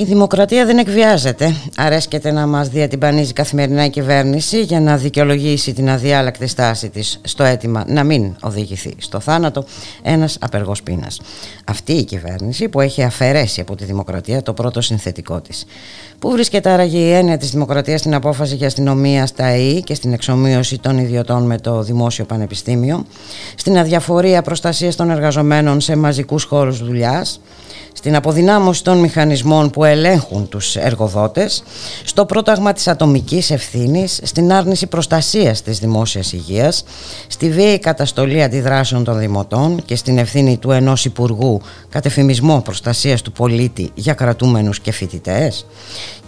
Η 0.00 0.04
δημοκρατία 0.04 0.66
δεν 0.66 0.78
εκβιάζεται. 0.78 1.54
Αρέσκεται 1.76 2.30
να 2.30 2.46
μας 2.46 2.68
διατυμπανίζει 2.68 3.32
καθημερινά 3.32 3.84
η 3.84 3.90
κυβέρνηση 3.90 4.62
για 4.62 4.80
να 4.80 4.96
δικαιολογήσει 4.96 5.72
την 5.72 5.90
αδιάλακτη 5.90 6.46
στάση 6.46 6.88
της 6.88 7.20
στο 7.24 7.44
αίτημα 7.44 7.84
να 7.88 8.04
μην 8.04 8.36
οδηγηθεί 8.42 8.94
στο 8.98 9.20
θάνατο 9.20 9.64
ένας 10.02 10.36
απεργός 10.40 10.82
πείνας. 10.82 11.20
Αυτή 11.64 11.92
η 11.92 12.04
κυβέρνηση 12.04 12.68
που 12.68 12.80
έχει 12.80 13.02
αφαιρέσει 13.02 13.60
από 13.60 13.74
τη 13.76 13.84
δημοκρατία 13.84 14.42
το 14.42 14.52
πρώτο 14.52 14.80
συνθετικό 14.80 15.40
της. 15.40 15.64
Πού 16.18 16.30
βρίσκεται 16.30 16.70
άραγε 16.70 16.98
η 16.98 17.12
έννοια 17.12 17.36
της 17.36 17.50
δημοκρατίας 17.50 18.00
στην 18.00 18.14
απόφαση 18.14 18.54
για 18.54 18.66
αστυνομία 18.66 19.26
στα 19.26 19.44
ΕΗ 19.44 19.82
και 19.82 19.94
στην 19.94 20.12
εξομοίωση 20.12 20.78
των 20.78 20.98
ιδιωτών 20.98 21.46
με 21.46 21.58
το 21.58 21.82
δημόσιο 21.82 22.24
πανεπιστήμιο, 22.24 23.04
στην 23.54 23.78
αδιαφορία 23.78 24.42
προστασίας 24.42 24.96
των 24.96 25.10
εργαζομένων 25.10 25.80
σε 25.80 25.96
μαζικούς 25.96 26.44
χώρους 26.44 26.84
δουλειάς, 26.84 27.40
στην 27.92 28.16
αποδυνάμωση 28.16 28.84
των 28.84 28.98
μηχανισμών 28.98 29.70
που 29.70 29.84
ελέγχουν 29.84 30.48
τους 30.48 30.76
εργοδότες, 30.76 31.62
στο 32.04 32.24
πρόταγμα 32.24 32.72
της 32.72 32.88
ατομικής 32.88 33.50
ευθύνης, 33.50 34.20
στην 34.22 34.52
άρνηση 34.52 34.86
προστασίας 34.86 35.62
της 35.62 35.78
δημόσιας 35.78 36.32
υγείας, 36.32 36.84
στη 37.26 37.50
βίαιη 37.50 37.78
καταστολή 37.78 38.42
αντιδράσεων 38.42 39.04
των 39.04 39.18
δημοτών 39.18 39.82
και 39.84 39.96
στην 39.96 40.18
ευθύνη 40.18 40.56
του 40.56 40.70
ενός 40.70 41.04
Υπουργού 41.04 41.60
κατεφημισμό 41.88 42.60
προστασίας 42.60 43.22
του 43.22 43.32
πολίτη 43.32 43.90
για 43.94 44.14
κρατούμενους 44.14 44.80
και 44.80 44.92
φοιτητές. 44.92 45.66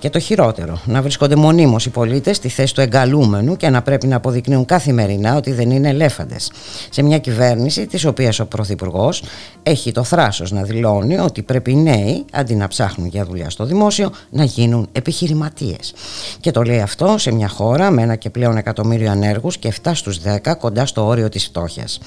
Και 0.02 0.10
το 0.10 0.18
χειρότερο, 0.18 0.80
να 0.84 1.02
βρίσκονται 1.02 1.36
μονίμως 1.36 1.86
οι 1.86 1.90
πολίτες 1.90 2.36
στη 2.36 2.48
θέση 2.48 2.74
του 2.74 2.80
εγκαλούμενου 2.80 3.56
και 3.56 3.68
να 3.68 3.82
πρέπει 3.82 4.06
να 4.06 4.16
αποδεικνύουν 4.16 4.64
καθημερινά 4.64 5.36
ότι 5.36 5.52
δεν 5.52 5.70
είναι 5.70 5.88
ελέφαντες. 5.88 6.52
Σε 6.90 7.02
μια 7.02 7.18
κυβέρνηση 7.18 7.86
της 7.86 8.04
οποίας 8.04 8.40
ο 8.40 8.46
Πρωθυπουργός 8.46 9.22
έχει 9.62 9.92
το 9.92 10.04
θράσος 10.04 10.50
να 10.52 10.62
δηλώνει 10.62 11.18
ότι 11.18 11.42
πρέπει 11.42 11.70
οι 11.70 11.76
νέοι, 11.76 12.24
αντί 12.32 12.54
να 12.54 12.68
ψάχνουν 12.68 13.08
για 13.08 13.24
δουλειά 13.24 13.50
στο 13.50 13.64
δημόσιο, 13.64 14.12
να 14.30 14.44
γίνουν 14.44 14.88
επιχειρηματίες. 14.92 15.94
Και 16.40 16.50
το 16.50 16.62
λέει 16.62 16.80
αυτό 16.80 17.14
σε 17.18 17.32
μια 17.32 17.48
χώρα 17.48 17.90
με 17.90 18.02
ένα 18.02 18.16
και 18.16 18.30
πλέον 18.30 18.56
εκατομμύριο 18.56 19.10
ανέργους 19.10 19.58
και 19.58 19.72
7 19.82 19.90
στους 19.94 20.20
10 20.20 20.56
κοντά 20.58 20.86
στο 20.86 21.06
όριο 21.06 21.28
της 21.28 21.44
φτώχειας. 21.44 22.00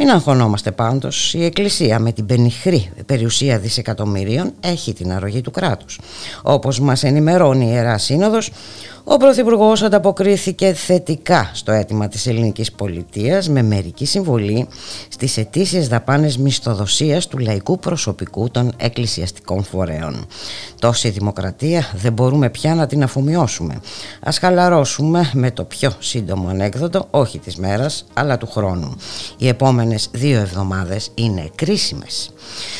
Μην 0.00 0.10
αγχωνόμαστε 0.10 0.70
πάντως, 0.70 1.34
η 1.34 1.44
Εκκλησία 1.44 1.98
με 1.98 2.12
την 2.12 2.26
πενιχρή 2.26 2.90
περιουσία 3.06 3.58
δισεκατομμυρίων 3.58 4.52
έχει 4.60 4.92
την 4.92 5.12
αρρωγή 5.12 5.40
του 5.40 5.50
κράτους. 5.50 6.00
Όπως 6.42 6.80
μας 6.80 7.02
ενημερώνει 7.02 7.64
η 7.64 7.70
Ιερά 7.72 7.98
Σύνοδος, 7.98 8.50
ο 9.10 9.16
Πρωθυπουργός 9.16 9.82
ανταποκρίθηκε 9.82 10.72
θετικά 10.72 11.50
στο 11.52 11.72
αίτημα 11.72 12.08
της 12.08 12.26
ελληνικής 12.26 12.72
πολιτείας 12.72 13.48
με 13.48 13.62
μερική 13.62 14.04
συμβολή 14.04 14.68
στις 15.08 15.36
ετήσιες 15.36 15.88
δαπάνες 15.88 16.36
μισθοδοσίας 16.36 17.26
του 17.26 17.38
λαϊκού 17.38 17.78
προσωπικού 17.78 18.50
των 18.50 18.72
εκκλησιαστικών 18.76 19.64
φορέων. 19.64 20.26
Τόση 20.80 21.08
δημοκρατία 21.08 21.90
δεν 21.94 22.12
μπορούμε 22.12 22.50
πια 22.50 22.74
να 22.74 22.86
την 22.86 23.02
αφομοιώσουμε. 23.02 23.80
Ας 24.20 24.38
χαλαρώσουμε 24.38 25.30
με 25.32 25.50
το 25.50 25.64
πιο 25.64 25.92
σύντομο 25.98 26.48
ανέκδοτο, 26.48 27.06
όχι 27.10 27.38
της 27.38 27.56
μέρας, 27.56 28.04
αλλά 28.14 28.38
του 28.38 28.46
χρόνου. 28.46 28.96
Οι 29.38 29.48
επόμενες 29.48 30.08
δύο 30.12 30.40
εβδομάδες 30.40 31.10
είναι 31.14 31.50
κρίσιμες. 31.54 32.30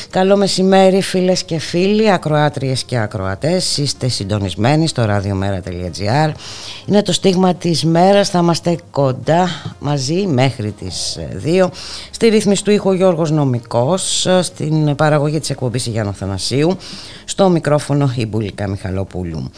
Καλό 0.09 0.37
μεσημέρι 0.37 1.01
φίλες 1.01 1.43
και 1.43 1.59
φίλοι, 1.59 2.11
ακροάτριες 2.11 2.83
και 2.83 2.97
ακροατές, 2.97 3.77
είστε 3.77 4.07
συντονισμένοι 4.07 4.87
στο 4.87 5.05
radiomera.gr 5.09 6.18
Είναι 6.85 7.01
το 7.01 7.13
στίγμα 7.13 7.53
της 7.53 7.83
μέρας, 7.83 8.29
θα 8.29 8.39
είμαστε 8.39 8.77
κοντά 8.91 9.49
μαζί 9.79 10.27
μέχρι 10.27 10.71
τις 10.71 11.19
2 11.43 11.69
Στη 12.11 12.27
ρύθμιση 12.27 12.63
του 12.63 12.71
ήχου 12.71 12.91
Γιώργος 12.91 13.31
Νομικός, 13.31 14.27
στην 14.41 14.95
παραγωγή 14.95 15.39
της 15.39 15.49
εκπομπής 15.49 15.85
Γιάννου 15.85 16.13
Θανασίου 16.13 16.77
Στο 17.25 17.49
μικρόφωνο 17.49 18.13
η 18.15 18.25
Μπουλικά 18.25 18.67
Μιχαλοπούλου. 18.67 19.51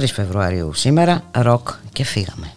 3 0.00 0.04
Φεβρουαρίου 0.12 0.74
σήμερα, 0.74 1.22
ροκ 1.32 1.68
και 1.92 2.04
φύγαμε 2.04 2.52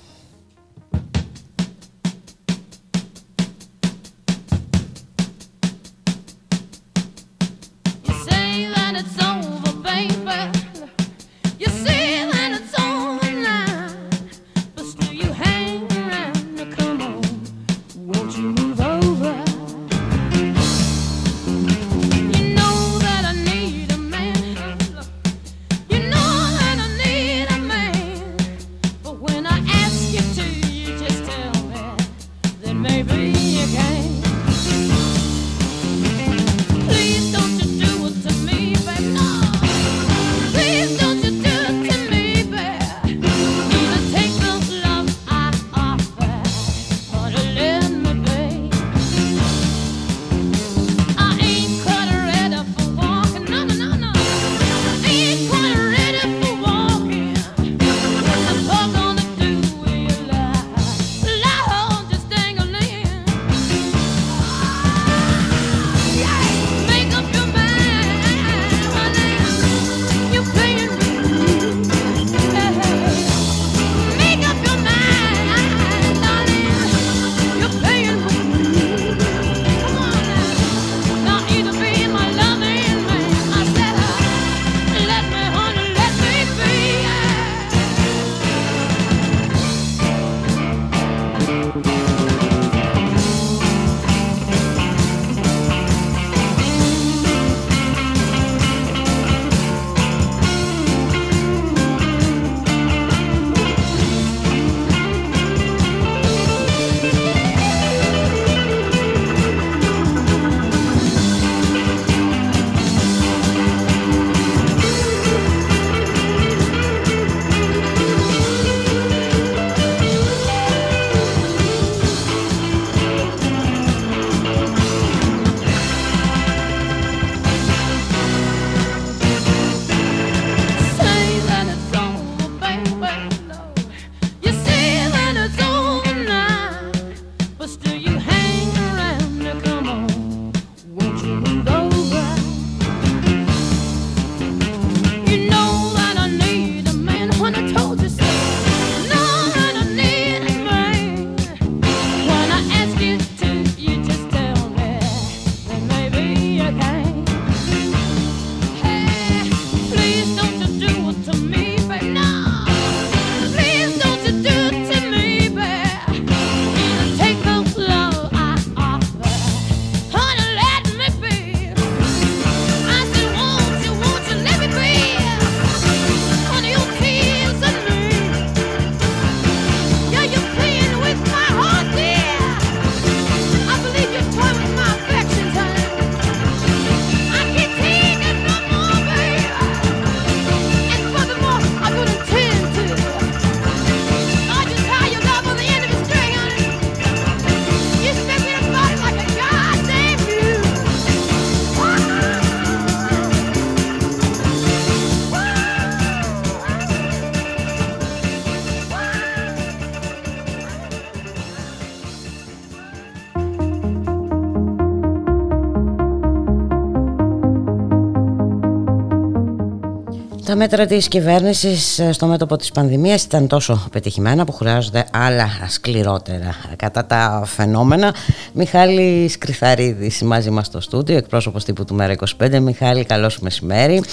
τα 220.51 220.57
μέτρα 220.57 220.85
της 220.85 221.07
κυβέρνησης 221.07 221.99
ε, 221.99 222.11
στο 222.11 222.25
μέτωπο 222.25 222.55
της 222.55 222.71
πανδημίας 222.71 223.23
ήταν 223.23 223.47
τόσο 223.47 223.87
πετυχημένα 223.91 224.45
που 224.45 224.51
χρειάζονται 224.51 225.05
άλλα 225.11 225.47
σκληρότερα 225.67 226.55
κατά 226.75 227.05
τα 227.05 227.43
φαινόμενα. 227.45 228.13
Μιχάλη 228.53 229.27
Σκριθαρίδης 229.27 230.21
μαζί 230.21 230.49
μας 230.49 230.65
στο 230.65 230.81
στούντιο, 230.81 231.17
εκπρόσωπος 231.17 231.63
τύπου 231.63 231.85
του 231.85 231.95
Μέρα 231.95 232.15
25. 232.37 232.59
Μιχάλη, 232.59 233.03
καλώς 233.03 233.39
μεσημέρι. 233.39 234.03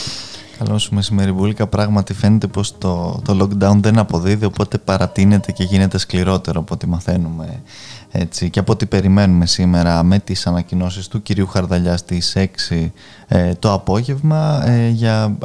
Καλώς 0.58 0.82
σου 0.82 0.94
μεσημέρι, 0.94 1.32
Μπουλίκα. 1.32 1.66
Πράγματι 1.66 2.14
φαίνεται 2.14 2.46
πως 2.46 2.78
το, 2.78 3.22
το 3.24 3.38
lockdown 3.40 3.76
δεν 3.80 3.98
αποδίδει, 3.98 4.44
οπότε 4.44 4.78
παρατείνεται 4.78 5.52
και 5.52 5.64
γίνεται 5.64 5.98
σκληρότερο 5.98 6.60
από 6.60 6.74
ό,τι 6.74 6.86
μαθαίνουμε 6.86 7.62
έτσι, 8.10 8.50
και 8.50 8.58
από 8.58 8.72
ό,τι 8.72 8.86
περιμένουμε 8.86 9.46
σήμερα 9.46 10.02
με 10.02 10.18
τις 10.18 10.46
ανακοινώσεις 10.46 11.08
του 11.08 11.22
κυρίου 11.22 11.46
Χαρδαλιά 11.46 11.96
στις 11.96 12.36
6 12.70 12.90
ε, 13.28 13.54
το 13.54 13.72
απόγευμα 13.72 14.62
ε, 14.66 14.88
για 14.88 15.38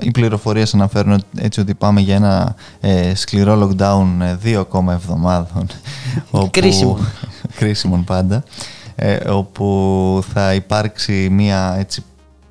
οι 0.00 0.10
πληροφορίες 0.10 0.74
αναφέρουν 0.74 1.22
έτσι 1.36 1.60
ότι 1.60 1.74
πάμε 1.74 2.00
για 2.00 2.14
ένα 2.14 2.54
ε, 2.80 3.14
σκληρό 3.14 3.68
lockdown 3.68 4.06
δύο 4.40 4.60
ακόμα 4.60 4.92
εβδομάδων 4.92 5.66
όπου, 6.30 6.50
κρίσιμο. 6.50 6.98
Κρίσιμο 7.58 8.02
πάντα 8.06 8.44
όπου 9.28 10.22
θα 10.32 10.54
υπάρξει 10.54 11.28
μια 11.30 11.76
έτσι 11.78 12.02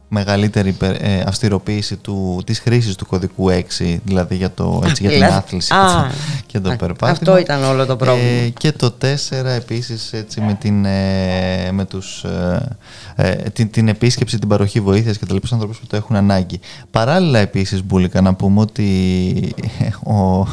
μεγαλύτερη 0.07 0.77
ε, 0.81 1.19
αυστηροποίηση 1.25 1.95
του, 1.95 2.41
της 2.45 2.59
χρήσης 2.59 2.95
του 2.95 3.05
κωδικού 3.05 3.49
6, 3.79 3.97
δηλαδή 4.03 4.35
για, 4.35 4.51
το, 4.51 4.81
έτσι, 4.85 5.07
για 5.07 5.11
την 5.11 5.23
άθληση 5.23 5.73
και 6.45 6.59
το 6.59 6.69
περπάτημα. 6.69 7.09
Αυτό 7.09 7.37
ήταν 7.37 7.63
όλο 7.63 7.85
το 7.85 7.95
πρόβλημα. 7.95 8.29
Ε, 8.29 8.49
και 8.49 8.71
το 8.71 8.93
4 9.01 9.05
επίσης 9.45 10.13
έτσι, 10.13 10.41
με, 10.41 10.53
την, 10.53 10.85
ε, 10.85 11.71
με 11.71 11.85
τους, 11.85 12.23
ε, 13.15 13.33
την, 13.53 13.69
την 13.69 13.87
επίσκεψη, 13.87 14.39
την 14.39 14.47
παροχή 14.47 14.79
βοήθειας 14.79 15.17
και 15.17 15.25
τα 15.25 15.33
λοιπά 15.33 15.47
ανθρώπους 15.51 15.77
που 15.77 15.85
το 15.87 15.95
έχουν 15.95 16.15
ανάγκη. 16.15 16.59
Παράλληλα 16.91 17.39
επίσης, 17.39 17.83
Μπούλικα, 17.83 18.21
να 18.21 18.33
πούμε 18.33 18.59
ότι 18.59 18.85
ο, 20.03 20.45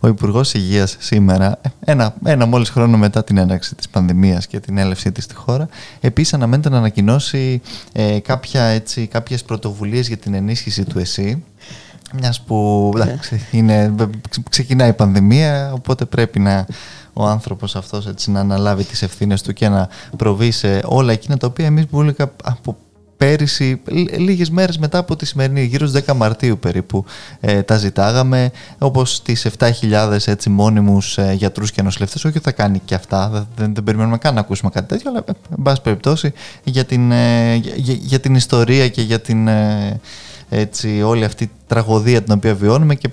ο 0.00 0.08
Υπουργός 0.08 0.54
Υγείας 0.54 0.96
σήμερα, 0.98 1.60
ένα, 1.84 2.14
ένα 2.24 2.46
μόλις 2.46 2.68
χρόνο 2.70 2.96
μετά 2.96 3.24
την 3.24 3.36
έναρξη 3.36 3.74
της 3.74 3.88
πανδημίας 3.88 4.46
και 4.46 4.60
την 4.60 4.78
έλευσή 4.78 5.12
της 5.12 5.24
στη 5.24 5.34
χώρα, 5.34 5.68
επίσης 6.00 6.34
αναμένεται 6.34 6.68
να 6.68 6.78
ανακοινώσει 6.78 7.60
ε, 7.92 8.18
κάποιες 9.08 9.44
πρωτοβουλίες 9.46 10.08
για 10.08 10.16
την 10.16 10.34
ενίσχυση 10.34 10.84
του 10.84 10.98
ΕΣΥ. 10.98 11.44
Μιας 12.20 12.40
που 12.40 12.90
είναι, 13.50 13.94
ξεκινάει 14.48 14.88
η 14.88 14.92
πανδημία, 14.92 15.72
οπότε 15.72 16.04
πρέπει 16.04 16.38
να 16.38 16.66
ο 17.12 17.26
άνθρωπος 17.26 17.76
αυτός 17.76 18.06
έτσι 18.06 18.30
να 18.30 18.40
αναλάβει 18.40 18.84
τις 18.84 19.02
ευθύνες 19.02 19.42
του 19.42 19.52
και 19.52 19.68
να 19.68 19.88
προβεί 20.16 20.50
σε 20.50 20.80
όλα 20.84 21.12
εκείνα 21.12 21.36
τα 21.36 21.46
οποία 21.46 21.66
εμείς 21.66 21.90
μπουλικα 21.90 22.32
από 22.44 22.76
πέρυσι, 23.24 23.80
λίγες 24.18 24.50
μέρες 24.50 24.78
μετά 24.78 24.98
από 24.98 25.16
τη 25.16 25.26
σημερινή, 25.26 25.62
γύρω 25.62 25.86
στις 25.86 26.02
10 26.06 26.14
Μαρτίου 26.16 26.58
περίπου, 26.58 27.04
ε, 27.40 27.62
τα 27.62 27.76
ζητάγαμε, 27.76 28.50
όπως 28.78 29.22
τις 29.22 29.46
7.000 29.58 30.26
έτσι 30.26 30.50
μόνιμους 30.50 31.18
ε, 31.18 31.32
γιατρούς 31.36 31.72
και 31.72 31.82
νοσηλευτές, 31.82 32.24
όχι 32.24 32.38
θα 32.38 32.52
κάνει 32.52 32.80
και 32.84 32.94
αυτά, 32.94 33.46
δεν, 33.56 33.74
δεν 33.74 33.84
περιμένουμε 33.84 34.18
καν 34.18 34.34
να 34.34 34.40
ακούσουμε 34.40 34.70
κάτι 34.70 34.86
τέτοιο, 34.86 35.10
αλλά 35.10 35.24
εν 35.28 35.62
πάση 35.62 35.80
περιπτώσει 35.80 36.32
για 36.64 36.84
την, 36.84 37.12
ε, 37.12 37.54
για, 37.54 37.94
για, 37.94 38.20
την 38.20 38.34
ιστορία 38.34 38.88
και 38.88 39.02
για 39.02 39.20
την... 39.20 39.48
Ε, 39.48 40.00
έτσι, 40.48 41.02
όλη 41.02 41.24
αυτή 41.24 41.44
η 41.44 41.50
τραγωδία 41.74 42.22
την 42.22 42.32
οποία 42.32 42.54
βιώνουμε 42.54 42.94
και 42.94 43.08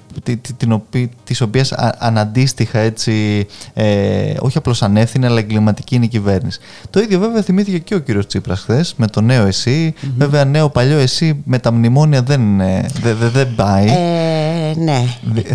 την 0.57 0.71
οποία, 0.71 1.09
της 1.23 1.41
οποίας 1.41 1.71
αναντίστοιχα 1.97 2.79
έτσι, 2.79 3.45
ε, 3.73 4.33
όχι 4.39 4.57
απλώς 4.57 4.81
ανεύθυνε 4.81 5.25
αλλά 5.27 5.39
εγκληματική 5.39 5.95
είναι 5.95 6.05
η 6.05 6.07
κυβέρνηση. 6.07 6.59
Το 6.89 6.99
ίδιο 6.99 7.19
βέβαια 7.19 7.41
θυμήθηκε 7.41 7.77
και 7.77 7.95
ο 7.95 7.99
κύριος 7.99 8.27
Τσίπρας 8.27 8.59
χθες 8.59 8.93
με 8.97 9.07
το 9.07 9.21
νέο 9.21 9.45
εσύ. 9.45 9.93
Βέβαια 10.17 10.45
νέο 10.45 10.69
παλιό 10.69 10.97
εσύ 10.97 11.41
με 11.45 11.59
τα 11.59 11.71
μνημόνια 11.71 12.21
δεν, 12.21 12.59
ε, 12.59 12.85
δε, 13.01 13.13
δε, 13.13 13.27
δεν 13.29 13.55
πάει. 13.55 13.87
Ε, 13.87 14.73
ναι. 14.77 15.05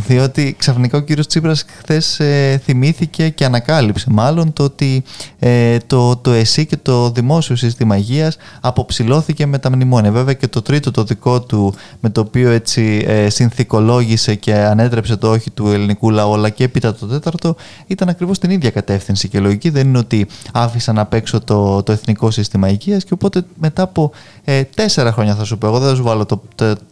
διότι 0.06 0.55
ξαφνικά 0.58 0.99
ο 0.99 1.00
κύριος 1.00 1.26
Τσίπρας 1.26 1.64
χθες 1.79 2.20
ε, 2.20 2.61
θυμήθηκε 2.64 3.29
και 3.29 3.44
ανακάλυψε 3.44 4.06
μάλλον 4.11 4.53
το 4.53 4.62
ότι 4.62 5.03
ε, 5.38 5.76
το, 5.87 6.17
το 6.17 6.31
ΕΣΥ 6.31 6.67
και 6.67 6.76
το 6.76 7.11
δημόσιο 7.11 7.56
σύστημα 7.56 7.97
υγείας 7.97 8.37
αποψηλώθηκε 8.61 9.47
με 9.47 9.58
τα 9.58 9.70
μνημόνια. 9.70 10.11
Βέβαια 10.11 10.35
και 10.35 10.49
το 10.49 10.62
τρίτο 10.62 10.91
το 10.91 11.05
δικό 11.05 11.41
του 11.41 11.75
με 12.00 12.11
το 12.11 12.20
οποίο 12.20 12.50
έτσι 12.50 12.95
ε, 13.06 13.31
συνθηκολόγησε 13.31 14.34
και 14.34 14.54
ανέτρεψε 14.54 15.16
το 15.16 15.31
όχι 15.31 15.50
του 15.50 15.69
ελληνικού 15.69 16.10
λαού 16.10 16.34
αλλά 16.34 16.48
και 16.48 16.64
έπειτα 16.64 16.94
το 16.94 17.06
τέταρτο 17.06 17.56
ήταν 17.87 18.08
ακριβώς 18.08 18.38
την 18.38 18.50
ίδια 18.50 18.70
κατεύθυνση. 18.70 19.28
Και 19.28 19.40
λογική 19.40 19.70
δεν 19.70 19.88
είναι 19.88 19.98
ότι 19.98 20.26
άφησαν 20.53 20.98
απ' 20.98 21.15
έξω 21.15 21.41
το, 21.41 21.82
το 21.82 21.93
εθνικό 21.93 22.31
σύστημα 22.31 22.69
υγείας 22.69 23.05
και 23.05 23.15
οπότε 23.15 23.43
μετά 23.60 23.82
από 23.82 24.12
ε, 24.44 24.62
τέσσερα 24.65 25.12
χρόνια 25.12 25.34
θα 25.34 25.44
σου 25.44 25.58
πω 25.58 25.67
εγώ 25.67 25.79
δεν 25.79 25.88
θα 25.88 25.94
σου 25.94 26.03
βάλω 26.03 26.26
το, 26.26 26.43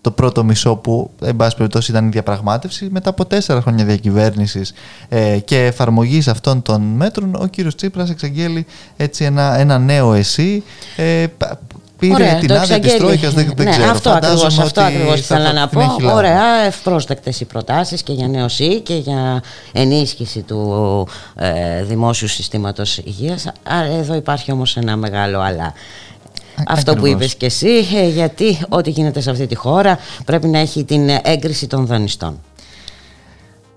το, 0.00 0.11
πρώτο 0.11 0.44
μισό 0.44 0.76
που 0.76 1.11
εν 1.20 1.37
πάση 1.37 1.56
περιπτώσει 1.56 1.90
ήταν 1.90 2.06
η 2.06 2.08
διαπραγμάτευση 2.08 2.88
μετά 2.90 3.11
από 3.11 3.26
τέσσερα 3.26 3.61
χρόνια 3.61 3.84
διακυβέρνησης 3.84 4.73
ε, 5.08 5.38
και 5.38 5.64
εφαρμογής 5.64 6.28
αυτών 6.28 6.62
των 6.62 6.82
μέτρων 6.82 7.34
ο 7.34 7.46
κύριος 7.46 7.75
Τσίπρας 7.75 8.11
εξαγγέλει 8.11 8.66
έτσι 8.96 9.25
ένα, 9.25 9.58
ένα 9.58 9.78
νέο 9.78 10.12
εσύ 10.12 10.62
ε, 10.96 11.26
πήρε 12.08 12.25
Ωραία, 12.25 12.38
την 12.38 12.52
άδεια 12.52 12.78
της 12.78 12.96
Τρόικας, 12.96 13.32
δεν, 13.34 13.52
δεν 13.56 13.64
ναι, 13.66 13.70
ξέρω. 13.70 13.90
Αυτό 13.90 14.11
ακριβώς 14.11 14.58
αυτό 14.58 14.80
ακριβώς 14.80 15.18
ήθελα 15.18 15.52
να 15.52 15.68
πω. 15.68 15.96
Ωραία, 16.14 16.66
ευπρόσδεκτες 16.66 17.40
οι 17.40 17.44
προτάσεις 17.44 18.02
και 18.02 18.12
για 18.12 18.28
νέο 18.28 18.46
και 18.82 18.94
για 18.94 19.42
ενίσχυση 19.73 20.40
του 20.40 21.08
ε, 21.34 21.82
δημόσιου 21.84 22.28
συστήματος 22.28 22.99
υγείας. 22.99 23.46
Εδώ 23.99 24.14
υπάρχει 24.14 24.52
όμως 24.52 24.76
ένα 24.76 24.96
μεγάλο 24.96 25.40
αλλά. 25.40 25.73
Αυτό 26.66 26.94
που 26.94 27.06
είπες 27.06 27.34
και 27.34 27.46
εσύ, 27.46 27.87
ε, 27.94 28.08
γιατί 28.08 28.58
ό,τι 28.68 28.90
γίνεται 28.90 29.20
σε 29.20 29.30
αυτή 29.30 29.46
τη 29.46 29.54
χώρα 29.54 29.99
πρέπει 30.25 30.46
να 30.46 30.58
έχει 30.58 30.84
την 30.84 31.11
έγκριση 31.23 31.66
των 31.66 31.87
δανειστών. 31.87 32.40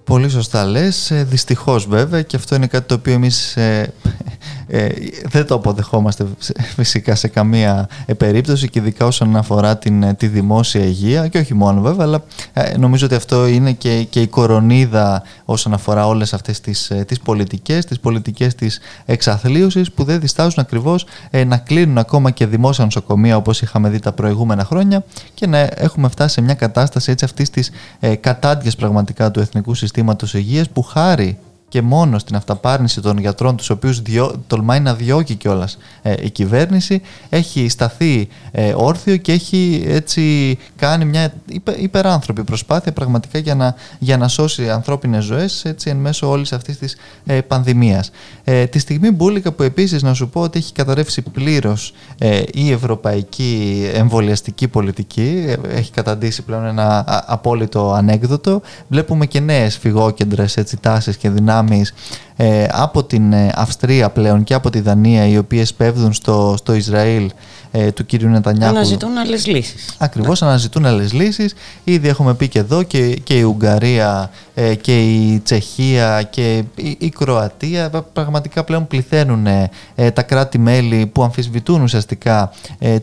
Πολύ 0.08 0.30
σωστά 0.30 0.66
λες, 0.66 1.12
ε, 1.12 1.24
δυστυχώς 1.24 1.88
βέβαια 1.88 2.22
και 2.22 2.36
αυτό 2.36 2.56
είναι 2.56 2.68
κάτι 2.68 2.88
το 2.88 2.94
οποίο 2.94 3.14
εμείς 3.14 3.58
ε, 3.58 3.94
ε, 4.68 4.88
δεν 5.30 5.46
το 5.46 5.56
αποδεχόμαστε 5.56 6.26
φυσικά 6.76 7.16
σε 7.16 7.28
καμία 7.28 7.90
περίπτωση 8.18 8.70
και 8.70 8.80
ειδικά 8.80 9.06
όσον 9.06 9.36
αφορά 9.36 9.78
την, 9.78 10.16
τη 10.16 10.28
δημόσια 10.28 10.84
υγεία 10.84 11.28
και 11.28 11.38
όχι 11.38 11.54
μόνο 11.54 11.82
βέβαια 11.82 12.06
αλλά 12.06 12.24
νομίζω 12.78 13.06
ότι 13.06 13.16
αυτό 13.16 13.48
είναι 13.48 13.72
και, 13.72 14.04
και 14.04 14.22
η 14.22 14.28
κορονίδα 14.28 15.24
όσον 15.46 15.74
αφορά 15.74 16.08
όλες 16.08 16.34
αυτές 16.34 16.62
τις, 16.62 16.92
τις 17.08 17.20
πολιτικές, 17.20 17.86
τις 17.86 18.00
πολιτικές 18.00 18.56
της 18.56 18.80
εξαθλίωσης 19.06 19.92
που 19.92 20.04
δεν 20.04 20.20
διστάζουν 20.20 20.60
ακριβώς 20.60 21.06
να 21.46 21.58
κλείνουν 21.58 21.98
ακόμα 21.98 22.32
και 22.32 22.46
δημόσια 22.46 22.84
νοσοκομεία 22.84 23.38
όπως 23.38 23.62
είχαμε 23.62 23.90
δει 23.90 24.00
τα 24.00 24.12
προηγούμενα 24.12 24.66
χρόνια 24.66 25.04
και 25.34 25.48
να 25.48 25.58
έχουμε 25.58 26.10
φτάσει 26.10 26.34
σε 26.34 26.42
μια 26.42 26.54
κατάσταση 26.54 27.12
έτσι 27.12 27.26
αυτής 27.26 27.50
της 27.50 27.72
ε, 28.00 28.16
πραγματικά 28.78 29.32
του 29.32 29.40
εθνικού 29.40 29.74
συστήματος 29.74 29.96
συστήματος 29.98 30.34
υγείας 30.34 30.70
που 30.70 30.82
χάρη 30.82 31.40
και 31.70 31.82
μόνο 31.82 32.20
στην 32.20 32.36
αυταπάρνηση 32.36 33.02
των 33.02 33.18
γιατρών, 33.18 33.58
τους 33.58 33.70
οποίους 33.70 34.02
τολμάει 34.48 34.80
να 34.80 34.94
διώκει 34.94 35.36
κιόλας 35.36 35.78
ε, 36.02 36.14
η 36.22 36.30
κυβέρνηση, 36.30 37.02
έχει 37.30 37.70
σταθεί 37.70 38.28
ε, 38.52 38.74
όρθιο 38.76 39.18
και 39.18 39.32
έχει 39.32 39.84
έτσι 39.88 40.58
κάνει 40.76 41.06
μια 41.06 41.34
υπεράνθρωπη 41.78 42.44
προσπάθεια 42.44 42.92
πραγματικά 42.92 43.40
για 43.40 43.56
να, 43.56 43.76
για 44.00 44.18
να 44.18 44.28
σώσει 44.28 44.70
ανθρώπινες 44.70 45.24
ζωές 45.24 45.66
έτσι, 45.66 45.90
εν 45.90 45.98
μέσω 45.98 46.30
όλης 46.30 46.54
αυτής 46.54 46.78
της 46.78 46.98
ε, 47.26 47.42
πανδημίας. 47.42 48.12
Ε, 48.44 48.66
τη 48.66 48.80
στιγμή 48.80 49.12
μπουλικα 49.12 49.52
που 49.52 49.64
επίσης 49.64 50.04
να 50.04 50.14
σου 50.14 50.30
πω 50.30 50.42
ότι 50.42 50.58
έχει 50.58 50.74
καταρρεύσει 50.74 51.22
πλήρως 51.22 51.94
ε, 52.18 52.42
η 52.54 52.72
ευρωπαϊκή 52.72 53.84
εμβολιαστική 53.94 54.68
πολιτική, 54.68 55.56
έχει 55.70 55.92
καταντήσει 55.92 56.42
πλέον 56.42 56.66
ένα 56.66 57.04
απόλυτο 57.28 57.94
ανέκδοτο, 57.94 58.62
βλέπουμε 58.88 59.26
και 59.26 59.40
νέες 59.40 59.78
φυγόκεντρες 59.78 60.58
έτσι, 60.58 60.78
τάσεις 60.78 61.18
και 61.18 61.30
δυνάμεις 61.30 61.56
ε, 62.36 62.66
από 62.72 63.04
την 63.04 63.34
ε, 63.34 63.52
Αυστρία 63.56 64.10
πλέον 64.10 64.44
και 64.44 64.54
από 64.54 64.70
τη 64.70 64.80
Δανία 64.80 65.28
οι 65.28 65.38
οποίες 65.38 65.74
πέφτουν 65.74 66.14
στο, 66.14 66.56
στο 66.58 66.74
Ισραήλ 66.74 67.32
ε, 67.72 67.92
του 67.92 68.06
κύριου 68.06 68.30
Νετανιάχου. 68.30 68.76
Αναζητούν 68.76 69.18
άλλες 69.18 69.46
λύσεις. 69.48 69.96
Ακριβώς, 69.98 70.42
ναι. 70.42 70.48
αναζητούν 70.48 70.86
άλλες 70.86 71.14
λύσεις. 71.14 71.54
Ήδη 71.84 72.08
έχουμε 72.08 72.34
πει 72.34 72.48
και 72.48 72.60
εδώ 72.60 72.84
και, 72.84 73.16
και 73.24 73.38
η 73.38 73.42
Ουγγαρία 73.42 74.32
ε, 74.54 74.76
και 74.76 75.04
η 75.04 75.40
Τσεχία 75.40 76.24
και 76.30 76.64
η, 76.76 76.98
η 77.00 77.10
Κροατία 77.10 77.90
πραγματικά 78.14 78.64
πλέον 78.64 78.88
πληθαίνουν 78.88 79.48
ε, 79.48 80.12
τα 80.12 80.22
κράτη-μέλη 80.22 81.06
που 81.06 81.24
αμφισβητούν 81.24 81.82
ουσιαστικά 81.82 82.52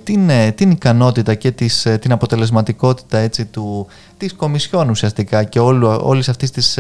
την, 0.05 0.31
την 0.55 0.71
ικανότητα 0.71 1.35
και 1.35 1.51
της, 1.51 1.87
την 2.01 2.13
αποτελεσματικότητα 2.13 3.19
έτσι, 3.19 3.45
του, 3.45 3.87
της 4.25 4.35
Κομισιόν 4.35 4.91
ουσιαστικά 4.91 5.45
και 5.45 5.59
όλη 5.59 5.85
όλης 5.85 6.29
αυτής 6.29 6.51
της 6.51 6.79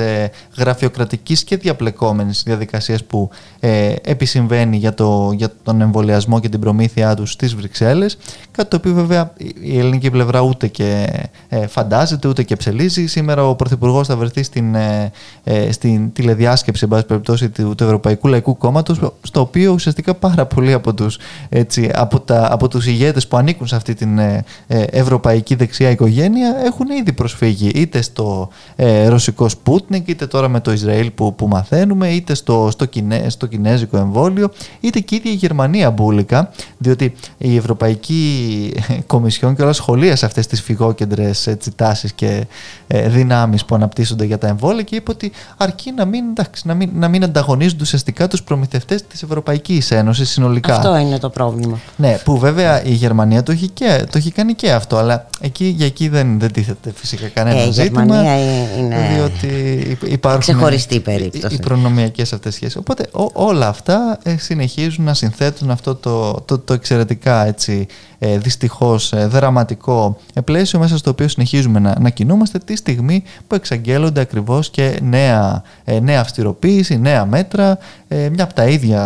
γραφειοκρατικής 0.56 1.44
και 1.44 1.56
διαπλεκόμενης 1.56 2.42
διαδικασίας 2.42 3.04
που 3.04 3.30
ε, 3.60 3.94
επισυμβαίνει 4.02 4.76
για, 4.76 4.94
το, 4.94 5.32
για 5.36 5.48
τον 5.62 5.80
εμβολιασμό 5.80 6.40
και 6.40 6.48
την 6.48 6.60
προμήθειά 6.60 7.14
τους 7.14 7.32
στις 7.32 7.54
Βρυξέλλες, 7.54 8.18
κάτι 8.50 8.68
το 8.68 8.76
οποίο 8.76 8.92
βέβαια 8.94 9.32
η 9.60 9.78
ελληνική 9.78 10.10
πλευρά 10.10 10.40
ούτε 10.40 10.66
και 10.66 11.06
ε, 11.48 11.66
φαντάζεται 11.66 12.28
ούτε 12.28 12.42
και 12.42 12.56
ψελίζει. 12.56 13.06
Σήμερα 13.06 13.48
ο 13.48 13.54
Πρωθυπουργός 13.54 14.06
θα 14.06 14.16
βρεθεί 14.16 14.42
στην, 14.42 14.74
ε, 14.74 15.10
ε, 15.44 15.72
στην 15.72 16.12
τηλεδιάσκεψη 16.12 16.86
περιπτώσει, 16.86 17.48
του, 17.48 17.74
του 17.74 17.84
Ευρωπαϊκού 17.84 18.28
Λαϊκού 18.28 18.56
Κόμματος 18.56 19.00
στο 19.22 19.40
οποίο 19.40 19.72
ουσιαστικά 19.72 20.14
πάρα 20.14 20.46
πολλοί 20.46 20.72
από 20.72 20.94
τους, 20.94 21.18
έτσι, 21.48 21.90
από 21.94 22.20
τα, 22.20 22.52
από 22.52 22.68
τους 22.68 22.86
ηγέτες 22.86 23.26
που 23.26 23.36
ανήκουν 23.36 23.66
σε 23.66 23.76
αυτή 23.76 23.94
την 23.94 24.18
ε, 24.18 24.44
ευρωπαϊκή 24.66 25.54
δεξιά 25.54 25.90
οικογένεια 25.90 26.56
έχουν 26.64 26.90
ήδη 26.90 27.12
προσφύγει 27.38 27.70
είτε 27.74 28.02
στο 28.02 28.48
ε, 28.76 29.08
ρωσικό 29.08 29.48
Σπούτνικ 29.48 30.08
είτε 30.08 30.26
τώρα 30.26 30.48
με 30.48 30.60
το 30.60 30.72
Ισραήλ 30.72 31.10
που, 31.10 31.34
που 31.34 31.48
μαθαίνουμε 31.48 32.08
είτε 32.08 32.34
στο, 32.34 32.68
στο, 32.72 32.84
κινέ, 32.84 33.26
στο 33.28 33.46
κινέζικο 33.46 33.96
εμβόλιο 33.96 34.50
είτε 34.80 35.00
και 35.00 35.14
η 35.14 35.16
ίδια 35.18 35.32
η 35.32 35.34
Γερμανία 35.34 35.90
μπουλικα 35.90 36.50
διότι 36.78 37.14
η 37.38 37.56
Ευρωπαϊκή 37.56 38.72
Κομισιόν 39.06 39.56
και 39.56 39.62
όλα 39.62 39.72
σχολεία 39.72 40.16
σε 40.16 40.26
αυτές 40.26 40.46
τις 40.46 40.62
φυγόκεντρες 40.62 41.46
έτσι, 41.46 41.70
τάσεις 41.76 42.12
και 42.12 42.46
ε, 42.86 43.08
δυνάμεις 43.08 43.64
που 43.64 43.74
αναπτύσσονται 43.74 44.24
για 44.24 44.38
τα 44.38 44.46
εμβόλια 44.46 44.82
και 44.82 44.96
είπε 44.96 45.10
ότι 45.10 45.32
αρκεί 45.56 45.92
να 45.92 46.04
μην, 46.04 46.24
εντάξει, 46.28 46.66
να 46.66 46.74
μην, 46.74 46.90
να 46.94 47.08
μην 47.08 47.24
ανταγωνίζονται 47.24 47.82
ουσιαστικά 47.82 48.28
τους 48.28 48.42
προμηθευτές 48.42 49.06
της 49.06 49.22
Ευρωπαϊκής 49.22 49.90
Ένωσης 49.90 50.30
συνολικά. 50.30 50.76
Αυτό 50.76 50.96
είναι 50.96 51.18
το 51.18 51.30
πρόβλημα. 51.30 51.78
Ναι, 51.96 52.18
που 52.24 52.38
βέβαια 52.38 52.84
η 52.84 52.92
Γερμανία 52.92 53.42
το 53.42 53.52
έχει, 53.52 53.68
και, 53.68 54.04
το 54.10 54.18
έχει 54.18 54.30
κάνει 54.30 54.54
και 54.54 54.72
αυτό, 54.72 54.96
αλλά 54.96 55.26
εκεί, 55.40 55.64
για 55.64 55.86
εκεί 55.86 56.08
δεν, 56.08 56.38
δεν 56.38 56.52
τίθεται 56.52 56.92
φυσικά 56.94 57.13
κανένα 57.35 57.61
ε, 57.61 57.73
ζήτημα. 57.73 58.02
Η 58.02 58.06
Γερμανία 58.06 58.38
είναι 58.78 58.97
διότι 59.14 59.99
υπάρχουν 60.04 60.40
ξεχωριστή 60.40 61.00
περίπτωση. 61.00 61.54
Οι, 61.54 61.56
οι 61.61 61.62
προνομιακές 61.62 62.33
αυτές 62.33 62.54
σχέσεις. 62.54 62.76
Οπότε 62.76 63.09
όλα 63.33 63.68
αυτά 63.68 64.18
ε, 64.23 64.37
συνεχίζουν 64.37 65.04
να 65.04 65.14
συνθέτουν 65.14 65.71
αυτό 65.71 65.94
το, 65.94 66.33
το, 66.33 66.59
το 66.59 66.73
εξαιρετικά 66.73 67.47
έτσι, 67.47 67.87
ε, 68.18 68.38
δυστυχώς 68.38 69.12
ε, 69.12 69.26
δραματικό 69.26 70.16
πλαίσιο 70.44 70.78
μέσα 70.78 70.99
στο 70.99 71.11
οποίο 71.11 71.28
συνεχίζουμε 71.28 71.78
να, 71.78 71.94
να 72.00 72.11
κινούμαστε 72.11 72.59
τη 72.59 72.76
στιγμή 72.76 73.23
που 73.47 73.54
εξαγγέλλονται 73.54 74.21
ακριβώς 74.21 74.71
και 74.71 74.99
νέα, 75.02 75.62
ε, 75.85 76.00
νέα 76.00 76.21
αυστηροποίηση, 76.21 76.99
νέα 76.99 77.25
μέτρα, 77.25 77.78
ε, 78.09 78.28
μια 78.28 78.44
από 78.44 78.54
τα 78.54 78.64
ίδια 78.64 79.00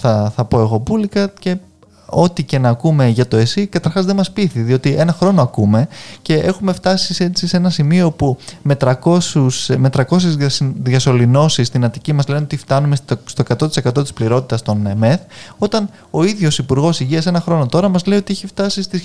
θα, 0.00 0.32
θα 0.36 0.44
πω 0.44 0.60
εγώ 0.60 0.80
πουλικα 0.80 1.32
και 1.38 1.56
ό,τι 2.12 2.42
και 2.42 2.58
να 2.58 2.68
ακούμε 2.68 3.08
για 3.08 3.28
το 3.28 3.36
ΕΣΥ 3.36 3.66
καταρχάς 3.66 4.04
δεν 4.04 4.16
μας 4.16 4.30
πείθει, 4.30 4.60
διότι 4.60 4.94
ένα 4.94 5.12
χρόνο 5.12 5.42
ακούμε 5.42 5.88
και 6.22 6.34
έχουμε 6.34 6.72
φτάσει 6.72 7.24
έτσι 7.24 7.46
σε 7.46 7.56
ένα 7.56 7.70
σημείο 7.70 8.10
που 8.10 8.36
με 8.62 8.76
300, 8.80 8.92
με 9.76 9.90
300 9.96 10.02
διασωληνώσεις 10.74 11.66
στην 11.66 11.84
Αττική 11.84 12.12
μας 12.12 12.28
λένε 12.28 12.42
ότι 12.42 12.56
φτάνουμε 12.56 12.96
στο 13.24 13.44
100% 13.58 14.02
της 14.02 14.12
πληρότητας 14.12 14.62
των 14.62 14.88
ΜΕΘ, 14.96 15.18
όταν 15.58 15.88
ο 16.10 16.24
ίδιος 16.24 16.58
Υπουργός 16.58 17.00
Υγείας 17.00 17.26
ένα 17.26 17.40
χρόνο 17.40 17.66
τώρα 17.66 17.88
μας 17.88 18.06
λέει 18.06 18.18
ότι 18.18 18.32
έχει 18.32 18.46
φτάσει 18.46 18.82
στις 18.82 19.04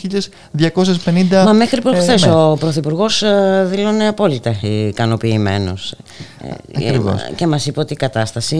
1250. 0.57 1.43
Μα 1.45 1.53
μέχρι 1.53 1.81
προχθές 1.81 2.23
ε, 2.23 2.29
ο 2.29 2.57
Πρωθυπουργός 2.59 3.21
ε, 3.23 3.67
δηλώνει 3.69 4.07
απόλυτα 4.07 4.55
ικανοποιημένος. 4.61 5.95
Ε, 6.71 6.85
ε, 6.85 6.99
και 7.35 7.47
μας 7.47 7.65
είπε 7.65 7.79
ότι 7.79 7.93
η 7.93 7.95
κατάσταση 7.95 8.57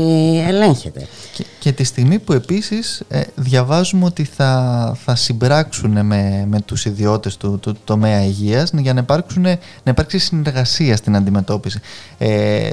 ελέγχεται. 0.48 1.08
Και, 1.34 1.46
και 1.60 1.72
τη 1.72 1.84
στιγμή 1.84 2.20
που 2.20 2.34
επίσης 2.34 3.04
ε, 3.10 3.22
διαβάζουμε 3.36 4.06
ότι 4.06 4.24
θα, 4.38 4.94
θα 5.04 5.16
συμπράξουν 5.16 6.06
με, 6.06 6.46
με 6.48 6.62
τους 6.62 6.86
ιδιώτες 6.86 7.38
του, 7.38 7.60
του, 7.60 7.78
τομέα 7.84 8.24
υγείας 8.24 8.72
για 8.74 8.94
να, 8.94 9.06
να 9.84 9.92
υπάρξει 9.92 10.18
συνεργασία 10.20 10.96
στην 10.96 11.16
αντιμετώπιση. 11.16 11.80
Ε, 12.18 12.70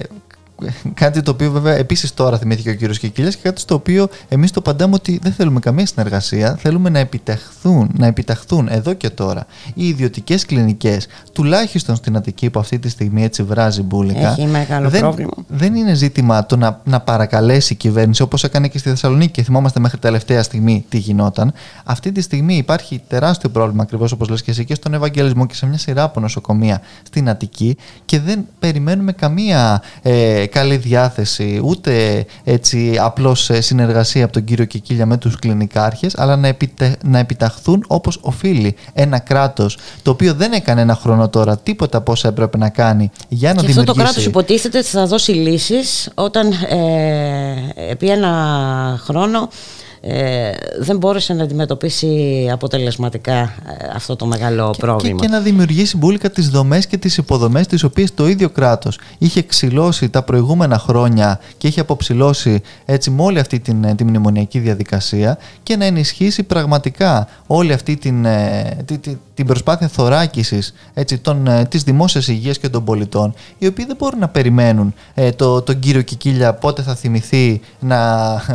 κάτι 0.94 1.22
το 1.22 1.30
οποίο 1.30 1.50
βέβαια 1.50 1.74
επίσης 1.74 2.14
τώρα 2.14 2.38
θυμήθηκε 2.38 2.70
ο 2.70 2.74
κύριος 2.74 2.98
Κικίλιας 2.98 3.36
και 3.36 3.42
κάτι 3.42 3.60
στο 3.60 3.74
οποίο 3.74 4.08
εμείς 4.28 4.50
το 4.50 4.60
παντάμε 4.60 4.94
ότι 4.94 5.18
δεν 5.22 5.32
θέλουμε 5.32 5.60
καμία 5.60 5.86
συνεργασία. 5.86 6.56
Θέλουμε 6.60 6.90
να 6.90 6.98
επιταχθούν, 6.98 7.90
να 7.98 8.06
επιταχθούν 8.06 8.68
εδώ 8.70 8.92
και 8.92 9.10
τώρα 9.10 9.46
οι 9.74 9.88
ιδιωτικές 9.88 10.46
κλινικές, 10.46 11.06
τουλάχιστον 11.32 11.96
στην 11.96 12.16
Αττική 12.16 12.50
που 12.50 12.58
αυτή 12.58 12.78
τη 12.78 12.88
στιγμή 12.88 13.24
έτσι 13.24 13.42
βράζει 13.42 13.82
μπουλικα. 13.82 14.30
Έχει 14.30 14.46
μεγάλο 14.46 14.88
δεν, 14.88 15.00
πρόβλημα. 15.00 15.30
Δεν 15.46 15.74
είναι 15.74 15.94
ζήτημα 15.94 16.46
το 16.46 16.56
να, 16.56 16.80
να 16.84 17.00
παρακαλέσει 17.00 17.72
η 17.72 17.76
κυβέρνηση 17.76 18.22
όπως 18.22 18.44
έκανε 18.44 18.68
και 18.68 18.78
στη 18.78 18.88
Θεσσαλονίκη 18.88 19.30
και 19.30 19.42
θυμόμαστε 19.42 19.80
μέχρι 19.80 19.98
τελευταία 19.98 20.42
στιγμή 20.42 20.84
τι 20.88 20.98
γινόταν. 20.98 21.52
Αυτή 21.84 22.12
τη 22.12 22.20
στιγμή 22.20 22.56
υπάρχει 22.56 23.02
τεράστιο 23.08 23.48
πρόβλημα 23.48 23.82
ακριβώς 23.82 24.12
όπως 24.12 24.28
λες 24.28 24.42
και 24.42 24.50
εσύ 24.50 24.64
και 24.64 24.74
στον 24.74 24.94
Ευαγγελισμό 24.94 25.46
και 25.46 25.54
σε 25.54 25.66
μια 25.66 25.78
σειρά 25.78 26.02
από 26.02 26.20
νοσοκομεία 26.20 26.80
στην 27.02 27.28
Αττική 27.28 27.76
και 28.04 28.20
δεν 28.20 28.46
περιμένουμε 28.58 29.12
καμία. 29.12 29.82
Ε, 30.02 30.46
καλή 30.54 30.76
διάθεση, 30.76 31.60
ούτε 31.64 32.24
έτσι 32.44 32.96
απλώς 33.00 33.50
ε, 33.50 33.60
συνεργασία 33.60 34.24
από 34.24 34.32
τον 34.32 34.44
κύριο 34.44 34.64
Κικίλια 34.64 35.06
με 35.06 35.16
τους 35.16 35.36
κλινικάρχες, 35.36 36.14
αλλά 36.16 36.36
να, 36.36 36.56
να 37.04 37.18
επιταχθούν 37.18 37.84
όπως 37.86 38.18
οφείλει 38.20 38.76
ένα 38.92 39.18
κράτος, 39.18 39.78
το 40.02 40.10
οποίο 40.10 40.34
δεν 40.34 40.52
έκανε 40.52 40.80
ένα 40.80 40.94
χρόνο 40.94 41.28
τώρα 41.28 41.58
τίποτα 41.58 41.98
από 41.98 42.12
όσα 42.12 42.28
έπρεπε 42.28 42.58
να 42.58 42.68
κάνει 42.68 43.10
για 43.28 43.54
να 43.54 43.60
και 43.60 43.66
δημιουργήσει... 43.66 43.80
αυτό 43.80 43.92
το 43.92 44.02
κράτος 44.02 44.24
υποτίθεται 44.24 44.78
ότι 44.78 44.86
θα 44.86 45.06
δώσει 45.06 45.32
λύσεις 45.32 46.10
όταν 46.14 46.52
ε, 46.68 47.90
επί 47.90 48.10
ένα 48.10 48.30
χρόνο 49.04 49.48
ε, 50.06 50.50
δεν 50.78 50.96
μπόρεσε 50.96 51.32
να 51.32 51.42
αντιμετωπίσει 51.42 52.48
αποτελεσματικά 52.52 53.38
ε, 53.38 53.50
αυτό 53.94 54.16
το 54.16 54.26
μεγάλο 54.26 54.74
πρόβλημα. 54.78 55.20
Και, 55.20 55.26
και, 55.26 55.32
να 55.32 55.40
δημιουργήσει 55.40 55.96
μπουλικα 55.96 56.30
τις 56.30 56.48
δομές 56.48 56.86
και 56.86 56.96
τις 56.96 57.16
υποδομές 57.16 57.66
τις 57.66 57.82
οποίες 57.82 58.14
το 58.14 58.28
ίδιο 58.28 58.50
κράτος 58.50 58.98
είχε 59.18 59.42
ξυλώσει 59.42 60.08
τα 60.08 60.22
προηγούμενα 60.22 60.78
χρόνια 60.78 61.40
και 61.58 61.66
είχε 61.66 61.80
αποψηλώσει 61.80 62.62
έτσι 62.84 63.10
με 63.10 63.22
όλη 63.22 63.38
αυτή 63.38 63.60
την, 63.60 63.84
ε, 63.84 63.94
την 63.94 64.08
μνημονιακή 64.08 64.58
διαδικασία 64.58 65.38
και 65.62 65.76
να 65.76 65.84
ενισχύσει 65.84 66.42
πραγματικά 66.42 67.28
όλη 67.46 67.72
αυτή 67.72 67.96
την, 67.96 68.24
ε, 68.24 68.76
την, 69.00 69.18
την 69.34 69.46
προσπάθεια 69.46 69.88
θωράκισης 69.88 70.74
έτσι, 70.94 71.18
των, 71.18 71.48
της 71.68 71.82
δημόσιας 71.82 72.28
υγείας 72.28 72.58
και 72.58 72.68
των 72.68 72.84
πολιτών 72.84 73.34
οι 73.58 73.66
οποίοι 73.66 73.84
δεν 73.84 73.96
μπορούν 73.98 74.18
να 74.18 74.28
περιμένουν 74.28 74.94
το, 75.36 75.62
τον 75.62 75.78
κύριο 75.78 76.02
Κικίλια 76.02 76.54
πότε 76.54 76.82
θα 76.82 76.94
θυμηθεί 76.94 77.60
να 77.80 77.98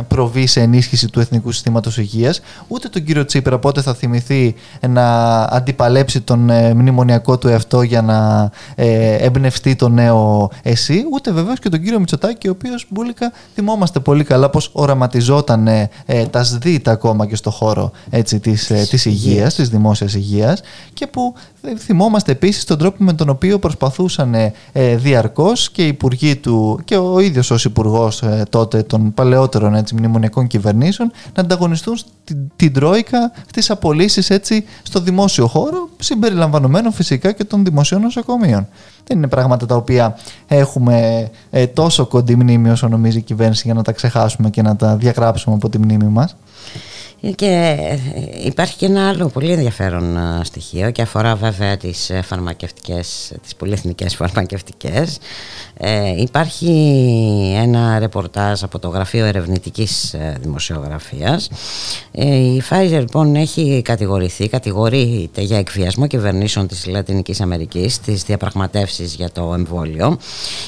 προβεί 0.08 0.46
σε 0.46 0.60
ενίσχυση 0.60 1.08
του 1.08 1.20
εθνικού 1.20 1.40
Εθνικού 1.40 1.52
Συστήματος 1.52 1.98
Υγείας, 1.98 2.40
ούτε 2.68 2.88
τον 2.88 3.04
κύριο 3.04 3.24
Τσίπρα 3.24 3.58
πότε 3.58 3.80
θα 3.82 3.94
θυμηθεί 3.94 4.54
να 4.88 5.36
αντιπαλέψει 5.42 6.20
τον 6.20 6.50
ε, 6.50 6.74
μνημονιακό 6.74 7.38
του 7.38 7.48
εαυτό 7.48 7.82
για 7.82 8.02
να 8.02 8.50
ε, 8.74 9.14
εμπνευστεί 9.14 9.76
το 9.76 9.88
νέο 9.88 10.50
ΕΣΥ, 10.62 11.04
ούτε 11.12 11.32
βεβαίως 11.32 11.58
και 11.58 11.68
τον 11.68 11.82
κύριο 11.82 11.98
Μητσοτάκη, 11.98 12.48
ο 12.48 12.50
οποίος 12.50 12.86
μπουλικα 12.88 13.32
θυμόμαστε 13.54 14.00
πολύ 14.00 14.24
καλά 14.24 14.50
πώ 14.50 14.60
οραματιζόταν 14.72 15.66
ε, 15.66 15.88
τα 16.30 16.44
ΣΔΙΤ 16.44 16.88
ακόμα 16.88 17.26
και 17.26 17.36
στο 17.36 17.50
χώρο 17.50 17.90
έτσι, 18.10 18.40
της, 18.40 18.70
ε, 18.70 18.86
της 18.90 19.04
υγείας, 19.04 19.54
της 19.54 19.68
δημόσιας 19.68 20.14
υγείας 20.14 20.60
και 20.92 21.06
που 21.06 21.34
θυμόμαστε 21.78 22.32
επίσης 22.32 22.64
τον 22.64 22.78
τρόπο 22.78 23.04
με 23.04 23.12
τον 23.12 23.28
οποίο 23.28 23.58
προσπαθούσαν 23.58 24.34
ε, 24.34 24.52
διαρκώς 24.96 25.70
και 25.70 25.84
οι 25.84 25.88
υπουργοί 25.88 26.36
του 26.36 26.80
και 26.84 26.96
ο 26.96 27.18
ίδιος 27.18 27.50
ως 27.50 27.64
υπουργός 27.64 28.22
τότε 28.48 28.82
των 28.82 29.14
παλαιότερων 29.14 29.74
έτσι, 29.74 29.94
μνημονιακών 29.94 30.46
κυβερνήσεων 30.46 31.12
να 31.34 31.42
ανταγωνιστούν 31.42 31.98
την, 32.24 32.36
την 32.56 32.72
Τρόικα 32.72 33.32
στις 33.50 33.70
απολύσεις 33.70 34.30
έτσι 34.30 34.64
στο 34.82 35.00
δημόσιο 35.00 35.46
χώρο, 35.46 35.88
συμπεριλαμβανομένων 35.98 36.92
φυσικά 36.92 37.32
και 37.32 37.44
των 37.44 37.64
δημοσίων 37.64 38.00
νοσοκομείων. 38.00 38.68
Δεν 39.06 39.16
είναι 39.16 39.28
πράγματα 39.28 39.66
τα 39.66 39.76
οποία 39.76 40.16
έχουμε 40.46 41.28
ε, 41.50 41.66
τόσο 41.66 42.06
κοντή 42.06 42.36
μνήμη 42.36 42.70
όσο 42.70 42.88
νομίζει 42.88 43.18
η 43.18 43.22
κυβέρνηση 43.22 43.62
για 43.64 43.74
να 43.74 43.82
τα 43.82 43.92
ξεχάσουμε 43.92 44.50
και 44.50 44.62
να 44.62 44.76
τα 44.76 44.96
διαγράψουμε 44.96 45.54
από 45.54 45.68
τη 45.68 45.78
μνήμη 45.78 46.04
μας. 46.04 46.36
Και 47.34 47.76
ε, 47.78 47.98
υπάρχει 48.46 48.76
και 48.76 48.86
ένα 48.86 49.08
άλλο 49.08 49.28
πολύ 49.28 49.52
ενδιαφέρον 49.52 50.16
ε, 50.16 50.40
στοιχείο 50.44 50.90
και 50.90 51.02
αφορά 51.02 51.34
βέβαια 51.34 51.76
τις 51.76 52.10
ε, 52.10 52.22
φαρμακευτικές, 52.22 53.32
τις 53.42 53.54
πολυεθνικές 53.54 54.14
φαρμακευτικές. 54.16 55.18
Ε, 55.76 56.20
υπάρχει 56.20 56.72
ένα 57.56 57.98
ρεπορτάζ 57.98 58.62
από 58.62 58.78
το 58.78 58.88
Γραφείο 58.88 59.24
Ερευνητικής 59.24 60.14
Δημοσιογραφίας. 60.40 61.48
Ε, 62.12 62.34
η 62.36 62.62
Pfizer 62.70 62.98
λοιπόν 62.98 63.36
έχει 63.36 63.82
κατηγορηθεί, 63.84 64.48
κατηγορείται 64.48 65.40
για 65.40 65.58
εκβιασμό 65.58 66.06
κυβερνήσεων 66.06 66.66
της 66.66 66.86
Λατινικής 66.86 67.40
Αμερικής 67.40 67.94
στις 67.94 68.22
διαπραγματεύσεις 68.22 69.14
για 69.14 69.30
το 69.30 69.54
εμβόλιο 69.54 70.18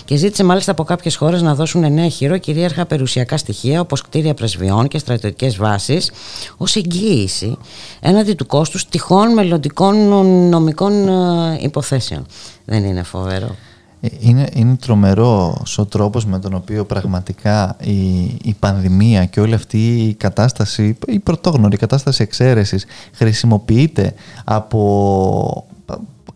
και 0.04 0.16
ζήτησε 0.16 0.44
μάλιστα 0.44 0.70
από 0.70 0.84
κάποιες 0.84 1.16
χώρες 1.16 1.42
να 1.42 1.54
δώσουν 1.54 1.92
νέα 1.92 2.08
χειρό 2.08 2.38
κυρίαρχα 2.38 2.86
περιουσιακά 2.86 3.36
στοιχεία 3.36 3.80
όπως 3.80 4.02
κτίρια 4.02 4.34
πρεσβειών 4.34 4.88
και 4.88 4.98
στρατιωτικές 4.98 5.56
βάσεις 5.56 6.10
ως 6.56 6.76
εγγύηση 6.76 7.56
έναντι 8.00 8.32
του 8.32 8.46
κόστους 8.46 8.88
τυχόν 8.88 9.32
μελλοντικών 9.32 10.08
νομικών 10.48 11.08
ε, 11.08 11.58
υποθέσεων. 11.60 12.26
Δεν 12.64 12.84
είναι 12.84 13.02
φοβερό. 13.02 13.56
Ε, 14.00 14.08
είναι, 14.20 14.48
είναι 14.52 14.76
τρομερό 14.76 15.62
ο 15.76 15.86
τρόπος 15.86 16.24
με 16.24 16.38
τον 16.38 16.54
οποίο 16.54 16.84
πραγματικά 16.84 17.76
η, 17.80 18.22
η 18.42 18.56
πανδημία 18.58 19.24
και 19.24 19.40
όλη 19.40 19.54
αυτή 19.54 20.08
η 20.08 20.14
κατάσταση, 20.14 20.98
η 21.06 21.18
πρωτόγνωρη 21.18 21.76
κατάσταση 21.76 22.22
εξαίρεσης 22.22 22.84
χρησιμοποιείται 23.12 24.14
από 24.44 25.66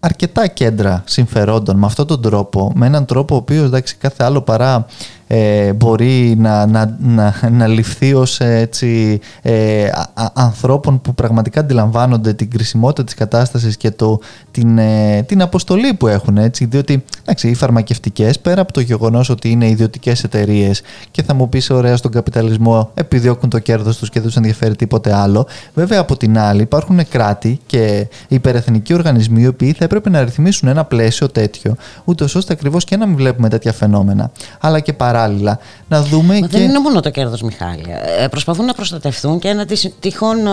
αρκετά 0.01 0.47
κέντρα 0.47 1.03
συμφερόντων 1.07 1.77
με 1.77 1.87
αυτόν 1.87 2.07
τον 2.07 2.23
τρόπο, 2.23 2.73
με 2.75 2.87
έναν 2.87 3.05
τρόπο 3.05 3.35
ο 3.35 3.39
οποίος 3.39 3.65
εντάξει, 3.65 3.97
κάθε 3.97 4.25
άλλο 4.25 4.41
παρά 4.41 4.87
ε, 5.27 5.73
μπορεί 5.73 6.35
να, 6.39 6.67
να, 6.67 6.97
να, 6.99 7.35
να 7.51 7.67
ληφθεί 7.67 8.15
ως 8.15 8.41
έτσι, 8.41 9.21
ε, 9.43 9.89
ανθρώπων 10.33 11.01
που 11.01 11.15
πραγματικά 11.15 11.61
αντιλαμβάνονται 11.61 12.33
την 12.33 12.51
κρισιμότητα 12.51 13.05
της 13.05 13.15
κατάστασης 13.15 13.77
και 13.77 13.91
το, 13.91 14.21
την, 14.51 14.79
ε, 14.79 15.23
την 15.23 15.43
αποστολή 15.43 15.95
που 15.95 16.07
έχουν 16.07 16.37
έτσι, 16.37 16.65
διότι 16.65 17.05
εντάξει, 17.23 17.49
οι 17.49 17.55
φαρμακευτικές 17.55 18.39
πέρα 18.39 18.61
από 18.61 18.73
το 18.73 18.81
γεγονός 18.81 19.29
ότι 19.29 19.51
είναι 19.51 19.69
ιδιωτικές 19.69 20.25
εταιρείες 20.25 20.83
και 21.11 21.23
θα 21.23 21.35
μου 21.35 21.49
πεις 21.49 21.71
ωραία 21.71 21.97
στον 21.97 22.11
καπιταλισμό 22.11 22.91
επιδιώκουν 22.95 23.51
το 23.51 23.59
κέρδος 23.59 23.97
τους 23.99 24.09
και 24.09 24.19
δεν 24.19 24.29
τους 24.29 24.37
ενδιαφέρει 24.37 24.77
τίποτε 24.77 25.15
άλλο 25.15 25.47
βέβαια 25.75 26.01
από 26.01 26.17
την 26.17 26.39
άλλη 26.39 26.63
υπάρχουν 26.63 27.09
κράτη 27.09 27.61
και 27.67 28.09
υπερεθνικοί 28.29 28.95
οργανισμοί 28.95 29.43
οι 29.43 29.47
οποίοι 29.47 29.73
θα 29.73 29.85
έπρεπε 29.85 30.11
να 30.11 30.25
ρυθμίσουν 30.25 30.69
ένα 30.69 30.85
πλαίσιο 30.85 31.29
τέτοιο 31.29 31.77
ούτως 32.05 32.35
ώστε 32.35 32.53
ακριβώς 32.53 32.85
και 32.85 32.97
να 32.97 33.07
μην 33.07 33.17
βλέπουμε 33.17 33.49
τέτοια 33.49 33.73
φαινόμενα. 33.73 34.31
Αλλά 34.61 34.81
και 34.81 34.93
παράλληλα. 35.17 35.59
Να 35.89 36.03
δούμε 36.03 36.35
Μα 36.35 36.47
και... 36.47 36.59
δεν 36.59 36.63
είναι 36.63 36.79
μόνο 36.79 37.01
το 37.01 37.11
κέρδος 37.11 37.43
Μιχάλη. 37.43 37.85
Ε, 38.19 38.27
προσπαθούν 38.27 38.65
να 38.65 38.75
προστατευτούν 38.75 39.39
και 39.39 39.49
ένα 39.49 39.67
τυχόν 40.01 40.47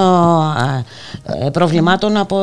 ε, 1.46 1.50
προβλημάτων 1.50 2.18
από 2.18 2.38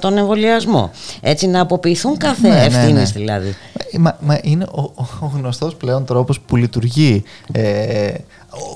τον 0.00 0.16
εμβολιασμό. 0.16 0.90
Έτσι 1.20 1.46
να 1.46 1.60
αποποιηθούν 1.60 2.16
κάθε 2.16 2.48
ναι, 2.48 2.54
ναι 2.54 2.64
ευθύνη 2.64 2.92
ναι. 2.92 3.02
δηλαδή. 3.02 3.56
Μα, 3.98 4.16
μα 4.20 4.38
είναι 4.42 4.64
ο, 4.64 4.92
ο 5.20 5.30
γνωστός 5.34 5.74
πλέον 5.74 6.04
τρόπος 6.04 6.40
που 6.40 6.56
λειτουργεί 6.56 7.22
ε, 7.52 8.12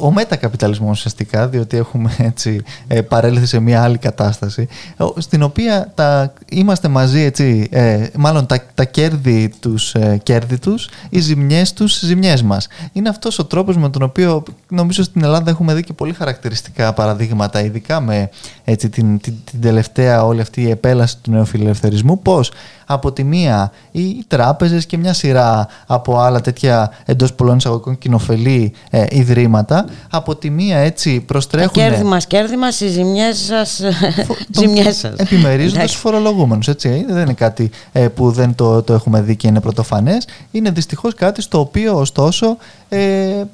ο 0.00 0.12
μετακαπιταλισμός 0.12 0.98
ουσιαστικά, 0.98 1.48
διότι 1.48 1.76
έχουμε 1.76 2.14
έτσι 2.18 2.62
ε, 2.86 3.00
παρέλθει 3.00 3.46
σε 3.46 3.60
μια 3.60 3.82
άλλη 3.82 3.98
κατάσταση, 3.98 4.68
στην 5.16 5.42
οποία 5.42 5.92
τα, 5.94 6.32
είμαστε 6.48 6.88
μαζί, 6.88 7.20
έτσι, 7.20 7.68
ε, 7.70 8.06
μάλλον 8.16 8.46
τα, 8.46 8.62
τα 8.74 8.84
κέρδη 8.84 9.52
τους, 9.60 9.94
ε, 9.94 10.20
κέρδη 10.22 10.58
τους, 10.58 10.88
οι 11.10 11.20
ζημιές 11.20 11.72
τους, 11.72 11.98
ζημιές 11.98 12.42
μας. 12.42 12.68
Είναι 12.92 13.08
αυτός 13.08 13.38
ο 13.38 13.44
τρόπος 13.44 13.76
με 13.76 13.90
τον 13.90 14.02
οποίο 14.02 14.42
νομίζω 14.68 15.02
στην 15.02 15.24
Ελλάδα 15.24 15.50
έχουμε 15.50 15.74
δει 15.74 15.82
και 15.82 15.92
πολύ 15.92 16.12
χαρακτηριστικά 16.12 16.92
παραδείγματα, 16.92 17.64
ειδικά 17.64 18.00
με 18.00 18.30
έτσι, 18.64 18.88
την, 18.88 19.20
την, 19.20 19.34
την 19.44 19.60
τελευταία 19.60 20.24
όλη 20.24 20.40
αυτή 20.40 20.62
η 20.62 20.70
επέλαση 20.70 21.16
του 21.22 21.30
νεοφιλελευθερισμού, 21.30 22.18
πώς 22.18 22.52
από 22.86 23.12
τη 23.12 23.24
μία 23.24 23.72
οι 23.92 24.24
τράπεζες 24.28 24.86
και 24.86 24.98
μια 24.98 25.12
σειρά 25.12 25.68
από 25.86 26.18
άλλα 26.18 26.40
τέτοια 26.40 26.92
εντός 27.04 27.34
πολλών 27.34 27.56
εισαγωγικών 27.56 27.98
κοινοφελή 27.98 28.72
ε, 28.90 29.04
ιδρύματα 29.08 29.65
από 30.10 30.36
τη 30.36 30.50
μία 30.50 30.76
έτσι 30.78 31.20
προστρέχουν... 31.20 31.72
Τα 31.72 31.80
κέρδη 31.80 32.04
μας, 32.04 32.26
κέρδη 32.26 32.56
μας, 32.56 32.80
οι 32.80 32.88
ζημιές 32.88 33.38
σας, 33.38 33.80
ζημιές 34.58 34.96
σας. 34.96 35.18
Επιμερίζοντας 35.18 35.94
φορολογούμενους, 35.94 36.68
έτσι. 36.68 37.04
Δεν 37.08 37.22
είναι 37.22 37.32
κάτι 37.32 37.70
ε, 37.92 38.08
που 38.08 38.30
δεν 38.30 38.54
το, 38.54 38.82
το 38.82 38.92
έχουμε 38.92 39.20
δει 39.20 39.36
και 39.36 39.46
είναι 39.46 39.60
πρωτοφανές. 39.60 40.26
Είναι 40.50 40.70
δυστυχώς 40.70 41.14
κάτι 41.14 41.42
στο 41.42 41.60
οποίο 41.60 41.98
ωστόσο 41.98 42.56
ε, 42.88 43.44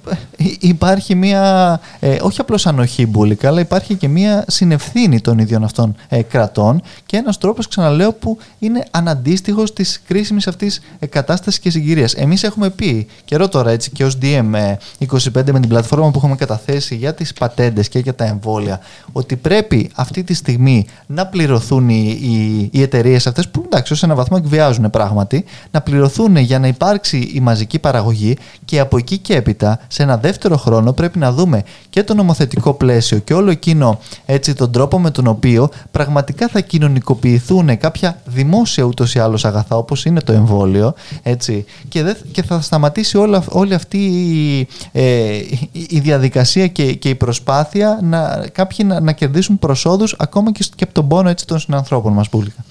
υπάρχει 0.60 1.14
μια, 1.14 1.80
ε, 2.00 2.16
όχι 2.20 2.40
απλώς 2.40 2.66
ανοχή 2.66 3.06
μπουλικα, 3.06 3.48
αλλά 3.48 3.60
υπάρχει 3.60 3.94
και 3.94 4.08
μια 4.08 4.44
συνευθύνη 4.48 5.20
των 5.20 5.38
ίδιων 5.38 5.64
αυτών 5.64 5.96
ε, 6.08 6.22
κρατών 6.22 6.82
και 7.06 7.16
ένας 7.16 7.38
τρόπος, 7.38 7.68
ξαναλέω, 7.68 8.12
που 8.12 8.38
είναι 8.58 8.84
αναντίστοιχος 8.90 9.72
της 9.72 10.02
κρίσιμης 10.06 10.46
αυτής 10.46 10.80
ε, 10.98 11.06
κατάστασης 11.06 11.60
και 11.60 11.70
συγκυρίας. 11.70 12.14
Εμείς 12.14 12.42
έχουμε 12.42 12.70
πει 12.70 13.06
καιρό 13.24 13.48
τώρα 13.48 13.70
έτσι 13.70 13.90
και 13.90 14.04
ως 14.04 14.18
DM25 14.22 15.52
με 15.52 15.60
την 15.60 15.68
πλατφόρμα 15.68 16.10
που 16.10 16.18
έχουμε 16.18 16.36
καταθέσει 16.36 16.94
για 16.94 17.14
τις 17.14 17.32
πατέντες 17.32 17.88
και 17.88 17.98
για 17.98 18.14
τα 18.14 18.24
εμβόλια 18.24 18.80
ότι 19.12 19.36
πρέπει 19.36 19.90
αυτή 19.94 20.24
τη 20.24 20.34
στιγμή 20.34 20.86
να 21.06 21.26
πληρωθούν 21.26 21.88
οι, 21.88 22.18
οι, 22.22 22.68
οι 22.72 22.82
εταιρείες 22.82 23.26
αυτές 23.26 23.48
που 23.48 23.62
εντάξει 23.64 23.92
ως 23.92 24.02
ένα 24.02 24.14
βαθμό 24.14 24.36
εκβιάζουν 24.40 24.90
πράγματι 24.90 25.44
να 25.70 25.80
πληρωθούν 25.80 26.36
για 26.36 26.58
να 26.58 26.66
υπάρξει 26.66 27.30
η 27.34 27.40
μαζική 27.40 27.78
παραγωγή 27.78 28.36
και 28.64 28.80
από 28.80 28.96
εκεί 28.96 29.18
και 29.22 29.34
έπειτα, 29.34 29.80
σε 29.88 30.02
ένα 30.02 30.16
δεύτερο 30.16 30.56
χρόνο, 30.56 30.92
πρέπει 30.92 31.18
να 31.18 31.32
δούμε 31.32 31.62
και 31.90 32.02
το 32.02 32.14
νομοθετικό 32.14 32.72
πλαίσιο 32.72 33.18
και 33.18 33.34
όλο 33.34 33.50
εκείνο 33.50 33.98
έτσι 34.26 34.54
τον 34.54 34.72
τρόπο 34.72 34.98
με 35.00 35.10
τον 35.10 35.26
οποίο 35.26 35.68
πραγματικά 35.90 36.48
θα 36.48 36.60
κοινωνικοποιηθούν 36.60 37.78
κάποια 37.78 38.20
δημόσια 38.24 38.84
ούτως 38.84 39.14
ή 39.14 39.18
άλλως 39.18 39.44
αγαθά, 39.44 39.76
όπως 39.76 40.04
είναι 40.04 40.20
το 40.20 40.32
εμβόλιο, 40.32 40.94
έτσι, 41.22 41.64
και, 41.88 42.02
δε, 42.02 42.14
και 42.32 42.42
θα 42.42 42.60
σταματήσει 42.60 43.16
όλα, 43.16 43.44
όλη 43.48 43.74
αυτή 43.74 43.98
η, 43.98 44.68
ε, 44.92 45.36
η 45.72 45.98
διαδικασία 46.00 46.66
και, 46.66 46.94
και 46.94 47.08
η 47.08 47.14
προσπάθεια 47.14 47.98
να 48.02 48.46
κάποιοι 48.52 48.86
να, 48.88 49.00
να 49.00 49.12
κερδίσουν 49.12 49.58
προσόδους 49.58 50.14
ακόμα 50.18 50.52
και, 50.52 50.64
και 50.74 50.84
από 50.84 50.94
τον 50.94 51.08
πόνο 51.08 51.28
έτσι, 51.28 51.46
των 51.46 51.58
συνανθρώπων 51.58 52.12
μας, 52.12 52.28
Πούλικα. 52.28 52.64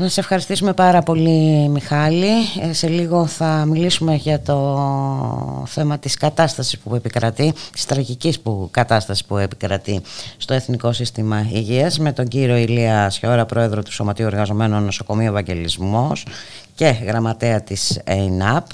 Να 0.00 0.08
σε 0.08 0.20
ευχαριστήσουμε 0.20 0.72
πάρα 0.72 1.02
πολύ 1.02 1.68
Μιχάλη. 1.68 2.28
Ε, 2.60 2.72
σε 2.72 2.88
λίγο 2.88 3.26
θα 3.26 3.64
μιλήσουμε 3.68 4.14
για 4.14 4.40
το 4.40 5.64
θέμα 5.66 5.98
της 5.98 6.16
κατάστασης 6.16 6.78
που 6.78 6.94
επικρατεί, 6.94 7.54
της 7.72 7.84
τραγικής 7.86 8.40
που 8.40 8.68
κατάστασης 8.70 9.24
που 9.24 9.36
επικρατεί 9.36 10.02
στο 10.36 10.54
Εθνικό 10.54 10.92
Σύστημα 10.92 11.46
Υγείας 11.52 11.98
με 11.98 12.12
τον 12.12 12.28
κύριο 12.28 12.56
Ηλία 12.56 13.10
Σιώρα, 13.10 13.46
πρόεδρο 13.46 13.82
του 13.82 13.92
Σωματείου 13.92 14.26
Εργαζομένων 14.26 14.84
Νοσοκομείου 14.84 15.28
Ευαγγελισμός 15.28 16.26
και 16.74 16.86
γραμματέα 16.86 17.60
της 17.62 18.00
ΕΙΝΑΠ. 18.06 18.66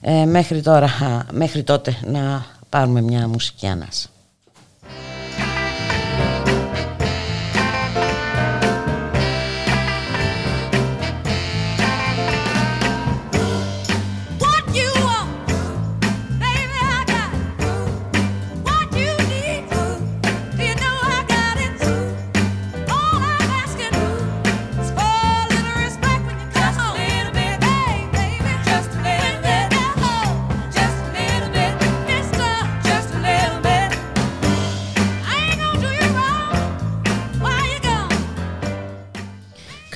Ε, 0.00 0.24
μέχρι, 0.24 0.62
τώρα, 0.62 0.90
μέχρι 1.32 1.62
τότε 1.62 1.96
να 2.04 2.46
πάρουμε 2.68 3.00
μια 3.00 3.28
μουσική 3.28 3.66
ανάσα. 3.66 4.09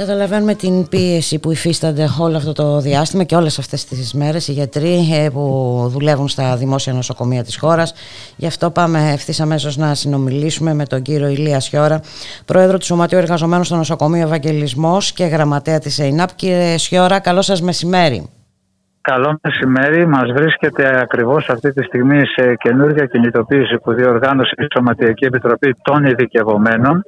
Καταλαβαίνουμε 0.06 0.54
την 0.54 0.88
πίεση 0.88 1.38
που 1.38 1.50
υφίστανται 1.50 2.08
όλο 2.18 2.36
αυτό 2.36 2.52
το 2.52 2.80
διάστημα 2.80 3.24
και 3.24 3.36
όλες 3.36 3.58
αυτές 3.58 3.84
τις 3.84 4.12
μέρες 4.12 4.48
οι 4.48 4.52
γιατροί 4.52 5.08
ε, 5.12 5.28
που 5.28 5.86
δουλεύουν 5.92 6.28
στα 6.28 6.56
δημόσια 6.56 6.92
νοσοκομεία 6.92 7.44
της 7.44 7.56
χώρας. 7.56 7.94
Γι' 8.36 8.46
αυτό 8.46 8.70
πάμε 8.70 9.12
ευθύς 9.12 9.40
αμέσως 9.40 9.76
να 9.76 9.94
συνομιλήσουμε 9.94 10.74
με 10.74 10.86
τον 10.86 11.02
κύριο 11.02 11.28
Ηλία 11.28 11.60
Σιώρα, 11.60 12.00
πρόεδρο 12.44 12.78
του 12.78 12.84
Σωματείου 12.84 13.18
Εργαζομένων 13.18 13.64
στο 13.64 13.76
Νοσοκομείο 13.76 14.22
Ευαγγελισμός 14.22 15.12
και 15.12 15.24
γραμματέα 15.24 15.78
της 15.78 15.98
ΕΙΝΑΠ. 15.98 16.34
Κύριε 16.34 16.78
Σιώρα, 16.78 17.18
καλό 17.18 17.42
σας 17.42 17.60
μεσημέρι. 17.60 18.28
Καλό 19.10 19.38
μεσημέρι. 19.42 20.06
Μας 20.06 20.32
βρίσκεται 20.32 21.00
ακριβώς 21.00 21.48
αυτή 21.48 21.72
τη 21.72 21.82
στιγμή 21.82 22.26
σε 22.26 22.54
καινούργια 22.54 23.06
κινητοποίηση 23.06 23.78
που 23.78 23.92
διοργάνωσε 23.92 24.54
η 24.58 24.66
Σωματιακή 24.74 25.24
Επιτροπή 25.24 25.76
των 25.82 26.04
Ειδικευομένων. 26.04 27.04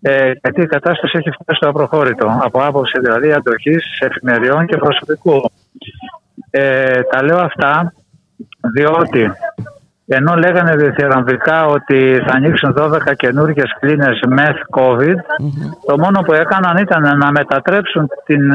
Ε, 0.00 0.30
γιατί 0.42 0.60
η 0.60 0.66
κατάσταση 0.66 1.18
έχει 1.18 1.30
φτάσει 1.30 1.58
στο 1.60 1.68
απροχώρητο. 1.68 2.38
Από 2.42 2.64
άποψη 2.64 3.00
δηλαδή 3.00 3.32
αντοχής 3.32 3.98
εφημεριών 4.00 4.66
και 4.66 4.76
προσωπικού. 4.76 5.50
Ε, 6.50 7.00
τα 7.02 7.22
λέω 7.22 7.38
αυτά 7.38 7.92
διότι 8.74 9.30
ενώ 10.12 10.34
λέγανε 10.34 10.76
διεθεραμβικά 10.76 11.66
ότι 11.66 12.22
θα 12.26 12.32
ανοίξουν 12.32 12.74
12 12.78 12.98
καινούργιες 13.16 13.76
κλίνες 13.80 14.20
meth 14.36 14.80
COVID, 14.80 15.16
το 15.86 15.98
μόνο 15.98 16.20
που 16.20 16.32
έκαναν 16.32 16.76
ήταν 16.76 17.18
να 17.18 17.30
μετατρέψουν 17.30 18.08
την 18.24 18.52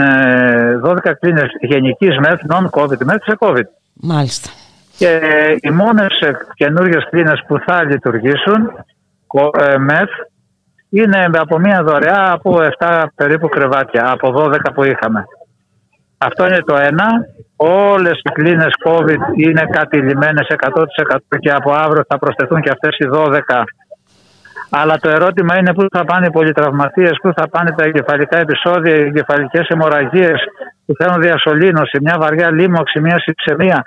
12 0.84 0.98
ε, 1.04 1.14
κλίνες 1.14 1.48
γενικής 1.60 2.16
meth, 2.24 2.56
non-COVID 2.56 3.12
meth, 3.12 3.24
σε 3.24 3.36
COVID. 3.40 3.68
Μάλιστα. 3.94 4.50
Και 4.98 5.20
οι 5.62 5.70
μόνες 5.70 6.24
καινούργιες 6.54 7.08
κλίνες 7.10 7.44
που 7.48 7.60
θα 7.66 7.84
λειτουργήσουν 7.84 8.86
ε, 9.60 9.76
meth 9.90 10.28
είναι 10.90 11.30
από 11.34 11.60
μία 11.60 11.84
δωρεά 11.84 12.32
από 12.32 12.58
7 12.80 13.04
περίπου 13.16 13.48
κρεβάτια, 13.48 14.12
από 14.12 14.34
12 14.38 14.58
που 14.74 14.84
είχαμε. 14.84 15.26
Αυτό 16.18 16.46
είναι 16.46 16.62
το 16.66 16.76
ένα. 16.76 17.08
Όλες 17.56 18.20
οι 18.24 18.30
κλίνες 18.30 18.74
COVID 18.86 19.22
είναι 19.36 19.64
κατηλημένες 19.72 20.48
100% 20.50 21.18
και 21.40 21.52
από 21.52 21.72
αύριο 21.72 22.04
θα 22.08 22.18
προσθεθούν 22.18 22.62
και 22.62 22.70
αυτές 22.70 22.98
οι 22.98 23.08
12. 23.14 23.64
Αλλά 24.70 24.98
το 24.98 25.10
ερώτημα 25.10 25.58
είναι 25.58 25.74
πού 25.74 25.86
θα 25.92 26.06
πάνε 26.06 26.26
οι 26.26 26.30
πολυτραυματίες, 26.30 27.18
πού 27.22 27.34
θα 27.36 27.50
πάνε 27.50 27.72
τα 27.72 27.84
εγκεφαλικά 27.84 28.38
επεισόδια, 28.38 28.96
οι 28.96 29.02
εγκεφαλικές 29.02 29.68
αιμορραγίες 29.68 30.40
που 30.86 30.94
θέλουν 30.98 31.22
διασωλήνωση, 31.22 31.98
μια 32.02 32.16
βαριά 32.20 32.52
λίμωξη, 32.52 33.00
μια 33.00 33.20
συψεμία. 33.20 33.84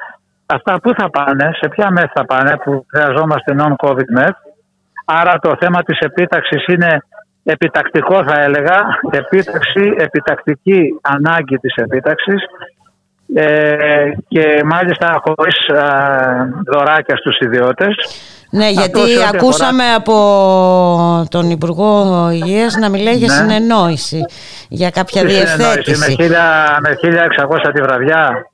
Αυτά 0.47 0.81
πού 0.81 0.93
θα 0.99 1.11
πάνε, 1.11 1.51
σε 1.61 1.69
ποια 1.69 1.91
μεθ 1.91 2.11
θα 2.15 2.25
πάνε 2.25 2.57
που 2.57 2.87
χρειαζόμαστε 2.89 3.55
non-COVID 3.59 4.19
meth. 4.19 4.39
Άρα 5.05 5.39
το 5.39 5.57
θέμα 5.61 5.83
της 5.83 5.99
επίταξης 5.99 6.67
είναι 6.67 7.03
επιτακτικό 7.53 8.25
θα 8.25 8.41
έλεγα, 8.41 8.79
επίταξη, 9.11 9.95
επιτακτική 9.97 10.99
ανάγκη 11.03 11.57
της 11.57 11.75
επίταξης 11.75 12.43
ε, 13.35 14.11
και 14.29 14.63
μάλιστα 14.65 15.23
χωρίς 15.25 15.57
δωράκια 16.73 17.17
στους 17.17 17.39
ιδιώτες. 17.39 17.95
Ναι, 18.51 18.69
γιατί 18.71 19.01
ακούσαμε 19.35 19.85
από 19.95 20.17
τον 21.31 21.51
Υπουργό 21.51 22.29
Υγείας 22.31 22.77
να 22.77 22.89
μιλάει 22.89 23.15
για 23.15 23.29
ναι. 23.29 23.35
συνεννόηση, 23.35 24.25
για 24.69 24.91
κάποια 24.91 25.25
διευθέτηση. 25.25 26.17
Με, 26.81 26.99
1600 27.67 27.71
τη 27.75 27.81
βραδιά. 27.83 28.47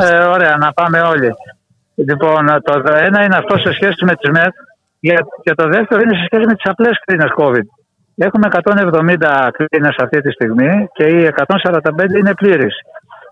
Ε, 0.00 0.24
ωραία, 0.24 0.56
να 0.56 0.72
πάμε 0.72 1.00
όλοι. 1.00 1.30
Λοιπόν, 1.94 2.46
το 2.62 2.82
ένα 2.84 3.24
είναι 3.24 3.36
αυτό 3.36 3.58
σε 3.58 3.72
σχέση 3.72 4.04
με 4.04 4.14
τις 4.14 4.30
ΜΕΤ 4.30 4.54
και 5.42 5.54
το 5.54 5.68
δεύτερο 5.68 6.00
είναι 6.00 6.14
σε 6.14 6.24
σχέση 6.24 6.46
με 6.46 6.54
τις 6.54 6.64
απλές 6.64 7.00
κρίνες 7.04 7.30
COVID. 7.36 7.79
Έχουμε 8.24 8.48
170 8.50 9.50
κλίνες 9.56 9.96
αυτή 9.98 10.20
τη 10.20 10.30
στιγμή 10.30 10.88
και 10.92 11.04
οι 11.04 11.32
145 11.36 12.18
είναι 12.18 12.34
πλήρεις. 12.34 12.74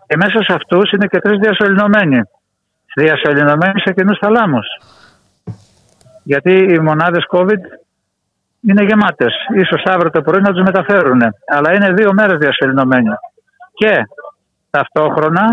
Και 0.06 0.16
μέσα 0.16 0.42
σε 0.42 0.52
αυτούς 0.54 0.90
είναι 0.92 1.06
και 1.06 1.18
τρεις 1.18 1.38
διασωληνωμένοι. 1.38 2.20
Διασωληνωμένοι 2.94 3.80
σε 3.80 3.92
κοινούς 3.92 4.18
θαλάμους 4.18 4.66
γιατί 6.30 6.52
οι 6.72 6.78
μονάδες 6.78 7.24
COVID 7.30 7.62
είναι 8.60 8.84
γεμάτες. 8.84 9.34
Ίσως 9.54 9.82
αύριο 9.84 10.10
το 10.10 10.22
πρωί 10.22 10.40
να 10.40 10.52
τους 10.52 10.62
μεταφέρουν. 10.62 11.20
Αλλά 11.46 11.74
είναι 11.74 11.92
δύο 11.92 12.12
μέρες 12.12 12.38
διασωληνωμένοι. 12.38 13.14
Και 13.74 13.92
ταυτόχρονα 14.70 15.44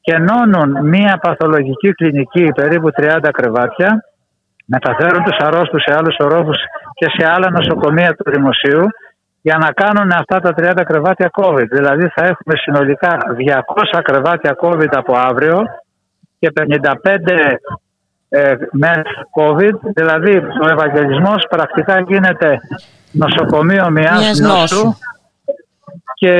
κενώνουν 0.00 0.88
μία 0.88 1.18
παθολογική 1.22 1.92
κλινική 1.92 2.52
περίπου 2.54 2.88
30 2.96 3.30
κρεβάτια, 3.32 4.04
μεταφέρουν 4.74 5.22
τους 5.24 5.36
αρρώστους 5.46 5.82
σε 5.82 5.92
άλλους 5.98 6.16
ορόφους 6.18 6.58
και 6.98 7.06
σε 7.16 7.24
άλλα 7.34 7.50
νοσοκομεία 7.50 8.10
του 8.14 8.30
δημοσίου 8.30 8.84
για 9.42 9.56
να 9.64 9.68
κάνουν 9.80 10.10
αυτά 10.12 10.40
τα 10.40 10.52
30 10.56 10.82
κρεβάτια 10.84 11.30
COVID. 11.40 11.68
Δηλαδή 11.70 12.06
θα 12.14 12.22
έχουμε 12.24 12.54
συνολικά 12.64 13.16
200 13.96 14.00
κρεβάτια 14.02 14.56
COVID 14.62 14.92
από 15.02 15.12
αύριο 15.16 15.62
και 16.38 16.52
55 16.60 17.56
ε, 18.28 18.54
μες 18.72 19.02
COVID, 19.40 19.76
δηλαδή 19.82 20.36
ο 20.36 20.68
Ευαγγελισμός 20.70 21.46
πρακτικά 21.48 22.00
γίνεται 22.00 22.60
νοσοκομείο 23.10 23.90
μιας 23.90 24.38
νόσου 24.38 24.94
και 26.22 26.34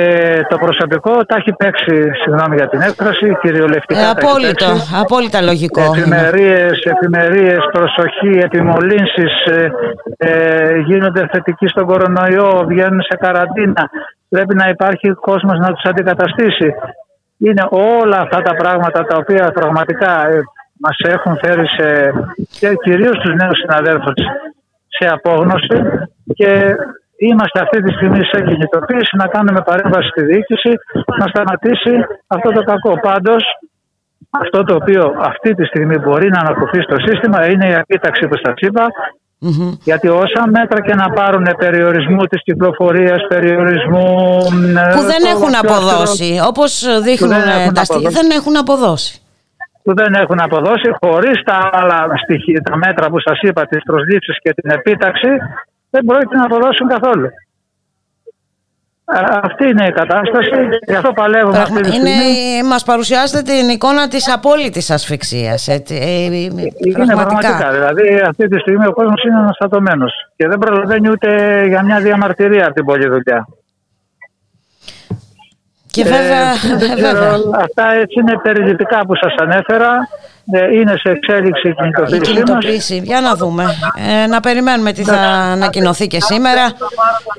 το 0.48 0.56
προσωπικό 0.64 1.12
τα 1.28 1.36
έχει 1.36 1.52
παίξει, 1.52 1.96
συγγνώμη 2.22 2.54
για 2.56 2.68
την 2.68 2.80
έκφραση, 2.80 3.36
κυριολεκτικά 3.42 4.00
ε, 4.00 4.10
απόλυτο, 4.16 4.70
απόλυτα 5.02 5.40
λογικό. 5.42 5.82
Εφημερίες, 5.96 6.74
εφημερίες, 6.94 7.60
προσοχή, 7.72 8.34
επιμολύνσεις, 8.48 9.34
ε, 9.44 9.70
ε, 10.16 10.78
γίνονται 10.78 11.28
θετικοί 11.32 11.66
στον 11.66 11.86
κορονοϊό, 11.86 12.64
βγαίνουν 12.68 13.02
σε 13.02 13.16
καραντίνα. 13.20 13.90
Πρέπει 14.28 14.54
να 14.54 14.68
υπάρχει 14.68 15.08
κόσμος 15.08 15.58
να 15.58 15.72
τους 15.72 15.84
αντικαταστήσει. 15.84 16.68
Είναι 17.38 17.64
όλα 17.70 18.18
αυτά 18.18 18.42
τα 18.42 18.54
πράγματα 18.54 19.04
τα 19.04 19.16
οποία 19.16 19.50
πραγματικά 19.54 20.28
ε, 20.28 20.40
μας 20.84 20.96
έχουν 21.14 21.38
φέρει 21.42 21.66
σε, 21.68 21.86
και 22.58 22.68
κυρίως 22.84 23.16
τους 23.18 23.34
νέους 23.34 23.58
συναδέλφους 23.58 24.18
σε 24.96 25.04
απόγνωση 25.16 25.76
και 26.34 26.76
είμαστε 27.28 27.58
αυτή 27.64 27.78
τη 27.84 27.90
στιγμή 27.96 28.22
σε 28.32 28.38
κινητοποίηση 28.48 29.12
να 29.22 29.26
κάνουμε 29.34 29.60
παρέμβαση 29.70 30.08
στη 30.12 30.22
διοίκηση 30.30 30.72
να 31.20 31.26
σταματήσει 31.32 31.94
αυτό 32.36 32.48
το 32.56 32.62
κακό. 32.70 32.92
Πάντως 33.08 33.42
αυτό 34.42 34.58
το 34.68 34.74
οποίο 34.80 35.02
αυτή 35.30 35.50
τη 35.58 35.64
στιγμή 35.64 35.96
μπορεί 35.98 36.28
να 36.34 36.38
ανακοπεί 36.44 36.80
στο 36.82 36.96
σύστημα 37.06 37.38
είναι 37.50 37.66
η 37.72 37.74
επίταξη 37.82 38.24
που 38.28 38.36
σας 38.44 38.54
είπα 38.66 38.84
Γιατί 39.84 40.08
όσα 40.08 40.42
μέτρα 40.56 40.80
και 40.86 40.94
να 40.94 41.10
πάρουν 41.10 41.46
περιορισμού 41.58 42.24
της 42.24 42.42
κυκλοφορίας, 42.42 43.26
περιορισμού... 43.28 44.06
Που 44.94 45.02
δεν 45.12 45.22
έχουν 45.34 45.54
αποδώσει, 45.62 46.40
όπως 46.46 46.72
δείχνουν 47.02 47.74
τα 47.74 47.84
στοιχεία, 47.84 48.10
δεν 48.10 48.30
έχουν 48.30 48.56
αποδώσει. 48.56 49.20
Που 49.84 49.94
δεν 49.94 50.14
έχουν 50.14 50.40
αποδώσει 50.40 50.88
χωρίς 51.00 51.42
τα 51.44 51.70
άλλα 51.72 51.98
στοιχεία, 52.22 52.60
τα 52.70 52.76
μέτρα 52.76 53.10
που 53.10 53.20
σας 53.20 53.38
είπα, 53.40 53.66
τις 53.66 53.82
προσλήψεις 53.82 54.36
και 54.42 54.52
την 54.52 54.70
επίταξη, 54.70 55.28
δεν 55.92 56.04
πρόκειται 56.04 56.36
να 56.36 56.44
αποδώσουν 56.44 56.88
καθόλου. 56.88 57.28
Αυτή 59.42 59.68
είναι 59.68 59.86
η 59.86 59.92
κατάσταση. 59.92 60.50
Γι' 60.86 60.94
αυτό 60.94 61.12
παλεύουμε 61.12 61.58
αυτή 61.58 61.80
τη 61.80 61.88
στιγμή. 61.88 62.10
Είναι, 62.10 62.68
μας 62.68 62.84
παρουσιάζεται 62.84 63.42
την 63.42 63.68
εικόνα 63.68 64.08
της 64.08 64.32
απόλυτης 64.32 64.90
ασφυξίας. 64.90 65.68
Έτσι. 65.68 65.94
Ε, 65.94 66.24
ε, 66.24 66.42
είναι 66.86 67.14
πραγματικά. 67.14 67.70
Δηλαδή 67.72 68.22
αυτή 68.28 68.48
τη 68.48 68.58
στιγμή 68.58 68.86
ο 68.86 68.92
κόσμος 68.92 69.24
είναι 69.24 69.38
αναστατωμένος 69.38 70.12
και 70.36 70.48
δεν 70.48 70.58
προλαβαίνει 70.58 71.08
ούτε 71.10 71.28
για 71.66 71.82
μια 71.82 72.00
διαμαρτυρία 72.00 72.64
από 72.64 72.74
την 72.74 72.84
πολλή 72.84 73.08
δουλειά. 73.08 73.48
Και 75.90 76.02
βέβαια, 76.02 76.50
ε, 76.90 76.94
βέβαια. 76.94 77.32
Αυτά 77.54 77.92
έτσι 77.92 78.20
είναι 78.20 78.38
περιληπτικά 78.42 78.98
που 79.06 79.14
σας 79.16 79.34
ανέφερα. 79.38 80.08
Ε, 80.50 80.74
είναι 80.74 80.94
σε 80.96 81.08
εξέλιξη 81.08 81.68
η 81.68 81.74
κινητοποίηση. 81.74 82.16
Η 82.16 82.20
κινητοποίηση. 82.20 83.00
Για 83.04 83.20
να 83.20 83.34
δούμε. 83.34 83.64
Ε, 84.22 84.26
να 84.26 84.40
περιμένουμε 84.40 84.92
τι 84.92 85.02
θα 85.02 85.16
ανακοινωθεί 85.52 86.06
και 86.06 86.20
σήμερα. 86.20 86.72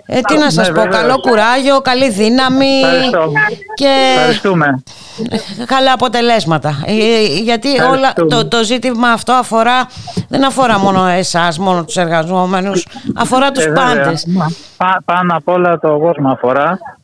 Ε, 0.05 0.19
τι 0.21 0.37
να 0.37 0.49
σας 0.49 0.69
ναι, 0.69 0.73
πω. 0.73 0.89
Καλό 0.89 1.19
κουράγιο, 1.19 1.81
καλή 1.81 2.09
δύναμη. 2.09 2.81
Και... 3.75 4.15
Ευχαριστούμε. 4.15 4.83
Καλά 5.65 5.93
αποτελέσματα. 5.93 6.83
Ε, 6.85 7.23
γιατί 7.41 7.67
όλα, 7.91 8.13
το, 8.29 8.47
το 8.47 8.63
ζήτημα 8.63 9.07
αυτό 9.07 9.31
αφορά, 9.31 9.87
δεν 10.29 10.45
αφορά 10.45 10.79
μόνο 10.79 11.05
εσάς, 11.07 11.59
μόνο 11.59 11.83
τους 11.83 11.97
εργαζόμενους, 11.97 12.87
αφορά 13.15 13.51
τους 13.51 13.65
πάντες. 13.73 14.27
Πάνω 15.05 15.35
απ' 15.35 15.47
όλα 15.47 15.79
το 15.79 15.99
κόσμος 15.99 16.33
αφορά 16.33 16.69
ε, 16.69 17.02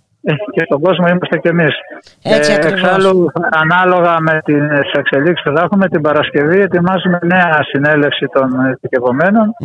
και 0.51 0.63
στον 0.65 0.81
κόσμο 0.81 1.07
είμαστε 1.07 1.37
κι 1.37 1.47
εμείς. 1.47 1.73
Έτσι 2.21 2.51
ε, 2.51 2.67
εξάλλου, 2.67 3.31
ανάλογα 3.49 4.19
με 4.19 4.41
τις 4.45 4.91
εξελίξεις 4.91 5.43
που 5.43 5.55
θα 5.55 5.63
έχουμε 5.63 5.87
την 5.87 6.01
Παρασκευή, 6.01 6.59
ετοιμάζουμε 6.61 7.19
νέα 7.23 7.59
συνέλευση 7.71 8.25
των 8.25 8.49
ειδικευομένων 8.71 9.55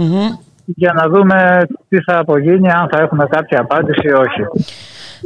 για 0.64 0.92
να 0.92 1.08
δούμε 1.08 1.66
τι 1.88 2.02
θα 2.02 2.18
απογίνει, 2.18 2.70
αν 2.70 2.88
θα 2.92 3.00
έχουμε 3.00 3.26
κάποια 3.30 3.60
απάντηση 3.60 4.08
ή 4.08 4.12
όχι. 4.12 4.70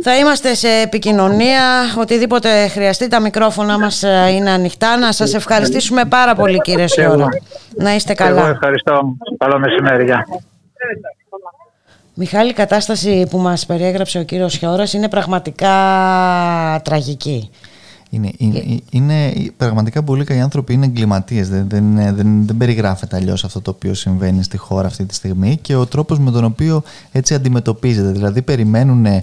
Θα 0.03 0.17
είμαστε 0.17 0.55
σε 0.55 0.69
επικοινωνία, 0.69 1.63
οτιδήποτε 1.99 2.69
χρειαστεί, 2.69 3.09
τα 3.09 3.21
μικρόφωνα 3.21 3.79
μας 3.79 4.03
ε, 4.03 4.29
είναι 4.31 4.51
ανοιχτά. 4.51 4.97
Να 4.97 5.13
σας 5.13 5.35
ευχαριστήσουμε 5.35 6.05
πάρα 6.05 6.35
πολύ 6.35 6.61
κύριε 6.61 6.87
Σιώρα. 6.87 7.29
Να 7.77 7.95
είστε 7.95 8.15
καλά. 8.15 8.41
Εγώ 8.41 8.49
ευχαριστώ. 8.49 9.17
Καλό 9.39 9.59
μεσημέρι. 9.59 10.07
Μιχάλη, 12.21 12.51
η 12.51 12.53
κατάσταση 12.53 13.27
που 13.31 13.39
μας 13.39 13.67
περιέγραψε 13.67 14.19
ο 14.19 14.23
κύριος 14.23 14.57
Χιώρας 14.57 14.93
είναι 14.93 15.09
πραγματικά 15.09 15.71
τραγική. 16.85 17.51
Είναι, 18.11 18.31
είναι, 18.37 18.81
είναι, 18.91 19.33
πραγματικά 19.57 20.03
πολύ 20.03 20.25
καλοί 20.25 20.41
άνθρωποι, 20.41 20.73
είναι 20.73 20.87
εγκληματίες. 20.87 21.49
Δεν, 21.49 21.67
δεν, 21.69 21.95
δεν, 21.95 22.47
δεν 22.47 22.57
περιγράφεται 22.57 23.17
αλλιώς 23.17 23.45
αυτό 23.45 23.61
το 23.61 23.71
οποίο 23.71 23.95
συμβαίνει 23.95 24.43
στη 24.43 24.57
χώρα 24.57 24.87
αυτή 24.87 25.05
τη 25.05 25.15
στιγμή 25.15 25.59
και 25.63 25.75
ο 25.75 25.87
τρόπος 25.87 26.19
με 26.19 26.31
τον 26.31 26.45
οποίο 26.45 26.83
έτσι 27.13 27.35
αντιμετωπίζεται. 27.35 28.11
Δηλαδή, 28.11 28.43
περιμένουν 28.43 29.07
ε, 29.07 29.23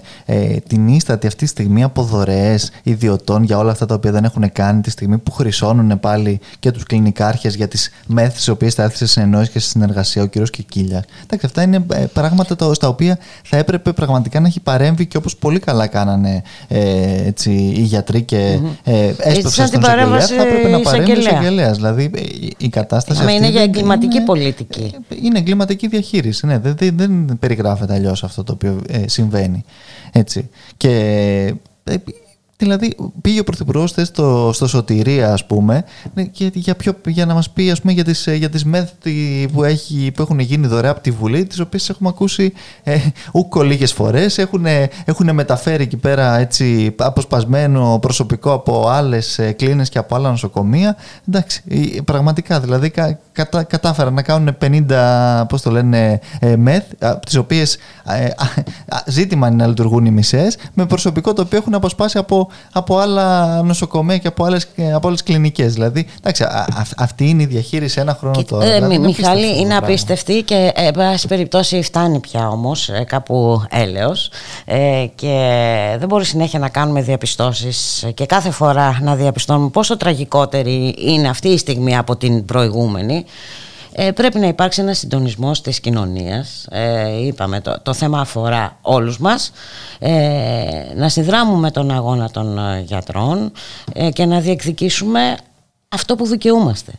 την 0.66 0.88
ίστατη 0.88 1.26
αυτή 1.26 1.44
τη 1.44 1.50
στιγμή 1.50 1.82
από 1.82 2.02
δωρεές 2.02 2.70
ιδιωτών 2.82 3.42
για 3.42 3.58
όλα 3.58 3.70
αυτά 3.70 3.86
τα 3.86 3.94
οποία 3.94 4.12
δεν 4.12 4.24
έχουν 4.24 4.52
κάνει 4.52 4.80
τη 4.80 4.90
στιγμή 4.90 5.18
που 5.18 5.30
χρυσώνουν 5.30 6.00
πάλι 6.00 6.40
και 6.58 6.70
τους 6.70 6.82
κλινικάρχες 6.82 7.54
για 7.54 7.68
τις 7.68 7.90
μέθη 8.06 8.44
τι 8.44 8.50
οποίες 8.50 8.74
θα 8.74 8.82
έρθει 8.82 8.96
σε 8.96 9.06
συνεννόηση 9.06 9.50
και 9.50 9.58
σε 9.58 9.68
συνεργασία 9.68 10.22
ο 10.22 10.28
κ. 10.28 10.42
Κικίλια. 10.50 11.04
Εντάξει, 11.24 11.46
αυτά 11.46 11.62
είναι 11.62 11.84
ε, 11.92 12.04
πράγματα 12.12 12.74
στα 12.74 12.88
οποία 12.88 13.18
θα 13.44 13.56
έπρεπε 13.56 13.92
πραγματικά 13.92 14.40
να 14.40 14.46
έχει 14.46 14.60
παρέμβει 14.60 15.06
και 15.06 15.16
όπως 15.16 15.36
πολύ 15.36 15.58
καλά 15.58 15.86
κάνανε 15.86 16.42
ε, 16.68 17.26
έτσι, 17.26 17.50
οι 17.50 17.82
γιατροί 17.82 18.22
και 18.22 18.60
ε, 18.84 19.12
έσπευσαν 19.18 19.66
στον 19.66 19.80
εισαγγελέα, 19.80 20.20
θα 20.20 20.42
έπρεπε 20.42 20.68
να 20.68 20.80
παρέμβει 20.80 21.10
ο 21.10 21.18
εισαγγελέα. 21.18 21.72
Δηλαδή 21.72 22.10
η 22.56 22.68
κατάσταση 22.68 23.20
αυτή. 23.20 23.32
είναι 23.32 23.48
για 23.48 23.62
εγκληματική 23.62 24.20
πολιτική. 24.20 24.94
Είναι 25.22 25.38
εγκληματική 25.38 25.86
διαχείριση. 25.86 26.46
Ναι, 26.46 26.58
δεν, 26.58 26.76
δεν 26.96 27.38
περιγράφεται 27.38 27.94
αλλιώς 27.94 28.24
αυτό 28.24 28.44
το 28.44 28.52
οποίο 28.52 28.80
ε, 28.88 29.08
συμβαίνει. 29.08 29.64
Έτσι. 30.12 30.50
Και 30.76 30.90
ε, 31.84 31.94
Δηλαδή 32.58 32.96
πήγε 33.20 33.40
ο 33.40 33.44
Πρωθυπουργός 33.44 33.94
στο, 34.02 34.50
στο 34.54 34.66
Σωτηρία 34.66 35.32
ας 35.32 35.46
πούμε 35.46 35.84
ναι, 36.14 36.24
και 36.24 36.50
για, 36.54 36.74
ποιο, 36.74 36.92
για 37.06 37.26
να 37.26 37.34
μας 37.34 37.50
πει 37.50 37.70
ας 37.70 37.80
πούμε, 37.80 37.92
για 37.92 38.04
τις, 38.04 38.28
για 38.34 38.50
τις 38.50 38.64
μέθη 38.64 39.48
που, 39.52 39.64
έχει, 39.64 40.10
που 40.14 40.22
έχουν 40.22 40.38
γίνει 40.38 40.66
δωρεά 40.66 40.90
από 40.90 41.00
τη 41.00 41.10
Βουλή 41.10 41.44
τις 41.44 41.60
οποίες 41.60 41.88
έχουμε 41.88 42.08
ακούσει 42.08 42.52
ε, 42.82 42.98
ούκο 43.32 43.62
λίγες 43.62 43.92
φορές. 43.92 44.38
Έχουν, 44.38 44.66
έχουν 45.04 45.34
μεταφέρει 45.34 45.82
εκεί 45.82 45.96
πέρα 45.96 46.38
έτσι 46.38 46.94
αποσπασμένο 46.96 47.98
προσωπικό 48.00 48.52
από 48.52 48.88
άλλες 48.88 49.38
ε, 49.38 49.52
κλίνες 49.52 49.88
και 49.88 49.98
από 49.98 50.14
άλλα 50.14 50.30
νοσοκομεία. 50.30 50.96
Εντάξει 51.28 51.62
πραγματικά 52.04 52.60
δηλαδή 52.60 52.90
κα, 52.90 53.18
κατα, 53.32 53.62
κατάφεραν 53.62 54.14
να 54.14 54.22
κάνουν 54.22 54.56
50 54.88 55.44
πώς 55.48 55.62
το 55.62 55.70
λένε 55.70 56.20
ε, 56.38 56.56
μεθ 56.56 56.84
τις 57.26 57.36
οποίες 57.36 57.78
ε, 58.04 58.28
ζήτημα 59.06 59.48
είναι 59.48 59.56
να 59.56 59.66
λειτουργούν 59.66 60.06
οι 60.06 60.10
μισές 60.10 60.58
με 60.74 60.86
προσωπικό 60.86 61.32
το 61.32 61.42
οποίο 61.42 61.58
έχουν 61.58 61.74
αποσπάσει 61.74 62.18
από 62.18 62.45
από, 62.72 62.94
από 62.96 62.98
άλλα 62.98 63.62
νοσοκομεία 63.62 64.18
και 64.18 64.28
από 64.28 64.44
άλλες, 64.44 64.68
από 64.94 65.08
άλλες 65.08 65.22
κλινικές. 65.22 65.72
Δηλαδή, 65.72 66.06
εντάξει, 66.18 66.44
αυτή 66.96 67.28
είναι 67.28 67.42
η 67.42 67.46
διαχείριση 67.46 68.00
ένα 68.00 68.16
χρόνο 68.20 68.44
τώρα. 68.44 68.64
Ε, 68.64 68.74
δηλαδή, 68.74 68.98
Μιχάλη, 68.98 69.60
είναι 69.60 69.76
απίστευτη 69.76 70.42
και 70.42 70.72
ε, 70.74 70.86
εν 70.86 70.92
πάση 70.92 71.26
περιπτώσει 71.26 71.82
φτάνει 71.82 72.20
πια 72.20 72.48
όμως 72.48 72.88
ε, 72.88 73.04
κάπου 73.04 73.62
έλεος 73.70 74.30
ε, 74.64 75.06
και 75.14 75.96
δεν 75.98 76.08
μπορεί 76.08 76.24
συνέχεια 76.24 76.58
να 76.58 76.68
κάνουμε 76.68 77.02
διαπιστώσεις 77.02 78.06
και 78.14 78.26
κάθε 78.26 78.50
φορά 78.50 78.98
να 79.02 79.14
διαπιστώνουμε 79.14 79.68
πόσο 79.68 79.96
τραγικότερη 79.96 80.94
είναι 80.98 81.28
αυτή 81.28 81.48
η 81.48 81.58
στιγμή 81.58 81.96
από 81.96 82.16
την 82.16 82.44
προηγούμενη 82.44 83.24
ε, 83.98 84.12
πρέπει 84.12 84.38
να 84.38 84.46
υπάρξει 84.46 84.80
ένας 84.80 84.98
συντονισμός 84.98 85.60
της 85.60 85.80
κοινωνίας. 85.80 86.66
Ε, 86.70 87.26
είπαμε 87.26 87.60
το, 87.60 87.80
το 87.82 87.92
θέμα 87.92 88.20
αφορά 88.20 88.78
όλους 88.82 89.18
μας. 89.18 89.52
Ε, 89.98 90.64
να 90.94 91.08
συνδράμουμε 91.08 91.70
τον 91.70 91.90
αγώνα 91.90 92.30
των 92.30 92.58
ε, 92.58 92.80
γιατρών 92.80 93.52
ε, 93.92 94.10
και 94.10 94.24
να 94.24 94.40
διεκδικήσουμε 94.40 95.36
αυτό 95.88 96.14
που 96.16 96.26
δικαιούμαστε 96.26 96.92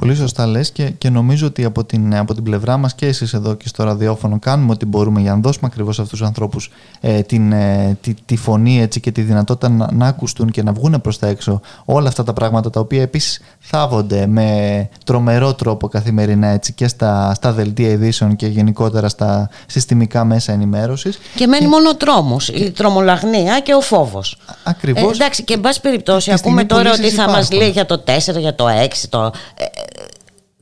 Πολύ 0.00 0.14
σωστά 0.14 0.46
λες 0.46 0.70
και, 0.70 0.90
και 0.90 1.10
νομίζω 1.10 1.46
ότι 1.46 1.64
από 1.64 1.84
την, 1.84 2.16
από 2.16 2.34
την 2.34 2.42
πλευρά 2.42 2.76
μας 2.76 2.94
και 2.94 3.06
εσείς 3.06 3.32
εδώ 3.34 3.54
και 3.54 3.68
στο 3.68 3.84
ραδιόφωνο 3.84 4.38
κάνουμε 4.38 4.72
ό,τι 4.72 4.86
μπορούμε 4.86 5.20
για 5.20 5.34
να 5.34 5.40
δώσουμε 5.40 5.66
ακριβώς 5.70 5.98
αυτούς 5.98 6.18
τους 6.18 6.26
ανθρώπους 6.28 6.70
ε, 7.00 7.22
την, 7.22 7.52
ε, 7.52 7.96
τη, 8.00 8.14
τη, 8.24 8.36
φωνή 8.36 8.80
έτσι, 8.80 9.00
και 9.00 9.10
τη 9.10 9.22
δυνατότητα 9.22 9.68
να, 9.68 9.92
να 9.92 10.06
ακουστούν 10.06 10.50
και 10.50 10.62
να 10.62 10.72
βγουν 10.72 11.00
προς 11.00 11.18
τα 11.18 11.26
έξω 11.26 11.60
όλα 11.84 12.08
αυτά 12.08 12.24
τα 12.24 12.32
πράγματα 12.32 12.70
τα 12.70 12.80
οποία 12.80 13.02
επίσης 13.02 13.40
θάβονται 13.58 14.26
με 14.26 14.88
τρομερό 15.04 15.54
τρόπο 15.54 15.88
καθημερινά 15.88 16.46
έτσι, 16.46 16.72
και 16.72 16.88
στα, 16.88 17.34
στα 17.34 17.52
δελτία 17.52 17.88
ειδήσεων 17.88 18.36
και 18.36 18.46
γενικότερα 18.46 19.08
στα 19.08 19.50
συστημικά 19.66 20.24
μέσα 20.24 20.52
ενημέρωσης. 20.52 21.18
Και 21.34 21.46
μένει 21.46 21.62
και... 21.62 21.68
μόνο 21.68 21.96
τρόμος, 21.96 22.48
η 22.48 22.70
τρομολαγνία 22.70 23.60
και 23.60 23.74
ο 23.74 23.80
φόβος. 23.80 24.38
Ακριβώς. 24.64 25.02
Ε, 25.02 25.14
εντάξει 25.14 25.42
και 25.42 25.54
εν 25.54 25.60
πάση 25.60 25.80
περιπτώσει 25.80 26.32
ακούμε 26.32 26.64
τώρα 26.64 26.92
ότι 26.92 27.10
θα 27.10 27.28
μας 27.28 27.52
λέει 27.52 27.70
για 27.70 27.86
το 27.86 28.02
4, 28.06 28.38
για 28.38 28.54
το 28.54 28.66
6, 28.68 28.88
το... 29.08 29.32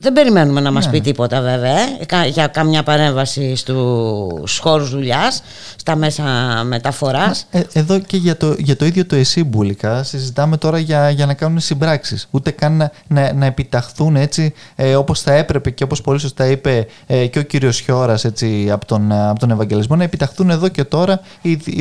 Ε, 0.01 0.11
δεν 0.11 0.13
περιμένουμε 0.13 0.61
να 0.61 0.71
μας 0.71 0.85
ναι, 0.85 0.91
πει 0.91 0.97
ναι. 0.97 1.03
τίποτα 1.03 1.41
βέβαια 1.41 1.77
ε, 2.23 2.27
για 2.27 2.47
καμιά 2.47 2.83
παρέμβαση 2.83 3.55
στους 3.55 4.57
χώρους 4.57 4.89
δουλειάς, 4.89 5.43
στα 5.75 5.95
μέσα 5.95 6.23
μεταφοράς. 6.65 7.45
Ε, 7.51 7.61
εδώ 7.73 7.99
και 7.99 8.17
για 8.17 8.37
το, 8.37 8.55
για 8.57 8.75
το 8.75 8.85
ίδιο 8.85 9.05
το 9.05 9.15
εσύ 9.15 9.43
Μπούλικα 9.43 10.03
συζητάμε 10.03 10.57
τώρα 10.57 10.79
για, 10.79 11.09
για 11.09 11.25
να 11.25 11.33
κάνουν 11.33 11.59
συμπράξεις. 11.59 12.27
Ούτε 12.31 12.51
καν 12.51 12.77
να, 12.77 12.91
να, 13.07 13.33
να 13.33 13.45
επιταχθούν 13.45 14.15
έτσι 14.15 14.53
ε, 14.75 14.95
όπως 14.95 15.21
θα 15.21 15.33
έπρεπε 15.33 15.69
και 15.69 15.83
όπως 15.83 16.01
πολύ 16.01 16.19
σωστά 16.19 16.45
είπε 16.45 16.87
ε, 17.07 17.27
και 17.27 17.39
ο 17.39 17.41
κύριος 17.41 17.79
Χιώρας 17.79 18.25
έτσι, 18.25 18.71
από, 18.71 18.85
τον, 18.85 19.11
από 19.11 19.39
τον 19.39 19.51
Ευαγγελισμό 19.51 19.95
να 19.95 20.03
επιταχθούν 20.03 20.49
εδώ 20.49 20.67
και 20.67 20.83
τώρα 20.83 21.21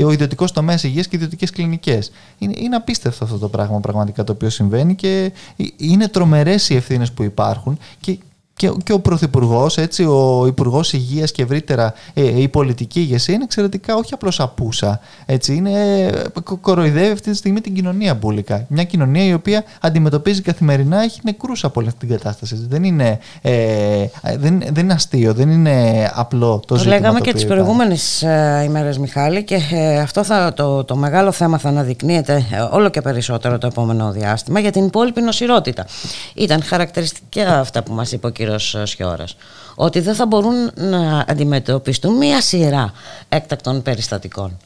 ο 0.04 0.12
ιδιωτικός 0.12 0.52
τομέας 0.52 0.82
υγείας 0.82 1.06
και 1.06 1.16
οι 1.16 1.18
ιδιωτικές 1.18 1.50
κλινικές. 1.50 2.10
Είναι, 2.38 2.52
είναι 2.56 2.76
απίστευτο 2.76 3.24
αυτό 3.24 3.38
το 3.38 3.48
πράγμα 3.48 3.80
πραγματικά 3.80 4.24
το 4.24 4.32
οποίο 4.32 4.50
συμβαίνει 4.50 4.94
και 4.94 5.32
είναι 5.76 6.08
τρομερές 6.08 6.68
οι 6.68 6.76
ευθύνες 6.76 7.12
που 7.12 7.22
υπάρχουν 7.22 7.78
και, 8.00 8.09
και 8.82 8.92
ο 8.92 9.00
Πρωθυπουργός, 9.00 9.78
ο 10.08 10.46
Υπουργός 10.46 10.92
Υγείας 10.92 11.32
και 11.32 11.42
ευρύτερα 11.42 11.94
ε, 12.14 12.40
η 12.40 12.48
πολιτική 12.48 13.00
ηγεσία 13.00 13.34
είναι 13.34 13.44
εξαιρετικά 13.44 13.94
όχι 13.94 14.14
απλώς 14.14 14.40
απούσα. 14.40 15.00
Έτσι, 15.26 15.54
είναι, 15.54 15.70
κοροϊδεύει 16.60 17.12
αυτή 17.12 17.30
τη 17.30 17.36
στιγμή 17.36 17.60
την 17.60 17.74
κοινωνία 17.74 18.14
μπουλικά. 18.14 18.64
Μια 18.68 18.84
κοινωνία 18.84 19.24
η 19.24 19.32
οποία 19.32 19.64
αντιμετωπίζει 19.80 20.42
καθημερινά, 20.42 21.02
έχει 21.02 21.20
νεκρούς 21.24 21.64
από 21.64 21.80
όλη 21.80 21.88
αυτή 21.88 22.06
την 22.06 22.16
κατάσταση. 22.16 22.66
Δεν 22.68 22.84
είναι, 22.84 23.18
ε, 23.42 24.06
δεν, 24.36 24.62
δεν 24.72 24.84
είναι 24.84 24.92
αστείο, 24.92 25.34
δεν 25.34 25.50
είναι 25.50 26.10
απλό 26.14 26.50
το, 26.50 26.60
το 26.66 26.74
ζήτημα. 26.74 26.94
Το 26.94 27.00
λέγαμε 27.00 27.20
και 27.20 27.32
τις 27.32 27.46
προηγούμενες 27.46 28.24
ημέρες, 28.64 28.98
Μιχάλη, 28.98 29.44
και 29.44 29.58
ε, 29.72 30.00
αυτό 30.00 30.24
θα, 30.24 30.52
το, 30.52 30.84
το 30.84 30.96
μεγάλο 30.96 31.32
θέμα 31.32 31.58
θα 31.58 31.68
αναδεικνύεται 31.68 32.46
ε, 32.50 32.60
όλο 32.70 32.88
και 32.88 33.00
περισσότερο 33.00 33.58
το 33.58 33.66
επόμενο 33.66 34.12
διάστημα 34.12 34.60
για 34.60 34.70
την 34.70 34.84
υπόλοιπη 34.84 35.20
νοσηρότητα. 35.20 35.86
Ήταν 36.34 36.62
χαρακτηριστικά 36.62 37.60
αυτά 37.60 37.82
που 37.82 37.92
μας 37.92 38.12
είπε 38.12 38.26
ο 38.26 38.30
κύριος 38.96 39.36
ότι 39.74 40.00
δεν 40.00 40.14
θα 40.14 40.26
μπορούν 40.26 40.70
να 40.74 41.24
αντιμετωπιστούν 41.28 42.16
μία 42.16 42.40
σειρά 42.40 42.92
έκτακτων 43.28 43.82
περιστατικών. 43.82 44.56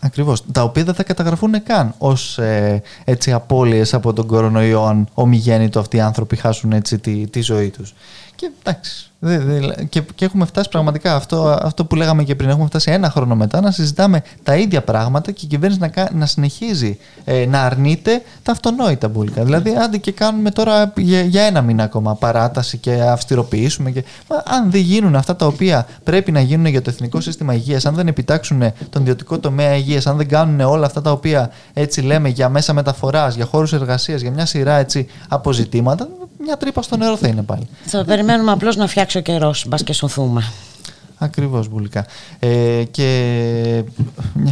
Ακριβώς, 0.00 0.44
τα 0.52 0.62
οποία 0.62 0.84
δεν 0.84 0.94
θα 0.94 1.02
καταγραφούν 1.02 1.62
καν 1.62 1.94
ως 1.98 2.38
ε, 2.38 2.82
έτσι 3.04 3.32
απώλειες 3.32 3.94
από 3.94 4.12
τον 4.12 4.26
κορονοϊό 4.26 4.84
αν 4.84 5.08
ομιγέννητο 5.14 5.78
αυτοί 5.78 5.96
οι 5.96 6.00
άνθρωποι 6.00 6.36
χάσουν 6.36 6.72
έτσι 6.72 6.98
τη, 6.98 7.26
τη 7.26 7.40
ζωή 7.40 7.70
τους. 7.70 7.94
Και 8.34 8.50
εντάξει, 8.62 9.11
Δε, 9.24 9.38
δε, 9.38 9.60
και, 9.88 10.02
και 10.14 10.24
έχουμε 10.24 10.44
φτάσει 10.44 10.68
πραγματικά 10.68 11.14
αυτό, 11.14 11.58
αυτό 11.62 11.84
που 11.84 11.94
λέγαμε 11.94 12.22
και 12.24 12.34
πριν. 12.34 12.48
Έχουμε 12.48 12.66
φτάσει 12.66 12.90
ένα 12.90 13.10
χρόνο 13.10 13.34
μετά 13.34 13.60
να 13.60 13.70
συζητάμε 13.70 14.22
τα 14.42 14.56
ίδια 14.56 14.82
πράγματα 14.82 15.30
και 15.30 15.44
η 15.44 15.48
κυβέρνηση 15.48 15.80
να, 15.80 16.08
να 16.12 16.26
συνεχίζει 16.26 16.98
ε, 17.24 17.46
να 17.46 17.62
αρνείται 17.62 18.22
τα 18.42 18.52
αυτονόητα 18.52 19.08
μπουλικά. 19.08 19.44
Δηλαδή, 19.44 19.74
άντε 19.76 19.96
και 19.96 20.12
κάνουμε 20.12 20.50
τώρα 20.50 20.92
για, 20.96 21.22
για 21.22 21.42
ένα 21.42 21.62
μήνα 21.62 21.82
ακόμα 21.82 22.14
παράταση 22.14 22.78
και 22.78 23.02
αυστηροποιήσουμε. 23.02 23.90
Και, 23.90 24.04
μα, 24.28 24.36
αν 24.36 24.70
δεν 24.70 24.80
γίνουν 24.80 25.16
αυτά 25.16 25.36
τα 25.36 25.46
οποία 25.46 25.86
πρέπει 26.04 26.32
να 26.32 26.40
γίνουν 26.40 26.66
για 26.66 26.82
το 26.82 26.90
εθνικό 26.90 27.20
σύστημα 27.20 27.54
υγείας, 27.54 27.86
αν 27.86 27.94
δεν 27.94 28.06
επιτάξουν 28.06 28.62
τον 28.90 29.02
ιδιωτικό 29.02 29.38
τομέα 29.38 29.76
υγείας, 29.76 30.06
αν 30.06 30.16
δεν 30.16 30.28
κάνουν 30.28 30.60
όλα 30.60 30.86
αυτά 30.86 31.02
τα 31.02 31.10
οποία 31.10 31.50
έτσι 31.72 32.00
λέμε 32.00 32.28
για 32.28 32.48
μέσα 32.48 32.72
μεταφοράς, 32.72 33.34
για 33.34 33.44
χώρους 33.44 33.72
εργασίας, 33.72 34.20
για 34.20 34.30
μια 34.30 34.46
σειρά 34.46 34.74
έτσι 34.76 35.06
αποζητήματα, 35.28 36.08
μια 36.42 36.56
τρύπα 36.56 36.82
στο 36.82 36.96
νερό 36.96 37.16
θα 37.16 37.28
είναι 37.28 37.42
πάλι. 37.42 37.68
Θα 37.84 38.04
περιμένουμε 38.04 38.52
απλώς 38.52 38.76
να 38.76 38.86
φτιάξει 38.86 39.18
ο 39.18 39.20
καιρό, 39.20 39.54
μπας 39.66 39.82
και 39.82 39.92
σωθούμε. 39.92 40.42
Ακριβώς, 41.18 41.68
Μπουλικά. 41.68 42.06
Ε, 42.38 42.84
και 42.90 43.84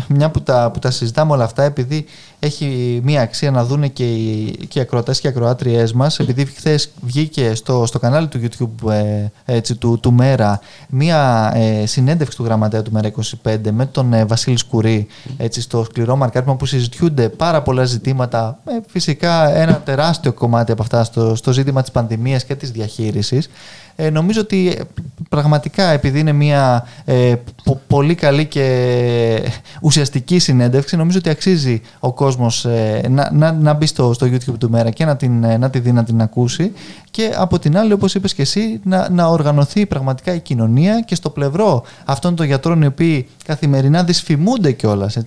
μια, 0.08 0.30
που, 0.30 0.42
τα, 0.42 0.70
που 0.72 0.78
τα 0.78 0.90
συζητάμε 0.90 1.32
όλα 1.32 1.44
αυτά, 1.44 1.62
επειδή 1.62 2.06
έχει 2.40 3.00
μία 3.04 3.22
αξία 3.22 3.50
να 3.50 3.64
δούνε 3.64 3.88
και 3.88 4.12
οι, 4.12 4.50
και 4.68 4.78
οι 4.78 4.82
ακροατές 4.82 5.20
και 5.20 5.26
οι 5.26 5.30
ακροάτριές 5.30 5.92
μας, 5.92 6.18
επειδή 6.18 6.44
χθες 6.44 6.90
βγήκε 7.00 7.54
στο, 7.54 7.86
στο 7.86 7.98
κανάλι 7.98 8.28
του 8.28 8.40
YouTube 8.42 8.92
ε, 8.92 9.26
έτσι, 9.44 9.74
του, 9.74 9.98
του 10.00 10.12
Μέρα 10.12 10.60
μία 10.88 11.52
ε, 11.54 11.86
συνέντευξη 11.86 12.36
του 12.36 12.44
γραμματέα 12.44 12.82
του 12.82 12.92
Μέρα 12.92 13.12
25 13.44 13.56
με 13.70 13.86
τον 13.86 14.12
ε, 14.12 14.24
Βασίλη 14.24 14.56
Σκουρί 14.56 15.06
έτσι, 15.36 15.60
στο 15.60 15.84
σκληρό 15.84 16.16
μαρκάρισμα 16.16 16.56
που 16.56 16.66
συζητιούνται 16.66 17.28
πάρα 17.28 17.62
πολλά 17.62 17.84
ζητήματα, 17.84 18.58
ε, 18.64 18.72
φυσικά 18.88 19.56
ένα 19.56 19.80
τεράστιο 19.80 20.32
κομμάτι 20.32 20.72
από 20.72 20.82
αυτά 20.82 21.04
στο, 21.04 21.34
στο 21.34 21.52
ζήτημα 21.52 21.80
της 21.80 21.90
πανδημίας 21.90 22.44
και 22.44 22.54
της 22.54 22.70
διαχείρισης. 22.70 23.48
Ε, 24.02 24.10
νομίζω 24.10 24.40
ότι 24.40 24.68
ε, 24.78 24.82
πραγματικά 25.28 25.90
επειδή 25.90 26.18
είναι 26.18 26.32
μια 26.32 26.86
ε, 27.04 27.34
πολύ 27.86 28.14
καλή 28.14 28.46
και 28.46 29.52
ουσιαστική 29.82 30.38
συνέντευξη 30.38 30.96
νομίζω 30.96 31.18
ότι 31.18 31.28
αξίζει 31.28 31.80
ο 31.98 32.12
κόσμος 32.12 32.29
ε, 32.64 33.08
να, 33.08 33.30
να, 33.32 33.52
να 33.52 33.72
μπει 33.72 33.86
στο, 33.86 34.12
στο 34.12 34.26
YouTube 34.26 34.58
του 34.58 34.70
Μέρα 34.70 34.90
και 34.90 35.04
να, 35.04 35.16
την, 35.16 35.58
να 35.58 35.70
τη 35.70 35.78
δει 35.78 35.92
να 35.92 36.04
την 36.04 36.22
ακούσει 36.22 36.72
και 37.10 37.32
από 37.36 37.58
την 37.58 37.76
άλλη 37.76 37.92
όπως 37.92 38.14
είπες 38.14 38.34
και 38.34 38.42
εσύ 38.42 38.80
να, 38.84 39.08
να 39.10 39.26
οργανωθεί 39.26 39.86
πραγματικά 39.86 40.34
η 40.34 40.40
κοινωνία 40.40 41.00
και 41.00 41.14
στο 41.14 41.30
πλευρό 41.30 41.82
αυτών 42.04 42.36
των 42.36 42.46
γιατρών 42.46 42.82
οι 42.82 42.86
οποίοι 42.86 43.28
καθημερινά 43.44 44.04
δυσφημούνται 44.04 44.72
κιόλας. 44.72 45.18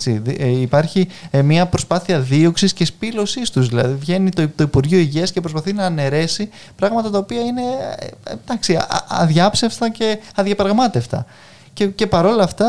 υπάρχει 0.62 1.08
μια 1.44 1.66
προσπάθεια 1.66 2.20
δίωξης 2.20 2.74
και 2.74 2.86
σπήλωσής 2.86 3.50
τους 3.50 3.68
δηλαδή 3.68 3.94
βγαίνει 3.94 4.30
το, 4.30 4.48
το 4.56 4.64
Υπουργείο 4.64 4.98
Υγείας 4.98 5.32
και 5.32 5.42
προσπαθεί 5.42 5.74
να 5.74 5.86
αναιρέσει 5.86 6.50
πράγματα 6.76 7.10
τα 7.10 7.18
οποία 7.18 7.42
είναι 7.42 7.62
εντάξει, 8.32 8.80
αδιάψευστα 9.08 9.90
και 9.90 10.20
αδιαπραγμάτευτα. 10.36 11.26
Και, 11.74 11.88
και 11.88 12.08
παρόλα 12.08 12.44
αυτά, 12.44 12.68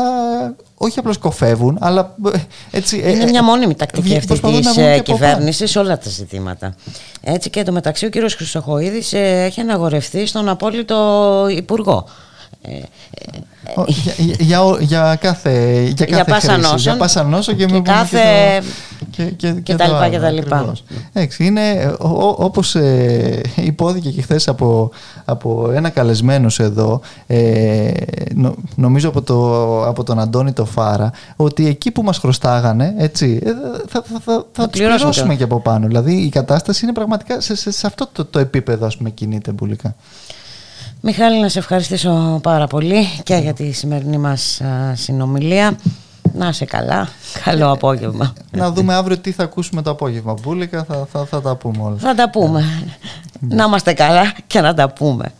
όχι 0.77 0.99
απλώς 0.99 1.17
κοφεύουν, 1.17 1.77
αλλά 1.81 2.15
ε, 2.33 2.37
έτσι. 2.71 3.01
Ε, 3.03 3.11
Είναι 3.11 3.23
ε, 3.23 3.29
μια 3.29 3.43
μόνιμη 3.43 3.75
τακτική 3.75 4.17
αυτή 4.17 4.39
της 4.39 5.01
κυβέρνησης 5.03 5.71
σε 5.71 5.79
όλα 5.79 5.97
τα 5.97 6.09
ζητήματα. 6.09 6.75
Έτσι 7.21 7.49
και 7.49 7.59
εντωμεταξύ 7.59 8.05
ο 8.05 8.09
κύριος 8.09 8.35
Χρυσοχοίδης 8.35 9.13
έχει 9.13 9.61
αναγορευτεί 9.61 10.25
στον 10.25 10.49
απόλυτο 10.49 11.47
υπουργό. 11.49 12.07
Για, 13.87 14.13
για, 14.39 14.77
για, 14.79 15.17
κάθε, 15.21 15.81
για 15.95 16.05
κάθε 16.05 16.31
για 16.31 16.39
χρήση. 16.39 16.59
Νόσον, 16.59 16.77
για 16.77 16.97
πάσα 16.97 17.23
νόσο 17.23 17.53
και, 17.53 17.65
και 17.65 17.79
κάθε... 17.79 18.19
Και, 19.11 19.23
και, 19.23 19.51
και, 19.51 19.61
και, 19.61 19.75
τα 19.75 19.87
λοιπά 19.87 20.09
και 20.09 20.19
τα 20.19 20.31
λοιπά. 20.31 20.73
Έτσι, 21.13 21.45
είναι 21.45 21.95
όπως 22.35 22.75
ε, 22.75 23.41
υπόθηκε 23.55 24.09
και 24.09 24.21
χθε 24.21 24.39
από, 24.45 24.91
από 25.25 25.71
ένα 25.73 25.89
καλεσμένο 25.89 26.47
εδώ 26.57 27.01
ε, 27.27 27.91
νο, 28.35 28.55
νομίζω 28.75 29.09
από, 29.09 29.21
το, 29.21 29.87
από 29.87 30.03
τον 30.03 30.19
Αντώνη 30.19 30.51
το 30.51 30.65
Φάρα 30.65 31.11
ότι 31.35 31.67
εκεί 31.67 31.91
που 31.91 32.01
μας 32.01 32.17
χρωστάγανε 32.17 32.93
έτσι, 32.97 33.39
ε, 33.43 33.49
θα, 33.87 34.03
θα, 34.11 34.19
θα, 34.25 34.45
θα, 34.51 34.69
τους 34.69 34.81
πληρώσουμε 34.81 35.35
και 35.35 35.43
από 35.43 35.59
πάνω. 35.59 35.87
Δηλαδή 35.87 36.13
η 36.13 36.29
κατάσταση 36.29 36.85
είναι 36.85 36.93
πραγματικά 36.93 37.41
σε, 37.41 37.55
σε, 37.55 37.71
σε 37.71 37.87
αυτό 37.87 38.09
το, 38.11 38.25
το 38.25 38.39
επίπεδο 38.39 38.85
ας 38.85 38.97
πούμε 38.97 39.09
κινείται 39.09 39.51
μπουλικά. 39.51 39.95
Μιχάλη, 41.07 41.39
να 41.39 41.49
σε 41.49 41.59
ευχαριστήσω 41.59 42.39
πάρα 42.43 42.67
πολύ 42.67 43.05
και 43.23 43.35
για 43.35 43.53
τη 43.53 43.71
σημερινή 43.71 44.17
μας 44.17 44.61
συνομιλία. 44.93 45.77
Να 46.33 46.47
είσαι 46.47 46.65
καλά. 46.65 47.07
Καλό 47.43 47.71
απόγευμα. 47.71 48.33
Να 48.51 48.71
δούμε 48.71 48.93
αύριο 48.93 49.17
τι 49.17 49.31
θα 49.31 49.43
ακούσουμε 49.43 49.81
το 49.81 49.89
απόγευμα. 49.89 50.33
Μπούλικα, 50.41 50.83
θα, 50.83 51.07
θα, 51.11 51.25
θα 51.25 51.41
τα 51.41 51.55
πούμε 51.55 51.83
όλα. 51.83 51.95
Θα 51.97 52.15
τα 52.15 52.29
πούμε. 52.29 52.89
Να 53.39 53.63
είμαστε 53.63 53.93
καλά 53.93 54.33
και 54.47 54.61
να 54.61 54.73
τα 54.73 54.89
πούμε. 54.89 55.31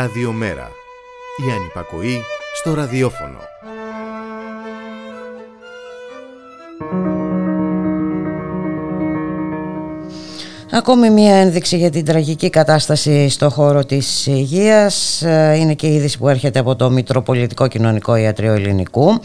Ραδιομέρα. 0.00 0.70
Η 1.48 1.50
ανυπακοή 1.50 2.20
στο 2.54 2.74
ραδιόφωνο. 2.74 3.38
Ακόμη 10.72 11.10
μία 11.10 11.34
ένδειξη 11.34 11.76
για 11.76 11.90
την 11.90 12.04
τραγική 12.04 12.50
κατάσταση 12.50 13.28
στο 13.28 13.50
χώρο 13.50 13.84
της 13.84 14.26
υγείας 14.26 15.22
ε, 15.22 15.56
είναι 15.58 15.74
και 15.74 15.86
η 15.86 15.94
είδηση 15.94 16.18
που 16.18 16.28
έρχεται 16.28 16.58
από 16.58 16.76
το 16.76 16.90
Μητροπολιτικό 16.90 17.68
Κοινωνικό 17.68 18.16
Ιατρείο 18.16 18.52
Ελληνικού 18.52 19.20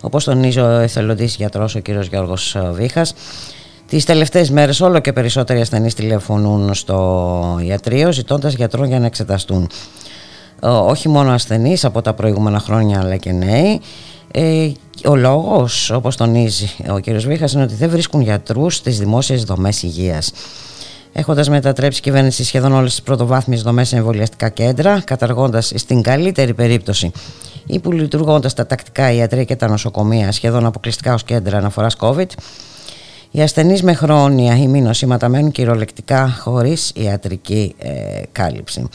όπως 0.00 0.24
τονίζει 0.24 0.60
ο 0.60 0.66
εθελοντής 0.66 1.36
γιατρός 1.36 1.74
ο 1.74 1.78
κύριος 1.78 2.06
Γιώργος 2.06 2.56
Βίχας 2.72 3.14
τις 3.86 4.04
τελευταίες 4.04 4.50
μέρες 4.50 4.80
όλο 4.80 4.98
και 4.98 5.12
περισσότεροι 5.12 5.60
ασθενείς 5.60 5.94
τηλεφωνούν 5.94 6.74
στο 6.74 7.60
ιατρείο 7.64 8.12
ζητώντας 8.12 8.54
γιατρών 8.54 8.86
για 8.86 8.98
να 8.98 9.06
εξεταστούν 9.06 9.68
όχι 10.70 11.08
μόνο 11.08 11.32
ασθενείς 11.32 11.84
από 11.84 12.02
τα 12.02 12.14
προηγούμενα 12.14 12.58
χρόνια 12.58 13.00
αλλά 13.00 13.16
και 13.16 13.32
νέοι 13.32 13.80
ε, 14.30 14.72
ο 15.04 15.16
λόγος 15.16 15.90
όπως 15.90 16.16
τονίζει 16.16 16.70
ο 16.90 16.98
κύριος 16.98 17.26
Βίχας 17.26 17.52
είναι 17.52 17.62
ότι 17.62 17.74
δεν 17.74 17.90
βρίσκουν 17.90 18.20
γιατρούς 18.20 18.74
στις 18.74 18.98
δημόσιες 18.98 19.44
δομές 19.44 19.82
υγείας 19.82 20.32
έχοντας 21.16 21.48
μετατρέψει 21.48 21.98
η 21.98 22.02
κυβέρνηση 22.02 22.44
σχεδόν 22.44 22.72
όλες 22.72 22.90
τις 22.90 23.02
πρωτοβάθμιες 23.02 23.62
δομές 23.62 23.88
σε 23.88 23.96
εμβολιαστικά 23.96 24.48
κέντρα, 24.48 25.00
καταργώντας 25.00 25.72
στην 25.74 26.02
καλύτερη 26.02 26.54
περίπτωση 26.54 27.10
ή 27.66 27.78
που 27.78 27.92
λειτουργώντας 27.92 28.54
τα 28.54 28.66
τακτικά 28.66 29.12
ιατρία 29.12 29.44
και 29.44 29.56
τα 29.56 29.68
νοσοκομεία 29.68 30.32
σχεδόν 30.32 30.66
αποκλειστικά 30.66 31.14
ως 31.14 31.24
κέντρα 31.24 31.58
αναφοράς 31.58 31.96
COVID, 32.00 32.26
οι 33.30 33.42
ασθενείς 33.42 33.82
με 33.82 33.94
χρόνια 33.94 34.56
ή 34.56 34.66
μη 34.66 34.80
νοσήματα 34.80 35.28
μένουν 35.28 35.50
κυριολεκτικά 35.50 36.36
χωρίς 36.40 36.92
ιατρική 36.94 37.74
ε, 37.78 38.22
κάλυψη. 38.32 38.88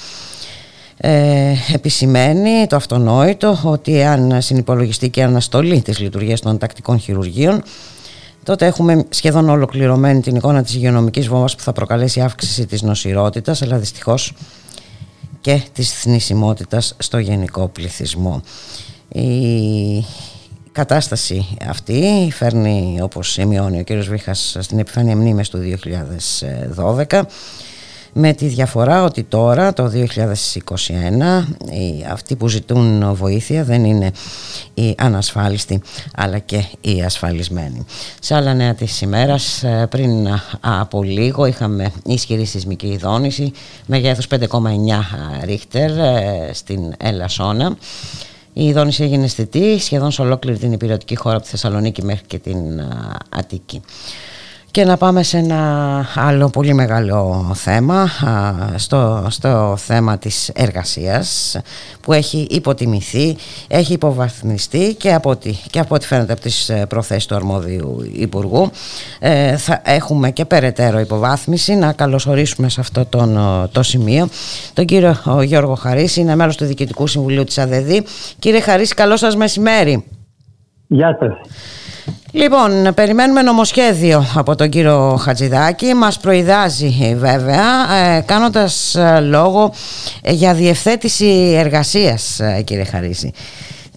Ε, 1.02 1.54
επισημαίνει 1.74 2.68
το 2.68 2.76
αυτονόητο 2.76 3.60
ότι 3.64 4.04
αν 4.04 4.42
συνυπολογιστεί 4.42 5.10
και 5.10 5.24
αναστολή 5.24 5.82
της 5.82 6.00
λειτουργίας 6.00 6.42
των 6.42 6.58
τακτικών 6.58 7.00
χειρουργείων 7.00 7.64
τότε 8.44 8.66
έχουμε 8.66 9.06
σχεδόν 9.10 9.50
ολοκληρωμένη 9.50 10.22
την 10.22 10.36
εικόνα 10.36 10.64
της 10.64 10.74
υγειονομικής 10.74 11.28
βόμβας 11.28 11.56
που 11.56 11.62
θα 11.62 11.72
προκαλέσει 11.72 12.22
αύξηση 12.22 12.66
της 12.66 12.82
νοσηρότητας 12.82 13.62
αλλά 13.62 13.78
δυστυχώς 13.78 14.34
και 15.42 15.62
της 15.74 15.92
θνησιμότητας 15.92 16.96
στο 16.98 17.18
γενικό 17.18 17.68
πληθυσμό. 17.68 18.42
Η 19.10 20.06
κατάσταση 20.72 21.58
αυτή 21.68 22.30
φέρνει 22.34 23.00
όπως 23.02 23.32
σημειώνει 23.32 23.80
ο 23.80 23.84
κύριος 23.84 24.08
Βίχας 24.08 24.58
στην 24.60 24.80
επιφάνεια 24.80 25.16
μνήμες 25.16 25.50
του 25.50 25.60
2012 27.08 27.22
με 28.14 28.34
τη 28.34 28.46
διαφορά 28.46 29.04
ότι 29.04 29.24
τώρα 29.24 29.74
το 29.74 29.92
2021 29.94 29.98
οι, 31.72 32.06
αυτοί 32.12 32.36
που 32.36 32.48
ζητούν 32.48 33.14
βοήθεια 33.16 33.64
δεν 33.64 33.86
είναι 33.86 34.12
οι 34.74 34.96
ανασφάλιστοι 34.98 35.82
αλλά 36.16 36.40
και 36.40 36.64
οι 36.82 37.02
ασφαλισμένοι. 37.02 37.86
Σε 38.20 38.36
άλλα 38.36 38.54
νέα 38.54 38.74
της 38.74 39.02
ημέρας 39.02 39.64
ε, 39.64 39.88
πριν 39.90 40.28
από 40.60 41.04
λίγο 41.04 41.46
είχαμε 41.46 41.92
ισχυρή 42.06 42.46
σεισμική 42.46 42.98
δόνηση 42.98 43.52
μεγέθους 43.86 44.28
5,9 44.30 44.40
ρίχτερ 45.44 45.90
ε, 45.98 46.50
στην 46.54 46.94
Ελασσόνα. 46.98 47.78
Η 48.54 48.72
δόνηση 48.72 49.04
έγινε 49.04 49.24
αισθητή 49.24 49.80
σχεδόν 49.80 50.12
σε 50.12 50.22
ολόκληρη 50.22 50.58
την 50.58 50.72
υπηρετική 50.72 51.16
χώρα 51.16 51.36
από 51.36 51.44
τη 51.44 51.50
Θεσσαλονίκη 51.50 52.04
μέχρι 52.04 52.26
και 52.28 52.38
την 52.38 52.82
Αττική. 53.30 53.82
Και 54.72 54.84
να 54.86 54.98
πάμε 54.98 55.24
σε 55.24 55.38
ένα 55.38 56.06
άλλο 56.16 56.50
πολύ 56.50 56.74
μεγάλο 56.74 57.52
θέμα, 57.54 58.10
στο, 58.76 59.26
στο 59.30 59.76
θέμα 59.78 60.18
της 60.18 60.50
εργασίας 60.50 61.58
που 62.02 62.14
έχει 62.14 62.48
υποτιμηθεί, 62.50 63.38
έχει 63.68 63.94
υποβαθμιστεί 63.94 64.96
και 64.96 65.14
από 65.14 65.30
ό,τι, 65.30 65.52
και 65.70 65.80
από 65.80 65.96
ό,τι 65.96 66.06
φαίνεται 66.06 66.32
από 66.32 66.42
τις 66.42 66.70
ε, 66.70 66.86
προθέσεις 66.86 67.26
του 67.26 67.36
αρμόδιου 67.36 68.10
Υπουργού. 68.14 68.72
Ε, 69.20 69.58
θα 69.58 69.82
έχουμε 69.86 70.32
και 70.32 70.46
περαιτέρω 70.46 71.00
υποβάθμιση. 71.00 71.76
Να 71.76 71.94
καλωσορίσουμε 71.94 72.70
σε 72.70 72.82
αυτό 72.82 73.06
τον, 73.06 73.40
το 73.72 73.84
σημείο 73.84 74.30
τον 74.74 74.86
κύριο 74.86 75.16
Γιώργο 75.44 75.76
Χαρίση, 75.76 76.20
είναι 76.20 76.36
μέλος 76.36 76.58
του 76.58 76.66
Διοικητικού 76.66 77.08
Συμβουλίου 77.08 77.44
της 77.44 77.58
ΑΔΕΔ. 77.58 77.92
Κύριε 78.40 78.60
Χαρίση, 78.60 78.94
καλό 78.94 79.18
σας 79.18 79.36
μεσημέρι. 79.36 80.04
Γεια 80.88 81.18
σας. 81.20 81.32
Λοιπόν, 82.32 82.94
περιμένουμε 82.96 83.42
νομοσχέδιο 83.42 84.22
από 84.36 84.56
τον 84.56 84.70
κύριο 84.70 85.16
Χατζηδάκη. 85.16 85.94
Μας 85.94 86.20
προειδάζει 86.20 87.16
βέβαια, 87.18 87.66
ε, 88.18 88.22
κάνοντας 88.26 88.96
ε, 88.96 89.20
λόγο 89.20 89.72
ε, 90.24 90.32
για 90.32 90.54
διευθέτηση 90.54 91.56
εργασίας, 91.58 92.42
κύριε 92.64 92.84
Χαρίση. 92.84 93.32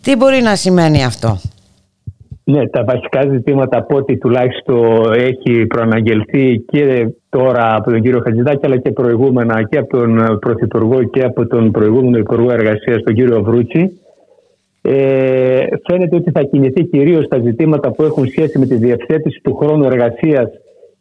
Τι 0.02 0.16
μπορεί 0.16 0.40
να 0.42 0.54
σημαίνει 0.54 1.04
αυτό; 1.04 1.38
Ναι, 2.44 2.68
τα 2.68 2.84
βασικά 2.84 3.20
ζητήματα 3.30 3.78
από 3.78 3.96
ό,τι 3.96 4.18
τουλάχιστον 4.18 5.12
έχει 5.12 5.66
προαναγγελθεί 5.66 6.58
και 6.58 7.08
τώρα 7.28 7.74
από 7.74 7.90
τον 7.90 8.02
κύριο 8.02 8.20
Χατζηδάκη 8.24 8.66
αλλά 8.66 8.76
και 8.76 8.90
προηγούμενα 8.90 9.62
και 9.62 9.78
από 9.78 9.96
τον 9.96 10.38
Πρωθυπουργό 10.40 11.02
και 11.02 11.22
από 11.22 11.46
τον 11.46 11.70
προηγούμενο 11.70 12.18
Υπουργό 12.18 12.52
Εργασίας 12.52 13.02
τον 13.02 13.14
κύριο 13.14 13.42
Βρούτσι 13.42 14.01
ε, 14.82 15.64
φαίνεται 15.88 16.16
ότι 16.16 16.30
θα 16.30 16.42
κινηθεί 16.42 16.84
κυρίως 16.84 17.24
στα 17.24 17.38
ζητήματα 17.38 17.90
που 17.90 18.02
έχουν 18.02 18.26
σχέση 18.26 18.58
με 18.58 18.66
τη 18.66 18.74
διευθέτηση 18.74 19.40
του 19.42 19.54
χρόνου 19.54 19.84
εργασίας 19.84 20.48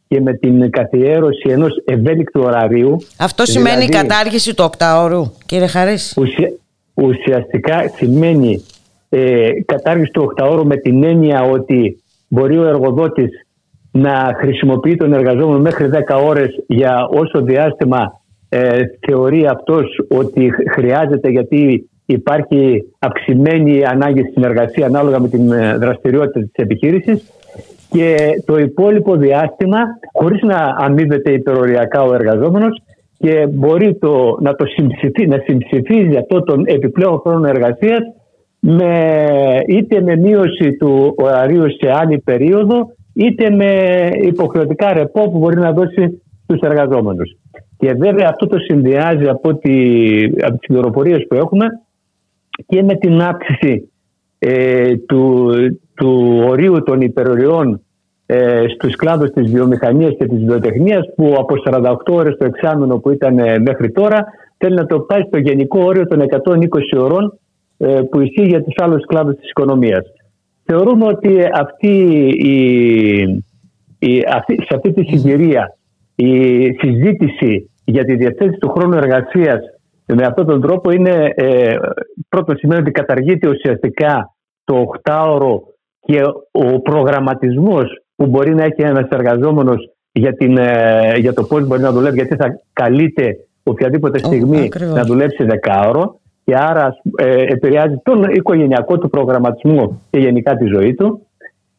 και 0.08 0.22
με 0.22 0.34
την 0.34 0.70
καθιέρωση 0.70 1.50
ενός 1.50 1.72
ευέλικτου 1.86 2.42
ωραρίου. 2.44 2.98
Αυτό 3.18 3.46
σημαίνει 3.46 3.86
δηλαδή, 3.86 4.08
κατάργηση 4.08 4.56
του 4.56 4.64
οκτάωρου, 4.68 5.32
κύριε 5.46 5.68
Χαρίς. 5.68 6.18
ουσιαστικά 6.94 7.92
σημαίνει 7.96 8.64
ε, 9.10 9.50
κατάργηση 9.66 10.12
του 10.12 10.22
οκτάωρου 10.24 10.68
με 10.68 10.78
την 10.78 11.04
έννοια 11.04 11.42
ότι 11.42 12.04
μπορεί 12.28 12.58
ο 12.58 12.66
εργοδότης 12.66 13.30
να 13.92 14.36
χρησιμοποιεί 14.40 14.96
τον 14.96 15.14
εργαζόμενο 15.14 15.60
μέχρι 15.60 15.90
10 16.08 16.24
ώρες 16.26 16.64
για 16.68 17.08
όσο 17.12 17.42
διάστημα 17.42 18.22
ε, 18.50 18.82
θεωρεί 19.08 19.46
αυτός 19.48 19.86
ότι 20.10 20.54
χρειάζεται 20.72 21.30
γιατί 21.30 21.90
υπάρχει 22.12 22.84
αυξημένη 23.00 23.86
ανάγκη 23.86 24.22
στην 24.30 24.44
εργασία 24.44 24.86
ανάλογα 24.86 25.20
με 25.20 25.28
την 25.30 25.52
ε, 25.52 25.78
δραστηριότητα 25.78 26.40
της 26.40 26.52
επιχείρησης 26.54 27.32
και 27.90 28.16
το 28.46 28.58
υπόλοιπο 28.58 29.16
διάστημα 29.16 29.80
χωρίς 30.14 30.42
να 30.42 30.58
αμείβεται 30.78 31.32
υπεροριακά 31.32 32.02
ο 32.02 32.14
εργαζόμενος 32.14 32.82
και 33.18 33.48
μπορεί 33.48 33.96
το, 33.96 34.38
να 34.42 34.56
το 34.56 34.66
συμψηφί, 34.66 35.28
να 35.28 35.38
συμψηφίζει 35.46 36.18
αυτό 36.18 36.44
τον 36.44 36.64
επιπλέον 36.66 37.20
χρόνο 37.20 37.48
εργασίας 37.48 38.00
με, 38.60 38.94
είτε 39.68 40.02
με 40.02 40.16
μείωση 40.16 40.78
του 40.80 41.16
ωραρίου 41.18 41.66
σε 41.70 41.92
άλλη 41.92 42.20
περίοδο 42.20 42.88
είτε 43.14 43.50
με 43.50 43.70
υποχρεωτικά 44.22 44.94
ρεπό 44.94 45.30
που 45.30 45.38
μπορεί 45.38 45.60
να 45.60 45.72
δώσει 45.72 46.22
στους 46.44 46.60
εργαζόμενους. 46.60 47.36
Και 47.78 47.94
βέβαια 47.94 48.28
αυτό 48.30 48.48
το 48.48 48.58
συνδυάζει 48.58 49.28
από, 49.28 49.50
από 50.42 50.58
τις 50.58 50.68
πληροφορίες 50.68 51.26
που 51.28 51.36
έχουμε 51.36 51.66
και 52.68 52.84
με 52.84 52.96
την 52.96 53.22
αύξηση 53.22 53.92
ε, 54.40 54.98
του, 54.98 55.52
του 55.94 56.44
ορίου 56.48 56.84
των 56.84 57.02
υπεροριών 57.02 57.82
ε, 58.26 58.66
στους 58.68 58.96
κλάδους 58.96 59.30
της 59.30 59.52
βιομηχανίας 59.52 60.14
και 60.18 60.26
της 60.26 60.44
βιοτεχνίας 60.44 61.06
που 61.16 61.36
από 61.38 61.56
48 61.66 61.96
ώρες 62.10 62.38
το 62.38 62.46
εξάμεινο 62.46 62.98
που 62.98 63.12
ήταν 63.12 63.40
ε, 63.40 63.60
μέχρι 63.60 63.92
τώρα 63.92 64.26
θέλει 64.58 64.76
να 64.76 64.86
το 64.86 65.00
πάει 65.00 65.22
στο 65.22 65.38
γενικό 65.38 65.80
όριο 65.84 66.08
των 66.08 66.24
120 66.44 66.66
ώρων 66.98 67.40
ε, 67.78 68.02
που 68.12 68.20
ισχύει 68.20 68.46
για 68.46 68.64
τους 68.64 68.74
άλλους 68.78 69.06
κλάδους 69.06 69.36
της 69.36 69.50
οικονομίας. 69.50 70.04
Θεωρούμε 70.64 71.06
ότι 71.06 71.38
αυτή 71.54 71.94
η, 72.38 72.56
η, 74.00 74.26
αυτή, 74.34 74.56
σε 74.56 74.76
αυτή 74.76 74.94
τη 74.94 75.04
συγκυρία 75.04 75.78
η 76.16 76.72
συζήτηση 76.72 77.70
για 77.84 78.06
τη 78.06 78.16
διαθέτηση 78.16 78.60
του 78.60 78.70
χρόνου 78.70 78.98
εργασίας 78.98 79.60
με 80.06 80.26
αυτόν 80.26 80.46
τον 80.46 80.62
τρόπο 80.62 80.92
είναι 80.92 81.34
ε, 81.36 81.76
πρώτον 82.30 82.58
σημαίνει 82.58 82.82
ότι 82.82 82.92
καταργείται 82.92 83.48
ουσιαστικά 83.48 84.36
το 84.64 84.76
οχτάωρο 84.76 85.64
και 86.00 86.22
ο 86.52 86.82
προγραμματισμός 86.82 88.04
που 88.16 88.26
μπορεί 88.26 88.56
να 88.56 88.64
έχει 88.64 88.82
ένας 88.82 89.08
εργαζόμενος 89.10 89.92
για, 90.12 90.34
την, 90.34 90.58
ε, 90.58 91.14
για 91.18 91.34
το 91.34 91.44
πώς 91.44 91.68
μπορεί 91.68 91.82
να 91.82 91.92
δουλεύει 91.92 92.16
γιατί 92.16 92.36
θα 92.36 92.60
καλείται 92.74 93.36
οποιαδήποτε 93.64 94.18
στιγμή 94.18 94.70
να 94.94 95.04
δουλέψει 95.04 95.44
δεκάωρο 95.44 96.20
και 96.44 96.56
άρα 96.56 96.96
ε, 97.16 97.42
επηρεάζει 97.42 97.96
τον 98.04 98.24
οικογενειακό 98.24 98.98
του 98.98 99.10
προγραμματισμό 99.10 100.02
και 100.10 100.20
γενικά 100.20 100.56
τη 100.56 100.66
ζωή 100.66 100.94
του. 100.94 101.26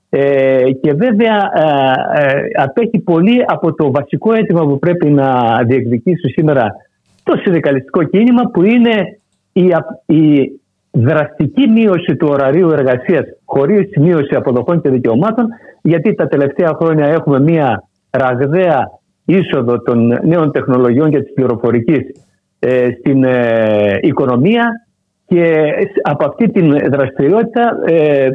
Ε, 0.08 0.70
και 0.80 0.92
βέβαια 0.92 1.50
ε, 1.54 2.22
ε, 2.22 2.62
απέχει 2.62 2.98
πολύ 2.98 3.44
από 3.46 3.74
το 3.74 3.90
βασικό 3.90 4.32
αίτημα 4.32 4.66
που 4.66 4.78
πρέπει 4.78 5.10
να 5.10 5.58
διεκδικήσει 5.66 6.28
σήμερα 6.28 6.74
το 7.22 7.36
συνδικαλιστικό 7.42 8.02
κίνημα 8.02 8.42
που 8.52 8.62
είναι 8.62 9.18
η, 9.52 9.64
η 10.06 10.52
δραστική 10.90 11.68
μείωση 11.68 12.16
του 12.16 12.28
ωραρίου 12.30 12.70
εργασίας 12.70 13.24
χωρίς 13.44 13.90
μείωση 13.96 14.34
αποδοχών 14.34 14.80
και 14.80 14.88
δικαιωμάτων 14.88 15.46
γιατί 15.82 16.14
τα 16.14 16.26
τελευταία 16.26 16.76
χρόνια 16.80 17.06
έχουμε 17.06 17.40
μια 17.40 17.88
ραγδαία 18.10 18.90
είσοδο 19.24 19.82
των 19.82 20.18
νέων 20.22 20.52
τεχνολογιών 20.52 21.10
και 21.10 21.20
της 21.20 21.32
πληροφορικής 21.32 22.00
στην 22.98 23.24
οικονομία 24.00 24.70
και 25.26 25.72
από 26.02 26.26
αυτή 26.28 26.50
την 26.50 26.70
δραστηριότητα 26.90 27.76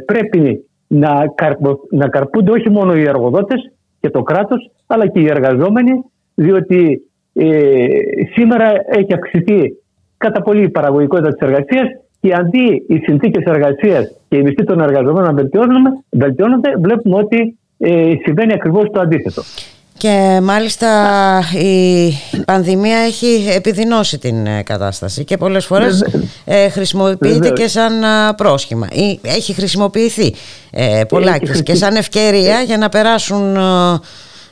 πρέπει 0.04 0.68
να, 0.86 1.10
να 1.90 2.08
καρπούνται 2.08 2.50
όχι 2.50 2.70
μόνο 2.70 2.94
οι 2.94 3.02
εργοδότες 3.02 3.72
και 4.00 4.10
το 4.10 4.22
κράτος 4.22 4.70
αλλά 4.86 5.06
και 5.06 5.20
οι 5.20 5.28
εργαζόμενοι 5.28 5.92
διότι 6.34 7.07
σήμερα 8.34 8.72
έχει 8.88 9.12
αυξηθεί 9.14 9.72
κατά 10.16 10.42
πολύ 10.42 10.62
η 10.62 10.68
παραγωγικότητα 10.68 11.28
της 11.28 11.48
εργασίας 11.48 11.88
και 12.20 12.34
αντί 12.34 12.84
οι 12.88 12.96
συνθήκες 12.96 13.44
εργασίας 13.44 14.12
και 14.28 14.36
οι 14.36 14.42
μισθοί 14.42 14.64
των 14.64 14.80
εργαζομένων 14.80 15.34
να 15.34 15.42
βελτιώνονται, 16.10 16.70
βλέπουμε 16.82 17.16
ότι 17.16 17.58
ε, 17.78 18.12
συμβαίνει 18.24 18.52
ακριβώς 18.52 18.90
το 18.90 19.00
αντίθετο. 19.00 19.42
Και 19.98 20.40
μάλιστα 20.42 20.88
η 21.62 22.12
πανδημία 22.44 22.98
έχει 22.98 23.48
επιδεινώσει 23.54 24.18
την 24.18 24.46
ε, 24.46 24.62
κατάσταση 24.62 25.24
και 25.24 25.36
πολλές 25.36 25.66
φορές 25.66 26.04
ε, 26.44 26.68
χρησιμοποιείται 26.68 27.50
και 27.50 27.68
σαν 27.68 27.92
πρόσχημα. 28.36 28.88
Ή 28.92 29.20
έχει 29.22 29.52
χρησιμοποιηθεί 29.52 30.34
ε, 30.70 31.02
πολλά 31.08 31.38
και 31.38 31.74
σαν 31.74 31.96
ευκαιρία 31.96 32.60
για 32.60 32.78
να 32.78 32.88
περάσουν 32.88 33.56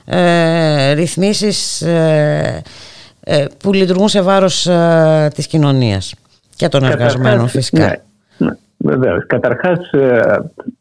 ε, 0.07 0.93
ρυθμίσεις 0.93 1.83
ε, 1.83 2.63
που 3.59 3.73
λειτουργούν 3.73 4.09
σε 4.09 4.23
βάρος 4.23 4.69
της 5.35 5.47
κοινωνίας 5.47 6.15
και 6.57 6.69
των 6.69 6.85
εργαζομένων 6.85 7.49
φυσικά. 7.49 7.87
Ναι, 8.39 8.47
ναι, 8.47 8.53
βεβαίως. 8.77 9.27
Καταρχάς 9.27 9.79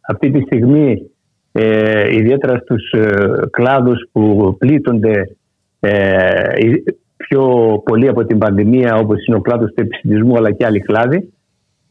αυτή 0.01 0.31
τη 0.31 0.41
στιγμή 0.41 1.09
ε, 1.57 2.15
ιδιαίτερα 2.15 2.57
στους 2.57 2.91
ε, 2.91 3.39
κλάδους 3.51 4.07
που 4.11 4.55
πλήττονται 4.59 5.35
ε, 5.79 6.73
πιο 7.17 7.43
πολύ 7.85 8.07
από 8.07 8.25
την 8.25 8.37
πανδημία 8.37 8.95
όπως 8.95 9.25
είναι 9.25 9.37
ο 9.37 9.41
κλάδος 9.41 9.73
του 9.73 9.81
επιστημισμού 9.81 10.37
αλλά 10.37 10.51
και 10.51 10.65
άλλοι 10.65 10.79
κλάδοι 10.79 11.33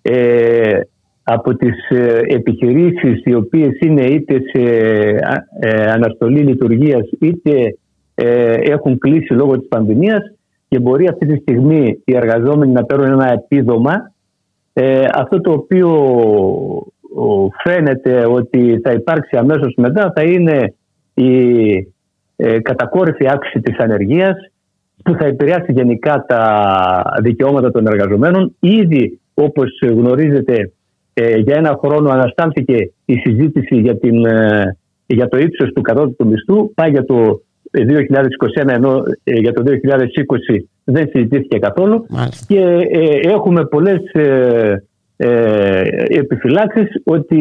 ε, 0.03 0.81
από 1.25 1.57
τις 1.57 1.89
ε, 1.89 2.21
επιχειρήσεις 2.27 3.23
οι 3.25 3.35
οποίες 3.35 3.79
είναι 3.81 4.05
είτε 4.05 4.41
σε 4.53 4.63
αναστολή 5.89 6.41
λειτουργίας 6.41 7.09
είτε 7.21 7.77
έχουν 8.63 8.99
κλείσει 8.99 9.33
λόγω 9.33 9.59
της 9.59 9.69
πανδημίας 9.69 10.21
και 10.69 10.79
μπορεί 10.79 11.09
αυτή 11.09 11.27
τη 11.27 11.37
στιγμή 11.37 12.03
οι 12.05 12.17
εργαζόμενοι 12.17 12.73
να 12.73 12.85
παίρνουν 12.85 13.11
ένα 13.11 13.33
επίδομα 13.33 14.13
αυτό 15.15 15.41
το 15.41 15.53
οποίο 15.53 15.91
φαίνεται 17.65 18.27
ότι 18.27 18.81
θα 18.83 18.93
υπάρξει 18.93 19.37
αμέσως 19.37 19.75
μετά 19.77 20.13
θα 20.15 20.23
είναι 20.23 20.75
η 21.15 21.39
ε, 22.37 22.61
κατακόρυφη 22.61 23.29
αύξηση 23.29 23.61
της 23.61 23.79
ανεργίας 23.79 24.37
που 25.05 25.15
θα 25.15 25.27
επηρεάσει 25.27 25.73
γενικά 25.73 26.25
τα 26.29 27.03
δικαιώματα 27.23 27.71
των 27.71 27.87
εργαζομένων. 27.87 28.57
Ήδη 28.61 29.21
όπως 29.35 29.71
γνωρίζετε 29.83 30.73
ε, 31.15 31.37
για 31.37 31.57
ένα 31.57 31.79
χρόνο 31.85 32.11
αναστάλθηκε 32.11 32.93
η 33.05 33.15
συζήτηση 33.15 33.77
για, 33.77 33.99
την, 33.99 34.27
ε, 34.27 34.77
για 35.07 35.29
το 35.29 35.39
ύψος 35.39 35.73
του 35.73 35.81
κατώτατου 35.81 36.27
μισθού. 36.27 36.75
Πάει 36.75 36.91
για 36.91 37.05
το 37.05 37.41
2021 37.71 38.69
ενώ 38.69 39.03
για 39.23 39.53
το 39.53 39.63
2020 39.63 40.65
δεν 40.85 41.09
συζητήθηκε 41.13 41.59
καθόλου. 41.59 42.07
Και 42.47 42.89
έχουμε 43.23 43.65
πολλές 43.65 44.01
ε, 45.17 45.83
επιφυλάξεις 46.09 47.03
ότι 47.05 47.41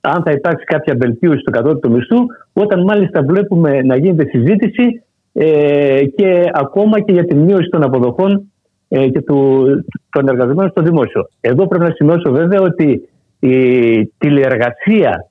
αν 0.00 0.22
θα 0.24 0.30
υπάρξει 0.30 0.64
κάποια 0.64 0.94
βελτίωση 0.98 1.38
στο 1.38 1.50
κατώτατο 1.50 1.90
μισθού 1.90 2.16
όταν 2.52 2.82
μάλιστα 2.82 3.22
βλέπουμε 3.22 3.82
να 3.82 3.96
γίνεται 3.96 4.28
συζήτηση 4.28 5.02
ε, 5.32 6.04
και 6.16 6.44
ακόμα 6.52 7.00
και 7.00 7.12
για 7.12 7.24
τη 7.24 7.34
μείωση 7.34 7.68
των 7.68 7.82
αποδοχών 7.82 8.32
ε, 8.32 8.57
και 8.88 9.20
του, 9.20 9.66
των 10.10 10.28
εργαζομένων 10.28 10.70
στο 10.70 10.82
δημόσιο. 10.82 11.28
Εδώ 11.40 11.66
πρέπει 11.66 11.84
να 11.84 11.94
σημειώσω 11.94 12.30
βέβαια 12.30 12.60
ότι 12.60 13.08
η 13.40 14.06
τηλεεργασία 14.06 15.30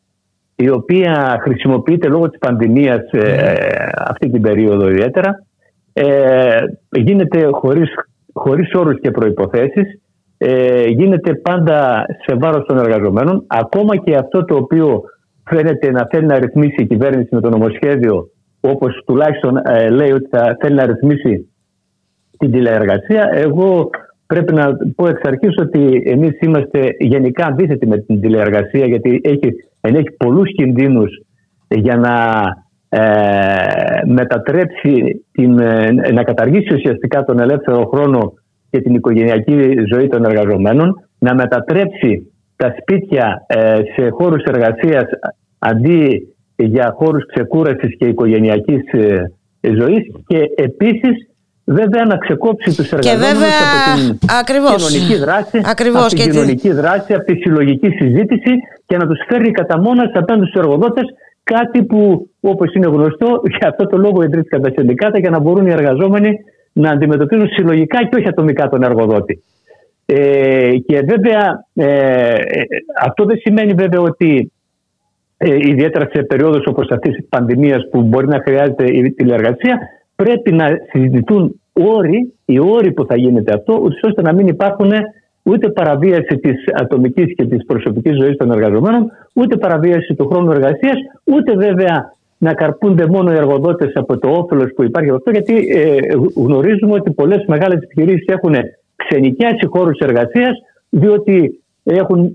η 0.55 0.69
οποία 0.69 1.39
χρησιμοποιείται 1.41 2.07
λόγω 2.07 2.29
της 2.29 2.39
πανδημίας 2.39 2.99
ε, 3.11 3.53
αυτή 3.97 4.29
την 4.29 4.41
περίοδο 4.41 4.89
ιδιαίτερα 4.89 5.45
ε, 5.93 6.59
γίνεται 6.89 7.49
χωρίς, 7.51 7.89
χωρίς 8.33 8.73
όρους 8.73 8.99
και 8.99 9.11
προϋποθέσεις 9.11 9.99
ε, 10.37 10.87
γίνεται 10.87 11.33
πάντα 11.33 12.05
σε 12.25 12.35
βάρος 12.35 12.65
των 12.65 12.77
εργαζομένων. 12.77 13.43
Ακόμα 13.47 13.95
και 13.95 14.15
αυτό 14.15 14.45
το 14.45 14.55
οποίο 14.55 15.01
φαίνεται 15.43 15.91
να 15.91 16.07
θέλει 16.11 16.25
να 16.25 16.39
ρυθμίσει 16.39 16.81
η 16.81 16.87
κυβέρνηση 16.87 17.29
με 17.31 17.41
το 17.41 17.49
νομοσχέδιο, 17.49 18.29
όπως 18.59 19.03
τουλάχιστον 19.05 19.57
ε, 19.57 19.89
λέει 19.89 20.11
ότι 20.11 20.27
θα 20.29 20.57
θέλει 20.59 20.75
να 20.75 20.85
ρυθμίσει 20.85 21.51
την 22.37 22.51
τηλεεργασία, 22.51 23.29
εγώ 23.33 23.89
πρέπει 24.27 24.53
να 24.53 24.77
πω 24.95 25.07
εξ 25.07 25.21
αρχής 25.23 25.55
ότι 25.57 26.03
εμείς 26.05 26.39
είμαστε 26.39 26.95
γενικά 26.99 27.45
αντίθετοι 27.45 27.87
με 27.87 27.97
την 27.97 28.21
τηλεεργασία 28.21 28.85
γιατί 28.85 29.21
έχει, 29.23 29.53
έχει 29.81 30.03
πολλούς 30.17 30.51
κινδύνους 30.53 31.21
για 31.67 31.95
να 31.95 32.15
ε, 32.89 34.05
μετατρέψει, 34.05 35.25
την, 35.31 35.59
ε, 35.59 35.91
να 35.91 36.23
καταργήσει 36.23 36.73
ουσιαστικά 36.73 37.23
τον 37.23 37.39
ελεύθερο 37.39 37.89
χρόνο 37.93 38.33
και 38.69 38.81
την 38.81 38.93
οικογενειακή 38.93 39.73
ζωή 39.93 40.07
των 40.07 40.25
εργαζομένων, 40.25 41.07
να 41.19 41.35
μετατρέψει 41.35 42.31
τα 42.55 42.75
σπίτια 42.79 43.45
ε, 43.47 43.79
σε 43.95 44.09
χώρους 44.09 44.43
εργασίας 44.43 45.05
αντί 45.59 46.35
για 46.55 46.93
χώρους 46.97 47.25
ξεκούρασης 47.25 47.97
και 47.97 48.05
οικογενειακής 48.07 48.91
ε, 48.91 49.31
ζωής. 49.61 50.11
Και 50.27 50.37
επίσης 50.55 51.27
βέβαια 51.69 52.05
να 52.05 52.17
ξεκόψει 52.17 52.75
τους 52.75 52.91
εργαζόμενους 52.91 53.41
από 53.41 53.99
την 53.99 54.19
ακριβώς, 54.39 54.87
κοινωνική 54.87 55.15
δράση, 55.15 55.61
ακριβώς, 55.65 56.05
από 56.05 56.15
την 56.15 56.31
κοινωνική 56.31 56.71
δράση, 56.71 57.13
από 57.13 57.25
τη 57.25 57.35
συλλογική 57.35 57.89
συζήτηση 57.89 58.51
και 58.85 58.97
να 58.97 59.07
τους 59.07 59.19
φέρει 59.27 59.51
κατά 59.51 59.79
μόνας 59.79 60.11
απέναντι 60.13 60.45
στους 60.45 60.61
εργοδότες 60.61 61.05
κάτι 61.43 61.83
που 61.83 62.29
όπως 62.41 62.73
είναι 62.73 62.87
γνωστό 62.87 63.41
για 63.59 63.67
αυτό 63.69 63.87
το 63.87 63.97
λόγο 63.97 64.23
ιδρύθηκαν 64.23 64.61
τα 64.61 64.71
συνδικάτα 64.75 65.19
για 65.19 65.29
να 65.29 65.39
μπορούν 65.39 65.67
οι 65.67 65.71
εργαζόμενοι 65.71 66.39
να 66.73 66.89
αντιμετωπίζουν 66.89 67.47
συλλογικά 67.47 68.03
και 68.07 68.15
όχι 68.15 68.27
ατομικά 68.27 68.69
τον 68.69 68.83
εργοδότη. 68.83 69.43
Ε, 70.05 70.71
και 70.85 70.99
βέβαια 70.99 71.65
ε, 71.73 72.35
αυτό 73.01 73.25
δεν 73.25 73.37
σημαίνει 73.37 73.73
βέβαια 73.73 74.01
ότι 74.01 74.51
ε, 75.37 75.55
ιδιαίτερα 75.55 76.09
σε 76.13 76.23
περίοδους 76.23 76.65
όπως 76.65 76.89
αυτής 76.89 77.15
της 77.15 77.25
πανδημίας 77.29 77.87
που 77.91 78.01
μπορεί 78.01 78.27
να 78.27 78.41
χρειάζεται 78.45 78.85
η 78.85 79.11
τηλεεργασία 79.11 79.79
πρέπει 80.21 80.51
να 80.51 80.67
συζητηθούν 80.91 81.61
όροι, 81.73 82.33
οι 82.45 82.59
όροι 82.59 82.91
που 82.91 83.05
θα 83.05 83.17
γίνεται 83.17 83.53
αυτό 83.53 83.87
ώστε 84.01 84.21
να 84.21 84.33
μην 84.33 84.47
υπάρχουν 84.47 84.91
ούτε 85.43 85.69
παραβίαση 85.69 86.37
της 86.37 86.55
ατομικής 86.73 87.35
και 87.35 87.45
της 87.45 87.65
προσωπικής 87.65 88.15
ζωής 88.17 88.37
των 88.37 88.51
εργαζομένων 88.51 89.11
ούτε 89.33 89.57
παραβίαση 89.57 90.15
του 90.15 90.27
χρόνου 90.27 90.51
εργασίας 90.51 90.95
ούτε 91.23 91.55
βέβαια 91.55 92.15
να 92.37 92.53
καρπούνται 92.53 93.07
μόνο 93.07 93.31
οι 93.31 93.35
εργοδότες 93.35 93.91
από 93.93 94.17
το 94.17 94.29
όφελος 94.29 94.73
που 94.75 94.83
υπάρχει 94.83 95.09
από 95.09 95.17
αυτό, 95.17 95.31
γιατί 95.31 95.67
ε, 95.67 95.99
γνωρίζουμε 96.35 96.93
ότι 96.93 97.11
πολλές 97.11 97.43
μεγάλες 97.47 97.81
επιχειρήσεις 97.81 98.25
έχουν 98.25 98.55
ξενικιάσει 98.95 99.65
χώρους 99.65 99.99
εργασίας, 99.99 100.57
διότι 100.89 101.63
έχουν 101.83 102.31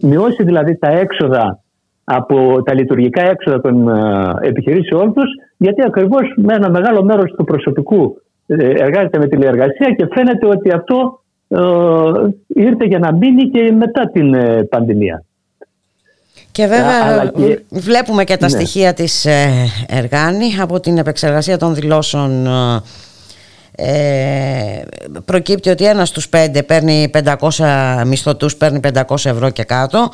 μειώσει, 0.00 0.44
δηλαδή 0.44 0.76
τα 0.76 0.88
έξοδα 0.88 1.62
από 2.10 2.62
τα 2.62 2.74
λειτουργικά 2.74 3.22
έξοδα 3.22 3.60
των 3.60 3.88
ε, 3.88 4.48
επιχειρήσεών 4.48 5.12
τους, 5.14 5.30
γιατί 5.56 5.82
ακριβώς 5.86 6.32
με 6.36 6.54
ένα 6.54 6.70
μεγάλο 6.70 7.02
μέρος 7.04 7.34
του 7.36 7.44
προσωπικού 7.44 8.20
ε, 8.46 8.54
εργάζεται 8.54 9.18
με 9.18 9.26
τηλεεργασία 9.26 9.94
και 9.96 10.08
φαίνεται 10.14 10.46
ότι 10.46 10.72
αυτό 10.72 11.22
ε, 11.48 11.58
ήρθε 12.46 12.84
για 12.84 12.98
να 12.98 13.12
μείνει 13.12 13.50
και 13.50 13.72
μετά 13.72 14.10
την 14.12 14.34
πανδημία. 14.68 15.22
Και 16.52 16.66
βέβαια 16.66 17.32
βλέπουμε 17.70 18.24
και 18.24 18.36
τα 18.36 18.46
ναι. 18.46 18.52
στοιχεία 18.52 18.92
της 18.92 19.24
ε, 19.24 19.48
Εργάνη 19.88 20.46
από 20.60 20.80
την 20.80 20.98
επεξεργασία 20.98 21.58
των 21.58 21.74
δηλώσεων 21.74 22.46
ε, 23.80 24.82
προκύπτει 25.24 25.70
ότι 25.70 25.84
ένας 25.84 26.08
στους 26.08 26.28
πέντε 26.28 26.62
παίρνει 26.62 27.10
500 27.38 28.02
μισθωτούς 28.06 28.56
παίρνει 28.56 28.80
500 28.94 29.02
ευρώ 29.24 29.50
και 29.50 29.64
κάτω 29.64 30.10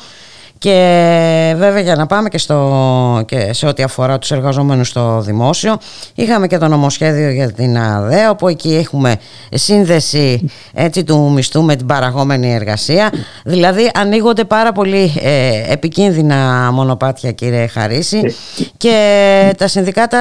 και 0.57 1.53
βέβαια 1.57 1.79
για 1.79 1.95
να 1.95 2.05
πάμε 2.05 2.29
και, 2.29 2.37
στο, 2.37 3.23
και 3.25 3.53
σε 3.53 3.67
ό,τι 3.67 3.83
αφορά 3.83 4.17
τους 4.17 4.31
εργαζόμενους 4.31 4.87
στο 4.87 5.21
δημόσιο 5.21 5.77
είχαμε 6.15 6.47
και 6.47 6.57
το 6.57 6.67
νομοσχέδιο 6.67 7.29
για 7.29 7.51
την 7.51 7.77
ΑΔΕ 7.77 8.29
όπου 8.29 8.47
εκεί 8.47 8.75
έχουμε 8.75 9.15
σύνδεση 9.51 10.49
έτσι, 10.73 11.03
του 11.03 11.31
μισθού 11.31 11.63
με 11.63 11.75
την 11.75 11.85
παραγόμενη 11.85 12.53
εργασία 12.53 13.09
δηλαδή 13.45 13.91
ανοίγονται 13.93 14.43
πάρα 14.43 14.71
πολύ 14.71 15.11
ε, 15.21 15.73
επικίνδυνα 15.73 16.69
μονοπάτια 16.73 17.31
κύριε 17.31 17.67
Χαρίση 17.67 18.17
ε, 18.17 18.29
και 18.77 19.53
τα 19.57 19.67
συνδικάτα 19.67 20.19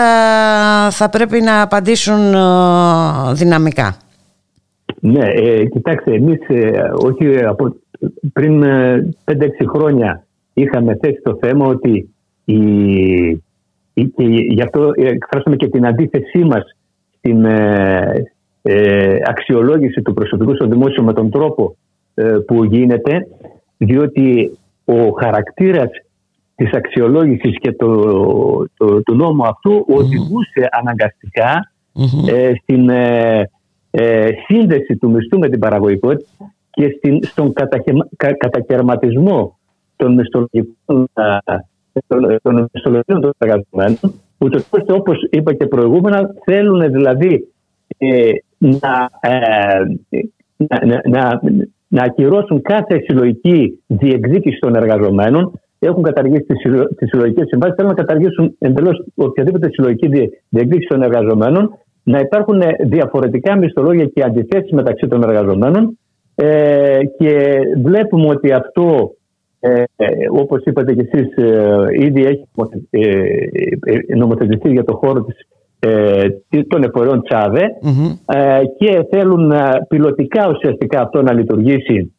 θα 0.91 1.09
πρέπει 1.09 1.41
να 1.41 1.63
απαντήσουν 1.63 2.35
ε, 2.35 2.39
δυναμικά. 3.33 3.97
Ναι, 5.01 5.27
ε, 5.27 5.65
κοιτάξτε, 5.65 6.15
εμείς 6.15 6.39
όχι 6.95 7.45
από, 7.45 7.77
πριν 8.33 8.65
5-6 9.25 9.35
χρόνια 9.75 10.27
είχαμε 10.53 10.99
θέσει 11.03 11.21
το 11.23 11.39
θέμα 11.41 11.67
ότι 11.67 12.15
η, 12.45 12.57
και 13.93 14.25
γι' 14.49 14.63
αυτό 14.63 14.91
εκφράσαμε 14.97 15.57
και 15.57 15.69
την 15.69 15.87
αντίθεσή 15.87 16.39
μας 16.39 16.77
στην, 17.19 17.45
ε, 17.45 18.23
ε, 18.63 19.17
αξιολόγηση 19.25 20.03
του 20.03 20.15
προσωπικού 20.15 20.55
στο 20.55 20.67
δημόσιο 20.67 21.03
με 21.03 21.13
τον 21.13 21.31
τρόπο 21.31 21.77
ε, 22.15 22.25
που 22.47 22.65
γίνεται 22.65 23.27
διότι 23.77 24.59
ο 24.85 25.11
χαρακτήρας 25.21 25.89
της 26.55 26.73
αξιολόγησης 26.73 27.59
και 27.59 27.73
το, 27.73 27.95
το, 28.77 29.03
του 29.03 29.15
νόμου 29.15 29.45
αυτού 29.45 29.85
οδηγούσε 29.89 30.69
ε, 32.27 32.53
στην 32.63 32.89
ε, 33.91 34.29
σύνδεση 34.47 34.97
του 34.97 35.11
μισθού 35.11 35.39
με 35.39 35.49
την 35.49 35.59
παραγωγικότητα 35.59 36.54
και 36.75 36.95
στην, 36.97 37.23
στον 37.23 37.53
κατακαιρματισμό 38.37 39.59
των 39.97 40.15
μισθολογικών 40.15 41.09
των 42.37 42.69
μισθολογικών 42.73 43.21
των 43.21 43.33
εργαζομένων 43.39 43.99
ούτως 44.39 44.69
ώστε 44.71 44.93
όπως 44.93 45.17
είπα 45.31 45.55
και 45.55 45.67
προηγούμενα 45.67 46.31
θέλουν 46.45 46.93
δηλαδή 46.93 47.49
ε, 47.99 48.31
να, 48.59 49.11
ε, 49.21 49.81
να, 50.57 51.01
να, 51.09 51.41
να 51.89 52.03
ακυρώσουν 52.03 52.63
κάθε 52.63 53.01
συλλογική 53.07 53.83
διεκδίκηση 53.87 54.59
των 54.59 54.75
εργαζομένων 54.75 55.61
έχουν 55.87 56.03
καταργήσει 56.03 56.43
τις 56.97 57.09
συλλογικές 57.09 57.47
συμβάσεις, 57.49 57.77
θέλουν 57.77 57.91
να 57.91 58.03
καταργήσουν 58.05 58.57
εντελώς 58.59 59.05
οποιαδήποτε 59.15 59.69
συλλογική 59.73 60.09
διεκδίκηση 60.49 60.89
των 60.89 61.03
εργαζομένων, 61.03 61.71
να 62.03 62.19
υπάρχουν 62.19 62.63
διαφορετικά 62.85 63.57
μισθολόγια 63.57 64.05
και 64.05 64.23
αντιθέσεις 64.23 64.71
μεταξύ 64.71 65.07
των 65.07 65.23
εργαζομένων. 65.23 65.99
Ε, 66.35 66.99
και 67.19 67.59
βλέπουμε 67.83 68.29
ότι 68.29 68.53
αυτό, 68.53 69.15
ε, 69.61 69.85
όπως 70.31 70.63
είπατε 70.65 70.95
και 70.95 71.09
εσείς, 71.13 71.37
ε, 71.37 71.87
ήδη 71.93 72.25
έχει 72.25 72.49
ε, 72.91 73.01
ε, 73.81 74.17
νομοθετηθεί 74.17 74.71
για 74.71 74.85
το 74.85 74.97
χώρο 74.97 75.25
της, 75.25 75.37
των 76.69 76.83
εφορών 76.83 77.23
και 78.79 79.07
θέλουν 79.11 79.53
πιλωτικά 79.89 80.49
ουσιαστικά 80.49 81.01
αυτό 81.01 81.23
να 81.23 81.33
λειτουργήσει 81.33 82.15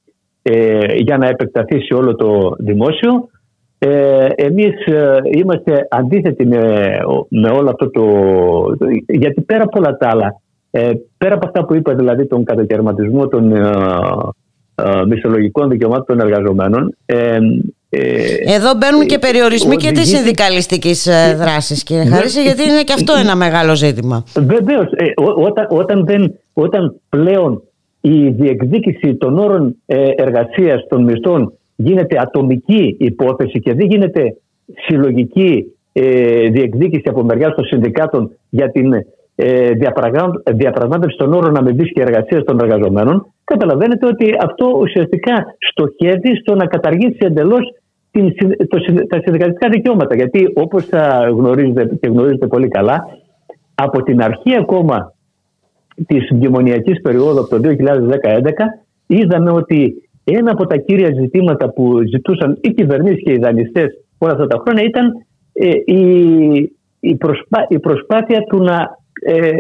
για 0.98 1.18
να 1.18 1.28
επεκταθεί 1.28 1.82
σε 1.82 1.94
όλο 1.94 2.16
το 2.16 2.56
δημόσιο. 2.60 3.30
Ε, 3.78 4.28
εμείς 4.36 4.86
ε, 4.86 5.18
είμαστε 5.36 5.88
αντίθετοι 5.90 6.46
με, 6.46 6.60
με 7.30 7.50
όλο 7.50 7.70
αυτό 7.70 7.90
το, 7.90 8.04
γιατί 9.08 9.42
πέρα 9.42 9.64
από 9.64 9.80
όλα 9.80 9.98
τα 9.98 10.10
άλλα 10.10 10.42
ε, 10.78 10.92
πέρα 11.18 11.36
από 11.36 11.48
αυτά 11.48 11.66
που 11.66 11.76
είπα 11.76 11.94
δηλαδή 11.96 12.26
τον 12.26 12.44
κατακαιρματισμό 12.44 13.28
των 13.28 13.56
ε, 13.56 13.70
ε, 14.76 15.06
μισθολογικών 15.08 15.70
δικαιωμάτων 15.70 16.06
των 16.06 16.20
εργαζομένων 16.28 16.96
ε, 17.06 17.38
εδώ 18.46 18.72
μπαίνουν 18.78 19.06
και 19.06 19.20
περιορισμοί 19.20 19.76
και 19.76 19.92
της 19.92 20.08
συνδικαλιστικής 20.08 21.10
δράσης, 21.38 21.84
κύριε 21.84 22.04
ναι. 22.04 22.10
Χαρίση, 22.10 22.42
γιατί 22.42 22.64
είναι 22.64 22.84
και 22.84 22.94
αυτό 22.94 23.14
ένα 23.24 23.36
μεγάλο 23.36 23.76
ζήτημα. 23.76 24.24
Βεβαίως. 24.36 24.88
Όταν, 25.36 25.68
όταν, 25.70 26.06
όταν 26.54 27.02
πλέον 27.10 27.64
η 28.02 28.30
διεκδίκηση 28.30 29.16
των 29.16 29.38
όρων 29.38 29.76
εργασίας 30.16 30.88
των 30.90 31.04
μισθών 31.04 31.54
γίνεται 31.76 32.18
ατομική 32.20 32.96
υπόθεση 33.00 33.60
και 33.60 33.74
δεν 33.74 33.86
γίνεται 33.88 34.36
συλλογική 34.88 35.66
ε, 35.94 36.50
διεκδίκηση 36.50 37.04
από 37.06 37.24
μεριά 37.24 37.54
των 37.54 37.66
συνδικάτων 37.66 38.32
για 38.50 38.72
την 38.72 38.94
ε, 39.36 39.72
διαπραγμάτευση 40.54 41.18
των 41.18 41.34
όρων 41.34 41.58
αμοιβή 41.58 41.92
και 41.92 42.02
εργασία 42.02 42.44
των 42.44 42.60
εργαζομένων, 42.60 43.34
καταλαβαίνετε 43.44 44.08
ότι 44.08 44.36
αυτό 44.42 44.78
ουσιαστικά 44.82 45.46
στοχεύει 45.60 46.36
στο 46.36 46.56
να 46.56 46.66
καταργήσει 46.66 47.18
εντελώς 47.20 47.74
τα 49.10 49.22
συνδικαλιστικά 49.24 49.70
δικαιώματα. 49.70 50.16
Γιατί 50.16 50.52
όπως 50.54 50.86
θα 50.86 51.30
γνωρίζετε 51.32 51.96
και 51.96 52.08
γνωρίζετε 52.08 52.48
πολύ 52.48 52.68
καλά, 52.68 53.06
από 53.76 54.04
την 54.04 54.22
αρχή 54.22 54.56
ακόμα 54.56 55.14
της 56.08 56.32
μνημονιακής 56.32 57.02
περίοδου 57.02 57.40
από 57.40 57.50
το 57.50 57.62
2011 57.64 57.72
είδαμε 59.08 59.52
ότι 59.52 60.10
ένα 60.24 60.52
από 60.52 60.68
τα 60.68 60.78
κύρια 60.78 61.12
ζητήματα 61.22 61.70
που 61.70 62.00
ζητούσαν 62.12 62.58
οι 62.62 62.74
κυβερνήσεις 62.74 63.24
και 63.24 63.32
οι 63.32 63.38
δανειστές 63.38 63.88
όλα 64.18 64.32
αυτά 64.32 64.48
τα 64.48 64.62
χρόνια 64.66 64.84
ήταν 64.84 65.12
ε, 65.54 65.70
η, 65.86 66.74
η, 67.00 67.16
προσπά, 67.16 67.66
η 67.70 67.80
προσπάθεια 67.80 68.42
του 68.42 68.64
να, 68.64 68.98
ε, 69.22 69.52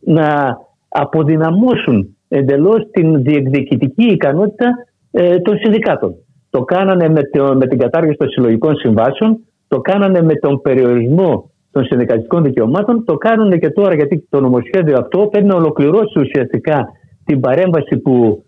να 0.00 0.58
αποδυναμώσουν 0.88 2.16
εντελώς 2.28 2.90
την 2.90 3.22
διεκδικητική 3.22 4.04
ικανότητα 4.04 4.74
ε, 5.10 5.38
των 5.38 5.58
συνδικάτων. 5.58 6.14
Το 6.50 6.62
κάνανε 6.62 7.08
με, 7.08 7.22
το, 7.22 7.56
με 7.56 7.66
την 7.66 7.78
κατάργηση 7.78 8.16
των 8.16 8.28
συλλογικών 8.28 8.76
συμβάσεων, 8.76 9.38
το 9.68 9.80
κάνανε 9.80 10.22
με 10.22 10.34
τον 10.34 10.60
περιορισμό 10.60 11.50
των 11.70 11.84
συνδικαλιστικών 11.84 12.42
δικαιωμάτων, 12.42 13.04
το 13.04 13.16
κάνουν 13.16 13.58
και 13.58 13.70
τώρα 13.70 13.94
γιατί 13.94 14.26
το 14.30 14.40
νομοσχέδιο 14.40 14.98
αυτό 14.98 15.28
πρέπει 15.30 15.46
να 15.46 15.54
ολοκληρώσει 15.54 16.18
ουσιαστικά 16.20 16.86
την 17.24 17.40
παρέμβαση 17.40 17.96
που 17.98 18.42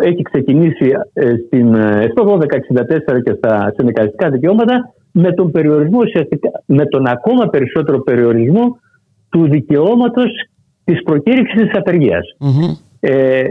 έχει 0.00 0.22
ξεκινήσει 0.22 0.92
ε, 1.12 1.34
στην, 1.46 1.74
ε, 1.74 2.06
στο 2.10 2.38
1264 2.38 3.22
και 3.24 3.32
στα 3.36 3.72
συνδικαλιστικά 3.76 4.30
δικαιώματα 4.30 4.92
με 5.12 5.32
τον 5.32 5.50
περιορισμό 5.50 6.00
με 6.66 6.86
τον 6.86 7.06
ακόμα 7.06 7.46
περισσότερο 7.46 7.98
περιορισμό 7.98 8.78
του 9.28 9.48
δικαιώματος 9.48 10.30
της 10.84 11.02
προκήρυξης 11.02 11.62
της 11.62 11.74
απεργιας 11.74 12.36
ε, 13.00 13.44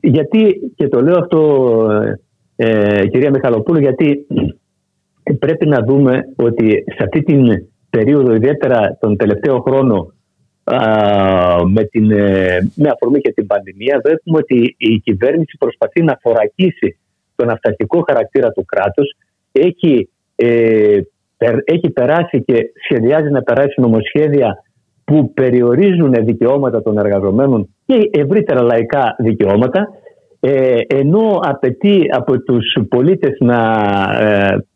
γιατί, 0.00 0.72
και 0.76 0.88
το 0.88 1.00
λέω 1.00 1.18
αυτό 1.18 1.88
κυρία 3.10 3.30
Μιχαλοπούλου, 3.30 3.80
γιατί 3.80 4.26
πρέπει 5.38 5.66
να 5.66 5.82
δούμε 5.82 6.20
ότι 6.36 6.84
σε 6.96 7.02
αυτή 7.02 7.22
την 7.22 7.66
περίοδο, 7.90 8.34
ιδιαίτερα 8.34 8.96
τον 9.00 9.16
τελευταίο 9.16 9.60
χρόνο, 9.60 10.12
με, 11.66 11.84
την, 11.84 12.10
ε, 12.10 12.70
με 12.74 12.88
αφορμή 12.88 13.20
και 13.20 13.32
την 13.32 13.46
πανδημία 13.46 14.00
βλέπουμε 14.04 14.38
ότι 14.38 14.74
η 14.78 14.98
κυβέρνηση 14.98 15.56
προσπαθεί 15.58 16.02
να 16.02 16.18
θωρακίσει 16.22 16.98
τον 17.36 17.50
αυταρχικό 17.50 18.04
χαρακτήρα 18.08 18.50
του 18.50 18.64
κράτους. 18.64 19.16
Έχει, 19.52 20.08
ε, 20.36 20.98
έχει 21.64 21.90
περάσει 21.90 22.42
και 22.42 22.70
σχεδιάζει 22.84 23.30
να 23.30 23.42
περάσει 23.42 23.80
νομοσχέδια 23.80 24.62
που 25.08 25.32
περιορίζουν 25.32 26.14
δικαιώματα 26.24 26.82
των 26.82 26.98
εργαζομένων 26.98 27.68
και 27.86 28.10
ευρύτερα 28.12 28.62
λαϊκά 28.62 29.14
δικαιώματα 29.18 29.88
ε, 30.40 30.78
ενώ 30.86 31.40
απαιτεί 31.42 32.06
από 32.10 32.42
τους 32.42 32.76
πολίτες 32.88 33.36
να, 33.38 33.60
ε, 34.20 34.66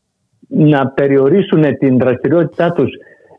να 0.49 0.89
περιορίσουν 0.89 1.62
την 1.78 1.99
δραστηριότητά 1.99 2.72
τους 2.72 2.91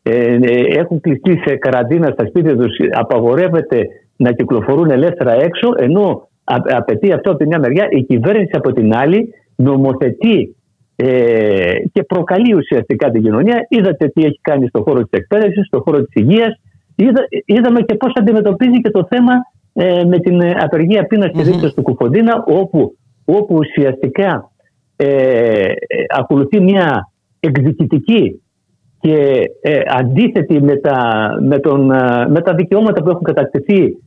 ε, 0.03 0.37
ε, 0.41 0.79
έχουν 0.79 1.01
κλειστεί 1.01 1.41
σε 1.45 1.55
καραντίνα 1.55 2.07
στα 2.07 2.25
σπίτια 2.25 2.55
τους, 2.57 2.77
απαγορεύεται 2.91 3.87
να 4.15 4.31
κυκλοφορούν 4.31 4.89
ελεύθερα 4.91 5.33
έξω, 5.33 5.69
ενώ 5.77 6.27
απαιτεί 6.77 7.11
αυτό 7.11 7.29
από 7.29 7.39
τη 7.39 7.47
μια 7.47 7.59
μεριά, 7.59 7.87
η 7.89 8.03
κυβέρνηση 8.03 8.51
από 8.53 8.71
την 8.71 8.95
άλλη 8.95 9.33
νομοθετεί 9.55 10.55
ε, 10.95 11.73
και 11.91 12.03
προκαλεί 12.03 12.55
ουσιαστικά 12.55 13.11
την 13.11 13.21
κοινωνία. 13.21 13.65
Είδατε 13.69 14.07
τι 14.07 14.25
έχει 14.25 14.39
κάνει 14.41 14.67
στον 14.67 14.83
χώρο 14.83 14.99
της 14.99 15.19
εκπαίδευσης, 15.19 15.65
στον 15.65 15.81
χώρο 15.81 16.03
της 16.03 16.21
υγείας. 16.21 16.59
Είδα, 16.95 17.27
είδαμε 17.45 17.81
και 17.81 17.95
πώς 17.95 18.13
αντιμετωπίζει 18.15 18.81
και 18.81 18.89
το 18.89 19.07
θέμα 19.09 19.33
ε, 19.73 20.03
με 20.05 20.19
την 20.19 20.41
απεργία 20.59 21.05
πείνας 21.05 21.31
και 21.31 21.43
δίκτυας 21.43 21.73
του 21.73 21.81
Κουφοντίνα, 21.81 22.43
όπου, 22.47 22.97
όπου 23.25 23.55
ουσιαστικά 23.55 24.51
ε, 24.95 25.71
ακολουθεί 26.17 26.61
μια 26.61 27.11
εκδικητική 27.39 28.41
και 28.99 29.51
ε, 29.61 29.81
αντίθετη 29.87 30.61
με 30.61 30.75
τα, 30.75 31.29
με, 31.41 31.59
τον, 31.59 31.91
ε, 31.91 32.27
με 32.27 32.41
τα 32.41 32.53
δικαιώματα 32.53 33.03
που 33.03 33.09
έχουν 33.09 33.23
κατακτηθεί 33.23 33.97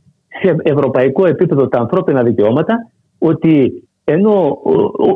σε 0.41 0.55
ευρωπαϊκό 0.63 1.27
επίπεδο 1.27 1.67
τα 1.67 1.79
ανθρώπινα 1.79 2.23
δικαιώματα 2.23 2.91
ότι 3.17 3.83
ενώ 4.03 4.57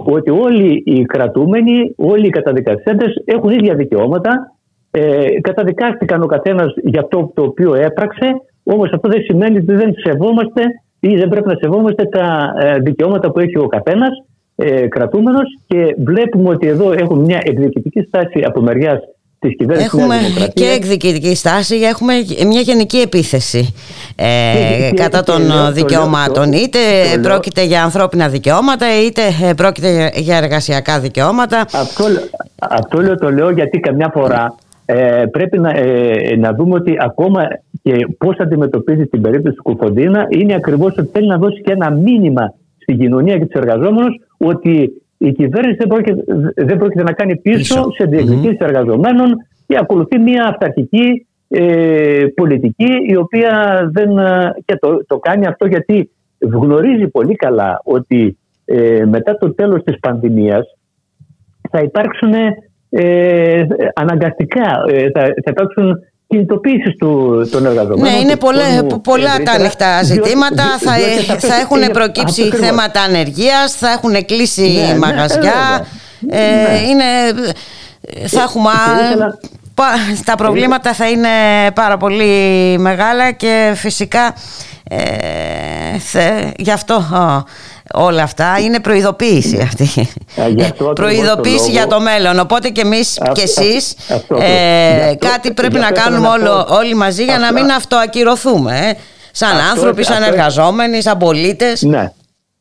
ότι 0.06 0.30
όλοι 0.30 0.84
οι 0.86 1.02
κρατούμενοι, 1.02 1.94
όλοι 1.96 2.28
οι 2.28 2.30
καταδικασέντες 2.30 3.14
έχουν 3.26 3.50
ίδια 3.50 3.76
δικαιώματα 3.76 4.56
ε, 4.92 5.40
καταδικάστηκαν 5.42 6.22
ο 6.22 6.26
καθένας 6.26 6.74
για 6.84 7.02
αυτό 7.02 7.32
το 7.34 7.44
οποίο 7.44 7.74
έπραξε 7.74 8.42
όμως 8.64 8.92
αυτό 8.92 9.10
δεν 9.10 9.22
σημαίνει 9.22 9.58
ότι 9.58 9.74
δεν 9.74 9.94
σεβόμαστε 10.04 10.62
ή 11.00 11.16
δεν 11.16 11.30
πρέπει 11.30 11.48
να 11.48 11.56
σεβόμαστε 11.60 12.06
τα 12.06 12.54
ε, 12.60 12.80
δικαιώματα 12.80 13.32
που 13.32 13.40
έχει 13.40 13.58
ο 13.58 13.68
καθένας 13.68 14.10
ε, 14.56 14.88
κρατούμενος 14.88 15.44
και 15.68 15.96
βλέπουμε 15.98 16.50
ότι 16.50 16.68
εδώ 16.68 16.92
έχουν 16.92 17.20
μια 17.20 17.40
εκδικητική 17.44 18.02
στάση 18.02 18.44
από 18.46 18.62
μεριάς 18.62 19.00
Έχουμε 19.68 20.16
και 20.54 20.66
εκδικητική 20.66 21.36
στάση, 21.36 21.76
έχουμε 21.76 22.14
μια 22.48 22.62
γενική 22.62 22.98
επίθεση 22.98 23.74
ε, 24.16 24.92
κατά 24.96 25.24
των 25.24 25.42
δικαιωμάτων. 25.74 26.52
είτε 26.52 26.80
πρόκειται 27.22 27.64
για 27.64 27.84
ανθρώπινα 27.84 28.28
δικαιώματα, 28.30 28.86
είτε 29.06 29.22
ε, 29.44 29.54
πρόκειται 29.54 30.12
για 30.16 30.38
εργασιακά 30.38 31.00
δικαιώματα. 31.00 31.60
Αυτό, 31.60 32.06
αυτό 32.60 33.02
λέω, 33.02 33.18
το 33.18 33.32
λέω 33.32 33.50
γιατί 33.50 33.80
καμιά 33.80 34.10
φορά 34.14 34.56
ε, 34.94 35.26
πρέπει 35.26 35.60
να, 35.60 35.70
ε, 35.70 36.36
να 36.38 36.54
δούμε 36.54 36.76
ότι 36.76 36.96
ακόμα 37.00 37.48
και 37.84 38.08
πώς 38.18 38.38
αντιμετωπίζει 38.40 39.08
την 39.08 39.22
περίπτωση 39.22 39.56
του 39.56 39.62
Κουφοντίνα 39.62 40.28
είναι 40.30 40.54
ακριβώς 40.54 40.98
ότι 40.98 41.10
θέλει 41.14 41.28
να 41.28 41.38
δώσει 41.38 41.62
και 41.62 41.72
ένα 41.72 41.90
μήνυμα 41.92 42.54
στην 42.78 43.00
κοινωνία 43.00 43.38
και 43.38 43.46
τους 43.46 43.62
εργαζόμενους 43.62 44.16
ότι 44.38 45.04
η 45.18 45.32
κυβέρνηση 45.32 45.78
δεν 45.78 45.88
πρόκειται, 45.88 46.24
δεν 46.56 46.78
πρόκειται 46.78 47.04
να 47.04 47.12
κάνει 47.12 47.38
πίσω, 47.38 47.58
πίσω. 47.58 47.92
σε 47.92 48.06
διεκδικησει 48.06 48.58
mm-hmm. 48.60 48.66
εργαζομένων 48.66 49.36
και 49.68 49.78
ακολουθεί 49.80 50.20
μια 50.20 50.48
αυταρχική 50.48 51.28
ε, 51.48 52.26
πολιτική 52.36 52.92
η 53.08 53.16
οποία 53.16 53.82
δεν, 53.92 54.18
ε, 54.18 54.54
και 54.66 54.78
το, 54.80 55.06
το 55.08 55.18
κάνει 55.18 55.46
αυτό 55.46 55.66
γιατί 55.68 56.12
γνωρίζει 56.40 57.08
πολύ 57.08 57.36
καλά 57.36 57.82
ότι 57.84 58.38
ε, 58.66 59.06
μετά 59.06 59.38
το 59.38 59.54
τέλος 59.54 59.84
της 59.84 60.00
πανδημίας 60.00 60.78
θα 61.70 61.80
υπάρξουν 61.80 62.34
ε, 62.94 63.64
αναγκαστικά, 63.94 64.66
θα, 65.14 65.22
θα 65.22 65.50
υπάρξουν 65.50 66.04
κινητοποίηση 66.28 66.96
των 67.52 67.66
εργαζομένων. 67.66 68.12
Ναι, 68.12 68.20
είναι 68.20 68.36
πολλά, 68.36 68.64
πολλά 69.04 69.44
τα 69.44 69.52
ανοιχτά 69.52 70.04
ζητήματα. 70.04 70.64
θα, 70.80 70.92
θα, 71.38 71.56
έχουν 71.56 71.92
προκύψει 71.92 72.50
θέματα 72.50 73.02
ανεργίας, 73.02 73.76
θα 73.76 73.92
έχουν 73.92 74.26
κλείσει 74.26 74.62
ναι, 74.62 74.94
ναι 74.94 74.98
μαγαζιά. 74.98 75.86
Ναι, 76.20 76.38
ε, 76.38 76.90
είναι, 76.90 77.04
θα 78.28 78.42
έχουμε 78.42 78.70
τα 80.26 80.36
προβλήματα 80.36 80.94
θα 80.94 81.10
είναι 81.10 81.30
πάρα 81.74 81.98
πολύ 81.98 82.76
μεγάλα 82.80 83.32
και 83.32 83.74
φυσικά 83.76 84.34
ε, 84.84 84.98
γι' 86.58 86.72
αυτό 86.72 87.04
όλα 87.94 88.24
αυτά 88.24 88.60
είναι 88.60 88.80
προειδοποίηση 88.80 89.58
αυτή. 89.62 90.10
Προειδοποίηση 90.94 91.72
για 91.72 91.88
το 91.88 92.00
μέλλον. 92.00 92.40
Οπότε 92.40 92.70
και 92.70 92.82
εμείς 92.82 93.22
αυτό, 93.22 93.34
και 93.34 93.42
εσείς 93.42 93.96
ε, 94.40 95.16
κάτι 95.16 95.54
πρέπει 95.54 95.80
να 95.80 95.92
κάνουμε 95.92 96.28
όλο, 96.28 96.68
όλοι 96.70 96.96
μαζί 96.96 97.24
για 97.24 97.38
να 97.38 97.54
μην 97.54 97.72
αυτοακυρωθούμε 97.72 98.78
ε, 98.78 98.94
σαν 99.32 99.58
άνθρωποι, 99.72 100.04
σαν 100.04 100.24
εργαζόμενοι, 100.24 101.02
σαν 101.02 101.18
πολίτες. 101.18 101.82
Ναι, 101.82 102.12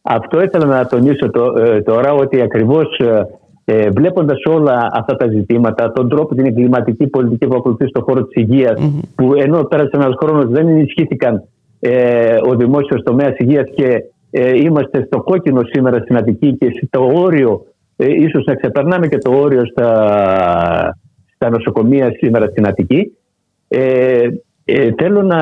αυτό 0.02 0.42
ήθελα 0.42 0.64
να 0.64 0.86
τονίσω 0.86 1.30
ε, 1.58 1.82
τώρα 1.82 2.12
ότι 2.12 2.40
ακριβώς 2.42 2.86
ε, 3.64 3.78
ε, 3.78 3.90
Βλέποντας 3.90 4.44
όλα 4.44 4.90
αυτά 4.92 5.16
τα 5.16 5.28
ζητήματα, 5.28 5.92
τον 5.92 6.08
τρόπο, 6.08 6.34
την 6.34 6.46
εγκληματική 6.46 7.06
πολιτική 7.06 7.46
που 7.46 7.56
ακολουθεί 7.56 7.86
στον 7.86 8.02
χώρο 8.02 8.24
της 8.24 8.42
υγεια 8.42 8.78
που 9.14 9.34
ενώ 9.34 9.62
πέρασε 9.62 9.90
ένας 9.92 10.14
χρόνος 10.20 10.48
δεν 10.48 10.68
ενισχύθηκαν 10.68 11.44
ε, 11.80 12.36
ο 12.48 12.54
δημόσιος 12.54 13.02
τομέας 13.02 13.34
υγείας 13.38 13.70
και 13.74 14.04
ε, 14.30 14.58
είμαστε 14.58 15.04
στο 15.06 15.22
κόκκινο 15.22 15.60
σήμερα 15.72 15.98
στην 15.98 16.16
Αττική 16.16 16.56
και 16.56 16.66
στο 16.86 17.10
όριο, 17.14 17.64
ε, 17.96 18.06
ίσως 18.06 18.44
να 18.44 18.54
ξεπερνάμε 18.54 19.08
και 19.08 19.18
το 19.18 19.30
όριο 19.30 19.66
στα, 19.66 20.98
στα 21.34 21.50
νοσοκομεία 21.50 22.10
σήμερα 22.16 22.46
στην 22.46 22.66
Αττική. 22.66 23.16
Ε, 23.68 24.26
ε, 24.64 24.90
θέλω 24.98 25.22
να, 25.22 25.40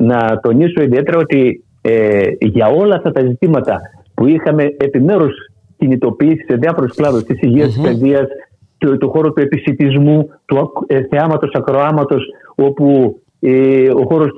να 0.00 0.40
τονίσω 0.40 0.82
ιδιαίτερα 0.82 1.18
ότι 1.18 1.60
για 2.38 2.66
όλα 2.66 2.94
αυτά 2.94 3.10
τα 3.10 3.20
ζητήματα 3.20 3.80
που 4.14 4.26
είχαμε 4.26 4.64
επιμέρους 4.76 5.34
κινητοποιήσει 5.78 6.44
σε 6.48 6.56
διάφορου 6.56 6.86
κλάδου 6.86 7.22
της 7.22 7.40
υγείας, 7.40 7.68
mm-hmm. 7.68 7.82
τη 7.82 7.88
παιδείας, 7.88 8.26
του, 8.78 8.96
του 8.98 9.10
χώρου 9.10 9.32
του 9.32 9.40
επισητισμού, 9.40 10.30
του 10.44 10.72
ε, 10.86 11.02
θεάματος, 11.10 11.50
ακροάματος, 11.54 12.24
όπου 12.54 13.16
ε, 13.40 13.90
ο 13.90 14.04
χώρος 14.08 14.34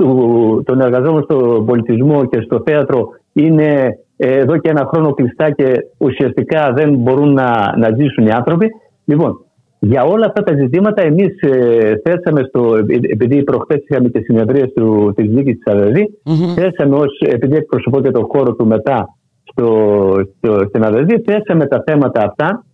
των 0.64 0.80
εργαζόμενων 0.80 1.22
στον 1.22 1.66
πολιτισμό 1.66 2.24
και 2.24 2.41
στο 2.41 2.62
θέατρο 2.66 3.09
είναι 3.32 3.99
ε, 4.16 4.39
εδώ 4.39 4.57
και 4.57 4.70
ένα 4.70 4.89
χρόνο 4.93 5.14
κλειστά 5.14 5.51
και 5.51 5.86
ουσιαστικά 5.99 6.72
δεν 6.72 6.95
μπορούν 6.95 7.32
να, 7.32 7.76
να 7.78 7.95
ζήσουν 7.97 8.26
οι 8.26 8.30
άνθρωποι. 8.30 8.70
Λοιπόν, 9.05 9.45
για 9.78 10.05
όλα 10.05 10.26
αυτά 10.26 10.43
τα 10.43 10.55
ζητήματα 10.55 11.03
εμείς 11.03 11.41
ε, 11.41 12.01
θέσαμε 12.05 12.43
στο, 12.49 12.74
επειδή 13.12 13.45
προχθές 13.45 13.82
είχαμε 13.89 14.09
και 14.09 14.20
συνεδρία 14.20 14.66
της 15.14 15.28
δίκη 15.30 15.55
τη 15.55 15.70
ΑΔΔ, 15.70 15.97
mm-hmm. 15.97 16.55
θέσαμε 16.55 16.97
ως, 16.97 17.18
επειδή 17.18 17.57
εκπροσωπώ 17.57 18.01
και 18.01 18.11
τον 18.11 18.26
χώρο 18.28 18.55
του 18.55 18.66
μετά 18.66 19.18
στο, 19.59 20.14
στο, 20.36 20.64
στην 20.68 20.84
Αδελφή, 20.84 21.22
θέσαμε 21.26 21.66
τα 21.66 21.82
θέματα 21.86 22.24
αυτά 22.24 22.64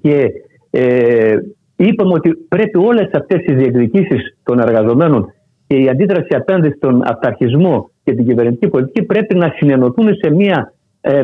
και 0.00 0.30
ε, 0.70 1.34
είπαμε 1.76 2.12
ότι 2.12 2.34
πρέπει 2.48 2.78
όλες 2.78 3.10
αυτές 3.12 3.44
οι 3.46 3.54
διεκδικήσεις 3.54 4.36
των 4.42 4.58
εργαζομένων 4.58 5.32
και 5.66 5.76
η 5.76 5.88
αντίδραση 5.88 6.34
απέναντι 6.36 6.74
στον 6.76 7.02
αυταρχισμό 7.04 7.90
και 8.04 8.14
την 8.14 8.26
κυβερνητική 8.26 8.68
πολιτική 8.68 9.02
πρέπει 9.02 9.34
να 9.34 9.52
συνενωθούν 9.56 10.14
σε 10.14 10.30
μια 10.30 10.72
ε, 11.00 11.22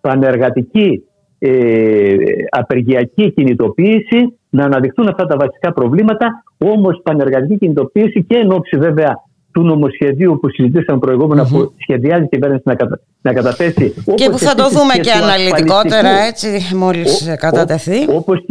πανεργατική 0.00 1.04
ε, 1.38 2.14
απεργιακή 2.50 3.32
κινητοποίηση 3.32 4.38
να 4.48 4.64
αναδειχθούν 4.64 5.08
αυτά 5.08 5.26
τα 5.26 5.36
βασικά 5.36 5.72
προβλήματα 5.72 6.44
όμως 6.58 7.00
πανεργατική 7.02 7.58
κινητοποίηση 7.58 8.24
και 8.24 8.36
εν 8.36 8.52
ώψη 8.52 8.76
βέβαια 8.76 9.14
του 9.52 9.62
νομοσχεδίου 9.62 10.38
που 10.40 10.48
συζητήσαμε 10.48 10.98
προηγούμενα 10.98 11.44
mm-hmm. 11.44 11.50
που 11.50 11.72
σχεδιάζει 11.76 12.24
η 12.24 12.28
κυβέρνηση 12.28 12.62
να, 12.64 12.74
κατα... 12.74 13.00
να 13.22 13.32
καταθέσει. 13.32 13.94
Και 14.14 14.30
που 14.30 14.38
θα 14.38 14.54
το 14.54 14.68
δούμε 14.68 14.94
και, 15.00 15.10
αναλυτικότερα 15.10 16.08
έτσι 16.26 16.74
μόλις 16.76 17.34
κατατεθεί. 17.38 18.06
Όπως, 18.08 18.44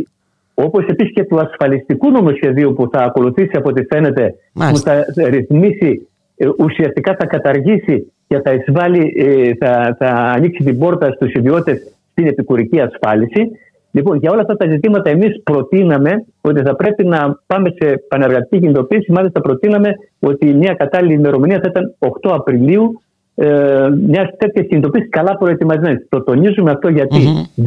όπως 0.54 0.86
επίσης 0.86 1.14
και 1.14 1.24
του 1.24 1.40
ασφαλιστικού 1.40 2.12
νομοσχεδίου 2.12 2.74
που 2.74 2.90
θα 2.92 3.00
ακολουθήσει 3.00 3.52
από 3.54 3.70
ό,τι 3.70 3.84
φαίνεται 3.84 4.36
Μάλιστα. 4.54 5.06
που 5.06 5.14
θα 5.14 5.30
ρυθμίσει 5.30 6.08
ε, 6.38 6.48
ουσιαστικά 6.58 7.16
θα 7.20 7.26
καταργήσει 7.26 8.12
και 8.28 8.40
θα 8.44 8.52
εισβάλλει, 8.52 9.14
ε, 9.18 9.52
θα, 9.60 9.96
θα 10.00 10.08
ανοίξει 10.08 10.64
την 10.64 10.80
πόρτα 10.80 11.12
στους 11.12 11.34
ιδιώτες 11.34 11.96
στην 12.12 12.28
επικουρική 12.28 12.80
ασφάλιση. 12.80 13.52
Λοιπόν, 13.92 14.18
για 14.18 14.32
όλα 14.32 14.42
αυτά 14.42 14.56
τα 14.56 14.70
ζητήματα 14.70 15.10
εμείς 15.10 15.42
προτείναμε 15.44 16.26
ότι 16.42 16.62
θα 16.62 16.76
πρέπει 16.76 17.06
να 17.06 17.40
πάμε 17.48 17.74
σε 17.80 18.06
πανεργατική 18.08 18.60
κινητοποίηση. 18.60 19.12
Μάλιστα 19.12 19.42
προτείναμε 19.42 19.90
ότι 20.20 20.54
μια 20.54 20.74
κατάλληλη 20.74 21.14
ημερομηνία 21.14 21.60
θα 21.64 21.68
ήταν 21.70 21.96
8 22.00 22.32
Απριλίου 22.34 23.02
ε, 23.36 23.90
μια 24.08 24.36
τέτοια 24.38 24.64
κινητοποίηση 24.64 25.08
καλά 25.08 25.38
προετοιμασμένη. 25.38 25.98
Το 26.10 26.24
τονίζουμε 26.24 26.72
αυτό 26.72 26.90
γιατί 26.90 27.18
mm-hmm. 27.18 27.64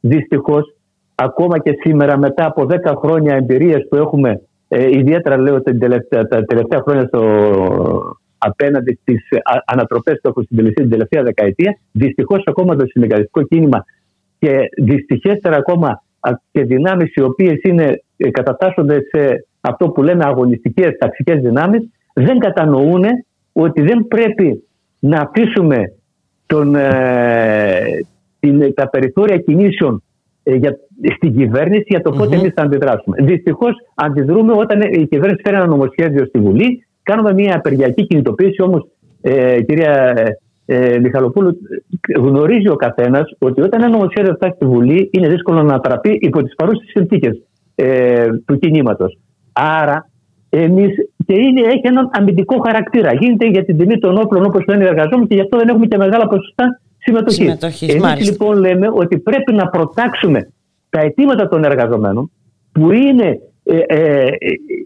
δυστυχώς, 0.00 0.74
ακόμα 1.14 1.58
και 1.58 1.78
σήμερα 1.80 2.18
μετά 2.18 2.46
από 2.46 2.66
10 2.70 2.94
χρόνια 2.96 3.34
εμπειρίας 3.34 3.88
που 3.88 3.96
έχουμε 3.96 4.40
ε, 4.68 4.98
ιδιαίτερα 4.98 5.36
λέω 5.36 5.62
τα 5.62 5.76
τελευταία, 5.78 6.26
τα 6.26 6.44
τελευταία 6.44 6.80
χρόνια 6.80 7.06
στο, 7.06 7.22
απέναντι 8.38 8.98
στις 9.02 9.22
ανατροπές 9.64 10.18
που 10.22 10.28
έχουν 10.28 10.44
συντελεστεί 10.48 10.80
την 10.80 10.90
τελευταία 10.90 11.22
δεκαετία, 11.22 11.78
δυστυχώς 11.92 12.42
ακόμα 12.46 12.76
το 12.76 12.86
συνεργατικό 12.86 13.42
κίνημα 13.42 13.84
και 14.42 14.58
δυστυχέστερα 14.76 15.56
ακόμα 15.56 16.02
και 16.50 16.62
δυνάμεις 16.62 17.14
οι 17.14 17.20
οποίες 17.20 17.60
ε, 17.62 18.30
κατατάσσονται 18.30 18.98
σε 19.10 19.46
αυτό 19.60 19.88
που 19.88 20.02
λέμε 20.02 20.24
αγωνιστικές 20.24 20.96
ταξικές 20.98 21.40
δυνάμεις, 21.40 21.90
δεν 22.14 22.38
κατανοούν 22.38 23.04
ότι 23.52 23.82
δεν 23.82 24.06
πρέπει 24.08 24.64
να 24.98 25.20
αφήσουμε 25.20 25.92
τον, 26.46 26.74
ε, 26.74 27.84
την, 28.40 28.74
τα 28.74 28.88
περιθώρια 28.88 29.36
κινήσεων 29.36 30.02
ε, 30.42 30.54
για, 30.54 30.76
στην 31.16 31.36
κυβέρνηση 31.36 31.86
για 31.86 32.00
το 32.00 32.10
πότε 32.10 32.36
mm-hmm. 32.36 32.40
εμείς 32.40 32.52
θα 32.54 32.62
αντιδράσουμε. 32.62 33.16
Δυστυχώς 33.20 33.72
αντιδρούμε 33.94 34.52
όταν 34.52 34.80
η 34.80 35.06
κυβέρνηση 35.06 35.40
φέρει 35.44 35.56
ένα 35.56 35.66
νομοσχέδιο 35.66 36.26
στη 36.26 36.38
Βουλή, 36.38 36.86
κάνουμε 37.02 37.32
μια 37.32 37.56
απεργιακή 37.56 38.06
κινητοποίηση. 38.06 38.62
Όμως, 38.62 38.86
ε, 39.20 39.62
κυρία 39.62 40.14
ε, 40.72 40.98
Μιχαλοπούλου, 40.98 41.58
γνωρίζει 42.16 42.68
ο 42.68 42.76
καθένας 42.76 43.36
ότι 43.38 43.60
όταν 43.60 43.82
ένα 43.82 43.90
νομοσχέδιο 43.90 44.34
φτάσει 44.34 44.54
στη 44.54 44.64
Βουλή 44.66 45.10
είναι 45.12 45.28
δύσκολο 45.28 45.62
να 45.62 45.80
τραπεί 45.80 46.18
υπό 46.20 46.42
τις 46.42 46.54
παρούσες 46.54 46.88
συνθήκες 46.88 47.42
ε, 47.74 48.26
του 48.46 48.58
κινήματος. 48.58 49.18
Άρα, 49.52 50.10
εμείς 50.48 50.90
και 51.26 51.34
είναι, 51.34 51.60
έχει 51.60 51.80
έναν 51.82 52.10
αμυντικό 52.12 52.58
χαρακτήρα. 52.58 53.14
Γίνεται 53.14 53.46
για 53.46 53.64
την 53.64 53.78
τιμή 53.78 53.98
των 53.98 54.18
όπλων 54.18 54.44
όπως 54.44 54.64
λένε 54.68 54.84
οι 54.84 54.86
εργαζόμενοι 54.86 55.26
και 55.26 55.34
γι' 55.34 55.40
αυτό 55.40 55.58
δεν 55.58 55.68
έχουμε 55.68 55.86
και 55.86 55.96
μεγάλα 55.96 56.26
ποσοστά 56.26 56.80
συμμετοχής. 56.98 57.78
Εμείς 57.94 58.30
λοιπόν 58.30 58.58
λέμε 58.58 58.88
ότι 58.92 59.18
πρέπει 59.18 59.52
να 59.52 59.68
προτάξουμε 59.68 60.52
τα 60.88 61.00
αιτήματα 61.00 61.48
των 61.48 61.64
εργαζομένων 61.64 62.30
που 62.72 62.92
είναι 62.92 63.40
ε, 63.62 63.76
ε, 63.76 64.26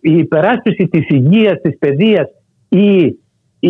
η 0.00 0.18
υπεράσπιση 0.18 0.88
της 0.88 1.08
υγείας, 1.08 1.60
της 1.60 1.78
παιδείας, 1.78 2.28
η 2.68 3.16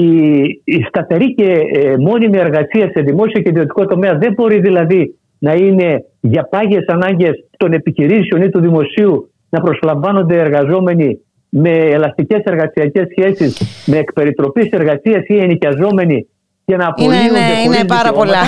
η, 0.01 0.44
η 0.64 0.82
σταθερή 0.88 1.34
και 1.34 1.53
ε, 1.72 1.97
μόνιμη 1.97 2.38
εργασία 2.38 2.90
σε 2.94 3.01
δημόσιο 3.01 3.40
και 3.42 3.49
ιδιωτικό 3.49 3.86
τομέα 3.86 4.14
δεν 4.18 4.32
μπορεί 4.32 4.61
δηλαδή 4.61 5.18
να 5.38 5.55
είναι 5.55 6.05
για 6.20 6.49
πάγιες 6.51 6.84
ανάγκες 6.86 7.44
των 7.57 7.72
επιχειρήσεων 7.72 8.42
ή 8.42 8.51
του 8.51 8.61
δημοσίου 8.61 9.30
να 9.49 9.61
προσλαμβάνονται 9.61 10.38
εργαζόμενοι 10.38 11.20
με 11.49 11.70
ελαστικές 11.70 12.42
εργασιακές 12.44 13.07
σχέσεις, 13.11 13.84
με 13.86 13.97
εκπεριτροπής 13.97 14.70
εργασίας 14.70 15.26
ή 15.26 15.38
ενοικιαζόμενοι 15.38 16.26
και 16.64 16.76
να 16.76 16.86
απολύονται 16.86 17.16
Είναι, 17.16 17.38
είναι, 17.64 17.76
είναι 17.76 17.86
πάρα, 17.86 18.12
πολλά, 18.12 18.42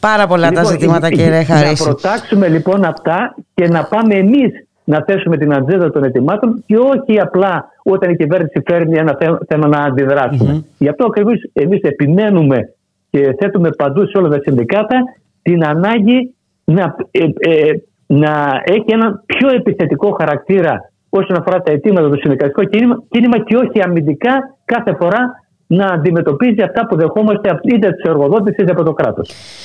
πάρα 0.00 0.26
πολλά 0.26 0.48
τα 0.50 0.60
λοιπόν, 0.60 0.72
ζητήματα 0.72 1.08
κύριε 1.10 1.44
Χαρίση. 1.44 1.82
Να 1.82 1.94
προτάξουμε 1.94 2.48
λοιπόν 2.48 2.84
αυτά 2.84 3.34
και 3.54 3.68
να 3.68 3.84
πάμε 3.84 4.14
εμείς 4.14 4.52
να 4.84 5.04
θέσουμε 5.06 5.36
την 5.36 5.54
ατζέντα 5.54 5.90
των 5.90 6.04
ετοιμάτων 6.04 6.64
και 6.66 6.76
όχι 6.76 7.20
απλά 7.20 7.68
όταν 7.84 8.10
η 8.10 8.16
κυβέρνηση 8.16 8.62
φέρνει 8.66 8.98
ένα 8.98 9.16
θέμα 9.48 9.66
να 9.66 9.78
αντιδράσουμε. 9.78 10.56
Mm-hmm. 10.56 10.74
Γι' 10.78 10.88
αυτό 10.88 11.04
ακριβώς 11.04 11.36
εμείς 11.52 11.80
επιμένουμε 11.80 12.74
και 13.10 13.34
θέτουμε 13.38 13.70
παντού 13.70 14.06
σε 14.06 14.18
όλα 14.18 14.28
τα 14.28 14.38
συνδικάτα 14.42 14.96
την 15.42 15.64
ανάγκη 15.64 16.34
να, 16.64 16.96
ε, 17.10 17.24
ε, 17.38 17.72
να 18.06 18.62
έχει 18.64 18.84
ένα 18.86 19.22
πιο 19.26 19.48
επιθετικό 19.48 20.16
χαρακτήρα 20.20 20.90
όσον 21.08 21.36
αφορά 21.36 21.60
τα 21.60 21.72
αιτήματα 21.72 22.10
του 22.10 22.18
συνδικαλιστικού 22.20 22.68
κίνημα, 22.68 23.02
κίνημα 23.08 23.38
και 23.38 23.56
όχι 23.56 23.82
αμυντικά 23.82 24.56
κάθε 24.64 24.94
φορά 25.00 25.43
να 25.66 25.86
αντιμετωπίζει 25.86 26.62
αυτά 26.62 26.86
που 26.86 26.96
δεχόμαστε 26.96 27.50
είτε 27.74 27.90
του 27.90 28.10
εργοδότε 28.10 28.54
είτε 28.58 28.70
από 28.70 28.82
το 28.82 28.92
κράτο. 28.92 29.22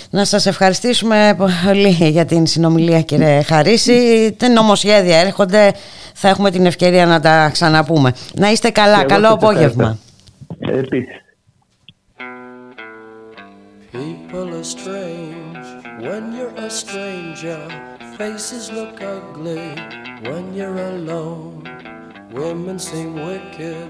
Να 0.10 0.26
σας 0.26 0.46
ευχαριστήσουμε 0.46 1.36
πολύ 1.66 1.90
για 1.90 2.26
την 2.26 2.46
συνομιλία, 2.46 3.02
κύριε 3.02 3.42
Χαρίση. 3.42 4.32
Τι 4.38 4.50
νομοσχέδια 4.50 5.20
έρχονται, 5.20 5.72
θα 6.14 6.28
έχουμε 6.28 6.52
την 6.52 6.66
ευκαιρία 6.66 7.06
να 7.06 7.20
τα 7.20 7.50
ξαναπούμε. 7.52 8.14
Να 8.36 8.52
είστε 8.52 8.70
καλά. 8.70 9.04
Καλό 9.04 9.28
απόγευμα. 9.28 9.98
Επίσης. 10.60 11.24
People 13.92 14.50
are 14.60 14.70
strange 14.78 15.66
when 16.06 16.24
you're 16.36 16.56
a 16.68 16.70
stranger. 16.70 17.62
Faces 18.18 18.64
look 18.78 18.96
ugly 19.16 19.68
when 20.28 20.44
you're 20.58 20.80
alone. 20.94 21.64
Women 22.42 22.78
seem 22.78 23.16
wicked 23.30 23.90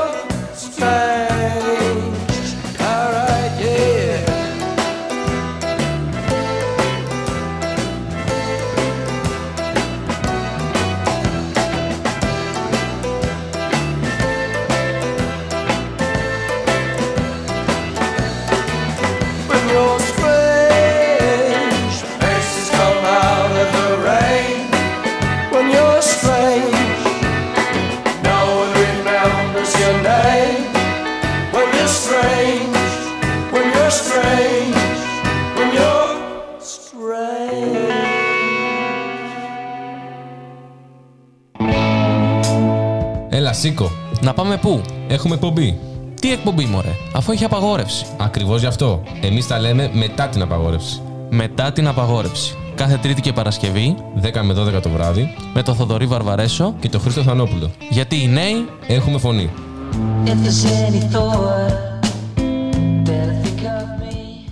πού; 44.61 44.81
Έχουμε 45.07 45.33
εκπομπή. 45.33 45.79
Τι 46.21 46.31
εκπομπή, 46.31 46.65
μωρέ, 46.65 46.95
αφού 47.13 47.31
έχει 47.31 47.43
απαγόρευση. 47.43 48.05
Ακριβώς 48.17 48.59
γι' 48.59 48.65
αυτό. 48.65 49.03
Εμείς 49.21 49.47
τα 49.47 49.59
λέμε 49.59 49.91
μετά 49.93 50.27
την 50.27 50.41
απαγόρευση. 50.41 51.01
Μετά 51.29 51.71
την 51.71 51.87
απαγόρευση. 51.87 52.55
Κάθε 52.75 52.97
Τρίτη 52.97 53.21
και 53.21 53.33
Παρασκευή, 53.33 53.95
10 54.21 54.41
με 54.43 54.53
12 54.53 54.81
το 54.81 54.89
βράδυ, 54.89 55.35
με 55.53 55.63
το 55.63 55.73
Θοδωρή 55.73 56.05
Βαρβαρέσο 56.05 56.75
και 56.79 56.89
το 56.89 56.99
Χρήστο 56.99 57.21
Θανόπουλο. 57.21 57.71
Γιατί 57.89 58.23
οι 58.23 58.27
νέοι 58.27 58.65
έχουμε 58.87 59.17
φωνή. 59.17 59.49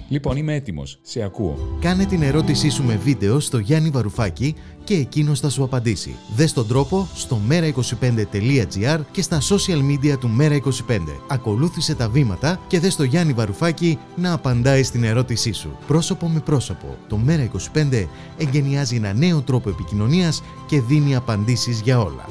Λοιπόν, 0.09 0.37
είμαι 0.37 0.55
έτοιμος. 0.55 0.99
Σε 1.01 1.21
ακούω. 1.21 1.77
Κάνε 1.81 2.05
την 2.05 2.21
ερώτησή 2.21 2.69
σου 2.69 2.83
με 2.83 2.95
βίντεο 2.95 3.39
στο 3.39 3.57
Γιάννη 3.57 3.89
Βαρουφάκη 3.89 4.55
και 4.83 4.93
εκείνο 4.93 5.35
θα 5.35 5.49
σου 5.49 5.63
απαντήσει. 5.63 6.15
Δες 6.35 6.53
τον 6.53 6.67
τρόπο 6.67 7.07
στο 7.15 7.39
mera25.gr 7.49 8.99
και 9.11 9.21
στα 9.21 9.39
social 9.41 9.79
media 9.91 10.19
του 10.19 10.29
Mera25. 10.39 10.99
Ακολούθησε 11.27 11.95
τα 11.95 12.09
βήματα 12.09 12.59
και 12.67 12.79
δες 12.79 12.95
το 12.95 13.03
Γιάννη 13.03 13.33
Βαρουφάκη 13.33 13.97
να 14.15 14.33
απαντάει 14.33 14.83
στην 14.83 15.03
ερώτησή 15.03 15.51
σου. 15.51 15.77
Πρόσωπο 15.87 16.27
με 16.27 16.39
πρόσωπο. 16.39 16.97
Το 17.07 17.19
Mera25 17.27 18.05
εγκαινιάζει 18.37 18.95
ένα 18.95 19.13
νέο 19.13 19.41
τρόπο 19.41 19.69
επικοινωνίας 19.69 20.43
και 20.65 20.81
δίνει 20.81 21.15
απαντήσεις 21.15 21.81
για 21.81 21.99
όλα. 21.99 22.25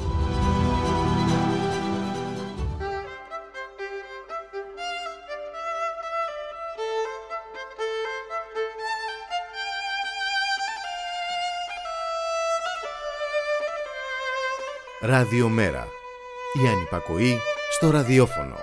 Ραδιομέρα. 15.09 15.87
Η 16.63 16.67
ανυπακοή 16.67 17.37
στο 17.71 17.89
ραδιόφωνο. 17.89 18.55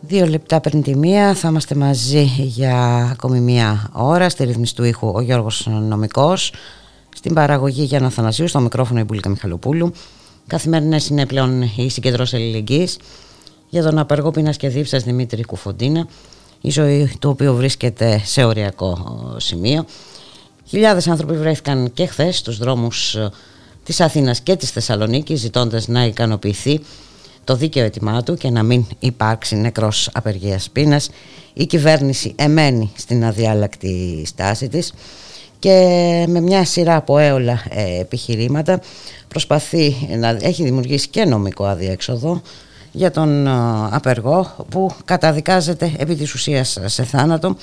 Δύο 0.00 0.26
λεπτά 0.26 0.60
πριν 0.60 0.82
τη 0.82 0.96
μία 0.96 1.34
θα 1.34 1.48
είμαστε 1.48 1.74
μαζί 1.74 2.22
για 2.36 3.08
ακόμη 3.12 3.40
μία 3.40 3.90
ώρα 3.92 4.28
στη 4.28 4.44
ρυθμιστή 4.44 4.76
του 4.76 4.84
ήχου 4.84 5.12
ο 5.14 5.20
Γιώργος 5.20 5.66
Νομικός 5.66 6.52
στην 7.14 7.34
παραγωγή 7.34 7.82
Γιάννα 7.82 8.10
Θανασίου, 8.10 8.48
στο 8.48 8.60
μικρόφωνο 8.60 9.00
η 9.00 9.04
Μπουλίκα 9.04 9.28
Μιχαλοπούλου 9.28 9.92
καθημερινές 10.46 11.08
είναι 11.08 11.26
πλέον 11.26 11.62
η 11.76 11.90
συγκεντρώση 11.90 12.36
ελληνικής 12.36 12.98
για 13.72 13.82
τον 13.82 13.98
απεργό 13.98 14.30
πείνας 14.30 14.56
και 14.56 14.68
δίψας 14.68 15.02
Δημήτρη 15.02 15.44
Κουφοντίνα 15.44 16.06
η 16.60 16.70
ζωή 16.70 17.16
του 17.20 17.30
οποίου 17.30 17.54
βρίσκεται 17.54 18.20
σε 18.24 18.44
οριακό 18.44 18.96
σημείο. 19.36 19.84
Χιλιάδες 20.66 21.08
άνθρωποι 21.08 21.36
βρέθηκαν 21.36 21.92
και 21.94 22.06
χθες 22.06 22.38
στους 22.38 22.58
δρόμους 22.58 23.14
ε, 23.14 23.30
της 23.84 24.00
Αθήνας 24.00 24.40
και 24.40 24.56
της 24.56 24.70
Θεσσαλονίκης 24.70 25.40
ζητώντας 25.40 25.88
να 25.88 26.04
ικανοποιηθεί 26.04 26.80
το 27.44 27.56
δίκαιο 27.56 27.84
αίτημά 27.84 28.22
του 28.22 28.34
και 28.34 28.50
να 28.50 28.62
μην 28.62 28.84
υπάρξει 28.98 29.56
νεκρός 29.56 30.10
απεργίας 30.12 30.70
πείνας. 30.70 31.10
Η 31.52 31.66
κυβέρνηση 31.66 32.32
εμένει 32.36 32.92
στην 32.96 33.24
αδιάλακτη 33.24 34.24
στάση 34.26 34.68
της 34.68 34.92
και 35.58 35.74
με 36.28 36.40
μια 36.40 36.64
σειρά 36.64 36.96
από 36.96 37.18
έωλα 37.18 37.64
ε, 37.70 38.00
επιχειρήματα 38.00 38.80
προσπαθεί 39.28 39.94
να 40.18 40.28
έχει 40.40 40.62
δημιουργήσει 40.64 41.08
και 41.08 41.24
νομικό 41.24 41.64
αδιέξοδο 41.64 42.42
για 42.92 43.10
τον 43.10 43.46
ε, 43.46 43.50
απεργό 43.90 44.66
που 44.70 44.90
καταδικάζεται 45.04 45.92
επί 45.98 46.14
της 46.14 46.34
ουσίας 46.34 46.78
σε 46.84 47.04
θάνατο. 47.04 47.56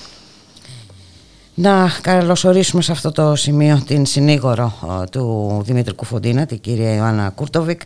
Να 1.53 1.89
καλωσορίσουμε 2.01 2.81
σε 2.81 2.91
αυτό 2.91 3.11
το 3.11 3.35
σημείο 3.35 3.81
την 3.87 4.05
συνήγορο 4.05 4.73
ε, 5.01 5.05
του 5.05 5.61
Δημήτρη 5.65 5.93
Κουφοντίνα, 5.93 6.45
την 6.45 6.59
κυρία 6.59 6.95
Ιωάννα 6.95 7.29
Κούρτοβικ. 7.29 7.81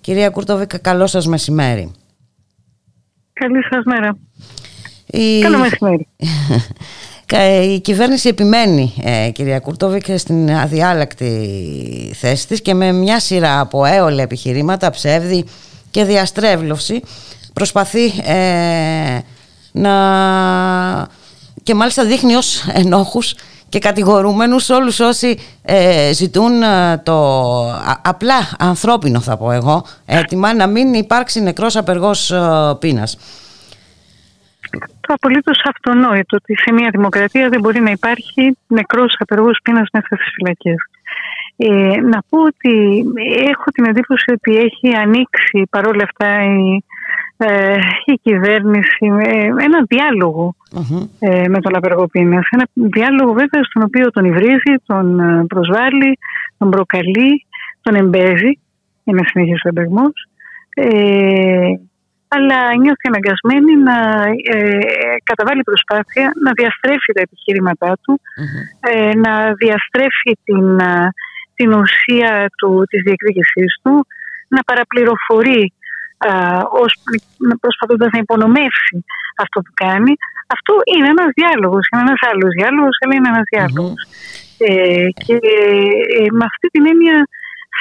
Κυρία 0.00 0.30
Κούρτοβικ, 0.30 0.78
καλό 0.78 1.06
σας 1.06 1.26
μεσημέρι. 1.26 1.90
Καλή 3.32 3.62
σας 3.70 3.84
μέρα. 3.84 4.16
Η... 5.06 5.40
Καλό 5.40 5.58
μεσημέρι. 5.58 6.08
Η 7.74 7.80
κυβέρνηση 7.80 8.28
επιμένει, 8.28 8.94
ε, 9.02 9.30
κυρία 9.30 9.60
Κούρτοβικ, 9.60 10.04
στην 10.18 10.50
αδιάλλακτη 10.50 12.12
θέση 12.14 12.48
της 12.48 12.62
και 12.62 12.74
με 12.74 12.92
μια 12.92 13.20
σειρά 13.20 13.60
από 13.60 13.84
έωλα 13.84 14.22
επιχειρήματα, 14.22 14.90
ψεύδη, 14.90 15.44
και 15.96 16.04
διαστρέβλωση 16.04 17.02
προσπαθεί 17.52 18.04
ε, 18.24 19.18
να 19.72 19.94
και 21.62 21.74
μάλιστα 21.74 22.04
δείχνει 22.04 22.34
ως 22.34 22.66
ενόχους 22.72 23.32
και 23.32 23.40
και 23.68 23.78
κατηγορούμενους 23.78 24.68
όλους 24.70 25.00
όσοι 25.00 25.38
ε, 25.62 26.12
ζητούν 26.12 26.62
ε, 26.62 26.98
το 27.04 27.18
απλά 28.02 28.34
ανθρώπινο 28.58 29.20
θα 29.20 29.36
πω 29.36 29.52
εγώ 29.52 29.84
αίτημα 30.06 30.54
να 30.54 30.66
μην 30.66 30.94
υπάρξει 30.94 31.40
νεκρός 31.40 31.76
απεργός 31.76 32.30
ε, 32.30 32.76
πείνας. 32.78 33.18
Το 35.00 35.14
απολύτως 35.14 35.62
αυτονόητο 35.64 36.36
ότι 36.36 36.54
σε 36.56 36.72
μια 36.72 36.88
δημοκρατία 36.92 37.48
δεν 37.48 37.60
μπορεί 37.60 37.80
να 37.80 37.90
υπάρχει 37.90 38.56
νεκρός 38.66 39.16
απεργός 39.18 39.58
πείνας 39.62 39.88
μέσα 39.92 40.06
στις 40.06 40.32
φυλακές. 40.34 40.76
Ε, 41.56 42.00
να 42.00 42.22
πω 42.28 42.38
ότι 42.42 43.04
έχω 43.50 43.64
την 43.74 43.84
εντύπωση 43.84 44.32
ότι 44.32 44.56
έχει 44.56 44.96
ανοίξει 44.96 45.66
παρόλα 45.70 46.02
αυτά 46.02 46.42
η, 46.44 46.84
ε, 47.36 47.76
η 48.04 48.12
κυβέρνηση 48.22 49.06
ένα 49.66 49.86
ε, 51.18 51.48
με 51.48 51.60
τον 51.60 51.76
απεργό 51.76 52.06
πείνας. 52.06 52.46
Ένα 52.50 52.66
διάλογο 52.72 53.32
βέβαια 53.32 53.62
στον 53.62 53.82
οποίο 53.82 54.10
τον 54.10 54.24
υβρίζει, 54.24 54.74
τον 54.86 55.20
ε, 55.20 55.44
προσβάλλει, 55.46 56.18
τον 56.58 56.70
προκαλεί, 56.70 57.46
τον 57.82 57.94
εμπέζει 57.94 58.58
για 59.04 59.14
να 59.14 59.22
συνεχίσει 59.24 59.66
ο 59.66 59.68
εμπεγμός. 59.68 60.28
Ε, 60.74 61.68
αλλά 62.28 62.76
νιώθει 62.76 63.08
αναγκασμένη 63.08 63.76
να 63.76 63.96
ε, 64.54 64.78
καταβάλει 65.24 65.62
προσπάθεια 65.62 66.32
να 66.44 66.50
διαστρέφει 66.52 67.12
τα 67.12 67.20
επιχειρήματά 67.20 67.98
του, 68.02 68.20
ε, 68.80 69.14
να 69.14 69.52
διαστρέφει 69.52 70.32
την, 70.44 70.80
την 71.56 71.70
ουσία 71.72 72.50
του, 72.58 72.70
της 72.90 73.00
διεκδίκησής 73.06 73.72
του, 73.82 74.06
να 74.48 74.60
παραπληροφορεί 74.62 75.72
ως, 76.82 76.92
προσπαθώντας 77.60 78.10
να 78.12 78.18
υπονομεύσει 78.18 78.96
αυτό 79.42 79.60
που 79.60 79.72
κάνει. 79.74 80.12
Αυτό 80.46 80.72
είναι 80.92 81.08
ένας 81.14 81.30
διάλογος, 81.38 81.84
είναι 81.88 82.04
ένας 82.06 82.20
άλλος 82.30 82.50
διάλογος, 82.58 82.96
αλλά 83.00 83.14
είναι 83.14 83.30
ένας 83.34 83.48
Ε, 84.58 85.08
και 85.24 85.34
ε, 86.20 86.26
με 86.38 86.44
αυτή 86.50 86.66
την 86.74 86.86
έννοια 86.86 87.28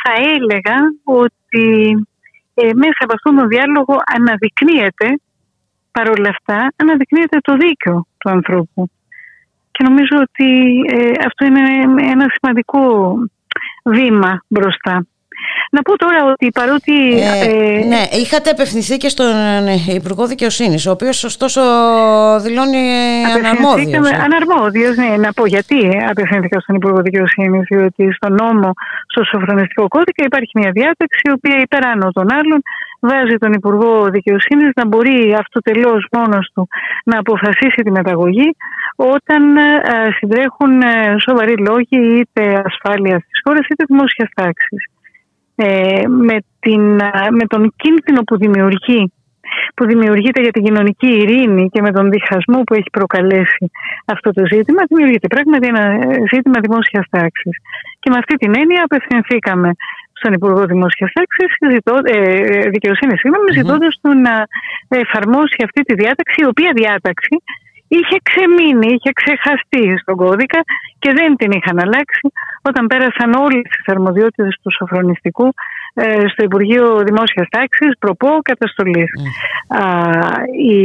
θα 0.01 0.13
έλεγα 0.33 0.77
ότι 1.03 1.67
ε, 2.53 2.69
μέσα 2.83 2.99
από 3.05 3.13
αυτόν 3.13 3.35
τον 3.35 3.47
διάλογο 3.47 3.95
αναδεικνύεται 4.15 5.07
παρόλα 5.91 6.29
αυτά, 6.29 6.73
αναδεικνύεται 6.75 7.37
το 7.41 7.53
δίκαιο 7.55 8.07
του 8.17 8.29
ανθρώπου. 8.29 8.89
Και 9.71 9.83
νομίζω 9.87 10.15
ότι 10.27 10.49
ε, 10.95 11.11
αυτό 11.27 11.45
είναι 11.45 11.63
ένα 12.13 12.25
σημαντικό 12.35 12.81
βήμα 13.85 14.41
μπροστά. 14.47 15.05
Να 15.75 15.81
πω 15.81 15.97
τώρα 15.97 16.19
ότι 16.31 16.51
παρότι. 16.59 16.95
Ε, 17.19 17.45
ε, 17.47 17.85
ναι, 17.85 18.01
είχατε 18.21 18.49
απευθυνθεί 18.49 18.97
και 18.97 19.09
στον 19.09 19.33
ε, 19.67 19.93
Υπουργό 20.01 20.25
Δικαιοσύνης, 20.27 20.85
ο 20.87 20.91
οποίος 20.91 21.23
ωστόσο 21.23 21.61
δηλώνει 22.45 22.83
αναρμόδιος. 23.35 24.11
Αναρμόδιος, 24.27 24.95
ναι. 24.95 25.17
Να 25.17 25.33
πω 25.33 25.45
γιατί 25.45 25.79
απευθύνθηκα 26.09 26.59
στον 26.59 26.75
Υπουργό 26.75 27.01
Δικαιοσύνης, 27.01 27.63
διότι 27.69 28.03
στον 28.13 28.33
νόμο, 28.33 28.69
στο 29.11 29.23
σοφρονιστικό 29.23 29.87
κώδικα 29.87 30.23
υπάρχει 30.25 30.51
μια 30.59 30.71
διάταξη, 30.71 31.21
η 31.29 31.31
οποία 31.31 31.57
υπεράνω 31.65 32.11
των 32.11 32.27
άλλων 32.39 32.61
βάζει 32.99 33.35
τον 33.37 33.53
Υπουργό 33.53 34.09
Δικαιοσύνης 34.09 34.69
να 34.75 34.85
μπορεί 34.87 35.35
αυτοτελώ 35.39 35.95
μόνος 36.11 36.51
του 36.53 36.67
να 37.05 37.19
αποφασίσει 37.19 37.81
τη 37.85 37.91
μεταγωγή 37.91 38.55
όταν 38.95 39.41
συντρέχουν 40.17 40.71
σοβαροί 41.25 41.55
λόγοι 41.57 41.99
είτε 42.19 42.61
ασφάλειας 42.65 43.21
της 43.29 43.39
χώρας 43.43 43.65
είτε 43.67 43.83
δημόσιας 43.87 44.29
τάξης 44.35 44.89
ε, 45.55 46.01
με, 46.07 46.37
την, 46.59 46.81
με 47.39 47.45
τον 47.47 47.73
κίνδυνο 47.75 48.21
που 48.23 48.37
δημιουργεί 48.37 49.11
που 49.75 49.85
δημιουργείται 49.85 50.41
για 50.41 50.51
την 50.51 50.63
κοινωνική 50.63 51.07
ειρήνη 51.07 51.69
και 51.69 51.81
με 51.81 51.91
τον 51.91 52.09
διχασμό 52.09 52.61
που 52.63 52.73
έχει 52.73 52.89
προκαλέσει 52.91 53.71
αυτό 54.05 54.31
το 54.31 54.43
ζήτημα, 54.53 54.81
δημιουργείται 54.87 55.27
πράγματι 55.27 55.67
ένα 55.67 55.85
ζήτημα 56.33 56.59
δημόσιας 56.59 57.05
τάξης. 57.09 57.55
Και 57.99 58.09
με 58.09 58.17
αυτή 58.17 58.35
την 58.35 58.51
έννοια 58.55 58.81
απευθυνθήκαμε 58.83 59.69
στον 60.13 60.33
Υπουργό 60.33 60.65
Δημόσιας 60.65 61.11
Τάξης, 61.17 61.51
ε, 62.03 62.69
δικαιοσύνης, 62.69 63.19
συγγνώμη, 63.19 63.49
mm-hmm. 63.49 63.59
ζητώντας 63.59 63.99
του 64.01 64.09
να 64.25 64.47
εφαρμόσει 64.87 65.59
αυτή 65.67 65.81
τη 65.81 65.93
διάταξη, 65.93 66.41
η 66.41 66.45
οποία 66.45 66.71
διάταξη 66.75 67.35
είχε 67.97 68.17
ξεμείνει, 68.27 68.87
είχε 68.95 69.11
ξεχαστεί 69.19 69.97
στον 70.01 70.15
κώδικα 70.15 70.59
και 70.99 71.11
δεν 71.17 71.35
την 71.35 71.51
είχαν 71.51 71.77
αλλάξει 71.79 72.25
όταν 72.61 72.87
πέρασαν 72.87 73.33
όλε 73.33 73.61
τι 73.61 73.79
αρμοδιότητε 73.85 74.47
του 74.61 74.71
σοφρονιστικού 74.77 75.47
ε, 75.93 76.27
στο 76.31 76.43
Υπουργείο 76.43 76.85
Δημόσια 77.07 77.47
Τάξη, 77.49 77.85
προπό 77.99 78.31
καταστολή. 78.41 79.05
Mm. 79.07 79.25
Η 80.73 80.79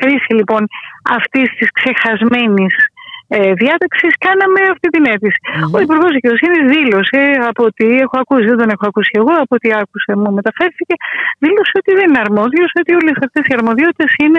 χρήση 0.00 0.32
λοιπόν 0.34 0.66
αυτή 1.18 1.42
τη 1.42 1.66
ξεχασμένη 1.78 2.66
ε, 3.36 3.38
διάταξης 3.62 4.12
κάναμε 4.26 4.60
αυτή 4.74 4.88
την 4.94 5.04
αίτηση. 5.10 5.38
Ο 5.76 5.78
Υπουργός 5.86 6.10
Δικαιοσύνης 6.18 6.62
δήλωσε, 6.72 7.22
από 7.50 7.62
ό,τι 7.68 7.86
έχω 8.04 8.16
ακούσει, 8.22 8.44
δεν 8.52 8.58
τον 8.62 8.70
έχω 8.74 8.84
ακούσει 8.90 9.12
εγώ, 9.20 9.34
από 9.44 9.52
ό,τι 9.58 9.68
άκουσε 9.80 10.12
μου 10.20 10.30
μεταφέρθηκε, 10.38 10.94
δήλωσε 11.44 11.74
ότι 11.80 11.90
δεν 11.98 12.06
είναι 12.08 12.22
αρμόδιος, 12.26 12.70
ότι 12.80 12.90
όλες 13.00 13.16
αυτές 13.26 13.44
οι 13.48 13.52
αρμοδιότητες 13.58 14.10
είναι 14.24 14.38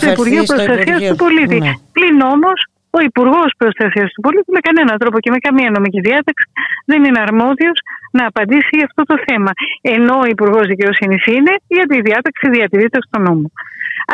στο 0.00 0.10
Υπουργείο 0.16 0.44
Προστασίας 0.52 1.00
του 1.10 1.18
Πολίτη. 1.24 1.58
Ναι. 1.66 1.72
Πλην 1.96 2.16
όμως 2.34 2.58
ο 2.98 3.00
Υπουργός 3.10 3.50
Προστασίας 3.60 4.08
του 4.14 4.20
Πολίτη 4.26 4.50
με 4.56 4.60
κανένα 4.66 4.92
τρόπο 5.02 5.16
και 5.24 5.30
με 5.34 5.38
καμία 5.46 5.70
νομική 5.76 6.00
διάταξη 6.08 6.46
δεν 6.90 7.00
είναι 7.04 7.20
αρμόδιος 7.26 7.76
να 8.18 8.22
απαντήσει 8.30 8.72
για 8.78 8.86
αυτό 8.90 9.02
το 9.10 9.16
θέμα. 9.26 9.50
Ενώ 9.96 10.14
ο 10.24 10.26
Υπουργός 10.34 10.64
Δικαιοσύνης 10.72 11.22
είναι, 11.34 11.52
γιατί 11.76 11.94
η 12.00 12.02
διάταξη 12.08 12.44
διατηρείται 12.56 12.98
στον 13.06 13.22
νόμο. 13.28 13.48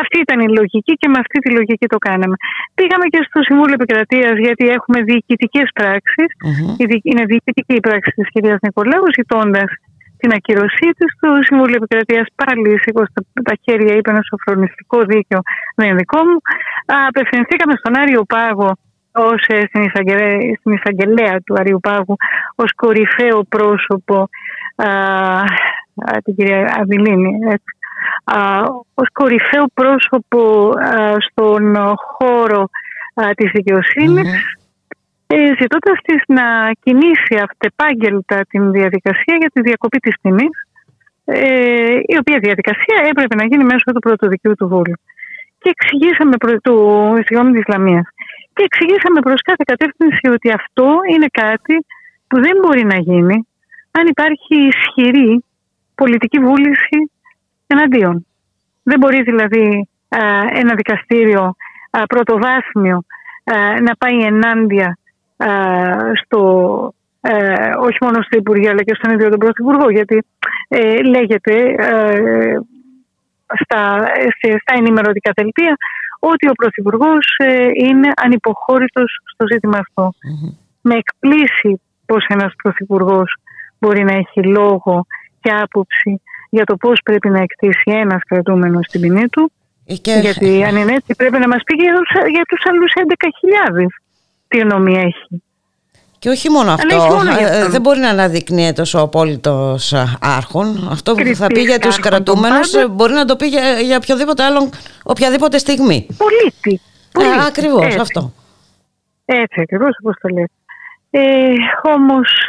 Αυτή 0.02 0.16
ήταν 0.24 0.38
η 0.46 0.48
λογική 0.58 0.92
και 1.00 1.08
με 1.12 1.18
αυτή 1.24 1.38
τη 1.44 1.50
λογική 1.58 1.86
το 1.94 1.98
κάναμε. 2.08 2.36
Πήγαμε 2.74 3.06
και 3.12 3.20
στο 3.28 3.38
Συμβούλιο 3.48 3.76
Επικρατείας, 3.80 4.34
γιατί 4.46 4.64
έχουμε 4.76 4.98
διοικητικές 5.08 5.68
πράξεις. 5.78 6.28
Mm-hmm. 6.46 6.98
Είναι 7.10 7.24
διοικητική 7.32 7.74
η 7.80 7.84
πράξη 7.86 8.10
της 8.16 8.28
κυρίας 8.32 8.58
Νικολάου, 8.66 9.06
ζητώντας 9.18 9.68
την 10.20 10.30
ακυρωσή 10.38 10.88
της. 10.96 11.10
Το 11.20 11.28
Συμβούλιο 11.48 11.76
Επικρατείας 11.80 12.26
πάλι 12.40 12.78
σήκωσε 12.82 13.12
τα 13.48 13.54
χέρια, 13.64 13.92
είπε 13.96 14.10
ένα 14.10 14.22
σοφρονιστικό 14.30 14.98
δίκαιο, 15.12 15.40
δεν 15.76 15.86
είναι 15.86 15.96
δικό 15.96 16.20
μου. 16.28 16.38
Απευθυνθήκαμε 17.08 17.74
στον 17.80 17.92
Άριο 18.00 18.22
Πάγο 18.24 18.70
ως, 19.12 19.46
ε, 19.46 19.60
στην, 19.68 19.82
εισαγγελέα, 19.82 20.38
στην 20.58 20.72
εισαγγελέα 20.72 21.40
του 21.44 21.54
Αριού 21.58 21.80
Πάγου 21.80 22.16
ως 22.54 22.70
κορυφαίο 22.74 23.44
πρόσωπο 23.48 24.28
α, 24.76 24.88
την 26.24 26.34
κυρία 26.34 26.74
Αβιλίνη 26.80 27.38
έτσι, 27.54 27.70
ως 28.94 29.08
κορυφαίο 29.12 29.64
πρόσωπο 29.74 30.72
στον 31.30 31.76
χώρο 31.96 32.68
της 33.36 33.50
δικαιοσύνης 33.52 34.30
mm-hmm. 34.32 35.54
ζητώντας 35.60 35.98
της 36.04 36.22
να 36.26 36.70
κινήσει 36.82 37.34
αυτεπάγγελτα 37.42 38.40
την 38.48 38.70
διαδικασία 38.70 39.36
για 39.40 39.50
τη 39.52 39.60
διακοπή 39.60 39.98
της 39.98 40.14
ποινής 40.20 40.66
ε, 41.24 41.98
η 42.06 42.16
οποία 42.18 42.38
διαδικασία 42.38 42.98
έπρεπε 43.10 43.34
να 43.34 43.44
γίνει 43.44 43.64
μέσω 43.64 43.92
του 43.94 44.00
πρώτου 44.00 44.28
δικαίου 44.28 44.54
του 44.54 44.68
Βούλου. 44.68 44.98
Και 45.58 45.70
εξηγήσαμε 45.74 46.36
προ, 46.36 46.56
του 46.60 46.76
συγγνώμη 47.26 47.52
της 47.56 47.66
Λαμίας. 47.68 48.06
Και 48.54 48.62
εξηγήσαμε 48.62 49.20
προς 49.20 49.40
κάθε 49.42 49.64
κατεύθυνση 49.66 50.28
ότι 50.28 50.50
αυτό 50.50 50.98
είναι 51.12 51.26
κάτι 51.30 51.86
που 52.28 52.40
δεν 52.40 52.56
μπορεί 52.62 52.84
να 52.84 52.98
γίνει 52.98 53.46
αν 53.90 54.06
υπάρχει 54.06 54.54
ισχυρή 54.72 55.44
πολιτική 55.94 56.38
βούληση 56.38 56.98
εναντίον. 57.72 58.26
Δεν 58.82 58.98
μπορεί 58.98 59.22
δηλαδή 59.22 59.88
ένα 60.52 60.74
δικαστήριο 60.74 61.54
πρωτοβάθμιο 62.08 63.04
να 63.82 63.96
πάει 63.98 64.18
ενάντια 64.22 64.98
στο, 66.24 66.42
ε, 67.20 67.70
όχι 67.78 67.98
μόνο 68.00 68.22
στο 68.22 68.38
Υπουργείο 68.38 68.70
αλλά 68.70 68.82
και 68.82 68.94
στον 68.94 69.12
ίδιο 69.12 69.28
τον 69.28 69.38
Πρωθυπουργό 69.38 69.90
γιατί 69.90 70.24
ε, 70.68 71.02
λέγεται 71.02 71.74
ε, 71.78 72.56
στα, 73.62 73.98
στα 74.60 74.74
ενημερωτικά 74.76 75.30
δελτία 75.34 75.76
ότι 76.18 76.48
ο 76.48 76.52
Πρωθυπουργός 76.52 77.36
είναι 77.84 78.08
ανυποχώρητος 78.22 79.20
στο 79.32 79.46
ζήτημα 79.52 79.78
Με 80.80 80.94
εκπλήσει 80.94 81.80
πως 82.06 82.24
ένας 82.28 82.52
Πρωθυπουργός 82.62 83.34
μπορεί 83.78 84.04
να 84.04 84.12
έχει 84.12 84.42
λόγο 84.42 85.06
και 85.40 85.52
άποψη 85.52 86.22
για 86.54 86.64
το 86.64 86.76
πώς 86.76 87.00
πρέπει 87.04 87.28
να 87.28 87.40
εκτίσει 87.40 87.90
ένας 87.90 88.22
κρατούμενος 88.28 88.86
την 88.86 89.00
ποινή 89.00 89.28
του. 89.28 89.52
Ε, 89.86 89.94
και... 89.94 90.12
Γιατί 90.12 90.64
αν 90.64 90.76
είναι 90.76 90.92
έτσι 90.92 91.14
πρέπει 91.16 91.38
να 91.38 91.48
μας 91.48 91.62
πει 91.64 91.74
για 91.74 91.92
τους, 91.92 92.30
για 92.30 92.42
τους 92.48 92.62
άλλους 92.66 92.92
11.000 93.80 93.86
τι 94.48 94.64
νομία 94.64 95.00
έχει. 95.00 95.42
Και 96.18 96.28
όχι 96.28 96.50
μόνο 96.50 96.70
αυτό. 96.72 97.20
Ε, 97.38 97.68
δεν 97.68 97.80
μπορεί 97.80 98.00
να 98.00 98.08
αναδεικνύεται 98.08 98.82
ο 98.94 98.98
απόλυτος 98.98 99.92
άρχον. 100.20 100.88
Αυτό 100.90 101.14
που 101.14 101.34
θα 101.34 101.46
πει 101.46 101.60
για 101.60 101.78
τους 101.78 101.98
κρατούμενους 101.98 102.70
μπορεί 102.90 103.12
να 103.12 103.24
το 103.24 103.36
πει 103.36 103.46
για, 103.46 103.80
για 103.80 103.96
οποιοδήποτε 103.96 104.42
άλλον, 104.42 104.70
οποιαδήποτε 105.02 105.58
στιγμή. 105.58 106.06
Πολίτη. 106.16 106.80
Ε, 107.18 107.46
Ακριβώς 107.46 107.96
αυτό. 107.96 108.32
Έτσι 109.24 109.60
ακριβώς 109.60 109.96
όπως 110.02 110.16
το 110.20 110.28
λέτε. 110.28 110.52
Ε, 111.10 111.54
Όμως 111.96 112.48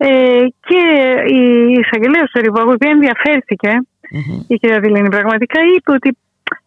ε, 0.00 0.44
και 0.60 0.82
η 1.26 1.72
εισαγγελέα 1.72 2.24
του 2.24 2.40
Ριβαγού, 2.40 2.70
η 2.70 2.74
οποία 2.74 3.84
η 4.46 4.56
κυρία 4.56 4.80
Δηλίνη, 4.80 5.08
πραγματικά 5.08 5.60
είπε 5.76 5.92
ότι 5.92 6.16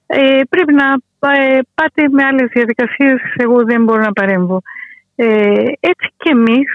ε, 0.06 0.40
πρέπει 0.50 0.74
να 0.74 0.98
ε, 1.32 1.60
πάτε 1.74 2.10
με 2.10 2.24
άλλες 2.24 2.50
διαδικασίες, 2.54 3.22
εγώ 3.36 3.64
δεν 3.64 3.84
μπορώ 3.84 4.02
να 4.02 4.12
παρέμβω. 4.12 4.62
Ε, 5.16 5.64
έτσι 5.80 6.08
και 6.18 6.30
εμείς 6.30 6.70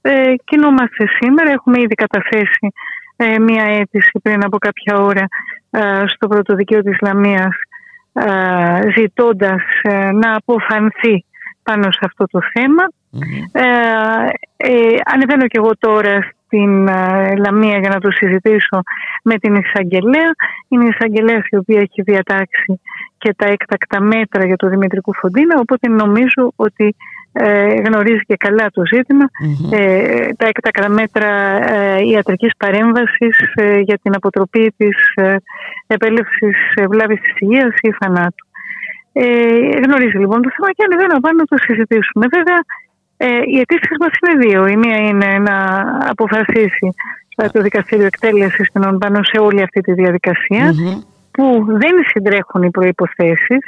ε, 0.00 0.34
κινούμαστε 0.44 1.06
σήμερα, 1.20 1.50
έχουμε 1.50 1.80
ήδη 1.80 1.94
καταθέσει 1.94 2.72
ε, 3.16 3.38
μία 3.38 3.64
αίτηση 3.64 4.18
πριν 4.22 4.44
από 4.44 4.58
κάποια 4.58 4.96
ώρα 4.96 5.24
ε, 5.70 6.04
στο 6.06 6.26
πρωτοδικείο 6.26 6.82
της 6.82 6.96
Λαμίας 7.00 7.54
ε, 8.12 8.90
ζητώντας 8.96 9.62
να 10.12 10.34
αποφανθεί 10.34 11.24
πάνω 11.68 11.86
σε 11.90 12.02
αυτό 12.08 12.24
το 12.32 12.40
θεμα 12.52 12.84
ανεβαίνω 15.12 15.46
και 15.46 15.58
εγώ 15.62 15.72
τώρα 15.78 16.14
στην 16.44 16.72
Λαμία 17.44 17.78
για 17.78 17.88
να 17.88 18.00
το 18.00 18.10
συζητήσω 18.10 18.78
με 19.22 19.34
την 19.34 19.54
εισαγγελέα. 19.54 20.30
Είναι 20.68 20.84
η 20.84 20.92
εισαγγελέα 20.94 21.42
η 21.50 21.56
οποία 21.56 21.80
έχει 21.80 22.02
διατάξει 22.02 22.80
και 23.18 23.34
τα 23.36 23.46
έκτακτα 23.46 24.00
μέτρα 24.00 24.46
για 24.46 24.56
το 24.56 24.68
Δημητρικού 24.68 25.14
Φοντίνα, 25.14 25.54
οπότε 25.58 25.88
νομίζω 25.88 26.52
ότι 26.56 26.96
ε, 27.32 27.74
γνωρίζει 27.86 28.20
και 28.26 28.36
καλά 28.36 28.66
το 28.72 28.82
ζητημα 28.86 29.24
ε, 29.72 30.28
τα 30.36 30.46
έκτακτα 30.46 30.88
μέτρα 30.88 31.30
ε, 31.72 32.08
ιατρικής 32.10 32.52
παρέμβασης 32.56 33.36
ε, 33.54 33.78
για 33.78 33.98
την 34.02 34.14
αποτροπή 34.14 34.74
της 34.76 34.96
ε, 35.14 35.36
επέλευσης 35.86 36.56
βλάβης 36.88 37.20
της 37.20 37.38
υγείας 37.38 37.74
ή 37.80 37.92
θανάτου. 38.00 38.47
Ε, 39.20 39.26
γνωρίζει 39.84 40.18
λοιπόν 40.18 40.42
το 40.42 40.50
θέμα 40.56 40.70
και 40.76 40.84
ανεβαίνω 40.86 41.20
πάνω 41.20 41.36
να 41.36 41.44
το 41.44 41.56
συζητήσουμε. 41.66 42.26
Βέβαια, 42.36 42.60
ε, 43.16 43.40
οι 43.50 43.58
αιτήσεις 43.60 43.96
μας 44.00 44.12
είναι 44.18 44.34
δύο. 44.44 44.66
Η 44.66 44.76
μία 44.76 44.96
είναι 44.96 45.38
να 45.38 45.56
αποφασίσει 46.12 46.88
το 47.52 47.62
Δικαστήριο 47.62 48.06
Εκτέλεσης 48.06 48.72
των 48.72 48.98
πάνω 48.98 49.20
σε 49.22 49.38
όλη 49.40 49.62
αυτή 49.62 49.80
τη 49.80 49.92
διαδικασια 49.92 50.74
που 51.30 51.64
δεν 51.66 51.94
συντρέχουν 52.10 52.62
οι 52.62 52.70
προϋποθέσεις 52.70 53.62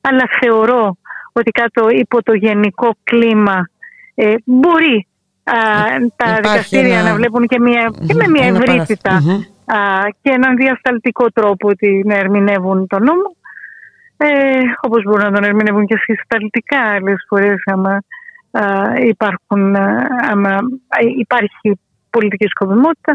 αλλά 0.00 0.28
θεωρώ 0.40 0.96
ότι 1.32 1.50
κάτω 1.50 1.88
υπό 1.88 2.22
το 2.22 2.32
γενικό 2.34 2.96
κλίμα 3.04 3.68
ε, 4.14 4.34
μπορεί 4.44 5.06
α, 5.44 5.54
τα 6.16 6.34
δικαστήρια 6.34 7.02
να 7.02 7.14
βλέπουν 7.14 7.46
και, 7.46 7.60
μια, 7.60 7.92
και 8.06 8.14
με 8.14 8.28
μια 8.28 8.46
ευρυτητα 8.46 9.22
και 10.22 10.30
έναν 10.30 10.56
διασταλτικό 10.56 11.30
τρόπο 11.30 11.68
ότι 11.68 12.02
να 12.06 12.14
ερμηνεύουν 12.14 12.86
τον 12.86 13.02
νόμο 13.02 13.36
ε, 14.16 14.60
όπως 14.80 15.02
μπορούν 15.02 15.24
να 15.24 15.32
τον 15.32 15.44
ερμηνεύουν 15.44 15.86
και 15.86 15.96
συσταλτικά 15.96 16.80
άλλες 16.80 17.24
φορές 17.28 17.62
άμα, 17.64 18.02
υπάρχουν, 19.04 19.76
άμα 20.30 20.58
υπάρχει 21.18 21.78
πολιτική 22.10 22.46
σκοπιμότητα 22.46 23.12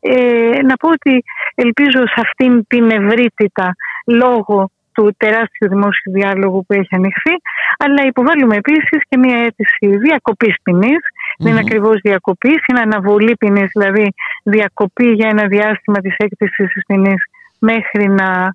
ε, 0.00 0.62
να 0.62 0.74
πω 0.76 0.88
ότι 0.88 1.22
ελπίζω 1.54 2.00
σε 2.06 2.20
αυτήν 2.26 2.66
την 2.66 2.90
ευρύτητα 2.90 3.74
λόγω 4.06 4.70
του 4.92 5.14
τεράστιου 5.16 5.68
δημόσιου 5.68 6.12
διάλογου 6.12 6.64
που 6.66 6.72
έχει 6.72 6.94
ανοιχθεί, 7.00 7.34
αλλά 7.78 8.06
υποβάλλουμε 8.06 8.56
επίσης 8.56 9.00
και 9.08 9.16
μια 9.18 9.38
αίτηση 9.38 9.86
διακοπής 9.96 10.54
ποινής. 10.62 11.02
Δεν 11.38 11.50
είναι 11.50 11.60
ακριβώς 11.60 12.00
διακοπής, 12.00 12.58
είναι 12.66 12.80
αναβολή 12.80 13.36
ποινής, 13.36 13.70
δηλαδή 13.72 14.14
διακοπή 14.42 15.08
για 15.12 15.28
ένα 15.28 15.46
διάστημα 15.46 15.98
της 15.98 16.14
έκτησης 16.16 16.72
της 16.72 16.82
ποινής 16.86 17.22
μέχρι 17.58 18.08
να. 18.08 18.54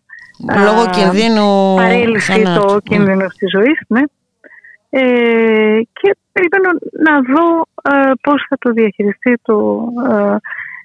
Λόγω 0.63 0.81
α, 0.81 0.89
κινδύνου. 0.89 1.75
Παρέλυση 1.75 2.41
το 2.41 2.79
κίνδυνο 2.83 3.25
mm. 3.25 3.33
της 3.37 3.49
ζωής, 3.51 3.79
ναι. 3.87 4.01
Ε, 4.89 5.79
και 5.93 6.17
περιμένω 6.31 6.69
να 7.03 7.21
δω 7.21 7.65
ε, 7.91 8.11
πώς 8.21 8.45
θα 8.49 8.57
το 8.59 8.71
διαχειριστεί 8.71 9.33
το, 9.41 9.83
ε, 10.09 10.35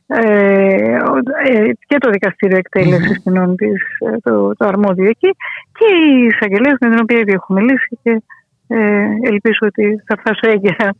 ε, 0.06 0.98
ε, 1.44 1.72
και 1.86 1.98
το 1.98 2.10
δικαστήριο 2.10 2.56
εκτέλεσης 2.56 3.22
ποινών 3.22 3.56
της, 3.56 3.82
ε, 3.98 4.18
το, 4.22 4.54
το 4.56 4.66
αρμόδιο 4.66 5.08
εκεί 5.08 5.36
και 5.72 5.86
η 5.94 6.26
εισαγγελέα 6.26 6.76
με 6.80 6.88
την 6.88 6.98
οποία 7.02 7.18
ήδη 7.18 7.32
έχουμε 7.32 7.60
μιλήσει 7.60 7.98
και 8.02 8.22
ε, 8.66 9.04
ελπίζω 9.22 9.58
ότι 9.60 10.02
θα 10.06 10.16
φτάσω 10.18 10.50
έγκαιρα 10.52 10.94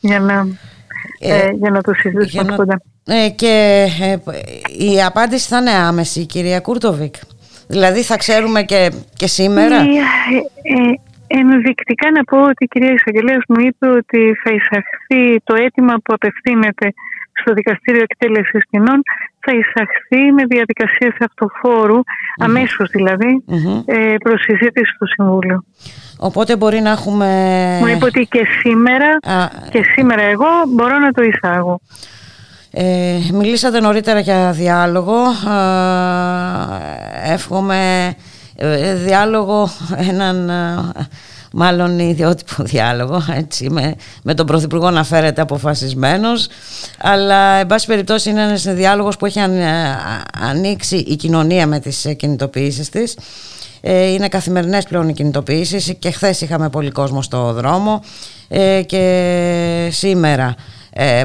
για 0.00 0.20
να, 0.20 0.46
ε, 1.18 1.50
για 1.50 1.70
να 1.70 1.82
το 1.82 1.92
συζητήσουμε 1.94 2.42
να... 2.42 2.56
κοντά. 2.56 2.82
Ε, 3.06 3.28
και 3.28 3.86
η 4.78 5.02
απάντηση 5.02 5.48
θα 5.48 5.58
είναι 5.58 5.70
άμεση, 5.70 6.26
κυρία 6.26 6.60
Κούρτοβικ. 6.60 7.14
Δηλαδή 7.74 8.02
θα 8.02 8.16
ξέρουμε 8.16 8.62
και, 8.62 8.90
και 9.16 9.26
σήμερα; 9.26 9.76
ενδεικτικά 11.26 12.10
να 12.10 12.24
πω 12.24 12.38
ότι 12.42 12.64
η 12.64 12.66
κυρία 12.66 12.92
Εισαγγελέα 12.92 13.38
μου 13.48 13.60
είπε 13.66 13.86
ότι 13.88 14.20
θα 14.42 14.50
εισαχθεί 14.56 15.42
το 15.44 15.54
αίτημα 15.54 15.94
που 15.94 16.12
απευθύνεται 16.14 16.86
στο 17.40 17.52
Δικαστήριο 17.52 18.02
Εκτέλεσης 18.02 18.62
Ποινών 18.70 19.02
θα 19.44 19.52
εισαχθεί 19.52 20.32
με 20.32 20.44
διαδικασία 20.44 21.14
αυτοφόρου, 21.20 21.98
mm-hmm. 21.98 22.44
αμέσως 22.46 22.88
δηλαδή, 22.90 23.44
mm-hmm. 23.48 23.82
ε, 23.84 24.14
προς 24.24 24.40
συζήτηση 24.42 24.92
στο 24.94 25.06
Συμβούλιο. 25.06 25.64
Οπότε 26.18 26.56
μπορεί 26.56 26.80
να 26.80 26.90
έχουμε... 26.90 27.28
Μου 27.80 27.86
είπε 27.86 28.04
ότι 28.04 28.26
και 28.30 28.46
σήμερα, 28.60 29.08
και 29.70 29.82
σήμερα 29.94 30.22
εγώ 30.22 30.46
μπορώ 30.68 30.98
να 30.98 31.10
το 31.12 31.22
εισάγω. 31.22 31.80
Ε, 32.74 33.18
μιλήσατε 33.32 33.80
νωρίτερα 33.80 34.20
για 34.20 34.52
διάλογο. 34.52 35.14
Ε, 37.26 37.32
εύχομαι 37.32 38.12
ε, 38.56 38.94
διάλογο 38.94 39.70
έναν 39.96 40.50
μάλλον 41.52 41.98
ιδιότυπο 41.98 42.62
διάλογο 42.62 43.22
έτσι, 43.34 43.70
με, 43.70 43.94
με 44.22 44.34
τον 44.34 44.46
Πρωθυπουργό 44.46 44.90
να 44.90 45.04
φέρεται 45.04 45.40
αποφασισμένος. 45.40 46.48
Αλλά 46.98 47.58
εν 47.58 47.66
πάση 47.66 47.86
περιπτώσει 47.86 48.30
είναι 48.30 48.42
ένας 48.42 48.62
διάλογος 48.62 49.16
που 49.16 49.26
έχει 49.26 49.40
ανοίξει 50.50 50.96
η 50.96 51.16
κοινωνία 51.16 51.66
με 51.66 51.78
τις 51.78 52.06
κινητοποιήσεις 52.16 52.88
της. 52.88 53.16
Ε, 53.80 54.06
είναι 54.06 54.28
καθημερινές 54.28 54.84
πλέον 54.84 55.08
οι 55.08 55.12
κινητοποιήσεις 55.12 55.94
και 55.98 56.10
χθες 56.10 56.40
είχαμε 56.40 56.68
πολύ 56.68 56.90
κόσμο 56.90 57.22
στο 57.22 57.52
δρόμο. 57.52 58.02
Ε, 58.48 58.82
και 58.82 59.88
σήμερα 59.92 60.44
ε, 60.48 60.54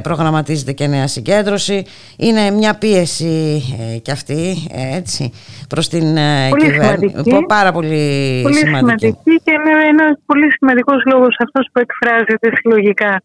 προγραμματίζεται 0.04 0.72
και 0.72 0.88
νέα 0.88 1.08
συγκέντρωση. 1.08 1.86
Είναι 2.18 2.52
μια 2.52 2.78
πίεση 2.78 3.62
ε, 3.80 3.98
και 3.98 4.12
αυτή 4.12 4.68
έτσι, 4.96 5.34
προς 5.70 5.88
την 5.90 6.18
ε, 6.18 6.50
κυβέρνηση. 6.58 7.46
Πάρα 7.48 7.72
πολύ, 7.72 8.40
πολύ 8.44 8.56
σημαντική. 8.56 9.18
και 9.24 9.52
είναι 9.52 9.88
ένας 9.88 10.18
πολύ 10.26 10.52
σημαντικός 10.52 11.04
λόγος 11.06 11.36
αυτός 11.40 11.70
που 11.72 11.80
εκφράζεται 11.80 12.52
συλλογικά 12.56 13.22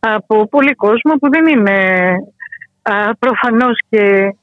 από 0.00 0.48
πολύ 0.48 0.74
κόσμο 0.74 1.12
που 1.12 1.30
δεν 1.30 1.46
είναι 1.46 1.78
α, 2.82 3.14
προφανώς 3.18 3.78
και 3.88 4.34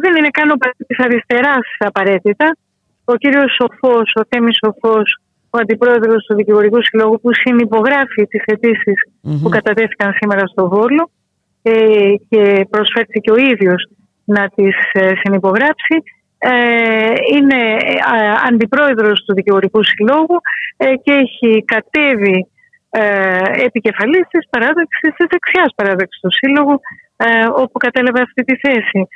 δεν 0.00 0.16
είναι 0.16 0.28
καν 0.30 0.50
ο 0.50 0.54
της 0.86 0.98
αριστεράς 0.98 1.66
απαραίτητα. 1.78 2.56
Ο 3.04 3.14
κύριος 3.14 3.56
Σοφός, 3.60 4.12
ο 4.20 4.22
Θέμης 4.28 4.58
Σοφός, 4.64 5.18
ο 5.54 5.58
αντιπρόεδρος 5.58 6.24
του 6.24 6.34
Δικηγορικού 6.34 6.82
Συλλόγου 6.82 7.20
που 7.20 7.30
συνυπογράφει 7.34 8.26
τις 8.26 8.42
αιτήσεις 8.44 8.98
που 9.42 9.48
κατατέθηκαν 9.48 10.12
σήμερα 10.20 10.46
στο 10.46 10.68
Βόλο 10.68 11.10
ε, 11.62 12.14
και 12.28 12.66
προσφέρθηκε 12.70 13.30
ο 13.30 13.36
ίδιος 13.36 13.88
να 14.24 14.48
τις 14.48 14.76
ε, 14.92 15.12
συνυπογράψει. 15.22 15.96
Ε, 16.38 17.14
είναι 17.34 17.60
ε, 17.80 17.96
αντιπρόεδρος 18.48 19.24
του 19.24 19.34
Δικηγορικού 19.34 19.80
Συλλόγου 19.84 20.36
ε, 20.76 20.94
και 20.94 21.12
έχει 21.12 21.64
κατέβει 21.64 22.46
ε, 22.90 23.38
επικεφαλής 23.64 24.26
της 24.30 24.48
παράδοξης, 24.50 25.14
της 25.16 25.26
δεξιάς 25.30 25.72
παράδοξης 25.74 26.20
του 26.20 26.32
Σύλλογου 26.32 26.80
όπου 27.56 27.78
κατέλαβε 27.78 28.20
αυτή 28.20 28.44
τη 28.44 28.56
θέση. 28.56 29.08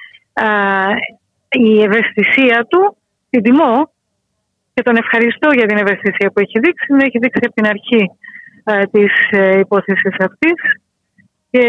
η 1.50 1.82
ευαισθησία 1.82 2.66
του, 2.68 2.96
την 3.30 3.42
τιμώ, 3.42 3.90
και 4.76 4.82
τον 4.82 4.96
ευχαριστώ 4.96 5.48
για 5.58 5.66
την 5.66 5.78
ευαισθησία 5.82 6.28
που 6.30 6.40
έχει 6.44 6.58
δείξει. 6.64 6.86
Την 6.86 7.00
έχει 7.06 7.18
δείξει 7.18 7.44
από 7.46 7.54
την 7.58 7.66
αρχή 7.74 8.02
ε, 8.64 8.82
της 8.94 9.12
ε, 9.30 9.58
υπόθεσης 9.58 10.16
αυτής 10.28 10.58
και 11.50 11.66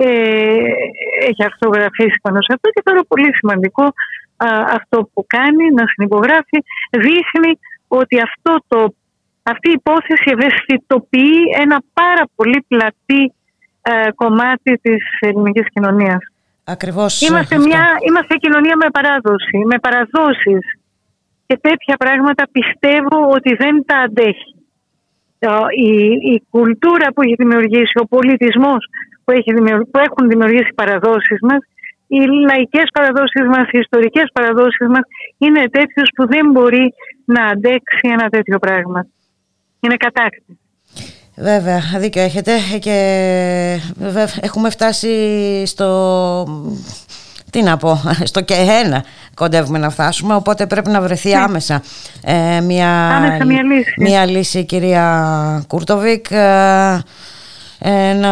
ε, 0.00 0.68
έχει 1.30 1.42
αυτογραφήσει 1.50 2.18
πάνω 2.22 2.38
σε 2.40 2.52
αυτό 2.54 2.68
και 2.74 2.82
τώρα 2.84 3.00
πολύ 3.08 3.30
σημαντικό 3.36 3.84
αυτό 4.78 5.10
που 5.12 5.24
κάνει, 5.26 5.64
να 5.78 5.84
συνυπογράφει, 5.92 6.58
δείχνει 6.90 7.52
ότι 7.88 8.20
αυτό 8.28 8.52
το, 8.68 8.94
αυτή 9.42 9.68
η 9.68 9.78
υπόθεση 9.80 10.26
ευαισθητοποιεί 10.36 11.40
ένα 11.64 11.82
πάρα 11.92 12.24
πολύ 12.34 12.64
πλατή 12.68 13.32
κομμάτι 14.14 14.72
της 14.82 15.02
ελληνικής 15.20 15.66
κοινωνίας. 15.72 16.22
Ακριβώς 16.64 17.28
είμαστε, 17.28 17.58
μια, 17.58 17.84
είμαστε 18.08 18.34
κοινωνία 18.34 18.76
με 18.76 18.88
παράδοση, 18.90 19.58
με 19.66 19.78
παραδόσεις 19.78 20.75
και 21.46 21.58
τέτοια 21.60 21.96
πράγματα 21.96 22.48
πιστεύω 22.52 23.18
ότι 23.36 23.54
δεν 23.54 23.84
τα 23.86 23.98
αντέχει. 23.98 24.50
Η, 25.88 25.90
η 26.32 26.42
κουλτούρα 26.50 27.08
που 27.14 27.22
έχει 27.22 27.34
δημιουργήσει, 27.34 27.94
ο 28.02 28.06
πολιτισμός 28.06 28.82
που, 29.24 29.30
έχει 29.30 29.52
που 29.90 29.98
έχουν 30.06 30.28
δημιουργήσει 30.28 30.68
οι 30.70 30.74
παραδόσεις 30.74 31.38
μας, 31.48 31.62
οι 32.06 32.20
λαϊκές 32.48 32.88
παραδόσεις 32.92 33.46
μας, 33.54 33.66
οι 33.70 33.78
ιστορικές 33.78 34.26
παραδόσεις 34.32 34.86
μας 34.88 35.04
είναι 35.38 35.62
τέτοιους 35.68 36.08
που 36.16 36.26
δεν 36.26 36.50
μπορεί 36.50 36.94
να 37.24 37.44
αντέξει 37.44 38.06
ένα 38.16 38.28
τέτοιο 38.28 38.58
πράγμα. 38.58 39.06
Είναι 39.80 39.96
κατάκτη. 39.96 40.58
Βέβαια, 41.38 41.80
δίκιο 41.98 42.22
έχετε 42.22 42.52
και 42.80 42.96
βέβαια, 43.96 44.28
έχουμε 44.40 44.70
φτάσει 44.70 45.12
στο 45.66 45.88
τι 47.56 47.62
να 47.62 47.76
πω, 47.76 48.00
στο 48.30 48.40
και 48.40 48.54
ένα 48.84 49.04
κοντεύουμε 49.34 49.78
να 49.78 49.90
φτάσουμε, 49.90 50.34
οπότε 50.34 50.66
πρέπει 50.66 50.90
να 50.90 51.00
βρεθεί 51.00 51.28
Ναι. 51.28 51.36
άμεσα, 51.38 51.82
ε, 52.24 52.60
μια, 52.60 53.08
Άμεσα 53.16 53.44
μια 53.44 53.62
λύση. 53.62 53.94
μια 53.98 54.26
λύση, 54.26 54.64
κυρία 54.64 55.64
Κούρτοβικ. 55.68 56.30
Ε, 56.30 57.00
ε, 57.78 58.12
να 58.12 58.30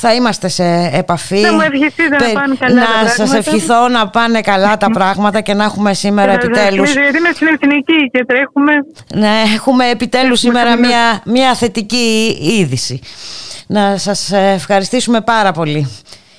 θα 0.00 0.14
είμαστε 0.14 0.48
σε 0.48 0.90
επαφή 0.92 1.40
Να 1.40 1.52
μου 1.52 1.60
ευχηθείτε 1.60 2.16
να 2.32 2.40
πάνε 2.40 2.54
καλά 2.58 2.74
να 2.74 2.84
τα 2.86 3.06
σας 3.08 3.14
πράγματα. 3.16 3.36
ευχηθώ 3.38 3.88
να 3.88 4.08
πάνε 4.08 4.40
καλά 4.40 4.76
τα 4.76 4.90
πράγματα 4.98 5.40
και 5.40 5.54
να 5.54 5.64
έχουμε 5.64 5.94
σήμερα 5.94 6.32
Θα 6.32 6.40
σας 6.40 6.44
επιτέλους 6.44 6.88
ευχαριστήσω, 6.88 7.00
Γιατί 7.00 7.18
είμαι 7.18 7.30
στην 7.34 7.46
εθνική 7.46 8.10
και 8.12 8.24
τρέχουμε. 8.26 8.72
ναι, 9.14 9.42
έχουμε 9.54 9.88
επιτέλους 9.90 10.40
σήμερα 10.40 10.70
καμία- 10.70 10.88
μια, 10.88 11.20
μια 11.24 11.54
θετική 11.54 12.38
είδηση. 12.58 13.00
Να 13.68 13.96
σας 13.98 14.32
ευχαριστήσουμε 14.32 15.20
πάρα 15.20 15.52
πολύ. 15.52 15.88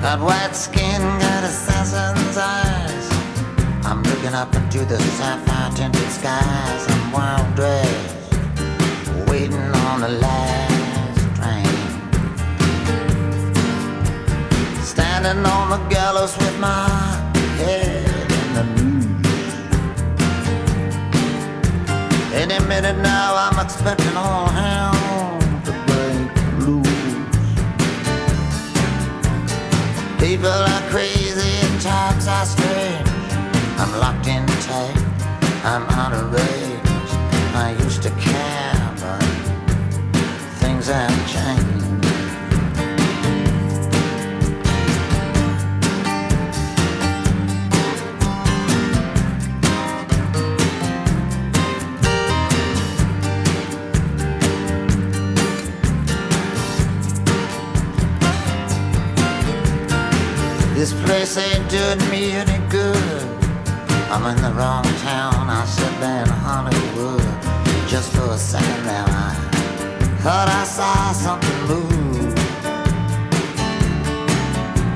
Got 0.00 0.20
white 0.20 0.56
skin, 0.56 1.02
got 1.20 1.44
assassin's 1.44 2.36
eyes. 2.38 3.06
I'm 3.84 4.02
looking 4.02 4.32
up 4.32 4.54
into 4.54 4.86
the 4.86 4.98
sapphire 4.98 5.70
tinted 5.76 6.10
skies. 6.10 6.86
I'm 6.88 7.12
well 7.12 7.44
dressed, 7.54 8.16
waiting 9.28 9.60
on 9.86 10.00
the 10.00 10.08
last 10.08 11.20
train. 11.36 11.66
Standing 14.82 15.44
on 15.44 15.68
the 15.68 15.78
gallows 15.90 16.34
with 16.38 16.58
my 16.58 16.88
head 17.58 18.32
in 18.40 18.54
the 18.56 18.64
noose. 18.76 19.20
Any 22.32 22.58
minute 22.66 22.96
now, 23.02 23.34
I'm 23.36 23.58
expecting 23.62 24.16
all 24.16 24.46
hell 24.48 24.79
People 30.30 30.46
are 30.46 30.82
crazy 30.90 31.40
and 31.42 31.80
times 31.80 32.28
are 32.28 32.46
strange. 32.46 33.08
I'm 33.80 33.90
locked 33.98 34.28
in 34.28 34.46
tight, 34.62 34.96
I'm 35.64 35.82
out 35.98 36.12
of 36.12 36.32
range. 36.32 37.10
I 37.56 37.76
used 37.82 38.00
to 38.04 38.10
care, 38.10 38.94
but 39.00 39.24
things 40.60 40.86
have 40.86 41.10
This 60.80 60.94
place 61.04 61.36
ain't 61.36 61.68
doing 61.68 61.98
me 62.08 62.32
any 62.32 62.58
good. 62.70 63.28
I'm 64.10 64.24
in 64.34 64.42
the 64.42 64.50
wrong 64.54 64.82
town. 65.04 65.50
I 65.50 65.66
said 65.66 65.94
there 66.00 66.22
in 66.22 66.28
Hollywood. 66.30 67.20
Just 67.86 68.10
for 68.14 68.30
a 68.32 68.38
second 68.38 68.86
there, 68.86 69.04
I 69.06 69.34
thought 70.22 70.48
I 70.48 70.64
saw 70.64 71.12
something 71.12 71.60
move. 71.68 72.34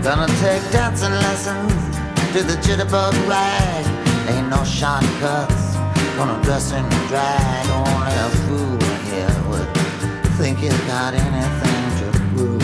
Gonna 0.03 0.27
take 0.41 0.65
dancing 0.73 1.13
lessons 1.13 1.75
to 2.33 2.43
the 2.43 2.57
jitterbug 2.65 3.13
rag. 3.29 3.85
Ain't 4.31 4.49
no 4.49 4.65
shortcuts. 4.65 5.77
Gonna 6.17 6.43
dress 6.45 6.73
in 6.73 6.89
drag. 7.13 7.67
Only 7.85 8.15
a 8.25 8.31
fool 8.47 8.81
here 9.11 9.37
would 9.51 9.69
think 10.39 10.61
he's 10.61 10.81
got 10.89 11.13
anything 11.13 11.85
to 12.01 12.19
prove. 12.33 12.64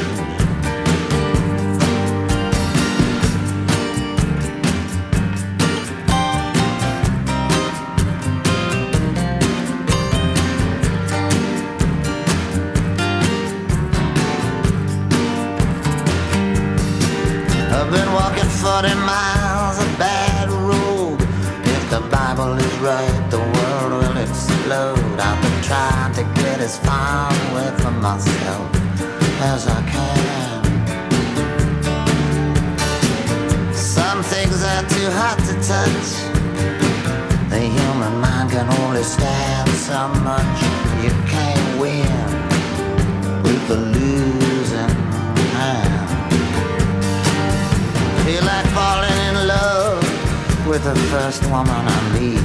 40 18.61 18.93
miles 18.93 19.79
of 19.79 19.97
bad 19.97 20.47
road. 20.51 21.17
If 21.65 21.89
the 21.89 21.99
Bible 22.11 22.53
is 22.59 22.77
right, 22.77 23.27
the 23.31 23.39
world 23.39 23.91
will 23.91 24.17
explode. 24.21 25.17
I've 25.19 25.41
been 25.41 25.63
trying 25.63 26.13
to 26.13 26.23
get 26.39 26.59
as 26.59 26.77
far 26.77 27.33
away 27.49 27.71
from 27.81 27.99
myself 27.99 28.69
as 29.41 29.67
I 29.67 29.81
can. 29.89 30.63
Some 33.73 34.21
things 34.21 34.61
are 34.61 34.85
too 34.93 35.09
hot 35.09 35.39
to 35.47 35.53
touch. 35.73 36.09
The 37.49 37.61
human 37.61 38.21
mind 38.21 38.51
can 38.51 38.69
only 38.83 39.01
stand 39.01 39.69
so 39.71 40.07
much. 40.29 40.61
You 41.01 41.09
can't 41.33 41.81
win 41.81 42.13
with 43.41 43.67
the 43.67 43.77
losing 43.77 44.20
with 50.71 50.83
the 50.85 50.95
first 51.11 51.43
woman 51.51 51.67
I 51.69 52.01
meet. 52.15 52.39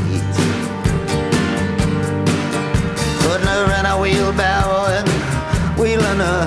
Putting 3.23 3.47
her 3.47 3.67
in 3.79 3.87
a 3.87 3.97
wheelbarrow 4.03 4.87
and 4.99 5.09
wheeling 5.79 6.19
her 6.29 6.45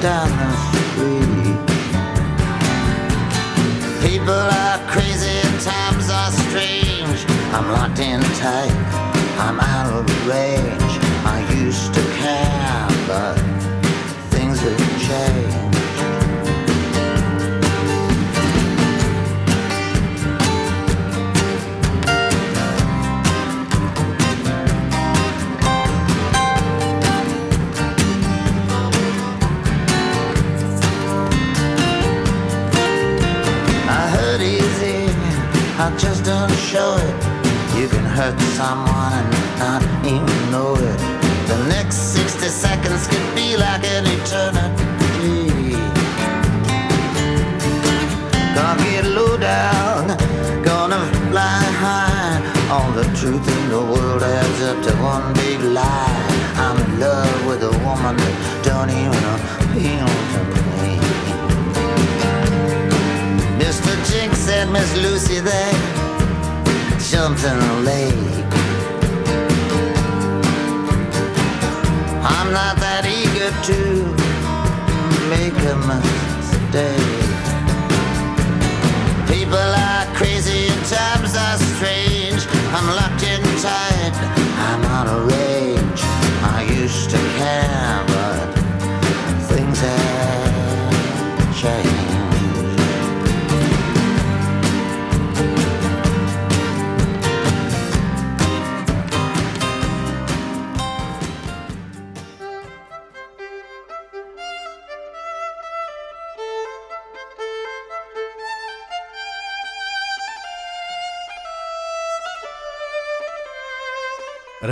down 0.00 0.30
the 0.40 0.50
street. 0.72 1.60
People 4.00 4.42
are 4.64 4.78
crazy 4.88 5.36
and 5.44 5.60
times 5.60 6.08
are 6.08 6.32
strange. 6.48 7.26
I'm 7.52 7.70
locked 7.72 7.98
in 7.98 8.22
tight, 8.40 8.72
I'm 9.36 9.60
out 9.60 9.92
of 9.92 10.06
range. 10.26 10.94
I 11.26 11.46
used 11.62 11.92
to 11.92 12.02
care, 12.20 12.88
but 13.06 13.36
things 14.30 14.60
have 14.60 14.78
changed. 15.06 15.41
Lucy 65.02 65.40
there 65.40 65.72
in 67.44 67.58
the 67.58 67.74
lake. 67.84 68.44
I'm 72.22 72.52
not 72.52 72.76
that 72.76 73.04
eager 73.04 73.50
to 73.68 73.78
make 75.28 75.58
a 75.70 75.76
mistake. 75.86 76.21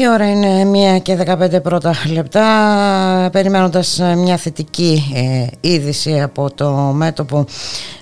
Η 0.00 0.08
ώρα 0.08 0.30
είναι 0.30 0.64
μία 0.64 0.98
και 0.98 1.18
15 1.26 1.62
πρώτα 1.62 1.94
λεπτά 2.12 3.28
περιμένοντας 3.32 4.00
μια 4.16 4.36
θετική 4.36 5.12
ε, 5.14 5.46
είδηση 5.60 6.20
από 6.20 6.50
το 6.54 6.70
μέτωπο 6.72 7.44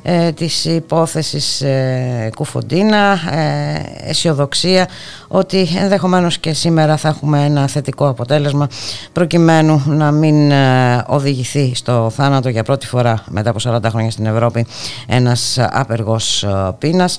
ε, 0.02 0.32
της 0.32 0.64
υπόθεσης 0.64 1.60
ε, 1.60 2.30
Κουφοντίνα 2.34 3.18
ε, 3.30 4.10
αισιοδοξία 4.10 4.88
ότι 5.28 5.68
ενδεχομένως 5.78 6.38
και 6.38 6.52
σήμερα 6.52 6.96
θα 6.96 7.08
έχουμε 7.08 7.44
ένα 7.44 7.66
θετικό 7.66 8.08
αποτέλεσμα 8.08 8.68
προκειμένου 9.12 9.82
να 9.86 10.10
μην 10.10 10.50
ε, 10.50 11.04
οδηγηθεί 11.06 11.72
στο 11.74 12.12
θάνατο 12.14 12.48
για 12.48 12.62
πρώτη 12.62 12.86
φορά 12.86 13.24
μετά 13.30 13.50
από 13.50 13.58
40 13.62 13.78
χρόνια 13.90 14.10
στην 14.10 14.26
Ευρώπη 14.26 14.66
ένας 15.06 15.58
άπεργος 15.70 16.42
ε, 16.42 16.74
πείνας. 16.78 17.18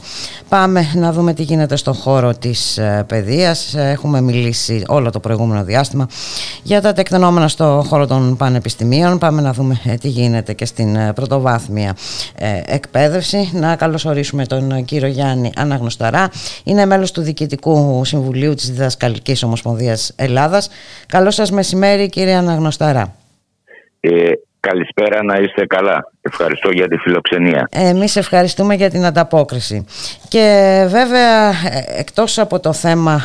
Πάμε 0.50 0.92
να 0.96 1.12
δούμε 1.12 1.34
τι 1.34 1.44
γίνεται 1.44 1.76
στον 1.76 1.94
χώρο 1.94 2.34
της 2.34 2.78
ε, 2.78 3.04
παιδείας. 3.08 3.74
Έχουμε 3.76 4.22
μιλήσει 4.22 4.67
όλο 4.88 5.10
το 5.10 5.20
προηγούμενο 5.20 5.64
διάστημα 5.64 6.08
για 6.64 6.82
τα 6.82 6.94
τεκτενόμενα 6.94 7.48
στο 7.48 7.84
χώρο 7.88 8.08
των 8.08 8.38
πανεπιστημίων. 8.38 9.18
Πάμε 9.18 9.42
να 9.42 9.54
δούμε 9.54 9.80
τι 10.02 10.08
γίνεται 10.08 10.54
και 10.54 10.66
στην 10.66 11.14
πρωτοβάθμια 11.14 11.96
εκπαίδευση. 12.66 13.50
Να 13.54 13.76
καλωσορίσουμε 13.76 14.46
τον 14.46 14.86
κύριο 14.86 15.08
Γιάννη 15.08 15.52
Αναγνωσταρά. 15.56 16.30
Είναι 16.64 16.86
μέλος 16.86 17.12
του 17.12 17.22
Διοικητικού 17.22 18.06
Συμβουλίου 18.06 18.54
της 18.54 18.72
Διδασκαλικής 18.72 19.44
Ομοσπονδίας 19.44 20.14
Ελλάδας. 20.16 20.70
Καλό 21.08 21.32
σας 21.32 21.52
μεσημέρι 21.52 22.10
κύριε 22.10 22.36
Αναγνωσταρά. 22.36 23.16
Ε, 24.00 24.10
καλησπέρα 24.60 25.24
να 25.24 25.38
είστε 25.38 25.66
καλά. 25.66 26.12
Ευχαριστώ 26.22 26.70
για 26.72 26.88
τη 26.88 26.98
φιλοξενία. 26.98 27.68
Εμείς 27.72 28.16
ευχαριστούμε 28.16 28.76
για 28.76 28.90
την 28.90 29.06
ανταπόκριση. 29.06 29.86
Και 30.28 30.86
βέβαια 30.90 31.54
εκτός 31.98 32.38
από 32.38 32.60
το 32.60 32.74
θέμα 32.74 33.22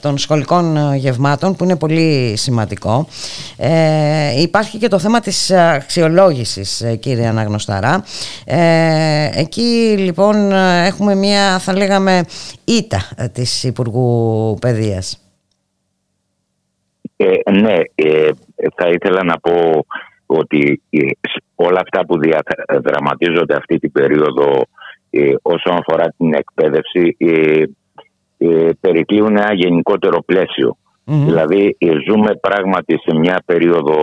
των 0.00 0.18
σχολικών 0.18 0.94
γευμάτων 0.94 1.56
που 1.56 1.64
είναι 1.64 1.76
πολύ 1.76 2.32
σημαντικό. 2.36 3.06
Ε, 3.56 4.40
υπάρχει 4.42 4.78
και 4.78 4.88
το 4.88 4.98
θέμα 4.98 5.20
της 5.20 5.50
αξιολόγησης 5.50 6.80
ε, 6.80 6.96
κύριε 6.96 7.26
Αναγνωσταρά 7.26 8.04
ε, 8.46 9.30
εκεί 9.34 9.94
λοιπόν 9.98 10.52
έχουμε 10.86 11.14
μια 11.14 11.58
θα 11.58 11.76
λέγαμε 11.76 12.24
ήττα 12.64 13.00
της 13.32 13.64
Υπουργού 13.64 14.56
Παιδείας. 14.60 15.16
Ε, 17.16 17.50
ναι 17.50 17.78
ε, 17.94 18.30
θα 18.76 18.88
ήθελα 18.88 19.24
να 19.24 19.40
πω 19.40 19.84
ότι 20.26 20.82
όλα 21.54 21.80
αυτά 21.80 22.06
που 22.06 22.18
διαδραματίζονται 22.18 23.56
αυτή 23.56 23.78
την 23.78 23.92
περίοδο 23.92 24.62
όσον 25.42 25.76
αφορά 25.76 26.14
την 26.16 26.34
εκπαίδευση 26.34 27.16
ε, 28.42 28.68
περικλείουν 28.80 29.36
ένα 29.36 29.54
γενικότερο 29.54 30.22
Δηλαδή 31.04 31.76
ε, 31.78 31.86
ζούμε 32.08 32.34
πράγματι 32.40 32.98
σε 33.04 33.18
μια 33.18 33.42
περίοδο 33.44 33.96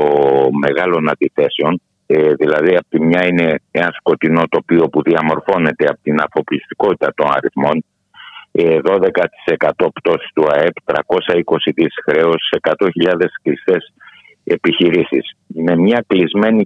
μεγάλων 0.51 1.09
αντιθέσεων. 1.09 1.81
Ε, 2.05 2.33
δηλαδή 2.33 2.75
από 2.75 2.89
τη 2.89 3.01
μια 3.01 3.25
είναι 3.25 3.61
ένα 3.71 3.89
σκοτεινό 3.99 4.43
τοπίο 4.49 4.89
που 4.89 5.01
διαμορφώνεται 5.01 5.85
από 5.89 5.99
την 6.03 6.19
αφοπλιστικότητα 6.21 7.13
των 7.15 7.27
αριθμών. 7.31 7.83
12% 8.51 9.87
πτώσης 9.93 10.29
του 10.33 10.45
ΑΕΠ, 10.51 10.75
320 10.85 11.71
δις 11.75 11.93
χρέος, 12.05 12.53
100.000 12.61 13.29
κλειστές 13.41 13.93
επιχειρήσεις. 14.43 15.35
Με 15.47 15.75
μια 15.75 16.03
κλεισμένη 16.07 16.65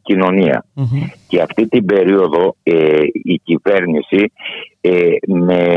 Και 1.27 1.41
αυτή 1.41 1.67
την 1.67 1.85
περίοδο 1.85 2.55
ε, 2.63 2.99
η 3.23 3.41
κυβέρνηση 3.43 4.31
ε, 4.81 5.15
με 5.27 5.75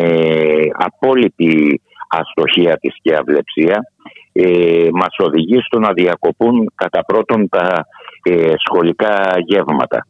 απόλυτη 0.72 1.80
αστοχία 2.20 2.76
της 2.76 2.94
και 3.02 3.14
αυλεψία 3.14 3.92
ε, 4.32 4.88
μας 4.92 5.16
οδηγεί 5.18 5.58
στο 5.60 5.78
να 5.78 5.92
διακοπούν 5.92 6.72
κατά 6.74 7.04
πρώτον 7.04 7.48
τα 7.48 7.86
ε, 8.22 8.52
σχολικά 8.64 9.34
γεύματα. 9.46 10.06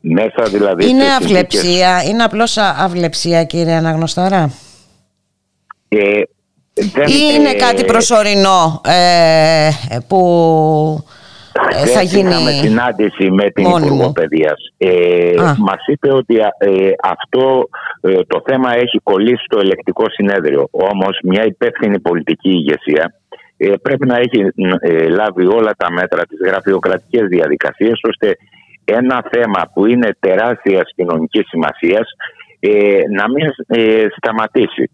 Μέσα 0.00 0.42
δηλαδή 0.50 0.88
είναι 0.88 1.04
αυλεψία, 1.04 2.02
είναι 2.02 2.22
απλώς 2.22 2.56
αυλεψία 2.56 3.44
κύριε 3.44 3.74
Αναγνωστάρα; 3.74 4.50
Ε, 5.88 6.22
δεν, 6.74 7.08
Ή 7.08 7.34
είναι 7.34 7.54
κάτι 7.54 7.84
προσωρινό 7.84 8.80
ε, 8.84 9.70
που 10.08 11.04
ε, 11.82 11.86
θα 11.86 12.02
γίνει. 12.02 12.28
Είχαμε 12.28 12.50
συνάντηση 12.50 13.30
με 13.30 13.50
την 13.50 13.66
μόνιμο. 13.66 13.94
Υπουργό 13.94 14.12
Παιδείας. 14.12 14.72
Ε, 14.78 15.34
Μας 15.58 15.86
είπε 15.86 16.12
ότι 16.12 16.36
ε, 16.58 16.90
αυτό 17.02 17.68
ε, 18.00 18.14
το 18.26 18.42
θέμα 18.46 18.74
έχει 18.74 18.98
κολλήσει 19.02 19.44
στο 19.44 19.58
ελεκτικό 19.58 20.04
συνέδριο. 20.10 20.68
Όμως, 20.70 21.18
μια 21.22 21.44
υπεύθυνη 21.44 22.00
πολιτική 22.00 22.48
ηγεσία 22.48 23.14
ε, 23.56 23.72
πρέπει 23.82 24.06
να 24.06 24.16
έχει 24.16 24.52
λάβει 25.08 25.46
όλα 25.46 25.72
τα 25.76 25.90
μέτρα 25.92 26.22
της 26.26 26.38
γραφειοκρατικέ 26.44 27.24
διαδικασίε 27.24 27.92
ώστε 28.08 28.36
ένα 28.84 29.24
θέμα 29.30 29.70
που 29.74 29.86
είναι 29.86 30.16
τεράστια 30.20 30.82
κοινωνική 30.94 31.42
σημασίας 31.42 32.08
να 33.10 33.30
μην 33.30 33.46
σταματήσει. 34.16 34.90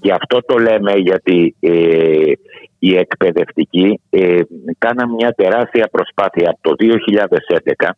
Και 0.00 0.12
αυτό 0.12 0.38
το 0.46 0.58
λέμε 0.58 0.92
γιατί 0.92 1.54
οι 2.86 2.96
εκπαιδευτικοί 2.96 4.00
ε, 4.10 4.40
κάναμε 4.78 5.12
μια 5.12 5.32
τεράστια 5.32 5.88
προσπάθεια 5.92 6.50
από 6.50 6.60
το 6.60 6.74
2011 7.78 7.90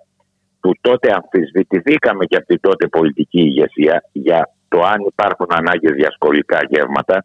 που 0.60 0.72
τότε 0.80 1.12
αμφισβητηθήκαμε 1.12 2.24
και 2.24 2.36
από 2.36 2.46
την 2.46 2.60
τότε 2.60 2.86
πολιτική 2.86 3.40
ηγεσία 3.40 4.04
για 4.12 4.50
το 4.68 4.80
αν 4.80 5.04
υπάρχουν 5.08 5.46
ανάγκες 5.48 5.96
για 5.96 6.10
σχολικά 6.10 6.58
γεύματα 6.68 7.24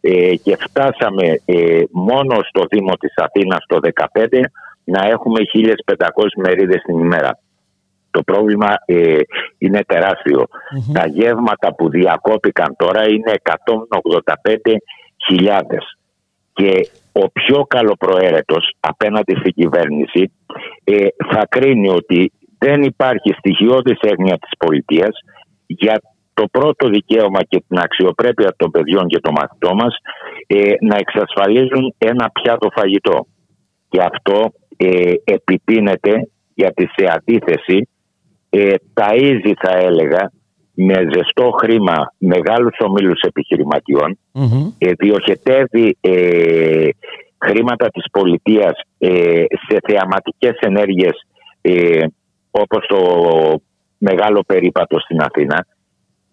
ε, 0.00 0.34
και 0.34 0.56
φτάσαμε 0.56 1.40
ε, 1.44 1.82
μόνο 1.90 2.36
στο 2.48 2.62
Δήμο 2.70 2.92
της 3.00 3.14
Αθήνας 3.16 3.64
το 3.66 3.78
2015 4.12 4.40
να 4.84 5.06
έχουμε 5.06 5.40
1.500 5.54 6.06
μερίδες 6.36 6.82
την 6.82 6.98
ημέρα. 6.98 7.38
Το 8.10 8.22
πρόβλημα 8.22 8.74
ε, 8.86 9.18
είναι 9.58 9.80
Τα 10.92 11.06
γεύματα 11.06 11.74
που 11.74 11.88
διακόπηκαν 11.88 12.74
τώρα 12.78 13.08
είναι 13.08 13.32
185.000 15.36 15.62
και 16.58 16.88
ο 17.12 17.30
πιο 17.30 17.64
καλοπροαίρετος 17.74 18.64
απέναντι 18.80 19.34
στην 19.40 19.52
κυβέρνηση 19.52 20.32
ε, 20.84 21.06
θα 21.30 21.46
κρίνει 21.48 21.88
ότι 21.88 22.32
δεν 22.58 22.82
υπάρχει 22.82 23.30
στοιχειώδης 23.38 23.98
έγνοια 24.00 24.38
της 24.38 24.50
πολιτείας 24.58 25.14
για 25.66 26.00
το 26.34 26.44
πρώτο 26.50 26.88
δικαίωμα 26.88 27.42
και 27.42 27.64
την 27.68 27.78
αξιοπρέπεια 27.78 28.54
των 28.56 28.70
παιδιών 28.70 29.06
και 29.06 29.20
των 29.20 29.32
μαθητών 29.40 29.74
μας 29.74 29.94
ε, 30.46 30.72
να 30.80 30.96
εξασφαλίζουν 30.96 31.94
ένα 31.98 32.30
πιάτο 32.30 32.68
φαγητό. 32.76 33.26
Και 33.88 34.00
αυτό 34.02 34.52
ε, 34.76 35.12
επιτείνεται 35.24 36.28
γιατί 36.54 36.88
σε 36.96 37.04
αντίθεση 37.16 37.88
ε, 38.50 38.74
ταΐζει 38.94 39.52
θα 39.62 39.72
έλεγα 39.76 40.32
με 40.80 40.94
ζεστό 41.14 41.50
χρήμα 41.60 42.12
μεγάλους 42.18 42.76
ομίλους 42.78 43.20
επιχειρηματιών, 43.20 44.18
mm-hmm. 44.34 44.92
διοχετεύει 44.98 45.96
ε, 46.00 46.88
χρήματα 47.38 47.88
της 47.88 48.04
πολιτείας 48.10 48.80
ε, 48.98 49.44
σε 49.68 49.78
θεαματικές 49.88 50.56
ενέργειες 50.60 51.26
ε, 51.60 52.04
όπως 52.50 52.86
το 52.86 53.00
μεγάλο 53.98 54.42
περίπατο 54.46 54.98
στην 55.00 55.20
Αθήνα 55.20 55.66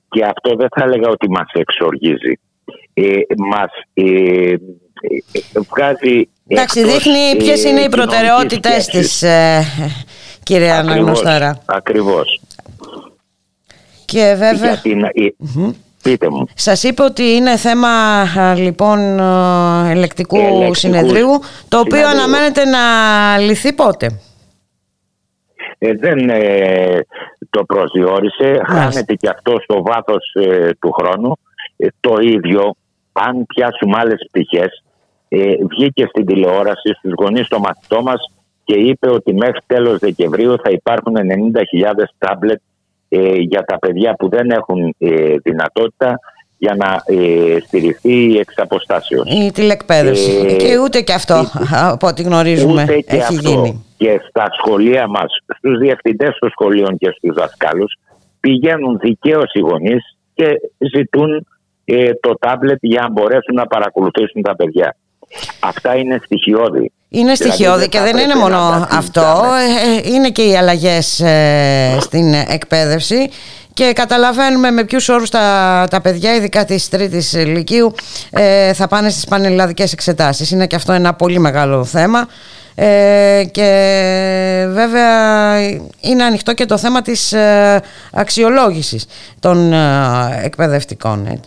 και 0.10 0.26
αυτό 0.26 0.56
δεν 0.56 0.68
θα 0.76 0.84
έλεγα 0.84 1.10
ότι 1.10 1.30
μας 1.30 1.52
εξοργίζει. 1.54 2.40
μας 3.38 3.72
βγάζει 5.70 6.30
Εντάξει, 6.48 6.84
δείχνει 6.84 7.38
ποιες 7.38 7.64
είναι 7.64 7.82
οι 7.82 7.90
προτεραιότητες 7.90 8.86
της, 8.86 9.24
κύριε 10.44 10.72
Αναγνωστάρα. 10.72 11.62
Ακριβώς. 11.66 12.45
Και 14.06 14.36
βέβαια... 14.38 14.82
Πείτε 16.04 16.30
μου. 16.30 16.46
Σας 16.54 16.84
είπε 16.84 17.04
ότι 17.04 17.24
είναι 17.24 17.58
θέμα 17.58 17.90
λοιπόν 18.58 19.20
ελεκτικού, 19.90 20.38
συνεδρίου, 20.74 21.30
το 21.68 21.80
οποίο 21.80 22.08
αναμένεται 22.08 22.66
να 22.66 22.80
λυθεί 23.38 23.74
πότε; 23.74 24.20
Ε, 25.78 25.94
δεν 25.94 26.30
ε, 26.30 27.06
το 27.50 27.64
προσδιορίσε, 27.64 28.62
χάνεται 28.68 29.14
και 29.14 29.30
αυτό 29.30 29.56
στο 29.64 29.82
βάθος 29.82 30.34
ε, 30.34 30.70
του 30.80 30.92
χρόνου. 30.92 31.38
Ε, 31.78 31.88
το 32.00 32.16
ίδιο, 32.22 32.76
αν 33.12 33.46
πιάσουμε 33.46 33.98
άλλες 33.98 34.28
πτυχές, 34.32 34.84
βγήκε 35.70 36.06
στην 36.10 36.26
τηλεόραση 36.26 36.94
στους 36.98 37.14
γονείς 37.18 37.48
των 37.48 37.60
μαθητών 37.60 38.04
μας 38.04 38.32
και 38.64 38.76
είπε 38.76 39.10
ότι 39.10 39.34
μέχρι 39.34 39.60
τέλος 39.66 40.00
Δεκεμβρίου 40.00 40.56
θα 40.64 40.70
υπάρχουν 40.70 41.14
90.000 41.16 42.04
τάμπλετ 42.18 42.62
για 43.40 43.64
τα 43.64 43.80
παιδιά 43.80 44.16
που 44.16 44.30
δεν 44.30 44.50
έχουν 44.50 44.96
δυνατότητα 45.44 46.20
για 46.58 46.76
να 46.76 47.16
ε, 47.16 47.60
στηριχθεί 47.60 48.32
η 48.32 48.38
εξαποστάσεως. 48.38 49.30
Η 49.30 49.52
τηλεκπαίδευση. 49.52 50.32
Ε, 50.46 50.56
και 50.56 50.78
ούτε 50.78 51.02
και 51.02 51.14
αυτό, 51.14 51.44
από 51.94 52.08
ό,τι 52.08 52.24
γνωρίζουμε, 52.24 52.82
ούτε 52.84 53.00
και 53.00 53.16
έχει 53.16 53.36
αυτό. 53.38 53.50
γίνει. 53.50 53.86
Και 53.98 54.22
στα 54.30 54.46
σχολεία 54.60 55.08
μας, 55.08 55.38
στους 55.58 55.78
διευθυντές 55.78 56.38
των 56.40 56.50
σχολείων 56.50 56.98
και 56.98 57.14
στους 57.18 57.36
δασκάλους, 57.36 57.98
πηγαίνουν 58.40 59.00
δικαίως 59.00 59.54
οι 59.54 59.60
γονείς 59.60 60.18
και 60.34 60.48
ζητούν 60.94 61.48
ε, 61.86 62.14
το 62.14 62.34
τάμπλετ 62.40 62.78
για 62.82 63.02
να 63.02 63.12
μπορέσουν 63.12 63.56
να 63.56 63.68
παρακολουθήσουν 63.68 64.42
τα 64.42 64.56
παιδιά. 64.56 64.96
Αυτά 65.60 65.96
είναι 65.96 66.22
στοιχειώδη. 66.24 66.92
Είναι 67.10 67.32
δηλαδή, 67.32 67.36
στοιχειώδη 67.36 67.90
και 67.90 68.00
δεν 68.00 68.18
είναι 68.18 68.36
μόνο 68.36 68.88
αυτό, 68.92 69.44
ε, 70.04 70.10
είναι 70.10 70.30
και 70.30 70.42
οι 70.42 70.58
αλλαγές 70.58 71.24
στην 72.00 72.34
εκπαίδευση 72.34 73.30
και 73.76 73.92
καταλαβαίνουμε 73.96 74.72
με 74.72 74.84
ποιους 74.84 75.10
όρους 75.10 75.30
τα, 75.30 75.88
τα 75.90 76.02
παιδιά, 76.02 76.36
ειδικά 76.36 76.66
της 76.66 76.90
τρίτης 76.90 77.34
ηλικίου, 77.34 77.94
ε, 78.32 78.74
θα 78.74 78.88
πάνε 78.88 79.10
στις 79.10 79.26
πανελλαδικές 79.26 79.94
εξετάσεις. 79.94 80.52
Είναι 80.52 80.68
και 80.68 80.76
αυτό 80.76 80.94
ένα 80.94 81.14
πολύ 81.14 81.40
μεγάλο 81.40 81.84
θέμα. 81.84 82.28
Ε, 82.76 83.44
και 83.52 83.70
βέβαια 84.70 85.60
είναι 86.02 86.24
ανοιχτό 86.24 86.54
και 86.54 86.66
το 86.66 86.78
θέμα 86.78 87.02
της 87.02 87.34
ε, 87.34 87.82
αξιολόγησης 88.14 89.08
των 89.40 89.74
ε, 89.74 90.42
εκπαιδευτικών. 90.44 91.42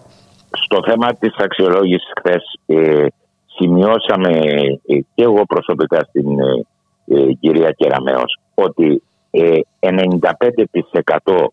Στο 0.50 0.82
θέμα 0.86 1.14
της 1.14 1.34
αξιολόγησης 1.38 2.12
χθες 2.18 2.42
ε, 2.66 3.06
σημειώσαμε 3.58 4.30
και 4.86 5.22
εγώ 5.22 5.44
προσωπικά 5.44 6.00
στην 6.08 6.26
κυρία 7.40 7.70
Κεραμέως 7.70 8.38
ότι 8.54 9.02
95% 9.30 11.46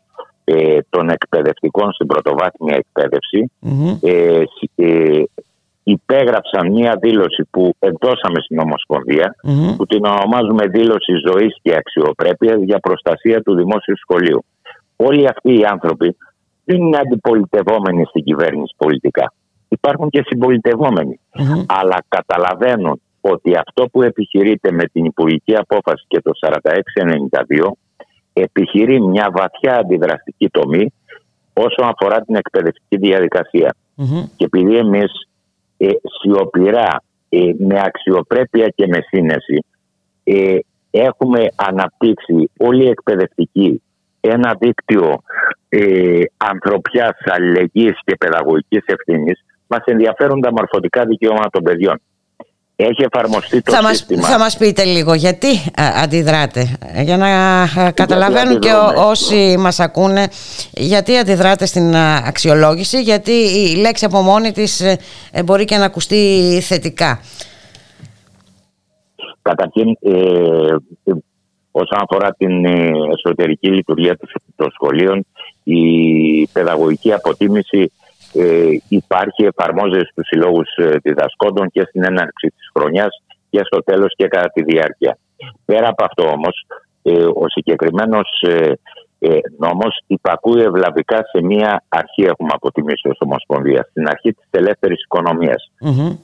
ε, 0.48 0.77
των 0.90 1.10
εκπαιδευτικών 1.10 1.94
στην 1.94 2.07
πρωτοβάθμια 2.07 2.84
ε, 4.02 4.44
ε, 4.76 5.23
υπέγραψαν 5.84 6.72
μία 6.72 6.98
δήλωση 7.02 7.48
που 7.52 7.73
εκδώσαμε 7.80 8.40
στην 8.44 8.60
ομοσπονδια 8.60 9.36
που 9.77 9.86
την 9.86 10.06
ονομάζουμε 10.06 10.68
δήλωση 10.68 11.14
ζωής 11.27 11.57
και 11.61 11.76
αξιοπρέπειας 11.76 12.61
για 12.61 12.80
προστασία 12.80 13.41
του 13.41 13.56
δημόσιου 13.56 13.98
σχολείου. 13.98 14.45
Όλοι 14.95 15.27
αυτοί 15.27 15.60
οι 15.60 15.65
άνθρωποι 15.65 16.18
δεν 16.64 16.77
είναι 16.77 16.98
αντιπολιτευόμενοι 16.98 18.06
στην 18.06 18.23
κυβέρνηση 18.23 18.73
πολιτικά. 18.77 19.34
Υπάρχουν 19.76 20.10
και 20.10 20.24
συμπολιτευομενοι 20.26 21.20
Αλλά 21.68 22.04
καταλαβαίνουν 22.08 23.02
ότι 23.22 23.56
αυτό 23.56 23.88
που 23.92 24.02
επιχειρείται 24.02 24.72
με 24.72 24.86
την 24.86 25.06
υπουργική 25.06 25.56
απόφαση 25.56 26.06
και 26.08 26.22
το 26.22 26.32
4692 27.58 27.72
επιχειρεί 28.34 29.02
μια 29.02 29.30
βαθιά 29.34 29.78
αντιδραστική 29.78 30.50
τομή 30.50 30.94
όσον 31.54 31.88
αφορά 31.88 32.22
την 32.22 32.36
εκπαιδευτική 32.36 32.98
Και 34.36 34.46
επειδή 34.46 34.78
εμείς 34.78 35.12
ε, 35.78 35.88
σιωπηρά, 36.22 37.04
ε, 37.30 37.52
με 37.58 37.82
αξιοπρέπεια 37.84 38.68
και 38.76 38.88
με 38.88 39.00
σύνεση 39.08 39.66
ε, 40.24 40.58
έχουμε 40.92 41.48
αναπτύξει 41.56 42.50
όλοι 42.58 42.84
οι 42.84 42.90
εκπαιδευτικοί 42.90 43.82
ένα 44.28 44.56
δίκτυο 44.60 45.22
ε, 45.70 46.22
ανθρωπιάς, 46.38 47.18
αλληλεγγύης 47.26 48.00
και 48.04 48.16
παιδαγωγικής 48.16 48.84
ευθύνης 48.86 49.45
μας 49.68 49.84
ενδιαφέρουν 49.86 50.42
τα 50.42 50.52
μορφωτικά 50.52 51.06
δικαιώματα 51.06 51.50
των 51.50 51.64
παιδιών 51.64 52.02
έχει 52.76 53.04
εφαρμοστεί 53.04 53.62
το 53.62 53.72
θα 53.72 53.88
σύστημα. 53.88 54.22
Μας, 54.22 54.30
θα 54.30 54.40
μας 54.40 54.58
πείτε 54.58 54.84
λίγο 54.84 55.14
γιατί 55.14 55.48
αντιδράτε, 56.04 56.78
για 57.04 57.18
να 57.18 57.30
καταλαβαίνουν 57.92 58.60
και 58.60 58.72
όσοι 58.96 59.56
μας 59.60 59.80
ακούνε 59.80 60.28
γιατί 60.72 61.18
αντιδράτε 61.18 61.66
στην 61.66 61.96
αξιολόγηση, 62.26 63.02
γιατί 63.02 63.32
η 63.32 63.76
λέξη 63.76 64.06
από 64.06 64.22
μόνη 64.22 64.52
της 64.52 64.82
ε, 64.82 64.98
ε, 65.32 65.44
μπορεί 65.44 65.66
και 65.66 65.78
να 65.78 65.86
ακουστεί 65.86 66.60
θετικά. 66.62 67.20
Καταρχήν, 69.42 69.98
ε, 70.02 70.76
όσον 71.72 72.00
αφορά 72.02 72.36
την 72.38 72.66
εσωτερική 73.14 73.68
λειτουργία 73.68 74.18
των 74.56 74.72
σχολείων, 74.72 75.26
η 75.64 76.48
παιδαγωγική 76.48 77.14
αποτίμηση 77.14 77.92
ε, 78.36 78.78
υπάρχει, 78.88 79.44
εφαρμόζεται 79.44 80.06
στους 80.12 80.28
συλλόγους 80.28 80.70
ε, 80.76 80.98
διδασκόντων 81.03 81.70
και 81.72 81.82
στην 81.82 82.03
έναρξη 82.03 82.48
της 82.48 82.70
χρονιάς 82.78 83.24
και 83.49 83.62
στο 83.64 83.84
τέλος 83.84 84.14
και 84.16 84.28
κατά 84.28 84.49
τη 84.53 84.64
διάρκεια. 84.64 85.18
Πέρα 85.66 85.88
από 85.88 86.03
αυτό 86.06 86.24
όμως, 86.24 86.66
ε, 87.02 87.24
ο 87.24 87.45
συγκεκριμένος 87.48 88.41
ε, 88.41 88.74
ε, 89.20 89.38
νόμος 89.57 90.03
υπακούει 90.07 90.62
ευλαβικά 90.62 91.18
σε 91.32 91.44
μία 91.44 91.84
αρχή 91.90 92.24
έχουμε 92.24 92.49
αποτιμήσει 92.52 93.07
ως 93.10 93.18
Ομοσπονδία, 93.20 93.88
στην 93.90 94.07
αρχή 94.07 94.34
της 94.34 94.48
ελεύθερης 94.49 95.06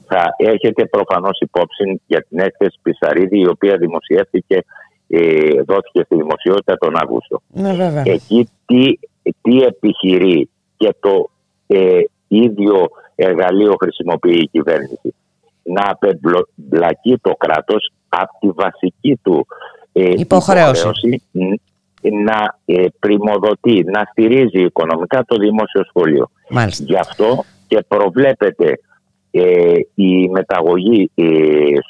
Θα 0.06 0.34
έχετε 0.36 0.84
προφανώς 0.84 1.40
υπόψη 1.40 2.00
για 2.06 2.26
την 2.28 2.38
έκθεση 2.38 2.78
Πισαρίδη 2.82 3.40
η 3.40 3.48
οποία 3.48 3.76
δημοσιεύτηκε, 3.76 4.64
ε, 5.08 5.18
δόθηκε 5.66 6.02
στη 6.04 6.16
δημοσιότητα 6.16 6.76
τον 6.78 6.96
Αύγουστο. 6.96 7.40
Ναι, 7.48 8.02
Εκεί 8.04 8.48
τι, 8.66 8.98
τι 9.42 9.62
επιχειρεί 9.62 10.48
και 10.76 10.94
το 11.00 11.30
ε, 11.66 12.00
ίδιο 12.28 12.88
εργαλείο 13.14 13.74
χρησιμοποιεί 13.80 14.38
η 14.38 14.48
κυβέρνηση. 14.48 15.14
Να 15.62 15.90
απεμπλακεί 15.90 17.18
το 17.22 17.34
κράτος 17.38 17.92
από 18.08 18.32
τη 18.40 18.48
βασική 18.48 19.18
του 19.22 19.46
ε, 19.92 20.12
υποχρέωση 20.16 21.22
να 22.02 22.58
ε, 22.64 22.86
πρημοδοτεί, 22.98 23.84
να 23.84 24.02
στηρίζει 24.10 24.64
οικονομικά 24.64 25.24
το 25.24 25.36
δημόσιο 25.36 25.84
σχολείο. 25.84 26.30
Μάλιστα. 26.50 26.84
Γι' 26.84 26.96
αυτό 26.96 27.44
και 27.66 27.84
προβλέπεται 27.88 28.78
ε, 29.30 29.72
η 29.94 30.28
μεταγωγή 30.28 31.10
ε, 31.14 31.24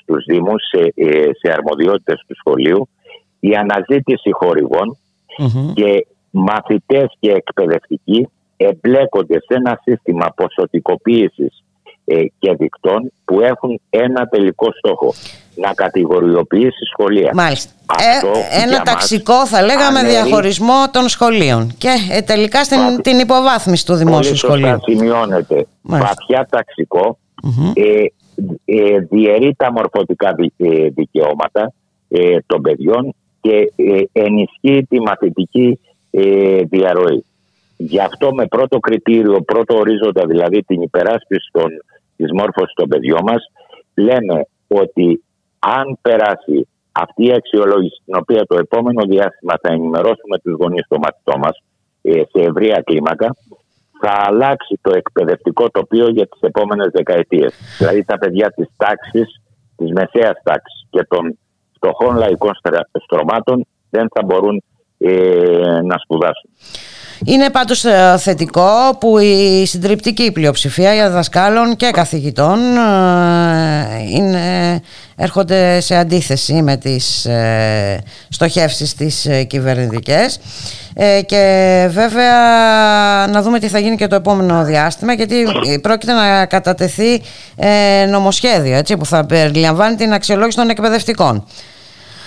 στους 0.03 0.25
Δήμους 0.25 0.63
σε, 0.69 0.93
ε, 0.95 1.29
σε 1.41 1.53
αρμοδιότητες 1.53 2.25
του 2.27 2.35
σχολείου, 2.35 2.89
η 3.41 3.55
αναζήτηση 3.55 4.31
και 5.75 6.07
μαθητές 6.31 7.17
και 7.21 7.31
εκπαιδευτικοί 7.31 8.29
εμπλέκονται 8.69 9.35
σε 9.35 9.55
ένα 9.55 9.81
σύστημα 9.83 10.27
ποσοτικοποίησης 10.37 11.65
ε, 12.05 12.25
και 12.39 12.55
δικτών 12.59 13.13
που 13.25 13.41
έχουν 13.41 13.81
ένα 13.91 14.27
τελικό 14.27 14.67
στόχο. 14.79 15.15
Να 15.55 15.73
κατηγοριοποιήσει 15.75 16.85
σχολεία. 16.93 17.31
Μάλιστα. 17.35 17.71
ε, 17.99 18.63
ένα 18.63 18.83
ταξικό 18.83 19.47
θα 19.47 19.63
λέγαμε 19.63 19.99
ανέρει... 19.99 20.15
διαχωρισμό 20.15 20.91
των 20.91 21.09
σχολείων 21.09 21.73
και 21.79 21.89
ε, 22.11 22.21
τελικά 22.21 22.65
στην, 22.65 23.03
την 23.03 23.19
υποβάθμιση 23.19 23.87
του 23.87 23.95
δημόσιου 23.95 24.37
σχολείου. 24.37 24.79
Πολύ 24.81 24.99
σημειώνεται 24.99 25.67
βαθιά 25.83 26.49
ε, 27.75 28.05
ε, 28.65 28.99
διαιρεί 28.99 29.55
τα 29.57 29.73
μορφωτικά 29.73 30.35
ε, 30.57 30.89
δικαιώματα 30.89 31.73
των 32.47 32.63
παιδιών 32.63 33.15
και 33.41 33.73
ενισχύει 34.13 34.87
τη 34.89 35.01
μαθητική 35.01 35.79
διαρροή. 36.69 37.25
Γι' 37.85 38.01
αυτό 38.01 38.35
με 38.35 38.47
πρώτο 38.47 38.79
κριτήριο, 38.79 39.41
πρώτο 39.43 39.77
ορίζοντα, 39.77 40.27
δηλαδή 40.27 40.63
την 40.63 40.83
υπεράσπιση 40.83 41.49
των, 41.53 41.69
της 42.17 42.33
μόρφωσης 42.33 42.75
των 42.75 42.89
παιδιών 42.89 43.21
μας, 43.23 43.43
λέμε 43.95 44.47
ότι 44.69 45.25
αν 45.59 45.99
περάσει 46.03 46.69
αυτή 46.93 47.27
η 47.27 47.33
αξιολόγηση, 47.33 48.03
την 48.05 48.15
οποία 48.17 48.47
το 48.47 48.57
επόμενο 48.59 49.03
διάστημα 49.05 49.55
θα 49.63 49.73
ενημερώσουμε 49.73 50.39
τους 50.43 50.55
γονείς 50.61 50.85
στο 50.85 50.99
μαθητό 50.99 51.39
μας, 51.39 51.63
ε, 52.03 52.13
σε 52.13 52.41
ευρεία 52.49 52.83
κλίμακα, 52.85 53.37
θα 54.01 54.13
αλλάξει 54.27 54.79
το 54.81 54.93
εκπαιδευτικό 54.97 55.71
τοπίο 55.71 56.09
για 56.09 56.27
τις 56.27 56.41
επόμενες 56.41 56.89
δεκαετίες. 56.93 57.55
Δηλαδή 57.79 58.05
τα 58.05 58.19
παιδιά 58.19 58.51
της 58.51 58.69
τάξης, 58.77 59.41
της 59.77 59.91
μεσαίας 59.93 60.37
τάξης 60.43 60.87
και 60.91 61.05
των 61.09 61.39
φτωχών 61.75 62.17
λαϊκών 62.17 62.51
στρωμάτων 63.05 63.67
δεν 63.91 64.07
θα 64.15 64.23
μπορούν 64.25 64.63
ε, 64.99 65.81
να 65.83 65.97
σπουδάσουν. 65.99 66.51
Είναι 67.25 67.51
πάντως 67.51 67.85
ε, 67.85 68.17
θετικό 68.19 68.97
που 69.01 69.19
η 69.19 69.67
συντριπτική 69.67 70.33
πλειοψηφία 70.33 70.95
για 70.95 71.11
δασκάλων 71.11 71.77
και 71.77 71.91
καθηγητών 71.93 72.59
ε, 72.77 74.03
είναι, 74.09 74.81
έρχονται 75.17 75.81
σε 75.81 75.97
αντίθεση 75.97 76.53
με 76.63 76.77
τις 76.77 77.25
ε, 77.25 78.03
στοχεύσεις 78.29 78.95
της 78.95 79.29
κυβερνητικές 79.47 80.41
και 81.27 81.87
βέβαια 81.91 82.37
να 83.27 83.43
δούμε 83.43 83.59
τι 83.59 83.69
θα 83.69 83.79
γίνει 83.79 83.97
και 83.97 84.07
το 84.07 84.15
επόμενο 84.15 84.65
διάστημα 84.65 85.13
γιατί 85.13 85.47
πρόκειται 85.83 86.13
να 86.13 86.47
κατατεθεί 86.47 87.23
νομοσχέδιο 88.11 88.77
έτσι, 88.77 88.97
που 88.97 89.07
θα 89.07 89.27
περιλαμβάνει 89.27 89.97
την 89.97 90.13
αξιολόγηση 90.13 90.57
των 90.57 90.71
εκπαιδευτικών. 90.71 91.45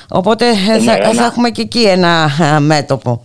Οπότε 0.10 0.46
θα, 0.86 1.14
θα 1.14 1.26
έχουμε 1.26 1.50
και 1.50 1.62
εκεί 1.62 1.82
ένα 1.82 2.30
μέτωπο. 2.60 3.22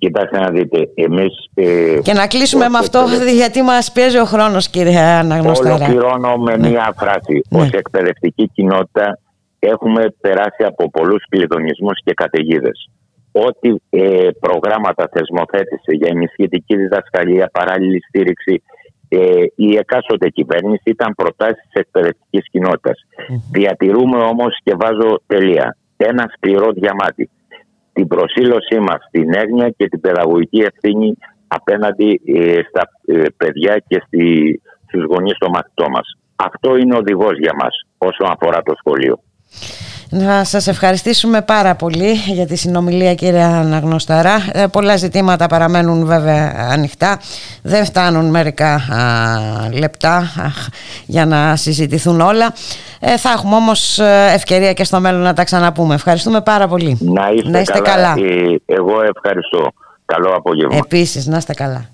Κοιτάξτε 0.00 0.38
να 0.38 0.50
δείτε, 0.50 0.88
εμείς... 0.94 1.32
Ε, 1.54 1.98
και 2.02 2.12
να 2.12 2.26
κλείσουμε 2.26 2.68
με 2.68 2.78
αυτό, 2.78 3.04
γιατί 3.34 3.62
μας 3.62 3.92
πιέζει 3.92 4.18
ο 4.18 4.24
χρόνος, 4.24 4.68
κύριε 4.68 5.00
Αναγνωστάρα. 5.00 5.74
Ολοκληρώνω 5.74 6.36
με 6.36 6.56
ναι. 6.56 6.68
μία 6.68 6.94
φράση. 6.98 7.42
Ναι. 7.48 7.60
Ως 7.60 7.70
εκπαιδευτική 7.70 8.50
κοινότητα 8.54 9.18
έχουμε 9.58 10.14
περάσει 10.20 10.62
από 10.64 10.90
πολλούς 10.90 11.24
κλειδονισμούς 11.28 11.98
και 12.04 12.14
καταιγίδες. 12.14 12.90
Ό,τι 13.32 13.74
ε, 13.90 14.28
προγράμματα 14.40 15.08
θεσμοθέτησε 15.12 15.92
για 15.92 16.08
ενισχυτική 16.10 16.76
διδασκαλία, 16.76 17.50
παράλληλη 17.52 18.00
στήριξη, 18.08 18.62
ε, 19.08 19.18
η 19.54 19.76
εκάστοτε 19.76 20.28
κυβέρνηση 20.28 20.82
ήταν 20.84 21.14
προτάσεις 21.14 21.62
της 21.62 21.80
εκπαιδευτικής 21.80 22.50
κοινότητας. 22.50 22.98
Διατηρούμε 23.52 24.16
όμως 24.16 24.58
και 24.64 24.74
βάζω 24.76 25.22
τελεία. 25.26 25.76
Ένα 25.96 26.30
σκληρό 26.36 26.72
διαμάτι 26.72 27.30
την 28.00 28.08
προσήλωσή 28.08 28.78
μας 28.78 28.98
στην 29.08 29.34
έγνοια 29.34 29.68
και 29.76 29.88
την 29.88 30.00
παιδαγωγική 30.00 30.60
ευθύνη 30.60 31.16
απέναντι 31.48 32.20
ε, 32.24 32.60
στα 32.68 32.82
ε, 33.06 33.22
παιδιά 33.36 33.82
και 33.88 34.02
στη, 34.06 34.60
στους 34.86 35.04
γονείς 35.04 35.38
των 35.38 35.50
μαθητών 35.50 35.90
μας. 35.90 36.18
Αυτό 36.36 36.76
είναι 36.76 36.96
οδηγός 36.96 37.38
για 37.38 37.54
μας 37.60 37.74
όσον 37.98 38.30
αφορά 38.30 38.62
το 38.62 38.74
σχολείο. 38.78 39.22
Να 40.12 40.44
σας 40.44 40.66
ευχαριστήσουμε 40.66 41.42
πάρα 41.42 41.74
πολύ 41.74 42.12
για 42.12 42.46
τη 42.46 42.56
συνομιλία 42.56 43.14
κύριε 43.14 43.42
Αναγνωσταρά. 43.42 44.36
Ε, 44.52 44.66
πολλά 44.66 44.96
ζητήματα 44.96 45.46
παραμένουν 45.46 46.06
βέβαια 46.06 46.68
ανοιχτά. 46.70 47.20
Δεν 47.62 47.84
φτάνουν 47.84 48.30
μερικά 48.30 48.80
λεπτά 49.78 50.22
για 51.06 51.26
να 51.26 51.56
συζητηθούν 51.56 52.20
όλα. 52.20 52.54
Ε, 53.00 53.16
θα 53.16 53.30
έχουμε 53.30 53.54
όμως 53.54 53.98
ε, 53.98 54.30
ευκαιρία 54.34 54.72
και 54.72 54.84
στο 54.84 55.00
μέλλον 55.00 55.20
να 55.20 55.34
τα 55.34 55.44
ξαναπούμε. 55.44 55.94
Ευχαριστούμε 55.94 56.40
πάρα 56.40 56.68
πολύ. 56.68 56.98
Να 57.00 57.60
είστε, 57.60 57.80
καλά. 57.80 58.14
εγώ 58.66 59.02
ευχαριστώ. 59.14 59.72
Καλό 60.04 60.34
απόγευμα. 60.36 60.76
Επίσης, 60.76 61.26
να 61.26 61.36
είστε 61.36 61.54
καλά. 61.54 61.88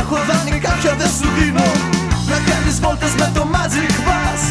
έχω 0.00 0.18
δάνει 0.28 0.58
κάποια 0.58 0.92
δεν 1.00 1.10
σου 1.16 1.28
δίνω. 1.36 1.68
Να 2.30 2.38
κάνεις 2.48 2.80
βόλτες 2.80 3.12
με 3.20 3.30
το 3.34 3.42
Magic 3.54 3.92
Bus. 4.06 4.42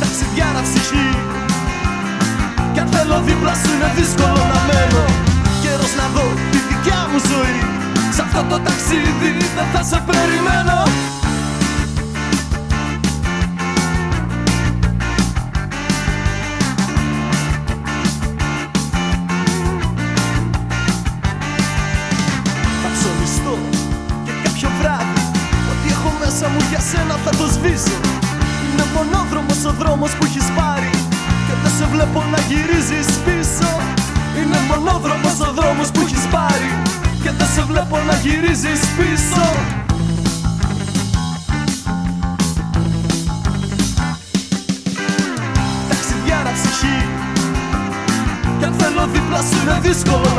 Ταξιδιάρα 0.00 0.62
ψυχή 0.68 1.08
Κι 2.72 2.80
αν 2.80 2.88
θέλω 2.92 3.20
δίπλα 3.26 3.54
σου 3.54 3.70
είναι 3.74 3.90
δύσκολο 3.96 4.42
να 4.52 4.60
μένω. 4.68 5.04
Καιρός 5.62 5.92
να 6.00 6.06
δω 6.14 6.26
τη 6.52 6.58
δικιά 6.68 7.00
μου 7.10 7.18
ζωή. 7.30 7.58
Σ' 8.14 8.20
αυτό 8.24 8.40
το 8.50 8.58
ταξίδι 8.66 9.30
δεν 9.56 9.66
θα 9.72 9.82
σε 9.90 9.98
περιμένω. 10.08 11.01
School. 49.92 50.31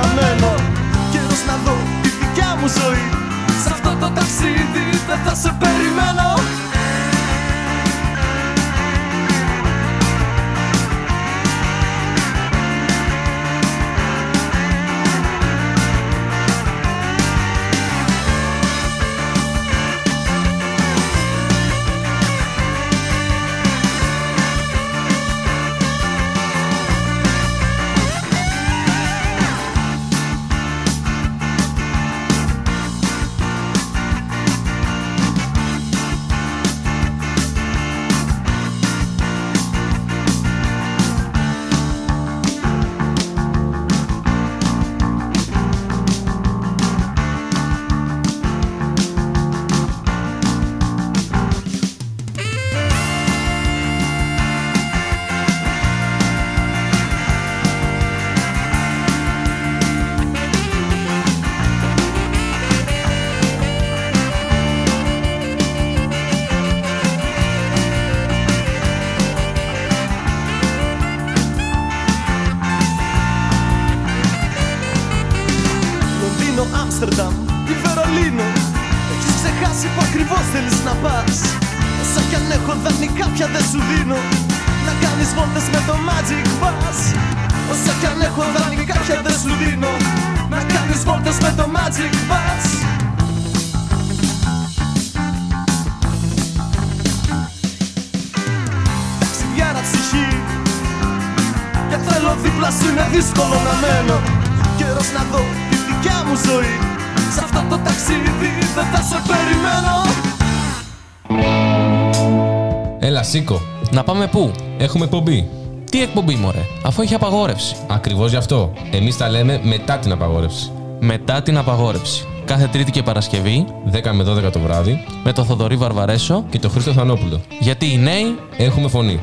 Σήκω. 113.33 113.61
Να 113.91 114.03
πάμε 114.03 114.27
πού; 114.27 114.51
Έχουμε 114.77 115.03
εκπομπή. 115.05 115.49
Τι 115.91 116.01
εκπομπή, 116.01 116.35
μωρέ, 116.35 116.65
αφού 116.83 117.01
έχει 117.01 117.13
απαγόρευση. 117.13 117.75
Ακριβώς 117.89 118.29
γι' 118.29 118.35
αυτό. 118.35 118.73
Εμείς 118.91 119.17
τα 119.17 119.29
λέμε 119.29 119.59
μετά 119.63 119.97
την 119.97 120.11
απαγόρευση. 120.11 120.71
Μετά 120.99 121.41
την 121.41 121.57
απαγόρευση. 121.57 122.25
Κάθε 122.45 122.67
Τρίτη 122.67 122.91
και 122.91 123.03
Παρασκευή, 123.03 123.65
10 123.91 124.11
με 124.13 124.23
12 124.23 124.51
το 124.51 124.59
βράδυ, 124.59 125.05
με 125.23 125.33
τον 125.33 125.45
Θοδωρή 125.45 125.75
Βαρβαρέσο 125.75 126.45
και 126.49 126.59
τον 126.59 126.71
Χρήστο 126.71 126.91
Θανόπουλο. 126.91 127.41
Γιατί 127.59 127.93
οι 127.93 127.97
νέοι 127.97 128.35
έχουμε 128.57 128.87
φωνή. 128.87 129.19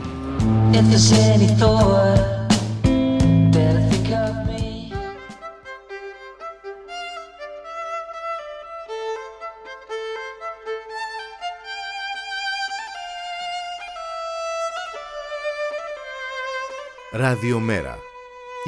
Ραδιομέρα. 17.41 17.99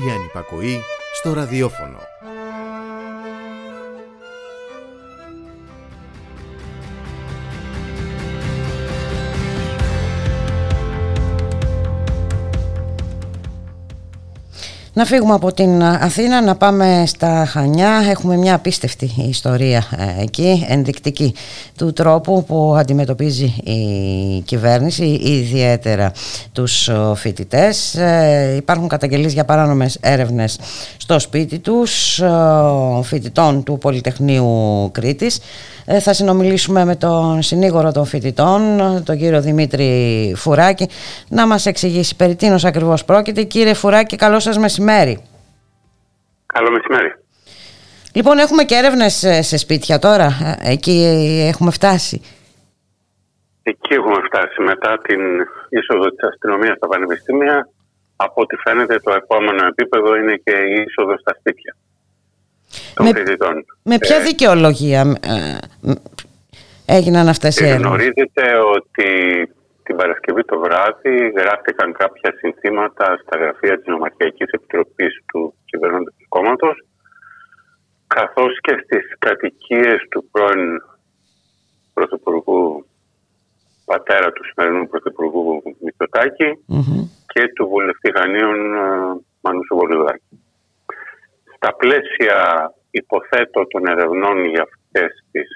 Η 0.06 0.10
ανυπακοή 0.10 0.80
στο 1.14 1.32
ραδιόφωνο. 1.32 2.11
Να 14.94 15.04
φύγουμε 15.04 15.34
από 15.34 15.52
την 15.52 15.82
Αθήνα, 15.82 16.42
να 16.42 16.56
πάμε 16.56 17.04
στα 17.06 17.44
Χανιά. 17.46 18.04
Έχουμε 18.10 18.36
μια 18.36 18.54
απίστευτη 18.54 19.10
ιστορία 19.28 19.84
ε, 19.96 20.22
εκεί, 20.22 20.66
ενδεικτική 20.68 21.34
του 21.76 21.92
τρόπου 21.92 22.44
που 22.44 22.74
αντιμετωπίζει 22.78 23.44
η 23.64 24.40
κυβέρνηση, 24.40 25.04
ιδιαίτερα 25.04 26.12
τους 26.52 26.90
φοιτητές. 27.14 27.94
Ε, 27.94 28.54
υπάρχουν 28.56 28.88
καταγγελίες 28.88 29.32
για 29.32 29.44
παράνομες 29.44 29.98
έρευνες 30.00 30.58
στο 30.96 31.18
σπίτι 31.18 31.58
τους, 31.58 32.22
φοιτητών 33.02 33.62
του 33.62 33.78
Πολυτεχνείου 33.78 34.88
Κρήτης. 34.92 35.38
Ε, 35.86 36.00
θα 36.00 36.12
συνομιλήσουμε 36.12 36.84
με 36.84 36.96
τον 36.96 37.42
συνήγορο 37.42 37.92
των 37.92 38.04
φοιτητών, 38.04 38.60
τον 39.04 39.16
κύριο 39.16 39.40
Δημήτρη 39.40 40.32
Φουράκη, 40.36 40.88
να 41.28 41.46
μας 41.46 41.66
εξηγήσει 41.66 42.16
περί 42.16 42.36
τίνος 42.36 42.64
ακριβώς 42.64 43.04
πρόκειται. 43.04 43.42
Κύριε 43.42 43.74
Φουράκη, 43.74 44.16
καλό 44.16 44.40
σας 44.40 44.58
μεσημέρι. 44.58 45.22
Καλό 46.46 46.70
μεσημέρι. 46.70 47.14
Λοιπόν, 48.14 48.38
έχουμε 48.38 48.62
και 48.64 48.74
έρευνες 48.74 49.14
σε 49.40 49.56
σπίτια 49.56 49.98
τώρα. 49.98 50.26
Ε, 50.62 50.72
εκεί 50.72 50.96
έχουμε 51.48 51.70
φτάσει. 51.70 52.20
Εκεί 53.62 53.94
έχουμε 53.94 54.16
φτάσει. 54.26 54.62
Μετά 54.62 55.00
την 55.02 55.20
είσοδο 55.68 56.08
της 56.08 56.28
αστυνομίας 56.28 56.76
στα 56.76 56.86
πανεπιστήμια, 56.86 57.68
από 58.16 58.42
ό,τι 58.42 58.56
φαίνεται 58.56 58.98
το 58.98 59.12
επόμενο 59.12 59.66
επίπεδο 59.66 60.16
είναι 60.16 60.34
και 60.44 60.52
η 60.52 60.84
είσοδο 60.86 61.18
στα 61.18 61.36
σπίτια 61.38 61.76
των 62.94 63.06
με, 63.06 63.12
φοιτητών. 63.12 63.64
Με 63.82 63.98
ποια 63.98 64.16
ε, 64.16 64.22
δικαιολογία 64.22 65.00
ε, 65.20 65.58
έγιναν 66.86 67.28
αυτές 67.28 67.58
οι 67.58 67.64
έρευνες; 67.64 67.86
Γνωρίζετε 67.86 68.44
ότι 68.76 69.08
την 69.82 69.96
Παρασκευή 69.96 70.44
το 70.44 70.58
βράδυ 70.58 71.32
γράφτηκαν 71.36 71.92
κάποια 71.92 72.34
συνθήματα 72.38 73.18
στα 73.22 73.38
γραφεία 73.38 73.76
της 73.76 73.86
Νομαρχιακής 73.86 74.50
Επιτροπής 74.50 75.22
του 75.26 75.54
κυβερνώντας 75.64 76.14
κόμματος 76.28 76.76
καθώς 78.06 78.60
και 78.60 78.74
στις 78.84 79.04
κατοικίες 79.18 80.06
του 80.10 80.28
πρώην 80.30 80.82
Πρωθυπουργού 81.94 82.86
πατέρα 83.84 84.32
του 84.32 84.44
σημερινού 84.44 84.88
Πρωθυπουργού 84.88 85.62
και 87.26 87.42
του 87.54 87.68
βουλευτή 87.68 88.10
Γανίων 88.16 88.74
ε, 88.74 88.80
Μανούσου 89.40 89.76
Βολιδάκη. 89.76 90.41
Στα 91.64 91.74
πλαίσια 91.76 92.38
υποθέτω 92.90 93.66
των 93.66 93.86
ερευνών 93.86 94.44
για 94.44 94.62
αυτές 94.62 95.24
τις, 95.30 95.50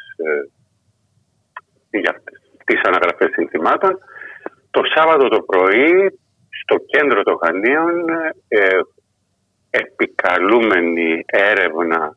ε, 1.90 1.98
για 1.98 2.22
τις 2.64 2.80
αναγραφές 2.82 3.30
συνθημάτων, 3.32 3.98
το 4.70 4.80
Σάββατο 4.94 5.28
το 5.28 5.42
πρωί 5.42 6.18
στο 6.62 6.76
κέντρο 6.86 7.22
των 7.22 7.38
Χανίων 7.42 8.08
ε, 8.48 8.78
επικαλούμενη 9.70 11.24
έρευνα 11.26 12.16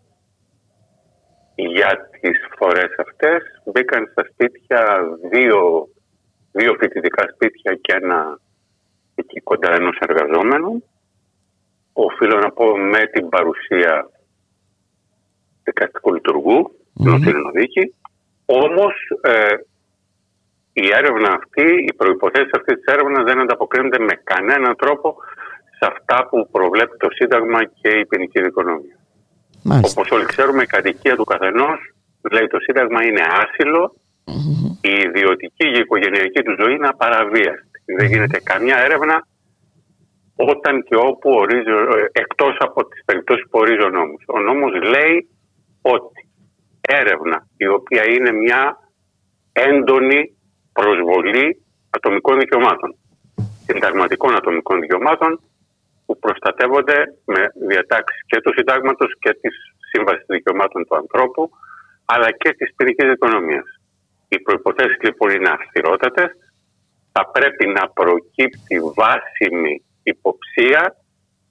για 1.55 2.09
τις 2.21 2.37
φορές 2.57 2.95
αυτές 2.97 3.43
μπήκαν 3.65 4.07
στα 4.11 4.23
σπίτια 4.31 4.99
δύο, 5.31 5.87
δύο 6.51 6.75
φοιτητικά 6.79 7.27
σπίτια 7.33 7.73
και 7.81 7.93
ένα 7.93 8.39
εκεί 9.15 9.39
κοντά 9.39 9.73
ενός 9.73 9.97
εργαζόμενου 9.99 10.83
οφείλω 12.07 12.37
να 12.39 12.51
πω 12.51 12.77
με 12.77 13.01
την 13.13 13.29
παρουσία 13.29 14.09
δικαστικού 15.63 16.13
λειτουργού, 16.13 16.59
mm-hmm. 16.71 17.05
ενός 17.05 17.21
ειρηνοδίκη. 17.25 17.83
Όμως 18.45 18.93
ε, 19.21 19.55
η 20.73 20.85
έρευνα 20.99 21.29
αυτή, 21.39 21.67
οι 21.87 21.93
προϋποθέσεις 21.93 22.53
αυτής 22.57 22.75
της 22.75 22.93
έρευνας 22.93 23.23
δεν 23.23 23.39
ανταποκρίνονται 23.39 23.99
με 23.99 24.13
κανέναν 24.23 24.75
τρόπο 24.75 25.15
σε 25.77 25.85
αυτά 25.93 26.27
που 26.29 26.49
προβλέπει 26.51 26.97
το 26.97 27.07
Σύνταγμα 27.17 27.59
και 27.79 27.89
η 28.01 28.05
ποινική 28.05 28.41
δικονομία. 28.41 28.97
Όπως 29.87 30.11
όλοι 30.11 30.25
ξέρουμε, 30.25 30.61
η 30.63 30.65
κατοικία 30.75 31.15
του 31.15 31.23
καθενός, 31.23 31.79
λέει 32.31 32.47
το 32.47 32.59
Σύνταγμα, 32.59 33.03
είναι 33.03 33.21
Η 34.81 34.93
ιδιωτική 35.07 35.47
και 35.55 35.67
η 35.67 35.79
οικογενειακή 35.79 36.41
του 36.43 36.55
ζωή 36.59 36.73
είναι 36.73 36.87
απαραβίαστη. 36.87 37.77
Δεν 37.97 38.07
γίνεται 38.07 38.39
καμιά 38.39 38.77
έρευνα 38.77 39.27
όταν 40.47 40.83
και 40.83 40.95
όπου 40.95 41.29
ορίζει, 41.31 41.71
εκτός 42.11 42.55
από 42.59 42.87
τις 42.87 43.01
περιπτώσεις 43.05 43.45
που 43.49 43.59
ορίζει 43.59 43.83
ο 43.83 43.89
νόμος. 43.89 44.23
Ο 44.27 44.39
νόμος 44.39 44.73
λέει 44.93 45.29
ότι 45.81 46.21
έρευνα 46.81 47.47
η 47.57 47.67
οποία 47.67 48.03
είναι 48.13 48.31
μια 48.31 48.77
έντονη 49.51 50.37
προσβολή 50.73 51.65
ατομικών 51.89 52.39
δικαιωμάτων, 52.39 52.95
συνταγματικών 53.65 54.35
ατομικών 54.35 54.79
δικαιωμάτων 54.79 55.41
που 56.05 56.19
προστατεύονται 56.19 56.97
με 57.25 57.41
διατάξεις 57.67 58.21
και 58.25 58.41
του 58.41 58.53
συντάγματος 58.55 59.11
και 59.19 59.31
της 59.41 59.53
Σύμβασης 59.91 60.25
Δικαιωμάτων 60.27 60.85
του 60.85 60.95
Ανθρώπου 60.95 61.49
αλλά 62.05 62.31
και 62.31 62.53
της 62.53 62.73
ποινικής 62.75 63.11
οικονομίας. 63.13 63.67
Οι 64.27 64.39
προϋποθέσεις 64.39 64.97
λοιπόν 65.01 65.29
είναι 65.29 65.49
αυστηρότατες. 65.49 66.29
Θα 67.11 67.27
πρέπει 67.27 67.67
να 67.67 67.89
προκύπτει 67.89 68.77
βάσιμη 68.95 69.83
υποψία 70.15 70.83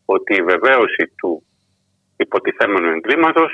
ότι 0.04 0.32
η 0.34 0.42
βεβαίωση 0.52 1.04
του 1.18 1.30
υποτιθέμενου 2.16 2.90
εγκλήματος 2.96 3.50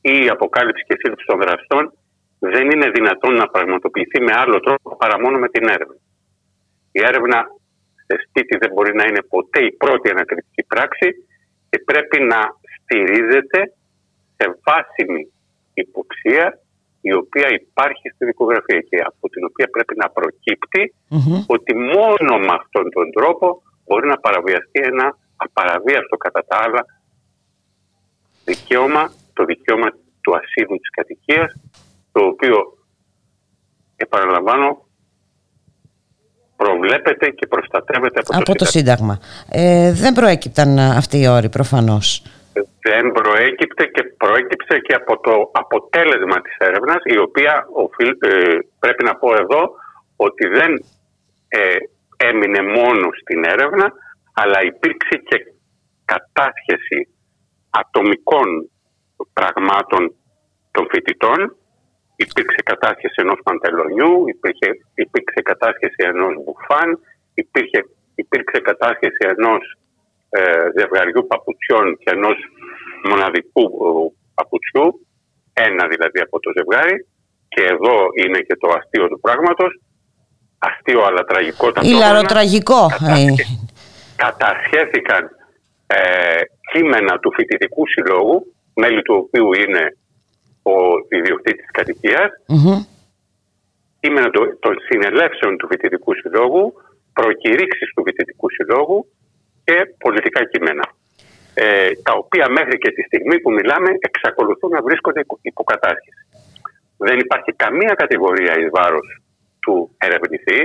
ή 0.00 0.14
η 0.24 0.28
αποκάλυψη 0.28 0.82
και 0.88 0.96
σύλληψη 1.00 1.26
των 1.26 1.38
δραστών 1.44 1.84
δεν 2.38 2.70
είναι 2.70 2.90
δυνατόν 2.90 3.34
να 3.34 3.46
πραγματοποιηθεί 3.54 4.18
με 4.22 4.32
άλλο 4.42 4.60
τρόπο 4.60 4.96
παρά 4.96 5.16
μόνο 5.20 5.38
με 5.38 5.48
την 5.48 5.64
έρευνα. 5.68 6.00
Η 6.92 7.00
έρευνα 7.10 7.38
σε 8.06 8.14
σπίτι 8.24 8.54
δεν 8.62 8.70
μπορεί 8.72 8.92
να 8.94 9.04
είναι 9.08 9.22
ποτέ 9.34 9.60
η 9.70 9.72
πρώτη 9.82 10.10
ανακριτική 10.10 10.62
πράξη 10.72 11.08
και 11.70 11.78
πρέπει 11.90 12.18
να 12.32 12.40
στηρίζεται 12.76 13.60
σε 14.36 14.44
βάσιμη 14.64 15.22
υποψία 15.74 16.44
η 17.00 17.12
οποία 17.12 17.48
υπάρχει 17.62 18.06
στη 18.14 18.24
δικογραφία 18.24 18.80
και 18.88 18.98
από 19.10 19.28
την 19.32 19.42
οποία 19.44 19.68
πρέπει 19.74 19.94
να 20.02 20.08
προκυπτει 20.10 20.94
ότι 21.54 21.72
μόνο 21.74 22.32
με 22.38 22.52
αυτόν 22.60 22.86
τον 22.96 23.06
τρόπο 23.16 23.62
μπορεί 23.88 24.06
να 24.08 24.18
παραβιαστεί 24.18 24.80
ένα 24.92 25.18
απαραβίαστο 25.36 26.16
κατά 26.16 26.44
τα 26.48 26.56
άλλα 26.64 26.82
δικαίωμα, 28.44 29.12
το 29.32 29.44
δικαίωμα 29.44 29.88
του 30.20 30.36
ασύλου 30.36 30.76
της 30.82 30.90
κατοικίας, 30.90 31.50
το 32.12 32.20
οποίο 32.24 32.56
επαναλαμβάνω 33.96 34.86
προβλέπεται 36.56 37.26
και 37.30 37.46
προστατεύεται 37.46 38.20
από, 38.20 38.38
από 38.38 38.54
το, 38.54 38.64
Σύνταγμα. 38.64 39.18
Ε, 39.50 39.92
δεν 39.92 40.12
προέκυπταν 40.12 40.78
αυτοί 40.78 41.16
οι 41.20 41.28
όροι 41.28 41.48
προφανώς. 41.48 42.22
Δεν 42.82 43.12
προέκυπτε 43.12 43.84
και 43.84 44.02
προέκυψε 44.16 44.78
και 44.86 44.94
από 44.94 45.20
το 45.20 45.50
αποτέλεσμα 45.52 46.40
της 46.40 46.56
έρευνας 46.58 47.00
η 47.04 47.18
οποία 47.18 47.66
οφείλ, 47.72 48.08
ε, 48.08 48.58
πρέπει 48.78 49.04
να 49.04 49.14
πω 49.16 49.34
εδώ 49.34 49.62
ότι 50.16 50.48
δεν 50.48 50.84
ε, 51.48 51.76
έμεινε 52.26 52.62
μόνος 52.62 53.14
στην 53.22 53.44
έρευνα, 53.44 53.92
αλλά 54.32 54.58
υπήρξε 54.62 55.16
και 55.28 55.38
κατάσχεση 56.04 56.98
ατομικών 57.70 58.48
πραγμάτων 59.32 60.02
των 60.70 60.84
φοιτητών. 60.90 61.56
Υπήρξε 62.16 62.60
κατάσχεση 62.64 63.18
ενός 63.24 63.38
παντελονιού, 63.44 64.12
υπήρχε, 64.34 64.68
υπήρξε 64.94 65.40
κατάσχεση 65.50 66.00
ενός 66.10 66.34
μπουφάν, 66.42 66.88
υπήρχε, 67.34 67.80
υπήρξε 68.14 68.58
κατάσχεση 68.70 69.22
ενός 69.34 69.62
ε, 70.30 70.40
ζευγαριού 70.76 71.26
παπουτσιών 71.26 71.86
και 72.00 72.10
ενός 72.16 72.36
μοναδικού 73.08 73.64
ε, 73.86 73.90
παπουτσιού, 74.34 74.86
ένα 75.52 75.84
δηλαδή 75.92 76.18
από 76.26 76.36
το 76.40 76.50
ζευγάρι. 76.56 77.06
Και 77.48 77.62
εδώ 77.74 77.96
είναι 78.22 78.40
και 78.46 78.56
το 78.62 78.68
αστείο 78.76 79.08
του 79.08 79.20
πράγματος, 79.20 79.72
αστείο 80.58 81.02
αλλά 81.02 81.24
τραγικό 81.24 81.72
Ηλαροτραγικό. 81.82 82.86
Κατασχέθηκαν 84.16 85.30
ε, 85.86 86.40
κείμενα 86.72 87.18
του 87.18 87.32
φοιτητικού 87.32 87.82
συλλόγου, 87.86 88.54
μέλη 88.74 89.02
του 89.02 89.14
οποίου 89.14 89.52
είναι 89.52 89.96
ο 90.62 90.76
ιδιοκτήτης 91.08 91.70
κατοικίας, 91.70 92.30
mm-hmm. 92.48 92.78
κείμενα 94.00 94.30
των 94.64 94.74
συνελεύσεων 94.88 95.56
του 95.56 95.66
φοιτητικού 95.66 96.14
συλλόγου, 96.14 96.72
προκηρύξεις 97.12 97.92
του 97.94 98.02
φοιτητικού 98.06 98.50
συλλόγου 98.50 99.06
και 99.64 99.76
πολιτικά 99.98 100.44
κείμενα. 100.44 100.86
Ε, 101.54 101.90
τα 102.02 102.12
οποία 102.12 102.48
μέχρι 102.48 102.78
και 102.78 102.90
τη 102.90 103.02
στιγμή 103.02 103.40
που 103.40 103.50
μιλάμε 103.50 103.90
εξακολουθούν 104.00 104.70
να 104.70 104.82
βρίσκονται 104.82 105.20
υποκατάσχεση. 105.40 106.22
Δεν 106.96 107.18
υπάρχει 107.18 107.52
καμία 107.52 107.94
κατηγορία 107.94 108.58
εις 108.58 108.68
βάρος 108.70 109.22
του 109.68 109.76
ερευνητή, 110.06 110.60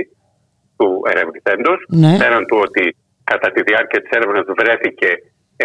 του 0.78 0.88
ερευνητέντος, 1.12 1.78
ναι. 2.02 2.12
πέραν 2.20 2.44
του 2.48 2.58
ότι 2.66 2.84
κατά 3.30 3.48
τη 3.54 3.60
διάρκεια 3.68 4.00
της 4.02 4.10
έρευνας 4.18 4.46
βρέθηκε 4.60 5.10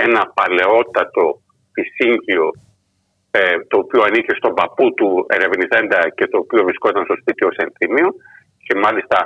ένα 0.06 0.22
παλαιότατο 0.38 1.26
φυσίγγιο 1.76 2.48
ε, 3.32 3.56
το 3.70 3.78
οποίο 3.84 4.02
ανήκε 4.08 4.34
στον 4.40 4.54
παππού 4.60 4.86
του 4.98 5.10
ερευνητέντα 5.36 6.00
και 6.18 6.26
το 6.32 6.38
οποίο 6.44 6.62
βρισκόταν 6.68 7.04
στο 7.08 7.16
σπίτι 7.22 7.44
ως 7.50 7.56
ενθύμιο 7.66 8.10
και 8.66 8.74
μάλιστα 8.84 9.18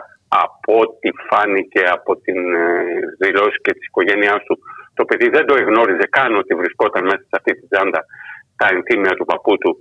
από 0.45 0.72
ό,τι 0.84 1.10
φάνηκε 1.30 1.84
από 1.98 2.11
την 2.26 2.40
ε, 2.56 2.68
δηλώση 3.22 3.57
και 3.65 3.73
της 3.77 3.85
οικογένειάς 3.88 4.41
του 4.48 4.56
το 4.98 5.03
παιδί 5.06 5.27
δεν 5.35 5.45
το 5.45 5.53
εγνώριζε 5.61 6.07
καν 6.18 6.31
ότι 6.41 6.53
βρισκόταν 6.61 7.03
μέσα 7.03 7.23
σε 7.30 7.35
αυτή 7.40 7.52
τη 7.57 7.68
τζάντα 7.68 8.02
τα 8.60 8.68
ενθύμια 8.76 9.14
του 9.18 9.26
παππού 9.31 9.53
του 9.57 9.72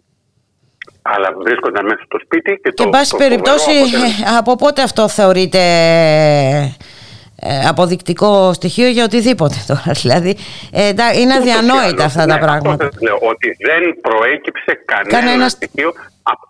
αλλά 1.03 1.29
βρίσκονταν 1.43 1.85
μέσα 1.85 2.03
στο 2.05 2.19
σπίτι 2.25 2.51
και, 2.63 2.71
και 2.71 2.83
το, 2.83 2.89
πάση 2.89 3.17
περιπτώσει 3.17 3.71
από 4.39 4.57
πότε 4.57 4.83
αυτό 4.83 5.09
θεωρείται 5.09 5.59
ε, 7.45 7.67
αποδεικτικό 7.69 8.53
στοιχείο 8.53 8.89
για 8.89 9.05
οτιδήποτε 9.05 9.57
τώρα. 9.71 9.93
Δηλαδή 10.03 10.37
ε, 10.73 10.89
είναι 11.21 11.35
αδιανόητα 11.35 12.05
αυτά 12.05 12.27
τα 12.27 12.35
ναι, 12.35 12.41
πράγματα. 12.41 12.85
Αυτό 12.85 12.99
λέω, 13.07 13.19
ότι 13.33 13.49
δεν 13.69 13.83
προέκυψε 14.01 14.73
κανένα, 14.85 15.19
κανένα... 15.19 15.49
στοιχείο 15.49 15.93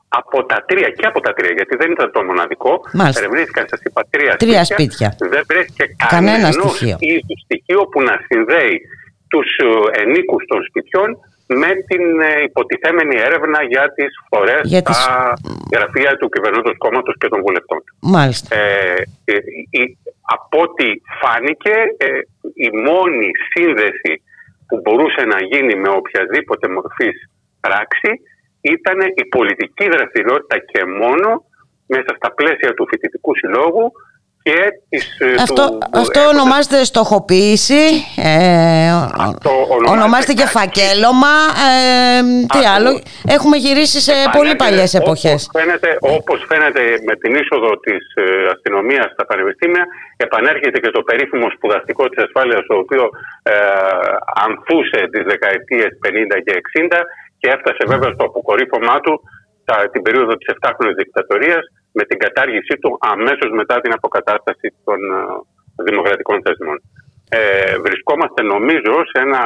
από 0.09 0.45
τα 0.45 0.65
τρία 0.67 0.89
και 0.89 1.07
από 1.07 1.21
τα 1.21 1.33
τρία, 1.33 1.53
γιατί 1.53 1.77
δεν 1.77 1.91
ήταν 1.91 2.11
το 2.13 2.23
μοναδικό. 2.23 2.81
Ερευνήθηκαν, 3.19 3.65
σα 3.73 3.77
είπα, 3.77 4.01
τρία, 4.11 4.37
τρία 4.37 4.65
σπίτια. 4.65 5.17
Δεν 5.19 5.43
βρέθηκε 5.51 5.85
κανένα 6.09 6.53
στοιχείο. 6.53 6.97
στοιχείο 7.45 7.81
που 7.91 8.03
να 8.03 8.15
συνδέει 8.29 8.81
τους 9.29 9.49
ε, 9.57 10.01
ενίκους 10.03 10.45
των 10.51 10.61
σπιτιών 10.69 11.09
με 11.47 11.71
την 11.89 12.05
υποτιθέμενη 12.45 13.17
έρευνα 13.17 13.63
για 13.63 13.93
τις 13.95 14.13
φορές 14.29 14.61
για 14.65 14.83
τις... 14.83 14.97
στα 14.97 15.33
γραφεία 15.75 16.17
του 16.17 16.29
κυβερνώντος 16.29 16.77
κόμματος 16.79 17.15
και 17.19 17.29
των 17.29 17.41
βουλευτών. 17.41 17.81
Μάλιστα. 18.01 18.57
Ε, 18.57 18.95
από 20.37 20.61
ό,τι 20.61 20.89
φάνηκε 21.21 21.75
ε, 21.97 22.07
η 22.55 22.69
μόνη 22.89 23.31
σύνδεση 23.53 24.23
που 24.69 24.81
μπορούσε 24.83 25.23
να 25.25 25.39
γίνει 25.51 25.75
με 25.77 25.89
οποιαδήποτε 25.89 26.69
μορφής 26.69 27.31
πράξη 27.61 28.11
ήταν 28.61 28.99
η 29.15 29.25
πολιτική 29.25 29.89
δραστηριότητα 29.89 30.59
και 30.59 30.85
μόνο 30.85 31.45
μέσα 31.87 32.11
στα 32.17 32.35
πλαίσια 32.35 32.75
του 32.75 32.87
φοιτητικού 32.89 33.33
συλλόγου 33.37 33.93
και 34.43 34.59
της, 34.89 35.05
ε, 35.21 35.35
αυτό, 35.47 35.65
του, 35.69 35.79
αυτό 36.03 36.21
ονομάζεται 36.35 36.85
στοχοποίηση, 36.85 37.85
ε, 38.17 38.91
αυτό 39.29 39.51
ονομάζεται 39.95 40.35
και 40.41 40.47
φακέλωμα, 40.57 41.35
ε, 41.69 42.23
τι 42.53 42.61
άλλο, 42.75 42.91
έχουμε 43.37 43.57
γυρίσει 43.65 43.99
σε 44.09 44.15
πολύ 44.37 44.55
παλιές 44.57 44.95
εποχές. 44.95 45.41
Όπως 45.49 45.61
φαίνεται, 45.61 45.91
όπως 46.01 46.39
φαίνεται 46.49 46.83
με 47.09 47.15
την 47.23 47.33
είσοδο 47.41 47.71
της 47.87 48.03
ε, 48.15 48.25
αστυνομίας 48.55 49.09
στα 49.15 49.25
πανεπιστήμια, 49.27 49.85
επανέρχεται 50.17 50.79
και 50.83 50.91
το 50.97 51.03
περίφημο 51.03 51.47
σπουδαστικό 51.57 52.09
της 52.09 52.25
ασφάλειας, 52.25 52.63
το 52.71 52.75
οποίο 52.83 53.05
ε, 53.43 53.55
ανθούσε 54.47 55.01
τις 55.13 55.25
δεκαετίες 55.33 55.91
50 56.03 56.37
και 56.45 56.53
60 56.55 56.99
και 57.41 57.49
έφτασε 57.55 57.83
βέβαια 57.93 58.11
στο 58.15 58.25
αποκορύφωμά 58.31 58.97
του 59.05 59.15
τα, 59.65 59.77
την 59.93 60.03
περίοδο 60.03 60.35
της 60.37 60.49
7χρονης 60.57 60.97
δικτατορίας 61.03 61.65
με 61.93 62.05
την 62.05 62.19
κατάργησή 62.19 62.75
του 62.81 62.99
αμέσως 63.01 63.51
μετά 63.61 63.81
την 63.81 63.93
αποκατάσταση 63.93 64.69
των 64.85 64.99
ε, 65.11 65.83
δημοκρατικών 65.89 66.43
θεσμών. 66.45 66.79
Ε, 67.29 67.79
βρισκόμαστε 67.87 68.43
νομίζω 68.43 68.95
σε 69.11 69.19
ένα 69.27 69.43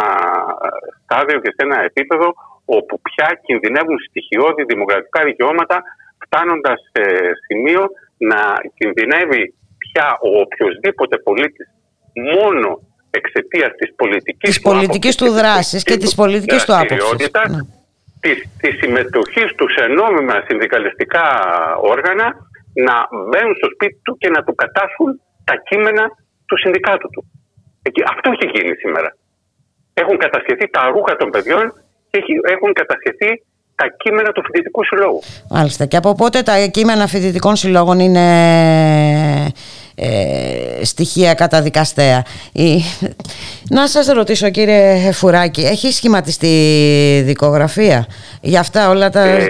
στάδιο 1.03 1.39
και 1.41 1.53
σε 1.57 1.63
ένα 1.67 1.79
επίπεδο 1.83 2.35
όπου 2.65 3.01
πια 3.07 3.41
κινδυνεύουν 3.47 3.99
στοιχειώδη 4.09 4.63
δημοκρατικά 4.65 5.21
δικαιώματα 5.25 5.83
φτάνοντας 6.25 6.79
σε 6.93 7.05
σημείο 7.47 7.83
να 8.31 8.41
κινδυνεύει 8.79 9.55
πια 9.79 10.19
ο 10.29 10.41
οποιοδήποτε 10.41 11.17
πολίτης 11.19 11.67
μόνο 12.37 12.81
εξαιτίας 13.11 13.73
της 13.79 13.95
πολιτικής, 13.97 14.51
της 14.51 14.61
πολιτικής 14.61 15.17
του, 15.17 15.31
δράσης 15.31 15.83
και 15.83 15.97
της 15.97 16.15
πολιτικής 16.15 16.65
του 16.65 16.75
άποψης 16.75 17.31
της, 18.27 18.39
της 18.63 18.75
συμμετοχής 18.81 19.49
του 19.57 19.67
σε 19.77 19.85
νόμιμα 20.01 20.35
συνδικαλιστικά 20.49 21.25
όργανα 21.95 22.27
να 22.87 22.95
μπαίνουν 23.29 23.55
στο 23.61 23.69
σπίτι 23.75 23.99
του 24.05 24.13
και 24.21 24.29
να 24.35 24.41
του 24.45 24.55
κατάσχουν 24.63 25.11
τα 25.49 25.55
κείμενα 25.69 26.05
του 26.49 26.57
συνδικάτου 26.63 27.09
του. 27.15 27.23
αυτό 28.13 28.27
έχει 28.35 28.47
γίνει 28.55 28.75
σήμερα. 28.83 29.11
Έχουν 30.03 30.17
κατασχεθεί 30.25 30.67
τα 30.77 30.83
ρούχα 30.95 31.13
των 31.21 31.29
παιδιών 31.35 31.65
και 32.11 32.19
έχουν 32.55 32.73
κατασχεθεί 32.81 33.31
τα 33.81 33.87
κείμενα 34.03 34.31
του 34.33 34.43
φοιτητικού 34.47 34.85
συλλόγου. 34.85 35.21
Μάλιστα. 35.51 35.87
Και 35.87 35.97
από 35.97 36.15
πότε 36.15 36.43
τα 36.43 36.55
κείμενα 36.67 37.07
φοιτητικών 37.07 37.57
συλλόγων 37.57 37.99
είναι 37.99 38.27
ε, 39.99 40.85
στοιχεία 40.85 41.35
καταδικαστέα. 41.35 42.25
Η... 42.53 42.81
Να 43.71 43.87
σας 43.87 44.07
ρωτήσω 44.07 44.51
κύριε 44.51 45.13
Φουράκη, 45.13 45.61
έχει 45.61 45.93
σχηματιστεί 45.93 46.55
δικογραφία 47.25 48.07
για 48.41 48.61
αυτά 48.61 48.91
όλα 48.91 49.11
τα... 49.11 49.21
Ε, 49.21 49.49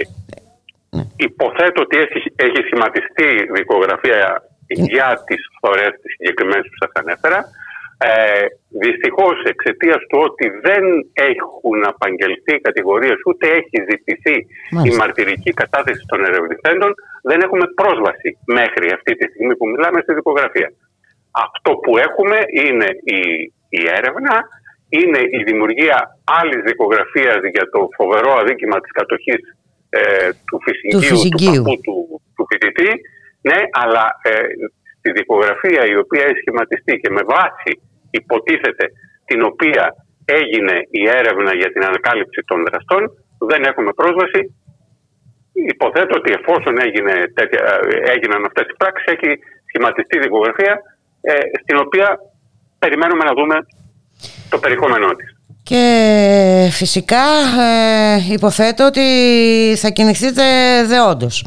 ναι. 0.91 1.03
Υποθέτω 1.17 1.83
ότι 1.83 1.97
έχει, 1.97 2.33
έχει 2.37 2.61
σχηματιστεί 2.65 3.53
δικογραφία 3.55 4.43
για 4.67 5.23
τις 5.27 5.41
φορές 5.61 5.91
τις 6.03 6.13
συγκεκριμένες 6.17 6.67
που 6.69 6.77
σας 6.81 6.91
ανέφερα. 6.95 7.45
Ε, 7.99 8.47
Δυστυχώς 8.85 9.37
εξαιτίας 9.45 10.01
του 10.09 10.19
ότι 10.29 10.47
δεν 10.67 10.85
έχουν 11.31 11.79
απαγγελθεί 11.93 12.55
κατηγορίες 12.61 13.19
ούτε 13.27 13.47
έχει 13.59 13.77
ζητηθεί 13.91 14.37
η 14.89 14.91
μαρτυρική 15.01 15.51
κατάθεση 15.63 16.03
των 16.11 16.25
ερευνητέντων, 16.25 16.95
δεν 17.29 17.39
έχουμε 17.47 17.67
πρόσβαση 17.81 18.31
μέχρι 18.59 18.87
αυτή 18.97 19.13
τη 19.19 19.25
στιγμή 19.31 19.55
που 19.57 19.67
μιλάμε 19.73 19.99
στη 20.05 20.13
δικογραφία. 20.21 20.71
Αυτό 21.47 21.71
που 21.83 21.93
έχουμε 22.07 22.39
είναι 22.65 22.89
η, 23.17 23.21
η 23.79 23.83
έρευνα, 23.99 24.35
είναι 24.99 25.21
η 25.39 25.41
δημιουργία 25.49 25.99
άλλης 26.41 26.61
δικογραφίας 26.71 27.41
για 27.55 27.67
το 27.75 27.81
φοβερό 27.99 28.33
αδίκημα 28.41 28.77
της 28.81 28.93
κατοχής 28.99 29.41
ε, 29.99 30.31
του 30.49 30.59
φυσικίου 30.65 31.01
του, 31.01 31.29
του 31.31 31.41
παππού 31.45 31.75
του, 31.87 31.97
του 32.37 32.45
φοιτητή. 32.51 32.91
Ναι, 33.49 33.59
αλλά 33.83 34.05
ε, 34.23 34.31
στη 34.99 35.11
δικογραφία 35.21 35.83
η 35.93 35.97
οποία 36.03 36.25
έχει 36.29 36.41
σχηματιστεί 36.43 36.95
και 37.03 37.11
με 37.17 37.23
βάση 37.35 37.71
υποτίθεται 38.11 38.87
την 39.25 39.41
οποία 39.51 39.85
έγινε 40.25 40.77
η 41.01 41.03
έρευνα 41.21 41.53
για 41.61 41.71
την 41.73 41.83
ανακάλυψη 41.85 42.41
των 42.51 42.59
δραστών, 42.67 43.03
δεν 43.51 43.63
έχουμε 43.71 43.93
πρόσβαση. 44.01 44.41
Υποθέτω 45.75 46.15
ότι 46.17 46.33
εφόσον 46.39 46.75
έγινε 46.87 47.15
τέτοια, 47.35 47.63
έγιναν 48.15 48.45
αυτές 48.45 48.67
οι 48.69 48.77
πράξεις, 48.77 49.13
έχει 49.15 49.39
σχηματιστεί 49.69 50.19
δικογραφία 50.19 50.75
ε, 51.21 51.33
στην 51.63 51.77
οποία 51.85 52.19
περιμένουμε 52.79 53.25
να 53.25 53.33
δούμε 53.33 53.57
το 54.51 54.59
περιεχόμενό 54.59 55.11
της. 55.15 55.29
Και 55.63 55.85
φυσικά 56.71 57.27
ε, 57.69 58.33
υποθέτω 58.33 58.85
ότι 58.87 59.07
θα 59.77 59.89
κινηθείτε 59.89 60.45
δεόντως. 60.87 61.45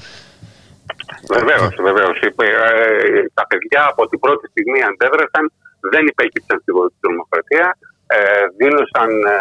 Βεβαίως, 1.35 1.73
βεβαίως. 1.87 2.17
Ε, 2.19 2.29
τα 3.33 3.47
παιδιά 3.47 3.81
από 3.91 4.07
την 4.09 4.19
πρώτη 4.19 4.47
στιγμή 4.47 4.79
αντέδρασαν 4.89 5.51
δεν 5.91 6.03
υπέκυψαν 6.07 6.57
στη 6.61 6.71
τρομοκρατία, 7.01 7.77
ε, 8.07 8.17
δήλωσαν 8.57 9.09
ε, 9.35 9.37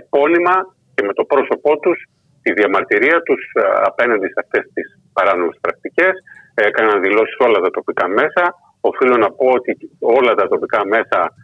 επώνυμα 0.00 0.56
και 0.94 1.02
με 1.06 1.12
το 1.12 1.24
πρόσωπό 1.24 1.78
τους 1.78 1.98
τη 2.42 2.52
διαμαρτυρία 2.52 3.22
τους 3.22 3.42
ε, 3.54 3.62
απέναντι 3.90 4.26
σε 4.26 4.40
αυτές 4.44 4.64
τις 4.74 4.86
παράνομες 5.12 5.58
πρακτικές. 5.60 6.12
Έκαναν 6.54 7.00
δηλώσεις 7.00 7.36
όλα 7.38 7.58
τα 7.60 7.70
τοπικά 7.70 8.08
μέσα 8.08 8.54
οφείλω 8.80 9.16
να 9.16 9.30
πω 9.30 9.46
ότι 9.58 9.76
όλα 10.00 10.34
τα 10.34 10.48
τοπικά 10.48 10.86
μέσα 10.86 11.34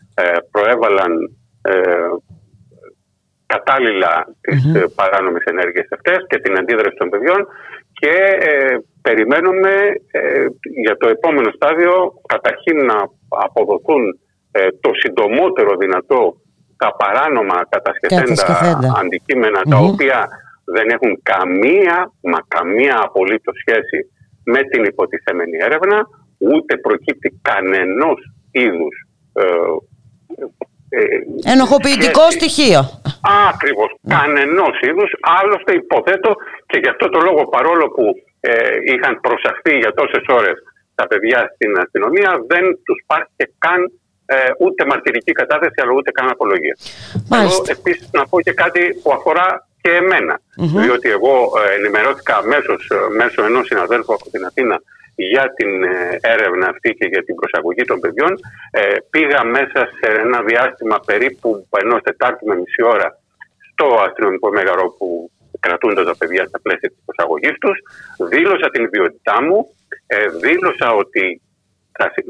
προέβαλαν 0.51 1.12
κατάλληλα 3.47 4.27
τις 4.40 4.62
mm-hmm. 4.66 4.93
παράνομες 4.94 5.44
ενέργειες 5.44 5.89
αυτές 5.90 6.18
και 6.28 6.39
την 6.39 6.59
αντίδραση 6.59 6.97
των 6.97 7.09
παιδιών 7.09 7.47
και 7.93 8.14
περιμένουμε 9.02 9.73
για 10.82 10.97
το 10.97 11.09
επόμενο 11.09 11.51
στάδιο 11.55 11.93
καταρχήν 12.27 12.77
να 12.85 12.98
αποδοθούν 13.28 14.18
το 14.81 14.90
συντομότερο 15.02 15.77
δυνατό 15.77 16.36
τα 16.77 16.97
παράνομα 16.97 17.66
κατασκευέντα 17.68 18.93
αντικείμενα 19.01 19.60
τα 19.70 19.77
οποία 19.77 20.28
δεν 20.75 20.89
έχουν 20.89 21.23
καμία, 21.23 22.13
μα 22.21 22.39
καμία 22.49 22.97
απολύτως 23.03 23.57
σχέση 23.61 23.99
με 24.45 24.63
την 24.63 24.85
υποτιθέμενη 24.85 25.57
έρευνα, 25.61 26.09
ούτε 26.39 26.77
προκύπτει 26.77 27.41
κανενός 27.43 28.21
είδους 28.51 28.97
ε, 29.33 29.45
ε, 30.89 31.53
Ενοχοποιητικό 31.53 32.31
στοιχείο. 32.31 32.81
Ακριβώς. 33.53 33.91
Mm. 33.95 34.15
Κανενός 34.17 34.77
είδους. 34.87 35.11
Άλλωστε, 35.41 35.73
υποθέτω 35.73 36.31
και 36.67 36.79
γι' 36.83 36.89
αυτό 36.89 37.09
το 37.09 37.21
λόγο, 37.21 37.43
παρόλο 37.49 37.87
που 37.89 38.05
ε, 38.41 38.53
είχαν 38.93 39.21
προσαχθεί 39.21 39.75
για 39.83 39.93
τόσες 39.93 40.25
ώρες 40.29 40.57
τα 40.95 41.07
παιδιά 41.07 41.53
στην 41.55 41.79
αστυνομία, 41.79 42.31
δεν 42.47 42.65
τους 42.85 42.99
πάρθηκε 43.07 43.45
καν 43.59 43.81
ε, 44.27 44.37
ούτε 44.59 44.87
μαρτυρική 44.87 45.33
κατάθεση, 45.33 45.79
αλλά 45.83 45.93
ούτε 45.93 46.11
καν 46.11 46.29
απολογία. 46.29 46.77
Θέλω 47.29 47.65
επίσης 47.67 48.09
να 48.13 48.27
πω 48.27 48.41
και 48.41 48.53
κάτι 48.53 49.01
που 49.03 49.13
αφορά 49.13 49.66
και 49.87 49.95
εμένα. 50.03 50.35
Mm-hmm. 50.41 50.81
Διότι 50.83 51.09
εγώ 51.17 51.35
ε, 51.61 51.75
ενημερώθηκα 51.79 52.35
αμέσως 52.37 52.81
ε, 52.91 52.97
μέσω 53.21 53.45
ενός 53.45 53.67
συναδέλφου 53.67 54.13
από 54.15 54.31
την 54.31 54.45
Αθήνα 54.45 54.77
για 55.15 55.45
την 55.59 55.71
ε, 55.85 56.19
έρευνα 56.21 56.67
αυτή 56.75 56.91
και 56.99 57.07
για 57.13 57.23
την 57.25 57.35
προσαγωγή 57.35 57.85
των 57.91 57.99
παιδιών. 58.01 58.33
πήγα 59.11 59.41
μέσα 59.57 59.81
σε 59.99 60.07
ένα 60.25 60.39
διάστημα 60.51 60.97
περίπου 61.07 61.49
ενός 61.83 62.01
Τετάρτου 62.03 62.47
με 62.47 62.55
μισή 62.55 62.83
ώρα 62.95 63.09
στο 63.71 63.87
αστυνομικό 64.07 64.49
μέγαρο 64.51 64.85
που 64.99 65.31
κρατούνται 65.61 66.05
τα 66.05 66.15
παιδιά 66.19 66.45
στα 66.47 66.59
πλαίσια 66.65 66.89
της 66.89 67.01
προσαγωγής 67.07 67.57
τους. 67.63 67.77
Δήλωσα 68.33 68.69
την 68.71 68.83
ιδιότητά 68.85 69.43
μου. 69.43 69.59
δήλωσα 70.41 70.89
ότι 71.03 71.25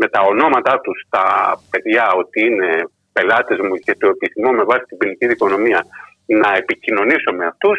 με 0.03 0.09
τα 0.09 0.21
ονόματά 0.33 0.81
τους 0.85 0.99
τα 1.09 1.27
παιδιά 1.71 2.05
ότι 2.23 2.39
είναι 2.49 2.71
πελάτες 3.13 3.59
μου 3.67 3.77
και 3.85 3.97
το 4.01 4.07
επιθυμώ 4.15 4.51
με 4.59 4.65
βάση 4.71 4.85
την 4.89 4.97
ποινική 4.97 5.27
δικονομία 5.27 5.81
να 6.27 6.57
επικοινωνήσω 6.57 7.33
με 7.33 7.47
αυτούς 7.47 7.79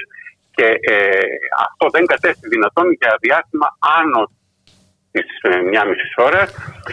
και 0.56 0.66
ε, 0.66 1.22
αυτό 1.66 1.86
δεν 1.92 2.06
κατέστη 2.06 2.48
δυνατόν 2.48 2.92
για 3.00 3.18
διάστημα 3.20 3.68
άνω 4.00 4.24
της 5.12 5.28
ε, 5.42 5.58
μια 5.70 5.86
μισή 5.86 6.08
ώρας. 6.16 6.50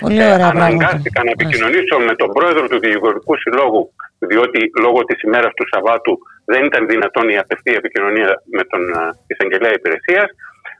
Ε, 0.08 0.32
αναγκάστηκα 0.32 1.20
να 1.24 1.30
επικοινωνήσω 1.30 1.96
με 1.98 2.14
τον 2.14 2.28
πρόεδρο 2.32 2.68
του 2.68 2.78
Δικηγορικού 2.78 3.36
Συλλόγου 3.36 3.92
διότι 4.18 4.60
λόγω 4.80 5.04
της 5.04 5.22
ημέρας 5.22 5.52
του 5.54 5.66
Σαββάτου 5.70 6.18
δεν 6.44 6.64
ήταν 6.64 6.86
δυνατόν 6.86 7.28
η 7.28 7.38
απευθεία 7.38 7.76
επικοινωνία 7.82 8.42
με 8.56 8.64
τον 8.64 8.82
ε, 8.90 9.10
εισαγγελέα 9.26 9.72
υπηρεσίας, 9.72 10.28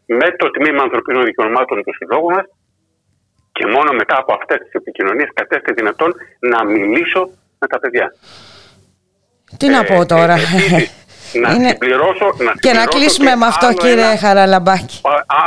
με 0.07 0.29
το 0.41 0.51
Τμήμα 0.51 0.83
Ανθρωπίνων 0.83 1.25
Δικαιωμάτων 1.25 1.83
του 1.85 1.95
Συλλόγου 1.95 2.31
μας 2.31 2.47
και 3.53 3.67
μόνο 3.67 3.93
μετά 3.93 4.17
από 4.19 4.33
αυτές 4.39 4.59
τις 4.59 4.73
επικοινωνίες 4.73 5.29
κατέστη 5.35 5.73
δυνατόν 5.73 6.15
να 6.39 6.65
μιλήσω 6.65 7.23
με 7.59 7.67
τα 7.67 7.79
παιδιά. 7.79 8.07
Τι 9.57 9.67
να 9.69 9.85
πω 9.85 10.07
τώρα; 10.07 10.37
να 11.43 11.49
Είναι... 11.53 11.69
συμπληρώσω, 11.69 12.27
να 12.47 12.53
και 12.65 12.73
να 12.73 12.85
κλείσουμε 12.85 13.33
με 13.37 13.47
αυτό 13.47 13.67
κύριε 13.83 14.11
ένα, 14.11 14.19
Χαραλαμπάκη. 14.23 15.01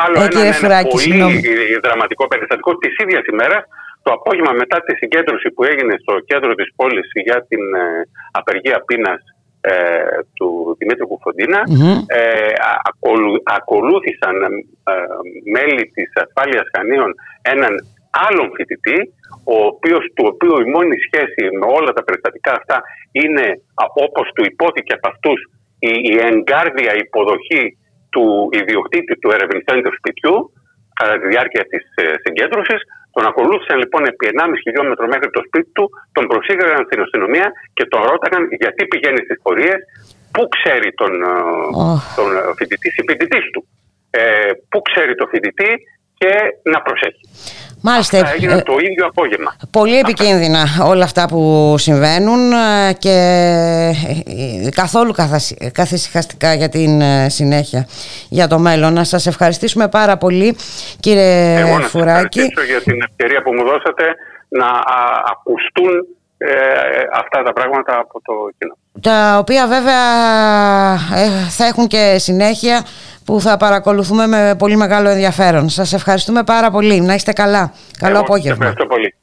Άλλο 0.03 0.18
ε, 0.22 0.26
ένα, 0.26 0.56
ένα 0.61 0.88
πολύ 0.90 1.19
δραματικό 1.84 2.28
περιστατικό 2.28 2.78
της 2.78 2.94
ίδιας 3.03 3.26
ημέρας. 3.34 3.64
Το 4.03 4.11
απόγευμα 4.14 4.52
μετά 4.52 4.78
τη 4.86 4.95
συγκέντρωση 4.95 5.49
που 5.52 5.64
έγινε 5.64 5.95
στο 6.02 6.14
κέντρο 6.30 6.53
της 6.53 6.69
πόλης 6.76 7.07
για 7.14 7.45
την 7.49 7.64
ε, 7.76 7.84
απεργία 8.32 8.84
πείνας 8.88 9.22
ε, 9.61 9.74
του 10.38 10.76
Δημήτρου 10.80 11.07
Κουφοντίνα 11.07 11.61
ε, 12.06 12.52
ακολου, 12.90 13.34
ακολούθησαν 13.44 14.36
ε, 14.44 14.94
μέλη 15.56 15.84
της 15.95 16.10
ασφάλειας 16.24 16.65
Χανίων 16.74 17.11
έναν 17.41 17.74
άλλον 18.28 18.52
φοιτητή 18.56 19.14
ο 19.53 19.57
οποίος, 19.72 20.03
του 20.15 20.26
οποίου 20.32 20.56
η 20.65 20.68
μόνη 20.76 20.95
σχέση 21.06 21.44
με 21.60 21.65
όλα 21.78 21.91
τα 21.98 22.03
περιστατικά 22.06 22.52
αυτά 22.60 22.78
είναι 23.22 23.45
όπως 24.07 24.26
του 24.36 24.44
υπόθηκε 24.52 24.91
από 24.98 25.07
αυτούς 25.14 25.40
η, 25.90 25.91
η 26.11 26.14
εγκάρδια 26.30 26.94
υποδοχή 27.03 27.64
του 28.14 28.26
ιδιοκτήτη 28.61 29.14
του 29.22 29.30
ερευνητέντου 29.36 29.91
σπιτιού 29.98 30.36
κατά 30.99 31.15
τη 31.19 31.26
διάρκεια 31.34 31.64
της 31.72 31.84
ε, 32.02 32.03
συγκέντρωσης. 32.24 32.82
Τον 33.15 33.26
ακολούθησαν 33.30 33.78
λοιπόν 33.84 34.02
επί 34.11 34.26
1,5 34.32 34.64
χιλιόμετρο 34.64 35.06
μέχρι 35.14 35.30
το 35.36 35.41
σπίτι 35.48 35.69
του, 35.78 35.86
τον 36.15 36.26
προσήγαγαν 36.32 36.82
στην 36.88 36.99
αστυνομία 37.06 37.48
και 37.78 37.86
τον 37.91 38.02
ρώταγαν 38.11 38.44
γιατί 38.64 38.82
πηγαίνεις 38.91 39.24
στις 39.28 39.40
πορείες, 39.44 39.80
πού 40.34 40.41
ξέρει 40.56 40.90
τον, 41.02 41.14
oh. 41.82 41.98
τον 42.18 42.30
φοιτητή, 42.57 42.90
συμπιτητής 42.98 43.45
του. 43.53 43.61
Ε, 44.10 44.52
πού 44.69 44.78
ξέρει 44.88 45.14
το 45.15 45.26
φοιτητή 45.32 45.72
και 46.19 46.34
να 46.74 46.80
προσέχει. 46.86 47.24
Μάλιστα. 47.90 48.18
Αυτά 48.18 48.34
έγιναν 48.34 48.58
ε, 48.58 48.62
το 48.62 48.76
ίδιο 48.80 49.06
απόγευμα. 49.06 49.56
Πολύ 49.72 49.98
επικίνδυνα 49.98 50.64
όλα 50.84 51.04
αυτά 51.04 51.28
που 51.28 51.76
συμβαίνουν 51.78 52.52
ε, 52.52 52.94
και 53.00 53.18
ε, 54.66 54.70
καθόλου 54.70 55.14
καθησυχαστικά 55.72 56.54
για 56.54 56.70
την 56.70 57.02
συνέχεια 57.28 57.88
για 58.30 58.48
το 58.48 58.60
μέλλον. 58.60 58.94
Να 58.94 59.04
σας 59.04 59.26
ευχαριστήσουμε 59.28 59.88
πάρα 59.88 60.18
πολύ 60.18 60.56
κύριε 61.00 61.60
Εγώ 61.60 61.80
Φουράκη. 61.80 62.40
Εγώ 62.40 62.66
για 62.66 62.82
την 62.82 63.02
ευκαιρία 63.02 63.42
που 63.42 63.54
μου 63.54 63.64
δώσατε 63.64 64.04
να 64.48 64.68
ακουστούν 65.32 66.06
αυτά 67.14 67.44
τα 67.44 67.54
πράγματα 67.54 68.00
από 68.00 68.22
το 68.22 68.34
κοινό. 68.58 68.78
Τα 69.02 69.38
οποία 69.38 69.68
βέβαια 69.68 70.02
θα 71.50 71.66
έχουν 71.66 71.88
και 71.88 72.16
συνέχεια 72.18 72.86
που 73.28 73.41
θα 73.41 73.58
παρακολουθούμε 73.58 74.28
με 74.28 74.56
πολύ 74.58 74.76
μεγάλο 74.76 75.10
ενδιαφέρον. 75.10 75.70
Σας 75.70 75.94
ευχαριστούμε 75.94 76.44
πάρα 76.44 76.72
πολύ. 76.72 77.02
Να 77.02 77.14
είστε 77.14 77.34
καλά. 77.34 77.74
Καλό 77.99 78.20
απόγευμα. 78.20 78.66
Ευχαριστώ 78.66 78.86
πολύ. 78.86 79.16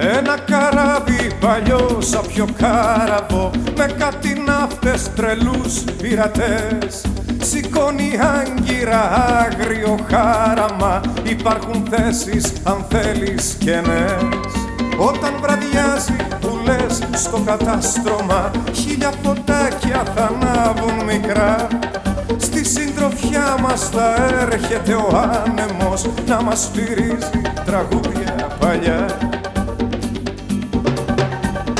Ένα 0.00 0.38
καράβι 0.46 1.27
παλιός 1.40 2.08
σαν 2.08 2.26
πιο 2.26 2.46
κάραβο 2.56 3.50
Με 3.76 3.86
κάτι 3.98 4.42
ναύτες 4.46 5.10
τρελούς 5.14 5.84
πειρατές. 6.02 7.04
Σηκώνει 7.42 8.10
άγκυρα 8.20 9.10
άγριο 9.40 9.98
χάραμα 10.10 11.00
Υπάρχουν 11.22 11.88
θέσεις 11.90 12.52
αν 12.62 12.84
θέλεις 12.88 13.56
κενές 13.58 14.52
όταν 14.98 15.32
βραδιάζει 15.40 16.16
που 16.40 16.58
λες 16.64 17.20
στο 17.20 17.38
κατάστρωμα 17.44 18.50
Χίλια 18.72 19.12
φωτάκια 19.22 20.02
θα 20.14 20.30
ανάβουν 20.34 21.04
μικρά. 21.04 21.66
Στη 22.36 22.64
συντροφιά 22.64 23.56
μας 23.60 23.88
θα 23.88 24.14
έρχεται 24.40 24.94
ο 24.94 25.08
άνεμος 25.44 26.06
Να 26.26 26.42
μας 26.42 26.62
στηρίζει 26.62 27.40
τραγούδια 27.64 28.56
παλιά 28.60 29.06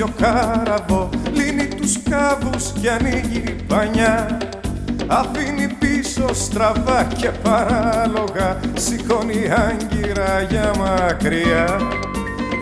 πιο 0.00 0.12
κάραβο 0.20 1.08
Λύνει 1.32 1.66
τους 1.66 1.98
κάβους 2.10 2.72
και 2.80 2.90
ανοίγει 2.90 3.56
πανιά. 3.66 4.38
Αφήνει 5.06 5.66
πίσω 5.78 6.34
στραβά 6.34 7.04
και 7.16 7.28
παράλογα 7.42 8.60
Σηκώνει 8.74 9.42
άγκυρα 9.68 10.46
για 10.50 10.72
μακριά. 10.78 11.80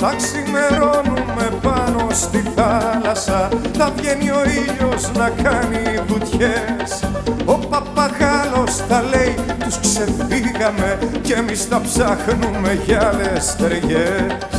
Θα 0.00 0.14
ξημερώνουμε 0.16 1.58
πάνω 1.62 2.06
στη 2.10 2.42
θάλασσα 2.56 3.48
Θα 3.72 3.92
βγαίνει 3.96 4.30
ο 4.30 4.42
ήλιος 4.44 5.12
να 5.12 5.30
κάνει 5.42 6.00
βουτιές. 6.06 7.04
Ο 7.44 7.54
παπαγάλος 7.54 8.86
τα 8.88 9.02
λέει 9.02 9.34
τους 9.64 9.78
ξεφύγαμε 9.80 10.98
και 11.22 11.34
εμείς 11.34 11.68
τα 11.68 11.80
ψάχνουμε 11.80 12.78
για 12.86 13.08
άλλες 13.08 13.56
ταιριές 13.56 14.58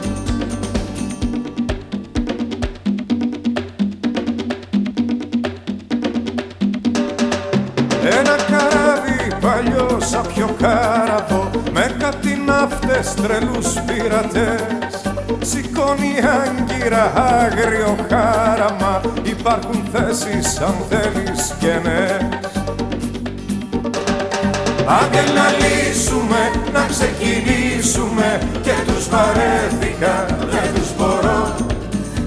τρελούς 13.13 13.67
πειρατές. 13.85 15.01
Σηκώνει 15.41 16.13
άγκυρα 16.41 17.13
άγριο 17.15 17.95
χάραμα. 18.09 19.01
Υπάρχουν 19.23 19.83
θέσεις 19.93 20.59
αν 20.59 20.75
θέλεις 20.89 21.55
και 21.59 21.73
ναι. 21.83 22.29
Άντε 24.99 25.23
να 25.37 25.45
λύσουμε, 25.61 26.41
να 26.73 26.85
ξεκινήσουμε. 26.89 28.39
Και 28.61 28.75
τους 28.87 29.09
βαρέθηκα, 29.09 30.25
δεν 30.51 30.69
τους 30.75 30.89
μπορώ. 30.97 31.55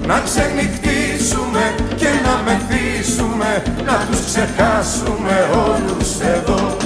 Να 0.07 0.19
ξενυχτήσουμε 0.19 1.75
και 1.95 2.09
να 2.25 2.33
μεθύσουμε, 2.45 3.63
να 3.85 4.05
τους 4.09 4.25
ξεχάσουμε 4.25 5.35
όλους 5.67 6.19
εδώ. 6.19 6.77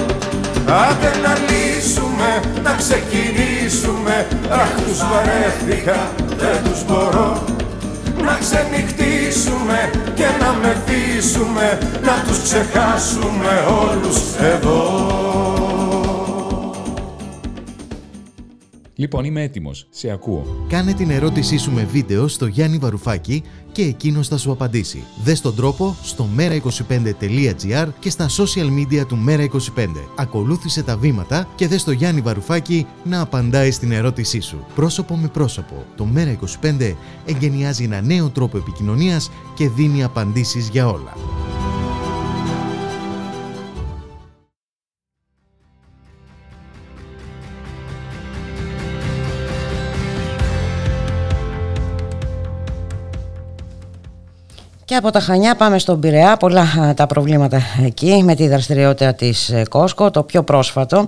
Άντε 0.88 1.10
να 1.24 1.32
λύσουμε, 1.48 1.99
να 2.62 2.72
ξεκινήσουμε. 2.74 4.26
Αχ 4.50 4.70
τους 4.86 4.98
βαρέθηκα, 5.10 6.10
δεν 6.36 6.58
τους 6.64 6.84
μπορώ 6.84 7.42
Να 8.24 8.38
ξενυχτήσουμε 8.40 9.90
και 10.14 10.26
να 10.40 10.52
μεθύσουμε 10.62 11.78
Να 12.04 12.24
τους 12.26 12.42
ξεχάσουμε 12.42 13.64
όλους 13.82 14.18
εδώ 14.54 15.49
Λοιπόν, 19.00 19.24
είμαι 19.24 19.42
έτοιμος. 19.42 19.86
Σε 19.90 20.10
ακούω. 20.10 20.66
Κάνε 20.68 20.92
την 20.92 21.10
ερώτησή 21.10 21.56
σου 21.56 21.72
με 21.72 21.84
βίντεο 21.84 22.28
στο 22.28 22.46
Γιάννη 22.46 22.78
Βαρουφάκη 22.78 23.42
και 23.72 23.82
εκείνος 23.82 24.28
θα 24.28 24.38
σου 24.38 24.52
απαντήσει. 24.52 25.04
Δες 25.24 25.40
τον 25.40 25.54
τρόπο 25.54 25.96
στο 26.02 26.28
mera25.gr 26.36 27.88
και 27.98 28.10
στα 28.10 28.28
social 28.28 28.66
media 28.78 29.06
του 29.06 29.18
Mera25. 29.28 29.86
Ακολούθησε 30.16 30.82
τα 30.82 30.96
βήματα 30.96 31.48
και 31.54 31.68
δες 31.68 31.84
το 31.84 31.90
Γιάννη 31.90 32.20
Βαρουφάκη 32.20 32.86
να 33.04 33.20
απαντάει 33.20 33.70
στην 33.70 33.92
ερώτησή 33.92 34.40
σου. 34.40 34.64
Πρόσωπο 34.74 35.16
με 35.16 35.28
πρόσωπο. 35.28 35.84
Το 35.96 36.06
Mera25 36.14 36.94
εγκαινιάζει 37.24 37.84
ένα 37.84 38.00
νέο 38.00 38.28
τρόπο 38.28 38.56
επικοινωνίας 38.56 39.30
και 39.54 39.68
δίνει 39.68 40.04
απαντήσεις 40.04 40.68
για 40.68 40.88
όλα. 40.88 41.39
Και 54.90 54.96
από 54.96 55.10
τα 55.10 55.20
Χανιά 55.20 55.54
πάμε 55.54 55.78
στον 55.78 56.00
Πειραιά, 56.00 56.36
πολλά 56.36 56.92
τα 56.96 57.06
προβλήματα 57.06 57.60
εκεί 57.84 58.22
με 58.24 58.34
τη 58.34 58.48
δραστηριότητα 58.48 59.14
της 59.14 59.50
ε, 59.50 59.62
Κόσκο. 59.68 60.10
Το 60.10 60.22
πιο 60.22 60.42
πρόσφατο 60.42 61.06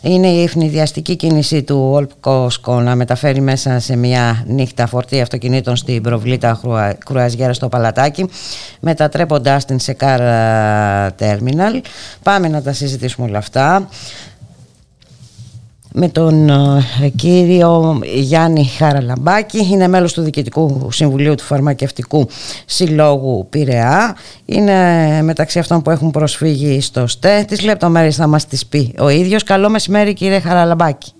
είναι 0.00 0.26
η 0.26 0.42
ευνηδιαστική 0.42 1.16
κίνηση 1.16 1.62
του 1.62 1.88
Ολπ 1.92 2.10
Κόσκο 2.20 2.80
να 2.80 2.94
μεταφέρει 2.94 3.40
μέσα 3.40 3.78
σε 3.78 3.96
μια 3.96 4.44
νύχτα 4.46 4.86
φορτία 4.86 5.22
αυτοκινήτων 5.22 5.76
στην 5.76 6.02
προβλήτα 6.02 6.60
Κρουαζιέρα 7.04 7.52
στο 7.52 7.68
Παλατάκι 7.68 8.28
μετατρέποντάς 8.80 9.64
την 9.64 9.78
σε 9.78 9.96
car 10.00 10.20
terminal. 11.18 11.80
Πάμε 12.22 12.48
να 12.48 12.62
τα 12.62 12.72
συζητήσουμε 12.72 13.26
όλα 13.28 13.38
αυτά 13.38 13.88
με 15.92 16.08
τον 16.08 16.48
ε, 16.48 17.08
κύριο 17.16 18.00
Γιάννη 18.14 18.64
Χαραλαμπάκη. 18.64 19.68
Είναι 19.72 19.88
μέλος 19.88 20.12
του 20.12 20.22
Διοικητικού 20.22 20.88
Συμβουλίου 20.90 21.34
του 21.34 21.42
Φαρμακευτικού 21.42 22.28
Συλλόγου 22.66 23.46
Πειραιά. 23.50 24.16
Είναι 24.44 24.72
μεταξύ 25.22 25.58
αυτών 25.58 25.82
που 25.82 25.90
έχουν 25.90 26.10
προσφύγει 26.10 26.80
στο 26.80 27.06
ΣΤΕ. 27.06 27.44
Τις 27.46 27.62
λεπτομέρειες 27.62 28.16
θα 28.16 28.26
μας 28.26 28.46
τις 28.46 28.66
πει 28.66 28.94
ο 28.98 29.08
ίδιος. 29.08 29.42
Καλό 29.42 29.68
μεσημέρι 29.68 30.12
κύριε 30.12 30.40
Χαραλαμπάκη. 30.40 31.12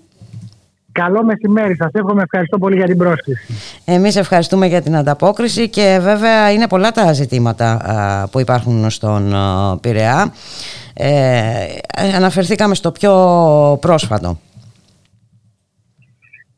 Καλό 0.91 1.23
μεσημέρι 1.23 1.75
σας. 1.75 1.89
Εύχομαι 1.91 2.21
ευχαριστώ 2.21 2.57
πολύ 2.57 2.75
για 2.75 2.85
την 2.85 2.97
πρόσκληση. 2.97 3.53
Εμείς 3.85 4.15
ευχαριστούμε 4.15 4.67
για 4.67 4.81
την 4.81 4.95
ανταπόκριση 4.95 5.69
και 5.69 5.99
βέβαια 6.01 6.51
είναι 6.51 6.67
πολλά 6.67 6.91
τα 6.91 7.13
ζητήματα 7.13 7.81
που 8.31 8.39
υπάρχουν 8.39 8.89
στον 8.89 9.35
Πειραιά. 9.81 10.33
Ε, 10.93 11.41
αναφερθήκαμε 12.15 12.75
στο 12.75 12.91
πιο 12.91 13.13
πρόσφατο. 13.81 14.37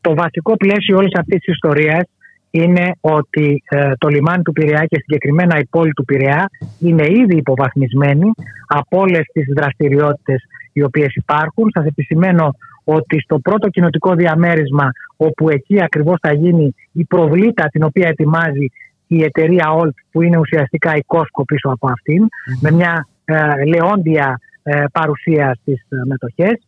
Το 0.06 0.14
βασικό 0.14 0.56
πλαίσιο 0.56 0.96
όλης 0.96 1.14
αυτής 1.18 1.38
της 1.38 1.54
ιστορίας 1.54 2.04
είναι 2.50 2.90
ότι 3.00 3.62
ε, 3.68 3.92
το 3.98 4.08
λιμάνι 4.08 4.42
του 4.42 4.52
Πειραιά 4.52 4.84
και 4.84 5.00
συγκεκριμένα 5.00 5.58
η 5.58 5.64
πόλη 5.64 5.92
του 5.92 6.04
Πειραιά 6.04 6.50
είναι 6.78 7.06
ήδη 7.08 7.36
υποβαθμισμένη 7.36 8.30
από 8.66 8.98
όλες 8.98 9.24
τις 9.32 9.46
δραστηριότητες 9.56 10.42
οι 10.72 10.82
οποίες 10.82 11.14
υπάρχουν. 11.14 11.70
Σας 11.74 11.86
επισημαίνω 11.86 12.54
ότι 12.84 13.20
στο 13.20 13.38
πρώτο 13.38 13.68
κοινοτικό 13.68 14.14
διαμέρισμα, 14.14 14.90
όπου 15.16 15.48
εκεί 15.48 15.82
ακριβώς 15.82 16.18
θα 16.20 16.32
γίνει 16.32 16.74
η 16.92 17.04
προβλήτα 17.04 17.68
την 17.68 17.82
οποία 17.84 18.08
ετοιμάζει 18.08 18.66
η 19.06 19.22
εταιρεία 19.22 19.66
Olt, 19.80 19.96
που 20.10 20.22
είναι 20.22 20.38
ουσιαστικά 20.38 20.96
η 20.96 21.02
Κόσκο 21.06 21.44
πίσω 21.44 21.68
από 21.68 21.88
αυτήν, 21.90 22.26
με 22.60 22.70
μια 22.70 23.08
ε, 23.24 23.64
λεόντια 23.64 24.40
ε, 24.62 24.84
παρουσία 24.92 25.56
στις 25.60 25.86
μετοχές. 26.06 26.58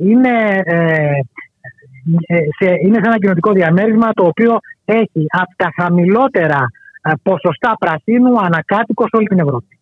είναι 0.00 0.60
ε, 0.64 1.10
σε, 2.58 2.68
είναι 2.84 2.98
σε 3.02 3.06
ένα 3.06 3.18
κοινοτικό 3.18 3.52
διαμέρισμα 3.52 4.12
το 4.12 4.24
οποίο 4.24 4.58
έχει 4.84 5.26
από 5.28 5.52
τα 5.56 5.72
χαμηλότερα 5.82 6.66
ε, 7.02 7.10
ποσοστά 7.22 7.76
πρασίνου 7.78 8.40
ανακάτοικος 8.40 9.08
σε 9.08 9.16
όλη 9.16 9.26
την 9.26 9.38
Ευρώπη. 9.38 9.78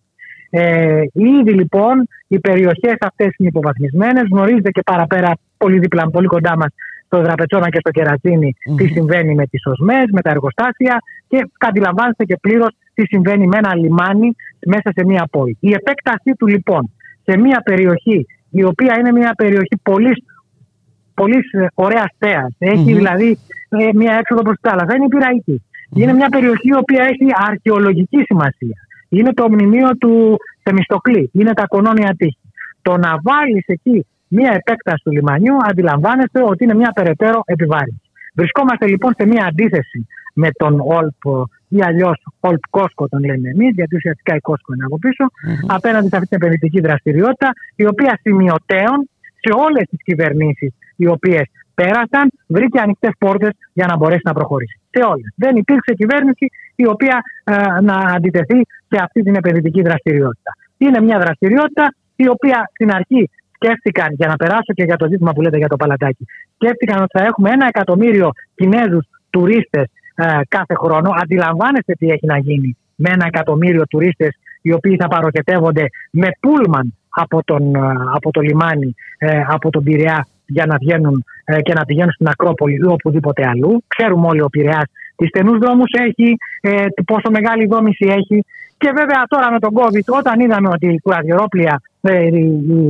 Ε, 0.51 1.03
ήδη 1.13 1.53
λοιπόν 1.53 2.09
οι 2.29 2.39
περιοχές 2.39 2.97
αυτές 3.01 3.31
είναι 3.37 3.49
υποβαθμισμένες. 3.49 4.25
Γνωρίζετε 4.31 4.71
και 4.71 4.83
παραπέρα 4.83 5.31
πολύ 5.57 5.79
δίπλα, 5.79 6.11
πολύ 6.11 6.27
κοντά 6.27 6.57
μας 6.57 6.69
στο 7.07 7.21
Δραπετσόνα 7.23 7.69
και 7.69 7.79
στο 7.79 7.91
κερατσινι 7.91 8.57
τι 8.77 8.87
συμβαίνει 8.87 9.35
με 9.35 9.47
τις 9.47 9.67
οσμές, 9.67 10.05
με 10.13 10.21
τα 10.21 10.31
εργοστάσια 10.31 10.99
και 11.29 11.51
αντιλαμβάνεστε 11.59 12.25
και 12.25 12.37
πλήρως 12.41 12.77
τι 12.95 13.07
συμβαίνει 13.07 13.47
με 13.47 13.57
ένα 13.57 13.77
λιμάνι 13.77 14.35
μέσα 14.67 14.91
σε 14.97 15.05
μια 15.05 15.29
πόλη. 15.31 15.57
Η 15.61 15.73
επέκτασή 15.73 16.33
του 16.39 16.47
λοιπόν 16.47 16.91
σε 17.25 17.37
μια 17.39 17.61
περιοχή 17.65 18.27
η 18.51 18.65
οποία 18.65 18.97
είναι 18.99 19.13
μια 19.13 19.33
περιοχή 19.37 19.77
πολύ 19.83 20.25
πολύ 21.15 21.39
ε, 21.53 21.67
ωραία 21.75 22.13
θέα. 22.19 22.47
δηλαδή 22.85 23.39
ε, 23.69 23.89
μια 23.95 24.15
έξοδο 24.21 24.43
προς 24.43 24.57
τη 24.61 24.69
θάλασσα. 24.69 24.95
Είναι 24.97 25.05
η 25.05 25.09
πυραϊκή. 25.09 25.63
Είναι 25.95 26.13
μια 26.13 26.29
περιοχή 26.29 26.69
η 26.69 26.77
οποία 26.77 27.03
έχει 27.03 27.27
αρχαιολογική 27.49 28.23
σημασία. 28.27 28.77
Είναι 29.09 29.33
το 29.33 29.51
μνημείο 29.51 29.97
του 29.97 30.37
Θεμιστοκλή. 30.63 31.31
Είναι 31.33 31.53
τα 31.53 31.67
κονόνια 31.67 32.15
τείχη. 32.19 32.39
Το 32.83 32.97
να 32.97 33.11
βάλεις 33.23 33.65
εκεί 33.67 34.07
μια 34.29 34.53
επέκταση 34.55 35.03
του 35.05 35.11
λιμανιού, 35.11 35.57
αντιλαμβάνεστε 35.69 36.43
ότι 36.43 36.65
είναι 36.65 36.75
μια 36.75 36.93
περαιτέρω 36.95 37.43
επιβάρυνση. 37.45 38.11
Βρισκόμαστε 38.35 38.87
λοιπόν 38.87 39.13
σε 39.19 39.27
μια 39.27 39.45
αντίθεση 39.47 40.07
με 40.35 40.49
τον 40.57 40.81
ΟΛΠ 40.81 41.49
ή 41.69 41.79
αλλιώς 41.83 42.27
ΟΛΠ 42.41 42.63
Κόσκο, 42.71 43.09
τον 43.09 43.21
λέμε 43.25 43.49
εμείς, 43.49 43.75
γιατί 43.75 43.97
ουσιαστικά 43.97 44.35
η 44.35 44.41
Κόσκο 44.41 44.75
είναι 44.75 44.85
από 44.85 44.99
πίσω, 44.99 45.25
απέναντι 45.67 46.09
σε 46.09 46.17
αυτή 46.17 46.29
την 46.29 46.37
επενδυτική 46.41 46.81
δραστηριότητα, 46.81 47.51
η 47.77 47.87
οποία 47.87 48.19
σημειωτέων 48.23 49.09
σε 49.41 49.51
όλες 49.67 49.85
τις 49.91 50.03
κυβερνήσεις 50.03 50.73
οι 50.97 51.07
οποίες 51.07 51.45
πέρασαν, 51.75 52.31
βρήκε 52.47 52.81
ανοιχτές 52.81 53.13
πόρτες 53.19 53.51
για 53.73 53.87
να 53.87 53.97
μπορέσει 53.97 54.21
να 54.25 54.33
προχωρήσει. 54.33 54.81
Σε 54.91 55.03
όλε. 55.05 55.27
Δεν 55.37 55.57
υπήρξε 55.57 55.95
κυβέρνηση 55.95 56.47
η 56.75 56.87
οποία 56.87 57.23
ε, 57.45 57.81
να 57.81 57.97
αντιτεθεί 57.97 58.61
σε 58.89 58.99
αυτή 59.03 59.23
την 59.23 59.35
επενδυτική 59.35 59.83
δραστηριότητα. 59.83 60.51
Είναι 60.77 61.01
μια 61.01 61.19
δραστηριότητα 61.19 61.95
η 62.17 62.29
οποία 62.29 62.71
στην 62.75 62.91
αρχή 62.93 63.31
σκέφτηκαν, 63.55 64.09
για 64.13 64.29
να 64.29 64.37
περάσω 64.37 64.73
και 64.75 64.85
για 64.85 64.97
το 64.97 65.07
ζήτημα 65.09 65.33
που 65.33 65.43
λέτε 65.43 65.57
για 65.57 65.69
το 65.69 65.77
παλατάκι, 65.77 66.25
σκέφτηκαν 66.55 67.03
ότι 67.03 67.19
θα 67.19 67.25
έχουμε 67.25 67.51
ένα 67.51 67.67
εκατομμύριο 67.67 68.31
Κινέζους 68.55 69.07
τουρίστες 69.31 69.85
ε, 70.15 70.41
κάθε 70.49 70.75
χρόνο. 70.75 71.11
Αντιλαμβάνεστε 71.23 71.93
τι 71.95 72.07
έχει 72.09 72.27
να 72.27 72.39
γίνει 72.39 72.77
με 72.95 73.11
ένα 73.13 73.27
εκατομμύριο 73.27 73.87
τουρίστες 73.87 74.39
οι 74.63 74.73
οποίοι 74.73 74.97
θα 74.97 75.09
παροχετεύονται 75.09 75.85
με 76.11 76.29
πούλμαν 76.41 76.95
από, 77.09 77.45
τον, 77.45 77.77
από 78.15 78.31
το 78.31 78.41
λιμάνι, 78.41 78.95
από 79.49 79.71
τον 79.71 79.83
Πειραιά 79.83 80.27
για 80.47 80.67
να 80.67 80.77
βγαίνουν 80.77 81.25
και 81.63 81.73
να 81.73 81.85
πηγαίνουν 81.85 82.13
στην 82.13 82.29
Ακρόπολη 82.29 82.75
ή 82.75 82.85
οπουδήποτε 82.85 83.47
αλλού. 83.47 83.85
Ξέρουμε 83.87 84.27
όλοι 84.27 84.43
ο 84.43 84.49
Πειραιάς 84.49 84.85
τις 85.17 85.29
στενούς 85.29 85.59
δρόμους 85.59 85.91
έχει, 86.07 86.37
πόσο 87.05 87.31
μεγάλη 87.31 87.67
δόμηση 87.67 88.07
έχει. 88.19 88.45
Και 88.77 88.91
βέβαια 88.95 89.23
τώρα 89.29 89.53
με 89.53 89.59
τον 89.59 89.71
COVID, 89.79 90.07
όταν 90.19 90.41
είδαμε 90.41 90.69
ότι 90.69 90.87
η 90.87 91.01
κουραζιερόπλια, 91.01 91.81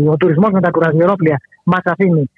ο 0.09 0.17
τουρισμός 0.17 0.51
με 0.51 0.61
τα 0.61 0.71
κουραζιερόπλια 0.71 1.37
μας 1.65 1.83
αφήνει 1.85 2.31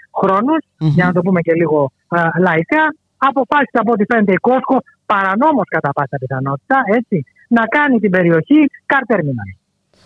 για 0.79 1.05
να 1.07 1.13
το 1.13 1.21
πούμε 1.21 1.41
και 1.41 1.53
λίγο 1.53 1.93
λαϊκά, 2.41 2.95
αποφάσισε 3.17 3.79
από 3.83 3.93
ό,τι 3.93 4.05
φαίνεται 4.09 4.33
η 4.33 4.37
Κόσκο, 4.37 4.77
παρανόμως 5.07 5.69
κατά 5.69 5.93
πάσα 5.93 6.17
πιθανότητα, 6.21 6.77
έτσι, 6.99 7.25
να 7.49 7.63
κάνει 7.67 7.99
την 7.99 8.11
περιοχή 8.11 8.61
καρτέρμινα. 8.87 9.43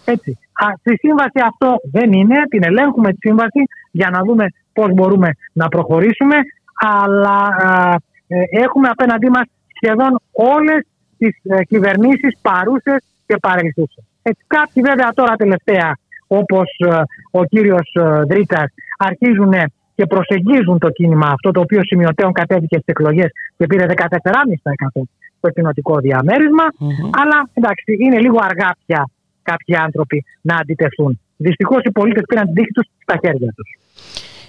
Έτσι. 0.05 0.39
Α, 0.53 0.67
στη 0.81 0.97
σύμβαση 0.97 1.41
αυτό 1.51 1.77
δεν 1.93 2.13
είναι, 2.13 2.37
την 2.49 2.63
ελέγχουμε 2.65 3.11
τη 3.11 3.19
σύμβαση 3.27 3.63
για 3.91 4.11
να 4.11 4.21
δούμε 4.27 4.45
πώς 4.79 4.91
μπορούμε 4.95 5.31
να 5.53 5.69
προχωρήσουμε, 5.69 6.37
αλλά 6.75 7.41
ε, 8.27 8.37
έχουμε 8.65 8.89
απέναντί 8.89 9.29
μας 9.31 9.47
σχεδόν 9.77 10.13
όλες 10.33 10.81
τις 11.19 11.35
ε, 11.43 11.65
κυβερνήσεις 11.65 12.39
παρούσες 12.43 13.01
και 13.27 13.37
παρελθούσες. 13.37 14.05
Κάποιοι 14.47 14.83
βέβαια 14.83 15.11
τώρα 15.15 15.35
τελευταία, 15.37 15.99
όπως 16.27 16.69
ε, 16.79 17.03
ο 17.31 17.45
κύριος 17.45 17.89
ε, 17.93 18.23
Δρίτσα, 18.31 18.71
αρχίζουν 18.99 19.53
και 19.95 20.07
προσεγγίζουν 20.07 20.79
το 20.79 20.91
κίνημα 20.91 21.27
αυτό 21.27 21.51
το 21.51 21.61
οποίο 21.61 21.81
σημειωτέων 21.85 22.33
κατέβηκε 22.33 22.77
στις 22.77 22.87
εκλογές 22.95 23.31
και 23.57 23.67
πήρε 23.67 23.87
14,5% 23.97 25.03
στο 25.39 25.51
κοινοτικό 25.51 25.97
Αλλά 27.21 27.39
εντάξει, 27.53 27.97
είναι 27.99 28.19
λίγο 28.19 28.39
αργά 28.49 28.71
πια 28.87 29.11
κάποιοι 29.43 29.77
άνθρωποι 29.77 30.25
να 30.41 30.57
αντιτεθούν. 30.57 31.21
Δυστυχώς 31.37 31.83
οι 31.83 31.91
πολίτες 31.91 32.23
πήραν 32.29 32.45
την 32.45 32.55
τύχη 32.55 32.73
τους 32.73 32.87
στα 33.03 33.17
χέρια 33.23 33.53
τους. 33.57 33.69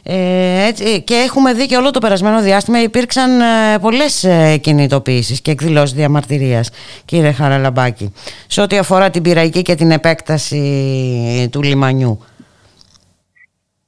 Ε, 0.03 0.65
έτσι, 0.67 1.01
και 1.01 1.13
έχουμε 1.13 1.53
δει 1.53 1.65
και 1.65 1.75
όλο 1.77 1.91
το 1.91 1.99
περασμένο 1.99 2.41
διάστημα 2.41 2.81
υπήρξαν 2.81 3.41
ε, 3.41 3.45
πολλές 3.81 4.23
ε, 4.23 4.57
κινητοποιήσεις 4.57 5.41
και 5.41 5.51
εκδηλώσεις 5.51 5.95
διαμαρτυρίας 5.95 6.69
κύριε 7.05 7.31
Χαραλαμπάκη 7.31 8.13
σε 8.47 8.61
ό,τι 8.61 8.77
αφορά 8.77 9.09
την 9.09 9.21
πυραϊκή 9.21 9.61
και 9.61 9.75
την 9.75 9.91
επέκταση 9.91 11.49
του 11.51 11.61
λιμανιού. 11.61 12.19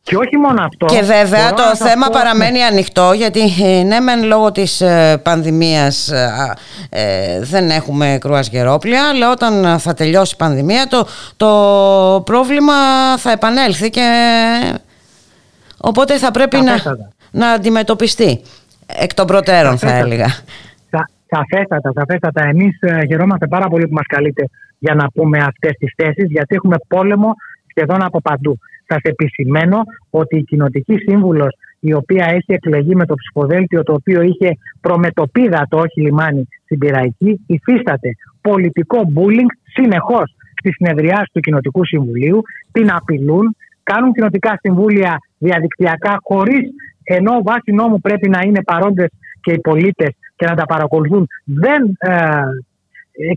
Και 0.03 0.15
όχι 0.15 0.38
μόνο 0.38 0.63
αυτό. 0.63 0.85
Και 0.85 1.01
βέβαια 1.01 1.53
το 1.53 1.75
θέμα 1.75 2.07
παραμένει 2.07 2.57
ναι. 2.57 2.65
ανοιχτό 2.65 3.13
γιατί 3.13 3.41
ε, 3.63 3.83
ναι 3.83 3.99
μεν 3.99 4.23
λόγω 4.23 4.51
της 4.51 4.81
ε, 4.81 5.17
πανδημίας 5.23 6.09
ε, 6.89 7.39
δεν 7.41 7.69
έχουμε 7.69 8.17
κρουαζιερόπλια 8.21 9.09
αλλά 9.09 9.31
όταν 9.31 9.79
θα 9.79 9.93
τελειώσει 9.93 10.33
η 10.33 10.38
πανδημία 10.38 10.88
το, 10.88 11.07
το 11.38 12.21
πρόβλημα 12.25 12.73
θα 13.17 13.31
επανέλθει 13.31 13.89
και 13.89 14.01
οπότε 15.81 16.17
θα 16.17 16.31
πρέπει 16.31 16.57
να, 16.57 16.75
να 17.31 17.51
αντιμετωπιστεί 17.51 18.41
εκ 18.85 19.13
των 19.13 19.27
προτέρων 19.27 19.77
θα 19.77 19.95
έλεγα. 19.95 20.27
Σαφέστατα, 21.33 21.91
σαφέστατα. 21.95 22.43
Εμείς 22.43 22.79
χαιρόμαστε 23.07 23.47
πάρα 23.47 23.67
πολύ 23.67 23.87
που 23.87 23.93
μας 23.93 24.05
καλείτε 24.07 24.49
για 24.79 24.95
να 24.95 25.05
πούμε 25.13 25.37
αυτές 25.37 25.71
τις 25.79 25.93
θέσεις 25.95 26.25
γιατί 26.29 26.55
έχουμε 26.55 26.75
πόλεμο 26.87 27.35
σχεδόν 27.69 28.03
από 28.03 28.21
παντού. 28.21 28.57
Σας 28.87 28.99
επισημαίνω 29.01 29.79
ότι 30.09 30.37
η 30.37 30.43
κοινοτική 30.43 30.97
σύμβουλος, 30.97 31.55
η 31.79 31.93
οποία 31.93 32.25
έχει 32.25 32.53
εκλεγεί 32.53 32.95
με 32.95 33.05
το 33.05 33.15
ψηφοδέλτιο 33.15 33.83
το 33.83 33.93
οποίο 33.93 34.21
είχε 34.21 34.57
προμετωπίδα 34.81 35.67
το 35.69 35.77
όχι 35.77 36.01
λιμάνι 36.01 36.47
στην 36.63 36.77
Πυραϊκή, 36.77 37.41
υφίσταται 37.47 38.09
πολιτικό 38.41 38.97
bullying 39.15 39.51
συνεχώς 39.73 40.35
στη 40.59 40.71
συνεδριά 40.71 41.27
του 41.33 41.39
Κοινοτικού 41.39 41.85
Συμβουλίου, 41.85 42.41
την 42.71 42.91
απειλούν, 42.91 43.55
κάνουν 43.83 44.13
κοινοτικά 44.13 44.57
συμβούλια 44.61 45.17
διαδικτυακά 45.41 46.19
χωρίς 46.23 46.69
ενώ 47.03 47.41
βάσει 47.43 47.72
νόμου 47.72 47.99
πρέπει 47.99 48.30
να 48.30 48.39
είναι 48.45 48.63
παρόντες 48.63 49.09
και 49.41 49.51
οι 49.51 49.59
πολίτες 49.59 50.09
και 50.35 50.45
να 50.45 50.55
τα 50.55 50.65
παρακολουθούν, 50.65 51.27
δεν 51.43 51.97
ε, 51.99 52.41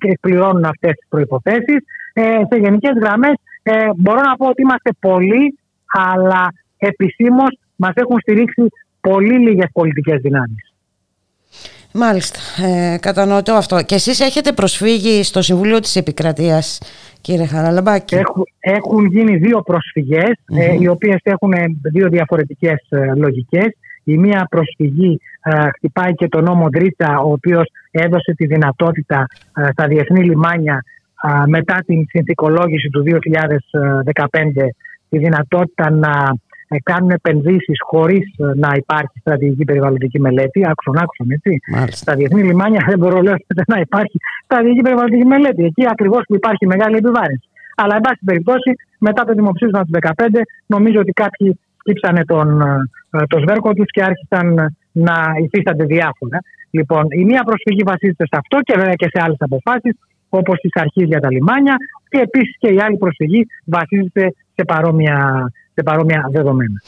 εκπληρώνουν 0.09 0.65
αυτές 0.65 0.93
τις 0.93 1.07
προποθέσει. 1.09 1.75
Ε, 2.13 2.23
σε 2.23 2.61
γενικές 2.61 2.93
γραμμές 3.03 3.35
ε, 3.63 3.73
μπορώ 3.97 4.21
να 4.21 4.37
πω 4.37 4.47
ότι 4.49 4.63
είμαστε 4.63 4.91
πολλοί, 5.01 5.59
αλλά 5.87 6.53
επισήμως 6.77 7.59
μας 7.77 7.93
έχουν 7.95 8.19
στηρίξει 8.21 8.63
πολύ 9.01 9.39
λίγες 9.39 9.69
πολιτικές 9.73 10.21
δυνάμεις. 10.21 10.75
Μάλιστα, 11.97 12.39
ε, 12.67 12.97
κατανοητό 13.01 13.53
αυτό. 13.53 13.83
Και 13.83 13.95
εσείς 13.95 14.21
έχετε 14.21 14.53
προσφύγει 14.53 15.23
στο 15.23 15.43
Συμβούλιο 15.43 15.81
της 15.81 15.97
Επικρατείας, 15.97 16.81
κύριε 17.25 17.47
Χαραλαμπάκη. 17.47 18.15
Έχουν, 18.15 18.45
έχουν 18.61 19.07
γίνει 19.07 19.37
δύο 19.37 19.63
ε, 20.47 20.77
οι 20.81 20.89
οποίες 20.89 21.21
έχουν 21.23 21.53
δύο 21.83 22.09
διαφορετικές 22.09 22.87
ε, 22.89 23.15
λογικές. 23.15 23.69
Η 24.05 24.19
μία 24.19 24.47
προσφυγή 24.51 25.21
ε, 25.43 25.69
χτυπάει 25.77 26.15
και 26.15 26.29
τον 26.29 26.45
νόμο 26.45 26.69
Δρίτσα, 26.73 27.19
ο 27.19 27.33
οποίος 27.33 27.67
έδωσε 27.91 28.35
τη 28.35 28.47
δυνατότητα 28.47 29.27
ε, 29.57 29.69
στα 29.73 29.87
διεθνή 29.87 30.25
λιμάνια 30.25 30.85
μετά 31.47 31.83
την 31.87 32.07
συνθηκολόγηση 32.09 32.89
του 32.89 33.03
2015 33.07 34.27
τη 35.09 35.19
δυνατότητα 35.19 35.91
να 35.91 36.11
ε, 36.11 36.35
κάνουν 36.83 37.11
επενδύσεις 37.11 37.79
χωρίς 37.87 38.27
ε, 38.39 38.45
να 38.55 38.71
υπάρχει 38.77 39.19
στρατηγική 39.21 39.65
περιβαλλοντική 39.65 40.21
μελέτη. 40.21 40.61
Άκουσαν, 40.71 41.03
άκουσαν, 41.03 41.31
έτσι. 41.31 41.61
Μάλιστα. 41.69 41.97
Στα 41.97 42.15
διεθνή 42.15 42.43
λιμάνια 42.43 42.85
δεν 42.89 42.99
μπορώ 42.99 43.21
λέω, 43.21 43.35
να 43.73 43.79
υπάρχει 43.81 44.19
στρατηγική 44.45 44.81
περιβαλλοντική 44.81 45.27
μελέτη. 45.27 45.65
Εκεί 45.65 45.85
ακριβώς 45.89 46.23
που 46.29 46.35
υπάρχει 46.35 46.67
μεγάλη 46.67 46.97
επιβάρυνση. 46.97 47.49
Αλλά, 47.77 47.95
εν 47.95 48.01
πάση 48.01 48.21
περιπτώσει, 48.25 48.71
μετά 48.99 49.25
το 49.25 49.33
δημοψήφισμα 49.33 49.85
του 49.85 49.91
2015, 50.17 50.27
νομίζω 50.67 50.99
ότι 51.01 51.13
κάποιοι 51.13 51.59
σκύψανε 51.79 52.25
τον, 52.25 52.61
ε, 53.11 53.27
το 53.27 53.39
σβέρκο 53.39 53.73
τους 53.75 53.91
και 53.91 54.03
άρχισαν 54.03 54.77
να 54.93 55.15
υφίστανται 55.45 55.85
διάφορα. 55.85 56.39
Λοιπόν, 56.71 57.05
η 57.11 57.25
μία 57.25 57.43
προσφυγή 57.43 57.83
βασίζεται 57.85 58.25
σε 58.27 58.37
αυτό 58.43 58.59
και 58.61 58.75
βέβαια 58.77 58.95
και 58.95 59.09
σε 59.13 59.23
άλλες 59.25 59.37
αποφάσεις 59.39 59.95
όπως 60.29 60.59
της 60.61 60.71
αρχής 60.75 61.05
για 61.05 61.21
τα 61.21 61.31
λιμάνια 61.31 61.77
και 62.09 62.19
επίσης 62.21 62.57
και 62.59 62.71
η 62.73 62.79
άλλη 62.81 62.97
προσφυγή 62.97 63.47
βασίζεται 63.65 64.35
σε 64.55 64.65
παρόμοια, 64.65 65.17
σε 65.75 65.83
παρόμοια 65.83 66.29
δεδομένα. 66.33 66.83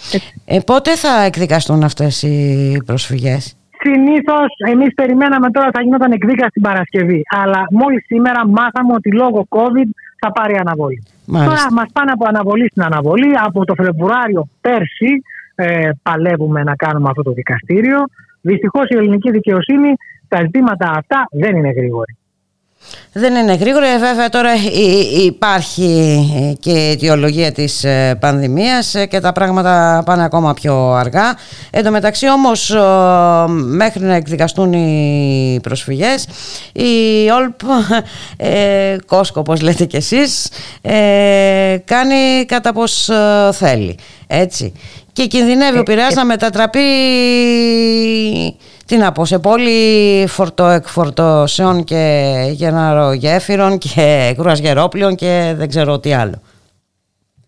Ε, 0.44 0.58
πότε 0.66 0.96
θα 0.96 1.22
εκδικαστούν 1.22 1.82
αυτές 1.82 2.22
οι 2.22 2.82
προσφυγές; 2.86 3.56
Συνήθως 3.82 4.48
εμείς 4.72 4.94
περιμέναμε 4.94 5.50
τώρα 5.50 5.68
θα 5.72 5.82
γινόταν 5.82 6.12
εκδίκαση 6.12 6.50
την 6.50 6.62
Παρασκευή. 6.62 7.22
Αλλά 7.30 7.66
μόλις 7.70 8.04
σήμερα 8.04 8.46
μάθαμε 8.46 8.92
ότι 8.94 9.12
λόγω 9.12 9.46
COVID 9.48 9.88
θα 10.18 10.32
πάρει 10.32 10.54
αναβολή. 10.56 11.02
Μάλιστα. 11.24 11.54
Τώρα 11.54 11.72
μας 11.72 11.88
πάνε 11.92 12.10
από 12.10 12.24
αναβολή 12.28 12.68
στην 12.70 12.82
αναβολή. 12.82 13.32
Από 13.44 13.64
το 13.64 13.74
Φεβρουάριο 13.74 14.48
πέρσι 14.60 15.22
ε, 15.54 15.90
παλεύουμε 16.02 16.62
να 16.62 16.74
κάνουμε 16.76 17.08
αυτό 17.08 17.22
το 17.22 17.32
δικαστήριο. 17.32 17.98
Δυστυχώς 18.40 18.88
η 18.88 18.96
ελληνική 18.96 19.30
δικαιοσύνη 19.30 19.92
τα 20.28 20.38
ζητήματα 20.40 20.90
αυτά 20.90 21.26
δεν 21.30 21.56
είναι 21.56 21.70
γρήγορη. 21.70 22.16
Δεν 23.18 23.34
είναι 23.34 23.54
γρήγορα. 23.54 23.86
Ε, 23.86 23.98
βέβαια 23.98 24.28
τώρα 24.28 24.50
υπάρχει 25.24 26.56
και 26.60 26.70
η 26.70 26.90
αιτιολογία 26.90 27.52
της 27.52 27.84
ε, 27.84 28.16
πανδημίας 28.20 28.94
ε, 28.94 29.06
και 29.06 29.20
τα 29.20 29.32
πράγματα 29.32 30.02
πάνε 30.06 30.24
ακόμα 30.24 30.54
πιο 30.54 30.92
αργά. 30.92 31.36
Εν 31.70 31.84
τω 31.84 31.90
μεταξύ 31.90 32.30
όμως 32.30 32.74
μέχρι 33.48 34.04
να 34.04 34.14
εκδικαστούν 34.14 34.72
οι 34.72 35.58
προσφυγές 35.62 36.26
η 36.72 37.30
ΟΛΠ, 37.30 37.60
ε, 38.36 38.96
Κόσκο 39.06 39.40
όπως 39.40 39.60
λέτε 39.60 39.84
κι 39.84 39.96
εσείς, 39.96 40.48
κάνει 41.84 42.44
κατά 42.46 42.72
πως 42.72 43.10
θέλει. 43.52 43.98
Έτσι. 44.26 44.72
Και 45.12 45.26
κινδυνεύει 45.26 45.78
ο 45.78 45.82
Πειραιάς 45.82 46.14
να 46.14 46.24
μετατραπεί 46.24 46.80
τι 48.86 48.96
να 48.96 49.12
πω, 49.12 49.24
σε 49.24 49.38
πόλη 49.38 50.26
φορτοεκφορτώσεων 50.26 51.84
και 51.84 52.34
γεναρογέφυρων 52.52 53.78
και 53.78 54.34
κρουαζιερόπλων 54.36 55.14
και 55.14 55.54
δεν 55.56 55.68
ξέρω 55.68 55.98
τι 55.98 56.12
άλλο. 56.12 56.42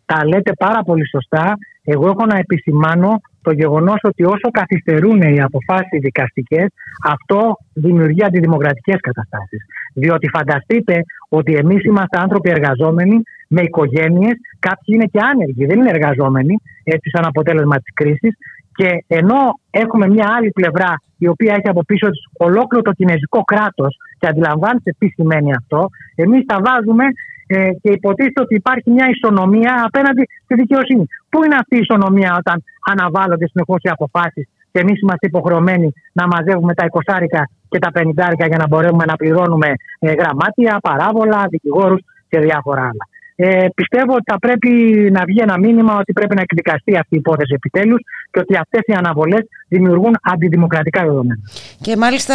Τα 0.06 0.26
λέτε 0.26 0.52
πάρα 0.52 0.82
πολύ 0.82 1.08
σωστά. 1.08 1.56
Εγώ 1.84 2.06
έχω 2.06 2.26
να 2.26 2.38
επισημάνω 2.38 3.20
το 3.42 3.52
γεγονός 3.52 3.98
ότι 4.02 4.24
όσο 4.24 4.50
καθυστερούν 4.50 5.20
οι 5.22 5.40
αποφάσεις 5.40 6.00
δικαστικές, 6.00 6.66
αυτό 7.04 7.56
δημιουργεί 7.72 8.24
αντιδημοκρατικές 8.24 9.00
καταστάσεις. 9.00 9.60
Διότι 9.94 10.28
φανταστείτε 10.28 11.04
ότι 11.28 11.54
εμείς 11.54 11.84
είμαστε 11.84 12.18
άνθρωποι 12.18 12.50
εργαζόμενοι 12.50 13.22
με 13.48 13.60
οικογένειες, 13.62 14.34
κάποιοι 14.58 14.94
είναι 14.94 15.04
και 15.04 15.20
άνεργοι, 15.32 15.66
δεν 15.66 15.78
είναι 15.78 15.90
εργαζόμενοι, 15.90 16.54
έτσι 16.84 17.10
σαν 17.10 17.24
αποτέλεσμα 17.24 17.76
της 17.76 17.92
κρίσης, 17.94 18.32
και 18.78 19.04
ενώ 19.06 19.40
έχουμε 19.70 20.06
μια 20.08 20.26
άλλη 20.36 20.50
πλευρά 20.50 20.92
η 21.18 21.26
οποία 21.28 21.52
έχει 21.58 21.68
από 21.68 21.82
πίσω 21.84 22.06
της 22.10 22.22
ολόκληρο 22.38 22.82
το 22.82 22.92
κινέζικο 22.92 23.40
κράτος 23.52 23.92
και 24.18 24.26
αντιλαμβάνεται 24.26 24.90
τι 24.98 25.06
σημαίνει 25.08 25.50
αυτό, 25.60 25.88
εμείς 26.14 26.42
τα 26.46 26.58
βάζουμε 26.66 27.04
ε, 27.46 27.70
και 27.82 27.90
υποτίθεται 27.98 28.40
ότι 28.40 28.54
υπάρχει 28.54 28.90
μια 28.90 29.06
ισονομία 29.14 29.72
απέναντι 29.88 30.22
στη 30.44 30.54
δικαιοσύνη. 30.54 31.04
Πού 31.30 31.44
είναι 31.44 31.56
αυτή 31.62 31.74
η 31.76 31.84
ισονομία 31.86 32.30
όταν 32.38 32.56
αναβάλλονται 32.92 33.46
συνεχώς 33.52 33.80
οι 33.82 33.88
αποφάσεις 33.88 34.48
και 34.72 34.80
εμείς 34.80 35.00
είμαστε 35.02 35.26
υποχρεωμένοι 35.26 35.88
να 36.12 36.26
μαζεύουμε 36.26 36.74
τα 36.74 36.84
20 36.90 37.42
και 37.68 37.78
τα 37.78 37.90
50 37.94 38.48
για 38.48 38.58
να 38.62 38.66
μπορέσουμε 38.66 39.04
να 39.04 39.16
πληρώνουμε 39.16 39.68
ε, 39.98 40.12
γραμμάτια, 40.20 40.78
παράβολα, 40.88 41.46
δικηγόρους 41.50 42.00
και 42.28 42.38
διάφορα 42.40 42.80
άλλα. 42.80 43.04
Ε, 43.40 43.66
πιστεύω 43.74 44.12
ότι 44.12 44.22
θα 44.26 44.38
πρέπει 44.38 44.68
να 45.12 45.24
βγει 45.24 45.40
ένα 45.40 45.58
μήνυμα 45.58 45.96
ότι 45.98 46.12
πρέπει 46.12 46.34
να 46.34 46.40
εκδικαστεί 46.40 46.96
αυτή 46.96 47.14
η 47.14 47.18
υπόθεση 47.18 47.52
επιτέλους 47.54 48.00
και 48.30 48.40
ότι 48.40 48.56
αυτές 48.56 48.80
οι 48.86 48.92
αναβολές 48.92 49.40
δημιουργούν 49.68 50.16
αντιδημοκρατικά 50.22 51.04
δεδομένα. 51.04 51.40
Και 51.80 51.96
μάλιστα, 51.96 52.34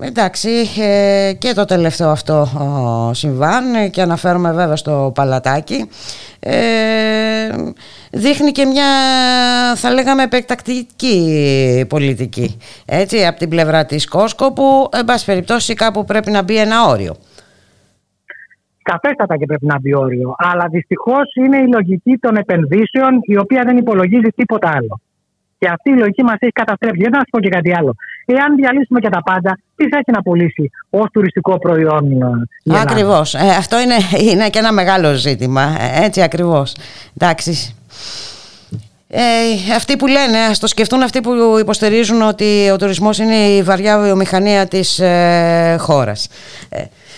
εντάξει, 0.00 0.50
ε, 0.80 1.32
και 1.38 1.52
το 1.54 1.64
τελευταίο 1.64 2.08
αυτό 2.08 2.48
συμβάν 3.12 3.90
και 3.90 4.02
αναφέρομαι 4.02 4.52
βέβαια 4.52 4.76
στο 4.76 5.12
παλατάκι 5.14 5.88
ε, 6.40 6.54
δείχνει 8.10 8.52
και 8.52 8.64
μια 8.64 8.86
θα 9.76 9.92
λέγαμε 9.92 10.22
επεκτακτική 10.22 11.86
πολιτική 11.88 12.58
έτσι 12.84 13.26
από 13.26 13.38
την 13.38 13.48
πλευρά 13.48 13.84
της 13.84 14.08
Κόσκο 14.08 14.52
που 14.52 14.88
εν 14.92 15.04
πάση 15.04 15.24
περιπτώσει 15.24 15.74
κάπου 15.74 16.04
πρέπει 16.04 16.30
να 16.30 16.42
μπει 16.42 16.56
ένα 16.56 16.86
όριο. 16.86 17.16
Καφέστατα 18.90 19.36
και 19.36 19.46
πρέπει 19.46 19.66
να 19.66 19.78
μπει 19.80 19.94
όριο. 19.94 20.34
Αλλά 20.38 20.64
δυστυχώς 20.70 21.26
είναι 21.34 21.56
η 21.56 21.68
λογική 21.76 22.14
των 22.24 22.36
επενδύσεων 22.36 23.12
η 23.22 23.36
οποία 23.38 23.62
δεν 23.66 23.76
υπολογίζει 23.76 24.30
τίποτα 24.36 24.68
άλλο. 24.76 25.00
Και 25.58 25.68
αυτή 25.70 25.90
η 25.90 25.98
λογική 25.98 26.22
μας 26.22 26.36
έχει 26.38 26.52
καταστρέψει. 26.52 27.00
Δεν 27.02 27.12
θα 27.12 27.18
σας 27.18 27.28
πω 27.30 27.40
και 27.40 27.48
κάτι 27.48 27.74
άλλο. 27.78 27.94
Εάν 28.26 28.54
διαλύσουμε 28.56 29.00
και 29.00 29.08
τα 29.08 29.22
πάντα, 29.22 29.58
τι 29.76 29.88
θα 29.88 29.98
έχει 29.98 30.10
να 30.16 30.22
πουλήσει 30.22 30.70
ως 30.90 31.06
τουριστικό 31.12 31.58
προϊόν. 31.58 32.04
Ακριβώς. 32.82 33.34
Ε, 33.34 33.48
αυτό 33.58 33.80
είναι, 33.80 33.94
είναι 34.30 34.48
και 34.48 34.58
ένα 34.58 34.72
μεγάλο 34.72 35.14
ζήτημα. 35.14 35.62
Ε, 35.62 36.04
έτσι 36.04 36.22
ακριβώς. 36.22 36.74
Εντάξει. 37.16 37.74
Ε, 39.08 39.74
αυτοί 39.76 39.96
που 39.96 40.06
λένε, 40.06 40.38
ας 40.38 40.58
το 40.58 40.66
σκεφτούν 40.66 41.02
αυτοί 41.02 41.20
που 41.20 41.56
υποστηρίζουν 41.60 42.22
ότι 42.22 42.70
ο 42.72 42.76
τουρισμός 42.76 43.18
είναι 43.18 43.34
η 43.34 43.62
βαριά 43.62 43.98
βιομηχανία 43.98 44.66
της 44.66 44.98
ε, 44.98 45.76
χώρας. 45.78 46.28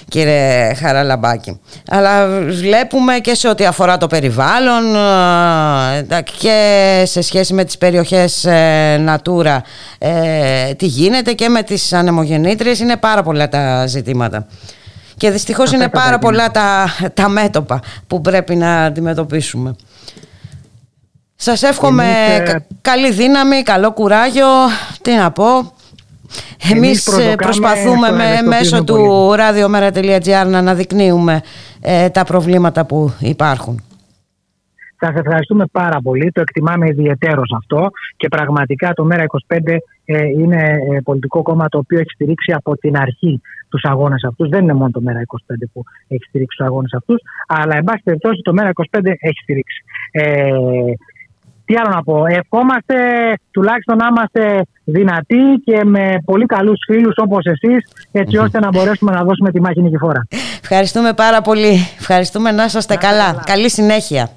Ε, 0.00 0.04
κύριε 0.08 0.74
Χαραλαμπάκη. 0.74 1.60
Αλλά 1.90 2.26
βλέπουμε 2.48 3.18
και 3.18 3.34
σε 3.34 3.48
ό,τι 3.48 3.64
αφορά 3.66 3.96
το 3.96 4.06
περιβάλλον 4.06 4.94
ε, 6.08 6.22
και 6.38 7.02
σε 7.06 7.20
σχέση 7.20 7.54
με 7.54 7.64
τις 7.64 7.78
περιοχές 7.78 8.44
ε, 8.44 9.04
Natura 9.08 9.58
ε, 9.98 10.74
τι 10.74 10.86
γίνεται 10.86 11.32
και 11.32 11.48
με 11.48 11.62
τις 11.62 11.92
ανεμογεννήτριες 11.92 12.78
είναι 12.78 12.96
πάρα 12.96 13.22
πολλά 13.22 13.48
τα 13.48 13.86
ζητήματα. 13.86 14.46
Και 15.16 15.30
δυστυχώς 15.30 15.72
είναι 15.72 15.88
πάρα 15.88 16.18
πολλά 16.18 16.50
τα, 16.50 16.86
τα 17.14 17.28
μέτωπα 17.28 17.80
που 18.06 18.20
πρέπει 18.20 18.56
να 18.56 18.84
αντιμετωπίσουμε. 18.84 19.74
Σας 21.36 21.62
εύχομαι 21.62 22.06
καλή 22.80 23.12
δύναμη, 23.12 23.62
καλό 23.62 23.92
κουράγιο, 23.92 24.46
τι 25.02 25.14
να 25.14 25.30
πω, 25.30 25.72
εμείς, 26.72 27.06
ε, 27.06 27.34
προσπαθούμε 27.34 28.10
με, 28.10 28.48
μέσω 28.48 28.84
του 28.84 29.30
radiomera.gr 29.34 30.46
να 30.46 30.58
αναδεικνύουμε 30.58 31.40
ε, 31.80 32.08
τα 32.08 32.24
προβλήματα 32.24 32.86
που 32.86 33.12
υπάρχουν. 33.20 33.80
Σα 34.98 35.08
ευχαριστούμε 35.08 35.66
πάρα 35.72 35.98
πολύ. 36.02 36.32
Το 36.32 36.40
εκτιμάμε 36.40 36.88
ιδιαίτερος 36.88 37.52
αυτό 37.56 37.90
και 38.16 38.28
πραγματικά 38.28 38.92
το 38.92 39.08
ΜΕΡΑ25 39.10 39.76
ε, 40.04 40.24
είναι 40.24 40.78
πολιτικό 41.04 41.42
κόμμα 41.42 41.68
το 41.68 41.78
οποίο 41.78 41.98
έχει 41.98 42.10
στηρίξει 42.10 42.52
από 42.52 42.76
την 42.76 42.96
αρχή 42.96 43.40
τους 43.68 43.82
αγώνες 43.84 44.24
αυτούς. 44.24 44.48
Δεν 44.48 44.62
είναι 44.62 44.72
μόνο 44.72 44.90
το 44.90 45.02
ΜΕΡΑ25 45.06 45.54
που 45.72 45.82
έχει 46.08 46.24
στηρίξει 46.28 46.56
τους 46.56 46.66
αγώνες 46.66 46.92
αυτούς, 46.92 47.20
αλλά 47.46 47.76
εν 47.76 47.84
πάση 47.84 48.02
περιπτώσει 48.04 48.40
το 48.42 48.52
ΜΕΡΑ25 48.58 49.00
έχει 49.04 49.38
στηρίξει. 49.42 49.84
Ε, 50.10 50.50
τι 51.66 51.74
άλλο 51.76 51.88
να 51.94 52.02
πω. 52.02 52.26
Ευχόμαστε 52.26 52.94
τουλάχιστον 53.50 53.96
να 53.96 54.06
είμαστε 54.06 54.62
δυνατοί 54.84 55.42
και 55.64 55.84
με 55.84 56.22
πολύ 56.24 56.46
καλούς 56.46 56.78
φίλους 56.86 57.14
όπως 57.16 57.44
εσείς 57.44 57.86
έτσι 58.12 58.36
ώστε 58.36 58.58
να 58.58 58.68
μπορέσουμε 58.68 59.12
να 59.12 59.22
δώσουμε 59.24 59.50
τη 59.50 59.60
μάχη 59.60 59.82
νικηφόρα. 59.82 60.26
Ευχαριστούμε 60.62 61.12
πάρα 61.12 61.42
πολύ. 61.42 61.88
Ευχαριστούμε 61.98 62.50
να 62.50 62.64
είστε 62.64 62.96
καλά. 62.96 63.42
Καλή 63.46 63.70
συνέχεια. 63.70 64.30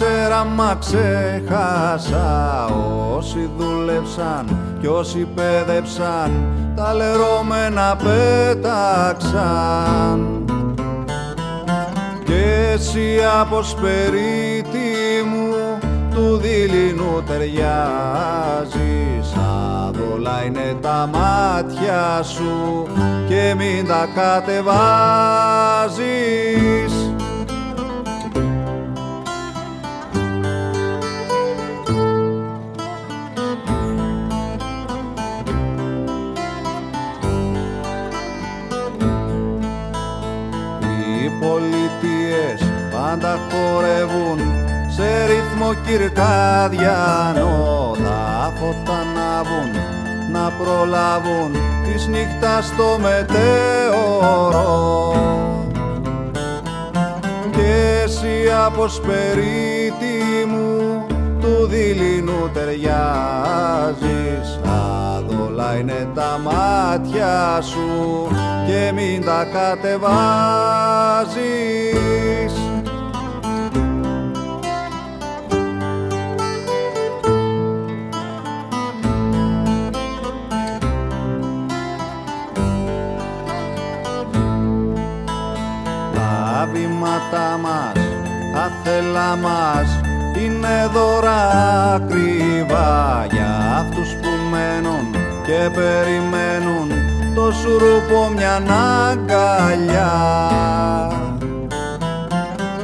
Ήξερα 0.00 0.44
μα 0.44 0.76
ξέχασα. 0.80 2.64
Όσοι 3.16 3.50
δούλεψαν 3.56 4.58
κι 4.80 4.86
όσοι 4.86 5.28
πέδεψαν 5.34 6.30
τα 6.76 6.94
λερώμενα 6.94 7.96
πέταξαν. 8.04 9.38
Και 12.24 12.70
εσύ 12.72 13.18
από 13.40 13.62
σπερίτη 13.62 15.24
μου 15.30 15.54
του 16.14 16.36
δειλινού 16.36 17.22
ταιριάζεις. 17.26 17.60
Άδολα 19.88 20.44
είναι 20.46 20.76
τα 20.80 21.08
μάτια 21.12 22.22
σου 22.22 22.86
και 23.28 23.54
μην 23.56 23.86
τα 23.86 24.08
κατεβάζεις 24.14 24.60
κυρκάδιανο 46.68 47.96
τα 48.04 48.52
φώτα 48.58 48.92
ανάβουν 48.92 49.70
να 50.32 50.52
προλάβουν 50.58 51.52
της 51.84 52.06
νύχτας 52.06 52.66
στο 52.66 52.98
μετέωρο. 53.00 54.34
Και 57.50 58.02
εσύ 58.04 58.50
από 58.66 58.88
σπερίτη 58.88 60.46
μου 60.48 61.06
του 61.40 61.66
δειλινού 61.66 62.50
ταιριάζεις. 62.54 62.88
Αδόλα 65.16 65.76
είναι 65.76 66.08
τα 66.14 66.40
μάτια 66.42 67.60
σου 67.62 68.28
και 68.66 68.92
μην 68.92 69.24
τα 69.24 69.44
κατεβάζεις 69.52 70.90
βήματα 87.30 87.58
μας, 87.62 87.92
άθελα 88.54 89.36
μας. 89.36 90.00
Είναι 90.36 90.90
δώρα 90.92 91.50
ακριβά 91.94 93.26
για 93.30 93.76
αυτούς 93.78 94.08
που 94.14 94.28
μένουν 94.50 95.14
και 95.44 95.70
περιμένουν 95.74 96.88
το 97.34 97.52
σουρούπο 97.52 98.30
μια 98.36 98.62
αγκαλιά. 99.10 100.12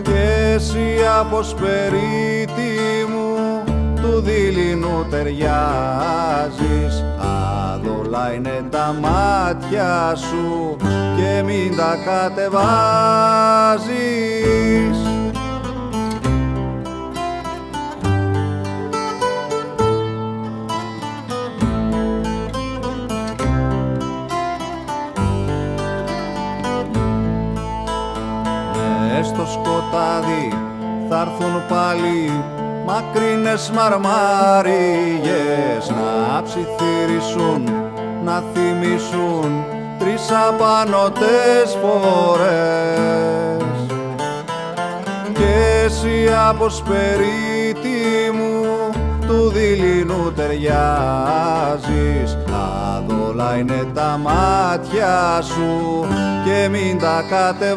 Και 0.02 0.52
εσύ 0.55 0.97
από 1.20 1.43
σπερίτη 1.43 2.73
μου 3.09 3.62
του 4.02 4.20
δειλινού 4.20 5.06
ταιριάζεις. 5.10 7.05
Άδολα 7.18 8.32
είναι 8.32 8.64
τα 8.70 8.94
μάτια 9.01 10.14
σου 10.16 10.77
και 11.16 11.43
μην 11.43 11.76
τα 11.76 11.98
κατεβάζεις. 12.05 12.55
Μες 29.01 29.26
στο 29.26 29.47
σκοτάδι 29.47 30.52
θα 31.09 31.20
έρθουν 31.20 31.66
πάλι 31.68 32.44
μακρινές 32.86 33.70
μαρμάριες 33.70 35.90
να 35.90 36.43
ψιθυρίσουν, 36.43 37.68
να 38.24 38.43
θυμίσουν 38.52 39.64
τρεις 40.07 40.31
απανωτές 40.49 41.78
φορές. 41.83 43.62
Και 45.33 45.83
εσύ 45.85 46.16
από 46.49 46.69
σπερίτη 46.69 48.31
μου 48.35 48.65
του 49.27 49.49
δειλινού 49.49 50.33
ταιριάζεις. 50.37 50.69
Αδόλα 52.97 53.57
είναι 53.57 53.87
τα 53.95 54.20
μάτια 54.23 55.41
σου 55.43 56.07
και 56.45 56.69
μην 56.69 56.99
τα 56.99 57.24
κατεβάζεις 57.31 57.77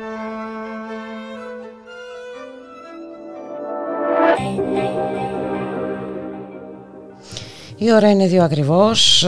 Η 7.83 7.93
ώρα 7.93 8.09
είναι 8.09 8.27
δύο 8.27 8.43
ακριβώς, 8.43 9.27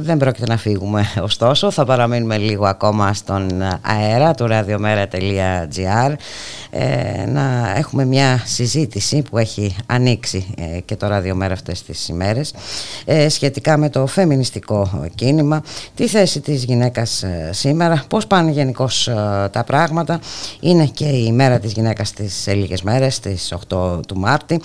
δεν 0.00 0.16
πρόκειται 0.16 0.46
να 0.46 0.56
φύγουμε 0.56 1.04
ωστόσο, 1.28 1.70
θα 1.70 1.84
παραμείνουμε 1.84 2.36
λίγο 2.36 2.66
ακόμα 2.66 3.14
στον 3.14 3.62
αέρα 3.82 4.34
του 4.34 4.46
radiomera.gr 4.50 6.14
ε, 6.70 7.26
να 7.26 7.74
έχουμε 7.76 8.04
μια 8.04 8.42
συζήτηση 8.44 9.22
που 9.22 9.38
έχει 9.38 9.76
ανοίξει 9.86 10.54
ε, 10.58 10.80
και 10.80 10.96
το 10.96 11.06
ραδιομέρα 11.06 11.52
αυτές 11.52 11.82
τις 11.82 12.08
ημέρες 12.08 12.54
ε, 13.04 13.28
σχετικά 13.28 13.76
με 13.76 13.88
το 13.88 14.06
φεμινιστικό 14.06 15.08
κίνημα, 15.14 15.62
τη 15.94 16.06
θέση 16.08 16.40
της 16.40 16.64
γυναίκας 16.64 17.24
σήμερα, 17.50 18.04
πώς 18.08 18.26
πάνε 18.26 18.50
γενικώς 18.50 19.10
τα 19.50 19.64
πράγματα, 19.66 20.20
είναι 20.60 20.86
και 20.86 21.04
η 21.04 21.32
μέρα 21.32 21.58
της 21.58 21.72
γυναίκας 21.72 22.08
στις 22.08 22.46
λίγες 22.46 22.82
μέρες, 22.82 23.14
στις 23.14 23.52
8 23.68 24.00
του 24.06 24.18
Μάρτη, 24.18 24.60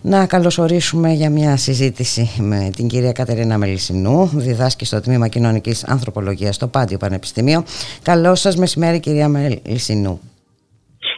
να 0.00 0.26
καλωσορίσουμε 0.26 1.12
για 1.12 1.30
μια 1.30 1.56
συζήτηση 1.56 1.94
με 2.38 2.70
την 2.76 2.88
κυρία 2.88 3.12
Κατερίνα 3.12 3.58
Μελισσινού, 3.58 4.30
διδάσκει 4.34 4.84
στο 4.84 5.00
Τμήμα 5.00 5.28
Κοινωνικής 5.28 5.84
Ανθρωπολογίας 5.84 6.54
στο 6.54 6.66
Πάντιο 6.66 6.98
Πανεπιστήμιο. 6.98 7.64
Καλό 8.02 8.34
σας 8.34 8.56
μεσημέρι 8.56 9.00
κυρία 9.00 9.28
Μελισσινού. 9.28 10.20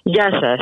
Γεια 0.02 0.28
σας. 0.40 0.60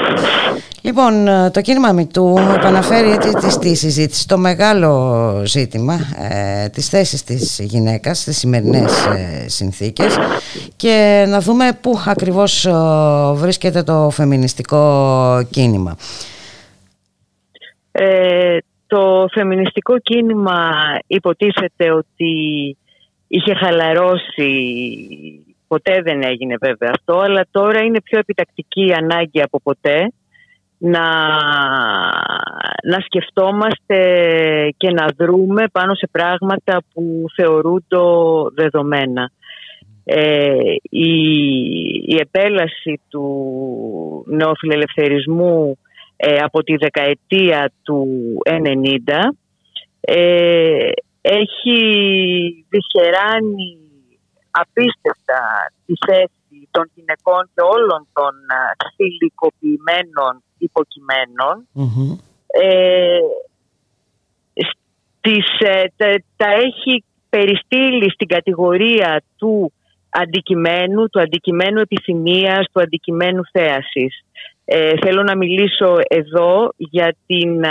Λοιπόν, 0.83 1.29
το 1.53 1.61
κίνημα 1.61 1.93
Μητού 1.93 2.39
επαναφέρει 2.55 3.11
έτσι 3.11 3.59
τη 3.59 3.75
συζήτηση 3.75 4.29
το 4.29 4.39
μεγάλο 4.39 5.43
ζήτημα 5.45 5.99
ε, 6.31 6.69
της 6.69 6.89
θέσης 6.89 7.25
της 7.25 7.59
γυναίκας 7.63 8.19
στις 8.19 8.39
σημερινές 8.39 9.07
ε, 9.07 9.49
συνθήκες 9.49 10.17
και 10.77 11.25
να 11.29 11.41
δούμε 11.41 11.79
πού 11.81 12.01
ακριβώς 12.07 12.67
ε, 12.67 12.73
βρίσκεται 13.33 13.83
το 13.83 14.11
φεμινιστικό 14.11 15.43
κίνημα. 15.51 15.97
Ε, 18.89 18.95
το 18.95 19.27
φεμινιστικό 19.33 19.99
κίνημα 19.99 20.73
υποτίθεται 21.07 21.91
ότι 21.91 22.33
είχε 23.29 23.55
χαλαρώσει, 23.55 24.51
ποτέ 25.69 26.01
δεν 26.03 26.23
έγινε 26.23 26.57
βέβαια 26.61 26.91
αυτό, 26.93 27.19
αλλά 27.19 27.47
τώρα 27.51 27.81
είναι 27.81 28.01
πιο 28.01 28.19
επιτακτική 28.19 28.93
ανάγκη 28.97 29.43
από 29.43 29.61
ποτέ 29.63 30.13
να, 30.79 31.09
να 32.85 33.01
σκεφτόμαστε 33.05 33.99
και 34.77 34.91
να 34.91 35.07
δρούμε 35.17 35.65
πάνω 35.73 35.95
σε 35.95 36.09
πράγματα 36.11 36.83
που 36.95 37.25
θεωρούνται 37.37 37.97
δεδομένα. 38.55 39.31
Ε, 40.05 40.59
η, 40.91 41.11
η 42.07 42.17
επέλαση 42.21 43.01
του 43.09 43.25
νεοφιλελευθερισμού 44.27 45.79
ε, 46.17 46.39
από 46.39 46.63
τη 46.63 46.77
δεκαετία 46.77 47.73
του 47.83 48.07
90 48.51 48.59
ε, 50.01 50.91
έχει 51.21 51.79
δυσχεράνει 52.69 53.79
απίστευτα 54.51 55.73
τη 55.87 55.93
θέση 56.07 56.69
των 56.71 56.91
γυναικών 56.95 57.51
και 57.55 57.63
όλων 57.63 58.09
των 58.13 58.33
θηλυκοποιημένων 58.97 60.43
ε, 62.47 63.19
τα, 66.37 66.49
έχει 66.49 67.05
περιστήλει 67.29 68.11
στην 68.11 68.29
κατηγορία 68.29 69.23
του 69.37 69.73
αντικειμένου, 70.11 71.09
του 71.09 71.21
αντικειμένου 71.21 71.81
επιθυμίας, 71.81 72.67
του 72.73 72.81
αντικειμένου 72.81 73.43
θέασης. 73.53 74.25
Ε, 74.69 74.93
θέλω 75.05 75.23
να 75.23 75.37
μιλήσω 75.37 75.97
εδώ 76.09 76.69
για 76.77 77.15
την 77.27 77.65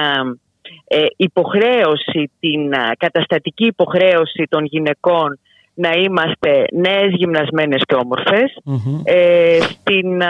ε, 0.88 1.05
υποχρέωση, 1.15 2.31
την 2.39 2.72
καταστατική 2.97 3.65
υποχρέωση 3.65 4.43
των 4.49 4.65
γυναικών 4.65 5.39
να 5.73 5.91
είμαστε 5.91 6.65
νέες 6.72 7.09
γυμνασμένες 7.11 7.81
και 7.85 7.95
ομορφες 7.95 8.57
ε, 9.03 9.59
στην, 9.61 10.22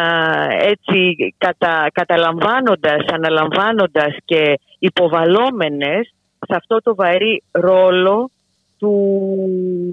έτσι 0.59 1.15
κατα, 1.37 1.87
καταλαμβάνοντας, 1.93 3.05
αναλαμβάνοντας 3.11 4.15
και 4.25 4.59
υποβαλόμενες 4.79 6.13
σε 6.39 6.55
αυτό 6.55 6.81
το 6.81 6.95
βαρύ 6.95 7.43
ρόλο 7.51 8.29
του, 8.77 8.91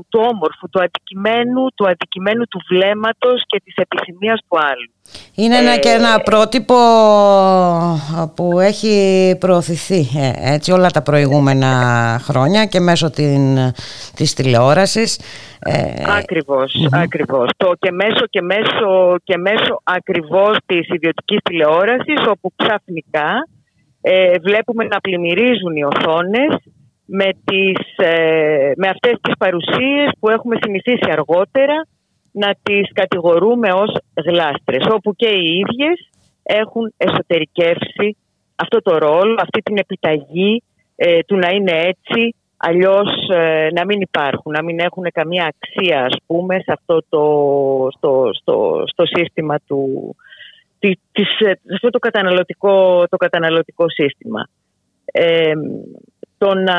του 0.09 0.21
όμορφου, 0.33 0.69
του 0.71 0.81
αντικειμένου, 0.83 1.69
του 1.75 1.89
αντικειμένου 1.89 2.45
του 2.45 2.61
βλέμματος 2.69 3.43
και 3.47 3.61
της 3.65 3.75
επιθυμίας 3.77 4.41
του 4.49 4.59
άλλου. 4.59 4.91
Είναι 5.35 5.57
ένα 5.57 5.77
και 5.79 5.89
ένα 5.89 6.15
ε, 6.15 6.23
πρότυπο 6.25 6.75
που 8.35 8.61
έχει 8.61 8.95
προωθηθεί 9.41 10.01
ε, 10.19 10.55
έτσι 10.55 10.73
όλα 10.73 10.89
τα 10.91 11.03
προηγούμενα 11.03 11.73
χρόνια 12.23 12.65
και 12.65 12.81
μέσω 12.81 13.11
την, 13.11 13.59
της 14.15 14.35
τηλεόρασης. 14.35 15.21
Ε, 15.61 16.03
ακριβώς, 16.19 16.75
ακριβώς. 16.93 17.51
Το 17.57 17.73
και 17.79 17.91
μέσω 17.91 18.27
και 18.31 18.43
μέσω 18.43 19.17
και 19.25 19.37
μέσω 19.37 19.81
ακριβώς 19.83 20.57
της 20.67 20.89
ιδιωτικής 20.89 21.39
τηλεόρασης 21.43 22.27
όπου 22.29 22.53
ξαφνικά 22.57 23.49
ε, 24.01 24.39
βλέπουμε 24.39 24.85
να 24.85 25.01
πλημμυρίζουν 25.01 25.77
οι 25.77 25.85
οθόνες 25.85 26.57
με, 27.15 27.29
τις, 27.45 27.79
ε, 27.97 28.73
με 28.77 28.89
αυτές 28.89 29.15
τις 29.23 29.37
παρουσίες 29.39 30.11
που 30.21 30.29
έχουμε 30.29 30.57
συνηθίσει 30.63 31.11
αργότερα 31.11 31.87
να 32.33 32.55
τις 32.63 32.93
κατηγορούμε 32.93 33.69
ως 33.73 33.93
γλάστρες, 34.27 34.87
όπου 34.91 35.15
και 35.15 35.29
οι 35.29 35.59
ίδιες 35.59 36.11
έχουν 36.43 36.95
εσωτερικεύσει 36.97 38.17
αυτό 38.55 38.83
το 38.83 38.99
ρόλο, 38.99 39.37
αυτή 39.39 39.61
την 39.63 39.77
επιταγή 39.77 40.63
ε, 40.97 41.19
του 41.23 41.37
να 41.37 41.49
είναι 41.49 41.73
έτσι, 41.73 42.35
αλλιώς 42.57 43.29
ε, 43.29 43.69
να 43.73 43.85
μην 43.85 44.01
υπάρχουν, 44.01 44.53
να 44.53 44.63
μην 44.63 44.79
έχουν 44.79 45.05
καμία 45.13 45.53
αξία 45.53 46.05
ας 46.05 46.17
πούμε 46.27 46.55
σε 46.55 46.73
αυτό 46.73 47.03
το, 47.09 47.25
στο, 47.97 48.31
στο, 48.33 48.85
στο 48.87 49.07
σύστημα 49.07 49.57
του, 49.67 50.15
της, 50.79 50.97
σε 51.39 51.61
αυτό 51.75 51.91
το 51.91 51.99
καταναλωτικό, 51.99 53.05
το 53.09 53.17
καταναλωτικό 53.17 53.85
σύστημα 53.89 54.49
το 56.43 56.55
να, 56.55 56.79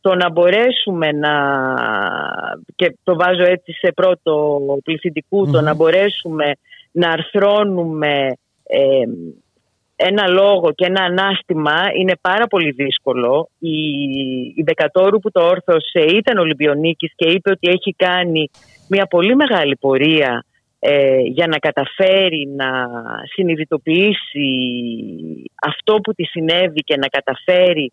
το 0.00 0.14
να 0.14 0.30
μπορέσουμε 0.30 1.12
να, 1.12 1.34
και 2.74 2.96
το 3.04 3.16
βάζω 3.16 3.42
έτσι 3.42 3.72
σε 3.72 3.92
πρώτο 3.92 4.60
το 5.52 5.60
να 5.60 5.74
μπορέσουμε 5.74 6.52
να 6.92 7.10
αρθρώνουμε 7.10 8.36
ένα 9.96 10.28
λόγο 10.28 10.72
και 10.74 10.84
ένα 10.84 11.02
ανάστημα 11.02 11.74
είναι 11.98 12.12
πάρα 12.20 12.46
πολύ 12.46 12.70
δύσκολο. 12.70 13.48
Η, 13.58 13.78
η 14.56 14.62
Δεκατόρου 14.64 15.18
που 15.18 15.30
το 15.30 15.42
όρθωσε 15.46 16.00
ήταν 16.00 16.38
Ολυμπιονίκης 16.38 17.12
και 17.16 17.28
είπε 17.28 17.50
ότι 17.50 17.68
έχει 17.68 17.94
κάνει 17.96 18.50
μια 18.88 19.06
πολύ 19.06 19.36
μεγάλη 19.36 19.76
πορεία 19.76 20.44
ε, 20.78 21.18
για 21.18 21.46
να 21.46 21.58
καταφέρει 21.58 22.48
να 22.56 22.88
συνειδητοποιήσει 23.34 24.48
αυτό 25.66 25.94
που 25.94 26.14
της 26.14 26.30
συνέβη 26.30 26.80
και 26.80 26.96
να 26.96 27.06
καταφέρει 27.06 27.92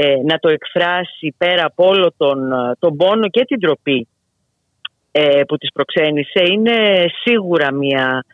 ε, 0.00 0.16
να 0.24 0.38
το 0.38 0.48
εκφράσει 0.48 1.34
πέρα 1.38 1.64
από 1.64 1.86
όλο 1.86 2.12
τον, 2.16 2.38
τον 2.78 2.96
πόνο 2.96 3.28
και 3.28 3.44
την 3.44 3.60
τροπή 3.60 4.08
ε, 5.10 5.40
που 5.48 5.56
της 5.56 5.72
προξένησε 5.72 6.42
είναι 6.52 7.04
σίγουρα 7.24 7.72
μια 7.72 8.24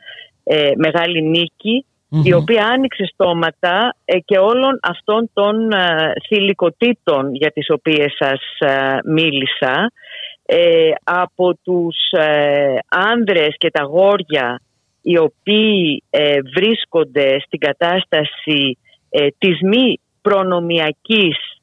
ε, 0.44 0.70
μεγάλη 0.76 1.22
νίκη 1.22 1.86
η 2.22 2.32
οποία 2.32 2.66
άνοιξε 2.66 3.04
στόματα 3.12 3.96
ε, 4.04 4.18
και 4.18 4.38
όλων 4.38 4.78
αυτών 4.82 5.30
των 5.32 5.72
ε, 5.72 6.12
θηλυκοτήτων 6.28 7.34
για 7.34 7.50
τις 7.50 7.70
οποίες 7.70 8.16
σας 8.18 8.40
ε, 8.58 8.98
μίλησα 9.04 9.92
από 11.04 11.54
τους 11.62 11.96
άνδρες 12.88 13.54
και 13.58 13.70
τα 13.70 13.82
γόρια 13.82 14.60
οι 15.02 15.18
οποίοι 15.18 16.02
βρίσκονται 16.54 17.40
στην 17.46 17.58
κατάσταση 17.58 18.78
της 19.38 19.60
μη 19.62 20.00
προνομιακής 20.22 21.53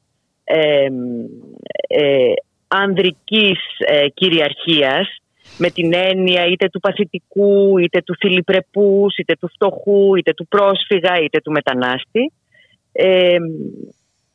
ανδρικής 2.68 3.58
κυριαρχίας 4.14 5.16
με 5.58 5.70
την 5.70 5.94
έννοια 5.94 6.46
είτε 6.46 6.68
του 6.68 6.80
παθητικού, 6.80 7.78
είτε 7.78 8.02
του 8.02 8.14
φιλιπρεπούς, 8.18 9.16
είτε 9.16 9.34
του 9.40 9.48
φτωχού, 9.48 10.14
είτε 10.14 10.32
του 10.32 10.46
πρόσφυγα, 10.48 11.18
είτε 11.22 11.40
του 11.40 11.50
μετανάστη. 11.50 12.32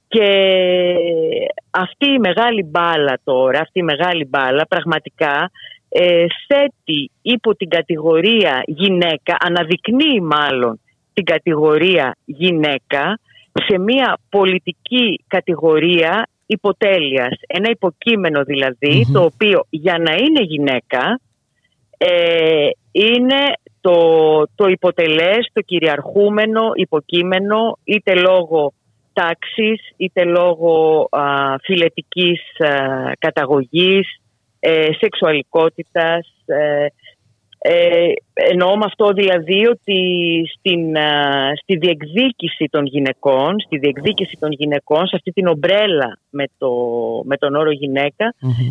και 0.07 0.29
αυτή 1.69 2.11
η 2.11 2.19
μεγάλη 2.19 2.63
μπάλα 2.63 3.19
τώρα, 3.23 3.59
αυτή 3.59 3.79
η 3.79 3.83
μεγάλη 3.83 4.25
μπάλα 4.25 4.65
πραγματικά 4.67 5.51
ε, 5.89 6.25
θέτει 6.47 7.11
υπό 7.21 7.55
την 7.55 7.69
κατηγορία 7.69 8.63
γυναίκα, 8.65 9.37
αναδεικνύει 9.39 10.21
μάλλον 10.21 10.79
την 11.13 11.23
κατηγορία 11.25 12.15
γυναίκα 12.25 13.19
σε 13.67 13.79
μια 13.79 14.17
πολιτική 14.29 15.23
κατηγορία 15.27 16.27
υποτέλειας. 16.45 17.39
Ένα 17.47 17.69
υποκείμενο 17.69 18.43
δηλαδή, 18.43 19.07
το 19.13 19.23
οποίο 19.23 19.65
για 19.69 19.97
να 19.97 20.13
είναι 20.13 20.41
γυναίκα 20.41 21.19
ε, 21.97 22.69
είναι 22.91 23.41
το, 23.81 23.97
το 24.55 24.67
υποτελές, 24.67 25.49
το 25.53 25.61
κυριαρχούμενο 25.61 26.71
υποκείμενο 26.73 27.77
είτε 27.83 28.13
λόγω 28.13 28.73
τάξης 29.13 29.93
είτε 29.97 30.23
λόγω 30.23 31.07
α, 31.11 31.23
φιλετικής 31.63 32.41
καταγωγής, 33.19 34.07
ε, 34.59 34.89
σεξουαλικότητας, 34.99 36.27
ε, 36.45 36.85
ε, 37.69 38.11
εννοώ 38.33 38.77
με 38.77 38.85
αυτό 38.85 39.11
δηλαδή 39.11 39.67
ότι 39.67 39.99
στην, 40.57 40.95
στη 41.61 41.77
διεκδίκηση 41.77 42.65
των 42.69 42.85
γυναικών, 42.85 43.59
στη 43.59 43.77
διεκδίκηση 43.77 44.37
των 44.39 44.51
γυναικών, 44.51 45.07
σε 45.07 45.15
αυτή 45.15 45.31
την 45.31 45.47
ομπρέλα 45.47 46.19
με, 46.29 46.45
το, 46.57 46.69
με 47.23 47.37
τον 47.37 47.55
όρο 47.55 47.69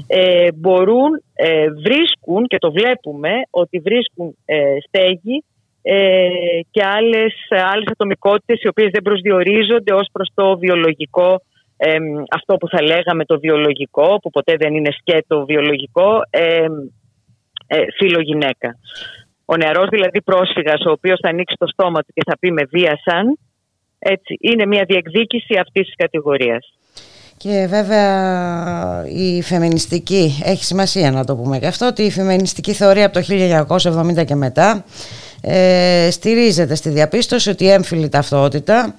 ε, 0.06 0.48
μπορούν, 0.54 1.22
ε, 1.34 1.66
βρίσκουν 1.70 2.46
και 2.46 2.58
το 2.58 2.72
βλέπουμε 2.72 3.30
ότι 3.50 3.78
βρίσκουν 3.78 4.36
ε, 4.44 4.76
στέγη 4.86 5.44
ε, 5.82 6.28
και 6.70 6.84
άλλες, 6.84 7.34
άλλες 7.72 7.86
ατομικότητες 7.90 8.60
οι 8.62 8.68
οποίες 8.68 8.90
δεν 8.92 9.02
προσδιορίζονται 9.02 9.92
ως 9.92 10.08
προς 10.12 10.28
το 10.34 10.58
βιολογικό 10.58 11.40
αυτό 12.30 12.56
που 12.56 12.68
θα 12.68 12.82
λέγαμε 12.82 13.24
το 13.24 13.38
βιολογικό, 13.38 14.18
που 14.22 14.30
ποτέ 14.30 14.54
δεν 14.58 14.74
είναι 14.74 14.90
σκέτο 14.98 15.44
βιολογικό, 15.44 16.20
ε, 17.66 17.84
φίλο-γυναίκα. 17.96 18.78
Ο 19.44 19.56
νεαρός 19.56 19.88
δηλαδή 19.88 20.22
πρόσφυγας 20.22 20.84
ο 20.86 20.90
οποίος 20.90 21.18
θα 21.22 21.28
ανοίξει 21.28 21.56
το 21.58 21.66
στόμα 21.66 22.00
του 22.02 22.12
και 22.14 22.22
θα 22.26 22.38
πει 22.38 22.52
με 22.52 22.62
βίασαν, 22.64 23.38
έτσι, 23.98 24.36
είναι 24.40 24.66
μια 24.66 24.84
διεκδίκηση 24.88 25.56
αυτής 25.56 25.86
της 25.86 25.94
κατηγορίας. 25.96 26.72
Και 27.36 27.66
βέβαια 27.68 29.04
η 29.06 29.42
φεμινιστική, 29.42 30.42
έχει 30.44 30.64
σημασία 30.64 31.10
να 31.10 31.24
το 31.24 31.36
πούμε 31.36 31.58
και 31.58 31.66
αυτό, 31.66 31.86
ότι 31.86 32.02
η 32.02 32.10
φεμινιστική 32.10 32.72
θεωρία 32.72 33.06
από 33.06 33.14
το 33.14 33.24
1970 34.20 34.24
και 34.24 34.34
μετά 34.34 34.84
ε, 35.40 36.08
στηρίζεται 36.10 36.74
στη 36.74 36.88
διαπίστωση 36.88 37.50
ότι 37.50 37.64
η 37.64 37.70
έμφυλη 37.70 38.08
ταυτότητα, 38.08 38.94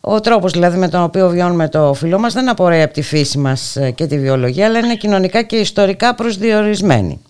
ο 0.00 0.20
τρόπος 0.20 0.52
δηλαδή 0.52 0.78
με 0.78 0.88
τον 0.88 1.02
οποίο 1.02 1.28
βιώνουμε 1.28 1.68
το 1.68 1.94
φίλο 1.94 2.18
μας 2.18 2.32
δεν 2.32 2.48
απορρέει 2.48 2.82
από 2.82 2.92
τη 2.92 3.02
φύση 3.02 3.38
μας 3.38 3.78
και 3.94 4.06
τη 4.06 4.18
βιολογία, 4.18 4.66
αλλά 4.66 4.78
είναι 4.78 4.96
κοινωνικά 4.96 5.42
και 5.42 5.56
ιστορικά 5.56 6.14
προσδιορισμένη. 6.14 7.20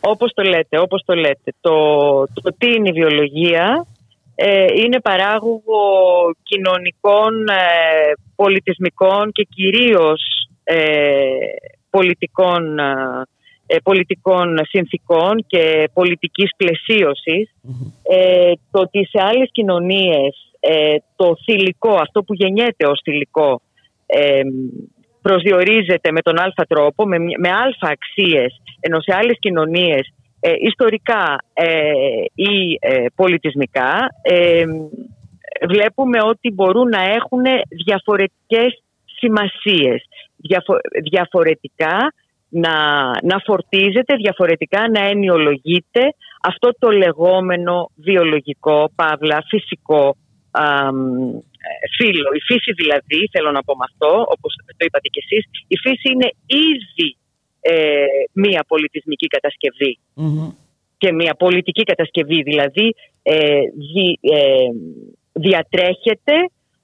Όπως 0.00 0.32
το 0.34 0.42
λέτε, 0.42 0.78
όπως 0.78 1.02
το 1.04 1.14
λέτε. 1.14 1.52
Το, 1.60 1.74
το 2.42 2.54
τι 2.58 2.66
είναι 2.66 2.88
η 2.88 2.92
βιολογία 2.92 3.86
ε, 4.38 4.66
είναι 4.74 5.00
παράγωγο 5.00 5.82
κοινωνικών, 6.42 7.48
ε, 7.48 8.12
πολιτισμικών 8.34 9.32
και 9.32 9.46
κυρίως 9.54 10.22
ε, 10.64 11.26
πολιτικών, 11.90 12.78
ε, 13.66 13.76
πολιτικών 13.82 14.58
συνθήκων 14.68 15.44
και 15.46 15.90
πολιτικής 15.92 16.50
το 18.70 18.80
ότι 18.80 19.06
σε 19.06 19.22
άλλες 19.22 19.48
κοινωνίες 19.52 20.50
το 21.16 21.36
θηλυκό, 21.44 21.94
αυτό 21.94 22.22
που 22.22 22.34
γεννιέται 22.34 22.86
ως 22.86 23.00
θηλυκό 23.04 23.60
προσδιορίζεται 25.26 26.10
με 26.12 26.20
τον 26.20 26.38
αλφα 26.38 26.64
τρόπο, 26.68 27.06
με, 27.06 27.16
με 27.18 27.50
αλφα 27.64 27.88
αξίες, 27.88 28.60
ενώ 28.80 29.00
σε 29.00 29.14
άλλες 29.14 29.36
κοινωνίες 29.40 30.12
ε, 30.40 30.52
ιστορικά 30.60 31.38
ε, 31.52 31.90
ή 32.34 32.78
ε, 32.80 33.04
πολιτισμικά 33.14 34.08
ε, 34.22 34.64
βλέπουμε 35.68 36.18
ότι 36.22 36.50
μπορούν 36.50 36.88
να 36.88 37.02
έχουν 37.02 37.42
διαφορετικές 37.84 38.82
σημασίες, 39.18 40.02
διαφορετικά 41.10 42.12
να, 42.48 42.74
να 43.22 43.38
φορτίζεται, 43.44 44.14
διαφορετικά 44.16 44.88
να 44.90 45.00
ενιολογείται 45.00 46.14
αυτό 46.42 46.70
το 46.78 46.90
λεγόμενο 46.90 47.90
βιολογικό, 47.94 48.90
παύλα, 48.94 49.44
φυσικό 49.48 50.16
φύλλο. 51.96 52.28
Η 52.38 52.40
φύση 52.48 52.72
δηλαδή, 52.72 53.28
θέλω 53.32 53.50
να 53.50 53.62
πω 53.62 53.72
με 53.76 53.84
αυτό, 53.90 54.12
όπως 54.34 54.54
το 54.78 54.84
είπατε 54.86 55.08
κι 55.08 55.22
εσείς, 55.24 55.44
η 55.66 55.76
φύση 55.84 56.06
είναι 56.12 56.30
ήδη 56.46 57.16
ε, 57.60 58.04
μία 58.32 58.64
πολιτισμική 58.68 59.26
και 60.98 61.12
μία 61.12 61.34
πολιτική 61.34 61.82
κατασκευή 61.82 62.42
δηλαδή 62.42 62.94
ε, 63.22 63.58
ε, 64.20 64.68
διατρέχεται 65.32 66.36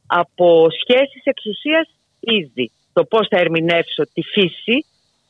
από 0.07 0.67
σχέσεις 0.81 1.23
εξουσίας 1.25 1.89
ήδη. 2.21 2.71
Το 2.93 3.05
πώς 3.05 3.27
θα 3.31 3.39
ερμηνεύσω 3.39 4.03
τη 4.13 4.23
φύση 4.23 4.85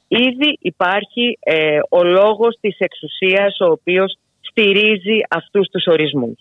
ήδη 0.09 0.59
υπάρχει 0.61 1.39
ε, 1.41 1.79
ο 1.89 2.03
λόγος 2.03 2.59
της 2.61 2.77
εξουσίας 2.79 3.61
ο 3.61 3.71
οποίος 3.71 4.19
στηρίζει 4.41 5.19
αυτούς 5.29 5.69
τους 5.69 5.87
ορισμούς. 5.87 6.39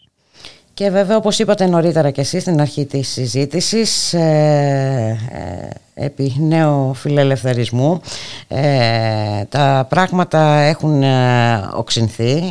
Και 0.74 0.90
βέβαια 0.90 1.18
όπως 1.18 1.40
είπατε 1.40 1.66
νωρίτερα 1.66 2.12
και 2.12 2.22
εσείς 2.22 2.42
στην 2.42 2.62
αρχή 2.62 2.86
της 2.86 3.10
συζήτησης 3.10 4.14
ε, 4.14 5.18
ε, 5.32 6.04
επί 6.06 6.36
νέου 6.40 6.94
φιλελευθερισμού 6.94 8.02
ε, 8.48 9.44
τα 9.50 9.86
πράγματα 9.90 10.60
έχουν 10.60 11.04
ε, 11.04 11.70
οξυνθεί. 11.74 12.44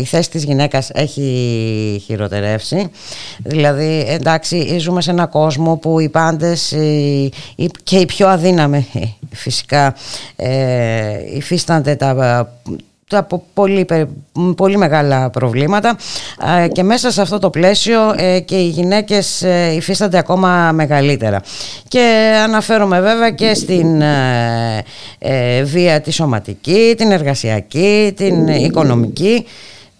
Η 0.00 0.04
θέση 0.04 0.30
της 0.30 0.44
γυναίκας 0.44 0.90
έχει 0.94 2.02
χειροτερεύσει. 2.04 2.90
Δηλαδή 3.38 4.04
εντάξει 4.08 4.78
ζούμε 4.78 5.00
σε 5.00 5.10
ένα 5.10 5.26
κόσμο 5.26 5.76
που 5.76 6.00
οι 6.00 6.08
πάντες 6.08 6.74
και 7.82 7.98
οι 7.98 8.06
πιο 8.06 8.28
αδύναμοι 8.28 8.88
φυσικά 9.44 9.94
υφίστανται 11.34 11.94
τα 11.94 12.14
από 13.10 13.44
πολύ, 13.54 13.86
πολύ 14.56 14.76
μεγάλα 14.76 15.30
προβλήματα. 15.30 15.96
Και 16.72 16.82
μέσα 16.82 17.10
σε 17.10 17.20
αυτό 17.20 17.38
το 17.38 17.50
πλαίσιο 17.50 18.14
ε, 18.16 18.40
και 18.40 18.56
οι 18.56 18.68
γυναίκες 18.68 19.42
ε, 19.42 19.72
υφίστανται 19.76 20.18
ακόμα 20.18 20.72
μεγαλύτερα. 20.72 21.42
Και 21.88 22.34
αναφέρομαι 22.42 23.00
βέβαια 23.00 23.30
και 23.30 23.54
στην 23.54 24.00
ε, 25.18 25.62
βία 25.62 26.00
τη 26.00 26.10
σωματική, 26.10 26.94
την 26.96 27.10
εργασιακή, 27.10 28.12
την 28.16 28.48
οικονομική. 28.48 29.46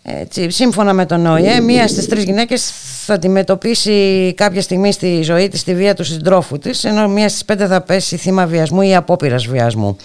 Έτσι, 0.06 0.50
σύμφωνα 0.50 0.92
με 0.92 1.06
τον 1.06 1.26
ΟΗΕ, 1.26 1.60
μία 1.60 1.88
στις 1.88 2.08
τρεις 2.08 2.24
γυναίκες 2.24 2.72
θα 3.04 3.14
αντιμετωπίσει 3.14 4.32
κάποια 4.36 4.60
στιγμή 4.62 4.92
στη 4.92 5.22
ζωή 5.22 5.48
της 5.48 5.64
τη 5.64 5.74
βία 5.74 5.94
του 5.94 6.04
συντρόφου 6.04 6.58
της, 6.58 6.84
ενώ 6.84 7.08
μία 7.08 7.28
στις 7.28 7.44
πέντε 7.44 7.66
θα 7.66 7.80
πέσει 7.80 8.16
θύμα 8.16 8.46
βιασμού 8.46 8.80
ή 8.82 8.94
απόπειρας 8.94 9.46
βιασμού. 9.46 9.96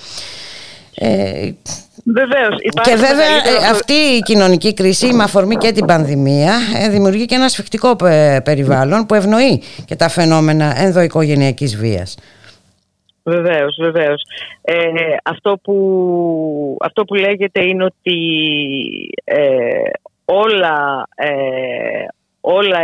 Ε, 1.01 1.51
Βεβαίως, 2.05 2.55
και 2.81 2.95
βέβαια 2.95 3.35
ε, 3.35 3.69
αυτή 3.71 3.93
η 3.93 4.19
κοινωνική 4.19 4.73
κρίση 4.73 5.13
με 5.13 5.23
αφορμή 5.23 5.55
και 5.55 5.71
την 5.71 5.85
πανδημία 5.85 6.53
ε, 6.83 6.89
δημιουργεί 6.89 7.25
και 7.25 7.35
ένα 7.35 7.47
σφιχτικό 7.47 7.95
περιβάλλον 8.43 9.05
που 9.05 9.13
ευνοεί 9.13 9.61
και 9.85 9.95
τα 9.95 10.09
φαινόμενα 10.09 10.73
ενδοοικογενειακής 10.77 11.77
βίας. 11.77 12.17
Βεβαίως, 13.23 13.77
βεβαίως. 13.81 14.21
Ε, 14.61 14.75
αυτό, 15.23 15.59
που, 15.63 16.77
αυτό 16.81 17.03
που 17.03 17.15
λέγεται 17.15 17.63
είναι 17.63 17.83
ότι 17.83 18.17
όλα, 20.25 21.07
όλα 22.41 22.77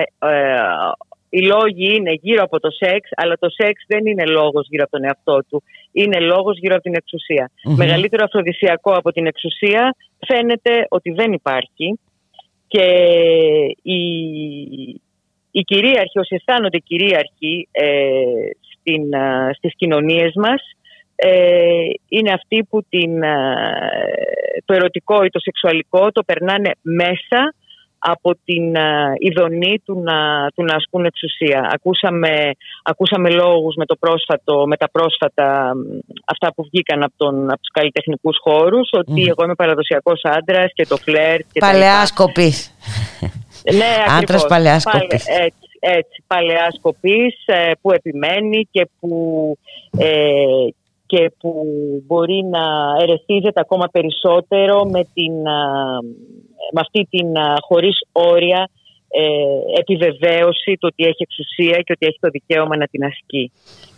οι 1.36 1.41
λόγοι 1.41 1.95
είναι 1.95 2.14
γύρω 2.22 2.44
από 2.44 2.60
το 2.60 2.70
σεξ, 2.72 3.10
αλλά 3.16 3.36
το 3.40 3.49
σεξ 3.49 3.84
δεν 3.88 4.06
είναι 4.06 4.26
λόγος 4.26 4.68
γύρω 4.70 4.84
από 4.84 4.91
τον 4.91 5.03
εαυτό 5.03 5.38
του. 5.49 5.64
Είναι 5.91 6.20
λόγος 6.20 6.57
γύρω 6.57 6.74
από 6.74 6.84
την 6.84 6.95
εξουσια 6.95 7.52
Μεγαλύτερο 7.64 8.24
αφροδισιακό 8.26 8.91
από 8.91 9.12
την 9.12 9.26
εξουσία 9.26 9.95
φαίνεται 10.28 10.86
ότι 10.90 11.12
δεν 11.12 11.34
υπάρχει. 11.34 11.99
Και 12.68 12.88
η, 13.82 14.02
οι 15.52 15.62
κυρίαρχοι, 15.62 16.20
όσοι 16.20 16.36
αισθάνονται 16.36 16.78
κυρίαρχοι 16.78 17.68
ε, 17.72 17.86
στην, 18.74 19.03
στις 19.57 19.76
κοινωνίες 19.76 20.32
μας, 20.36 20.62
ε, 21.16 21.86
είναι 22.07 22.32
αυτοί 22.32 22.64
που 22.70 22.86
την, 22.90 23.20
το 24.66 24.74
ερωτικό 24.74 25.24
ή 25.24 25.30
το 25.30 25.40
σεξουαλικό 25.40 26.12
το 26.12 26.24
περνάνε 26.24 26.72
μέσα 26.82 27.53
από 28.07 28.38
την 28.45 28.76
ειδονή 29.19 29.82
του 29.86 30.02
να, 30.03 30.48
του 30.56 30.64
να 30.64 30.76
ασκούν 30.76 31.06
εξουσία. 31.06 31.69
Ακούσαμε, 31.73 32.52
ακούσαμε 32.84 33.30
λόγους 33.30 33.76
με, 33.76 33.86
το 33.86 33.95
πρόσφατο, 33.95 34.64
με 34.68 34.77
τα 34.77 34.90
πρόσφατα 34.91 35.73
αυτά 36.26 36.53
που 36.53 36.64
βγήκαν 36.64 37.03
από, 37.03 37.14
τον, 37.18 37.36
από 37.52 37.60
τους 37.60 37.72
καλλιτεχνικούς 37.73 38.38
χώρους 38.44 38.90
ότι 38.91 39.22
εγώ 39.22 39.44
είμαι 39.44 39.56
παραδοσιακός 39.56 40.22
άντρας 40.23 40.72
και 40.73 40.86
το 40.86 40.98
φλερ 40.98 41.38
και 41.38 41.60
Παλαιά 41.60 42.06
σκοπής. 42.06 42.76
Ναι, 43.80 43.95
Άντρας 44.18 44.45
παλαιά 44.45 44.80
σκοπής. 44.80 45.26
Έτσι, 45.27 45.69
έτσι 45.80 46.23
παλαιά 46.27 46.72
σκοπής 46.77 47.44
ε, 47.45 47.72
που 47.82 47.91
επιμένει 47.91 48.68
και 48.72 48.88
που, 48.99 49.11
ε, 49.98 50.06
και 51.06 51.32
που 51.40 51.65
μπορεί 52.06 52.44
να 52.44 52.64
ερεθίζεται 53.02 53.60
ακόμα 53.60 53.88
περισσότερο 53.91 54.86
με, 54.86 55.03
την, 55.14 55.34
με 56.72 56.80
αυτή 56.82 57.07
την 57.10 57.27
χωρίς 57.68 57.99
όρια 58.11 58.69
ε, 59.18 59.80
επιβεβαίωση 59.80 60.73
του 60.73 60.90
ότι 60.91 61.03
έχει 61.03 61.23
εξουσία 61.27 61.77
και 61.82 61.91
ότι 61.91 62.06
έχει 62.06 62.18
το 62.19 62.30
δικαίωμα 62.30 62.77
να 62.77 62.88
την 62.88 63.03
ασκεί. 63.03 63.52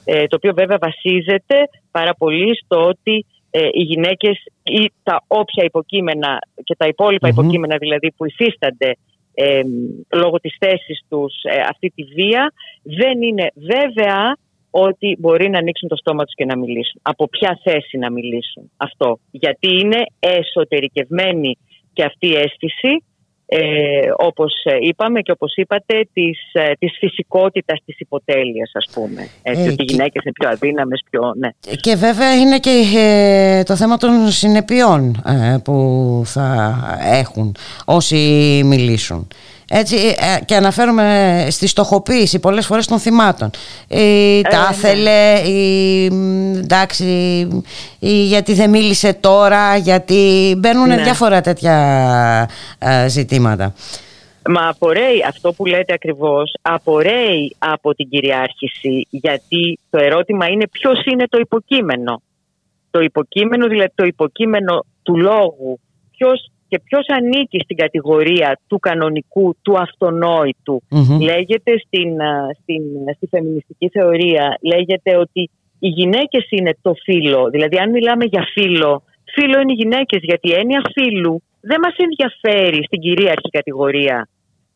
Ε, 0.06 0.28
το 0.28 0.36
οποίο 0.36 0.54
βέβαια 0.54 0.78
βασίζεται 0.82 1.58
πάρα 1.92 2.14
πολύ 2.14 2.58
στο 2.64 2.88
ότι 2.88 3.26
ε, 3.52 3.68
οι 3.72 3.82
γυναίκες 3.82 4.44
ή 4.64 4.92
τα 5.04 5.24
όποια 5.28 5.64
υποκείμενα 5.64 6.40
και 6.64 6.76
τα 6.76 6.88
υπολοιπα 6.88 7.28
υποκείμενα 7.28 7.78
δηλαδή 7.78 8.12
που 8.12 8.26
υφίστανται 8.26 8.96
ε, 9.34 9.62
λόγω 10.16 10.40
της 10.40 10.56
θέσης 10.60 11.00
τους 11.10 11.34
αυτή 11.70 11.92
τη 11.96 12.04
βία 12.04 12.54
δεν 12.84 13.22
είναι 13.22 13.52
βέβαια 13.56 14.38
ότι 14.82 15.16
μπορεί 15.20 15.50
να 15.50 15.58
ανοίξουν 15.58 15.90
το 15.90 15.96
στόμα 15.96 16.24
τους 16.24 16.34
και 16.36 16.46
να 16.46 16.58
μιλήσουν. 16.58 17.00
Από 17.02 17.28
ποια 17.28 17.60
θέση 17.64 17.98
να 17.98 18.12
μιλήσουν 18.12 18.72
αυτό. 18.78 19.20
Γιατί 19.32 19.68
είναι 19.80 20.06
εσωτερικευμένη 20.20 21.58
και 21.94 22.04
αυτή 22.04 22.28
η 22.28 22.36
αίσθηση 22.36 23.04
ε, 23.50 23.60
όπως 24.18 24.54
είπαμε 24.82 25.22
και 25.22 25.32
όπως 25.32 25.56
είπατε 25.56 26.08
της, 26.14 26.40
ε, 26.54 26.72
της 26.80 26.98
φυσικότητας 27.00 27.80
της 27.86 28.00
υποτέλειας 28.00 28.72
ας 28.74 28.90
πούμε 28.94 29.30
έτσι, 29.42 29.64
ε, 29.64 29.72
ότι 29.72 29.84
οι 29.84 29.86
γυναίκες 29.88 30.24
είναι 30.24 30.34
πιο 30.40 30.50
αδύναμες 30.50 31.04
πιο, 31.10 31.34
ναι. 31.38 31.50
και 31.76 31.96
βέβαια 31.96 32.36
είναι 32.36 32.60
και 32.60 32.84
ε, 32.98 33.64
το 33.64 33.76
θέμα 33.76 33.98
των 33.98 34.30
συνεπειών 34.30 35.22
που 35.64 36.22
θα 36.26 36.78
έχουν 37.04 37.56
όσοι 37.86 38.16
μιλήσουν 38.66 39.28
έτσι, 39.70 39.96
ε, 39.96 40.44
και 40.46 40.56
αναφέρομαι 40.56 41.48
στη 41.50 41.68
στοχοποίηση 41.68 42.40
πολλές 42.40 42.66
φορές 42.66 42.88
των 42.88 43.00
θυμάτων. 43.00 43.50
Η, 43.88 44.42
τα 44.42 44.58
ναι. 44.58 44.66
άθελε, 44.70 45.40
η, 45.40 46.06
εντάξει, 46.58 47.06
η, 48.00 48.10
γιατί 48.10 48.54
δεν 48.54 48.70
μίλησε 48.70 49.14
τώρα, 49.14 49.76
γιατί 49.76 50.56
μπαίνουν 50.58 50.88
ναι. 50.88 51.04
διάφορα 51.04 51.42
τέτοια 51.42 52.50
ε, 52.80 53.08
ζητήματα. 53.08 53.74
Μα 54.50 54.68
απορρέει 54.68 55.24
αυτό 55.28 55.54
που 55.54 55.66
λέτε 55.66 55.94
ακριβώς, 55.94 56.54
απορρέει 56.62 57.56
από 57.58 57.96
την 57.96 58.10
κυριάρχηση, 58.10 59.08
γιατί 59.10 59.80
το 59.90 59.98
ερώτημα 60.02 60.48
είναι 60.48 60.68
ποιος 60.68 61.06
είναι 61.06 61.26
το 61.30 61.38
υποκείμενο. 61.38 62.22
Το 62.92 63.00
υποκείμενο, 63.00 63.68
δηλαδή 63.68 63.92
το 63.96 64.06
υποκείμενο 64.06 64.86
του 65.04 65.18
λόγου, 65.18 65.80
ποιος 66.18 66.52
και 66.68 66.80
ποιος 66.80 67.06
ανήκει 67.08 67.60
στην 67.60 67.78
κατηγορία 67.78 68.60
του 68.68 68.80
κανονικού, 68.80 69.56
του 69.62 69.80
αυτονοητου 69.80 70.82
Λέγεται 71.22 71.72
στην, 71.86 72.12
στην, 72.62 72.84
στη 73.16 73.28
φεμινιστική 73.28 73.90
θεωρία, 73.90 74.58
λέγεται 74.62 75.18
ότι 75.18 75.50
οι 75.80 75.88
γυναίκες 75.88 76.48
είναι 76.50 76.74
το 76.82 76.94
φύλλο. 77.04 77.50
Δηλαδή 77.50 77.78
αν 77.78 77.90
μιλάμε 77.90 78.26
για 78.26 78.44
φύλλο, 78.54 79.04
φύλλο 79.34 79.60
είναι 79.60 79.72
οι 79.72 79.82
γυναίκες 79.82 80.20
γιατί 80.22 80.50
η 80.50 80.54
έννοια 80.54 80.82
φύλλου 80.94 81.42
δεν 81.62 81.80
μας 81.84 81.96
ενδιαφέρει 81.98 82.84
στην 82.84 83.00
κυρίαρχη 83.00 83.50
κατηγορία 83.50 84.28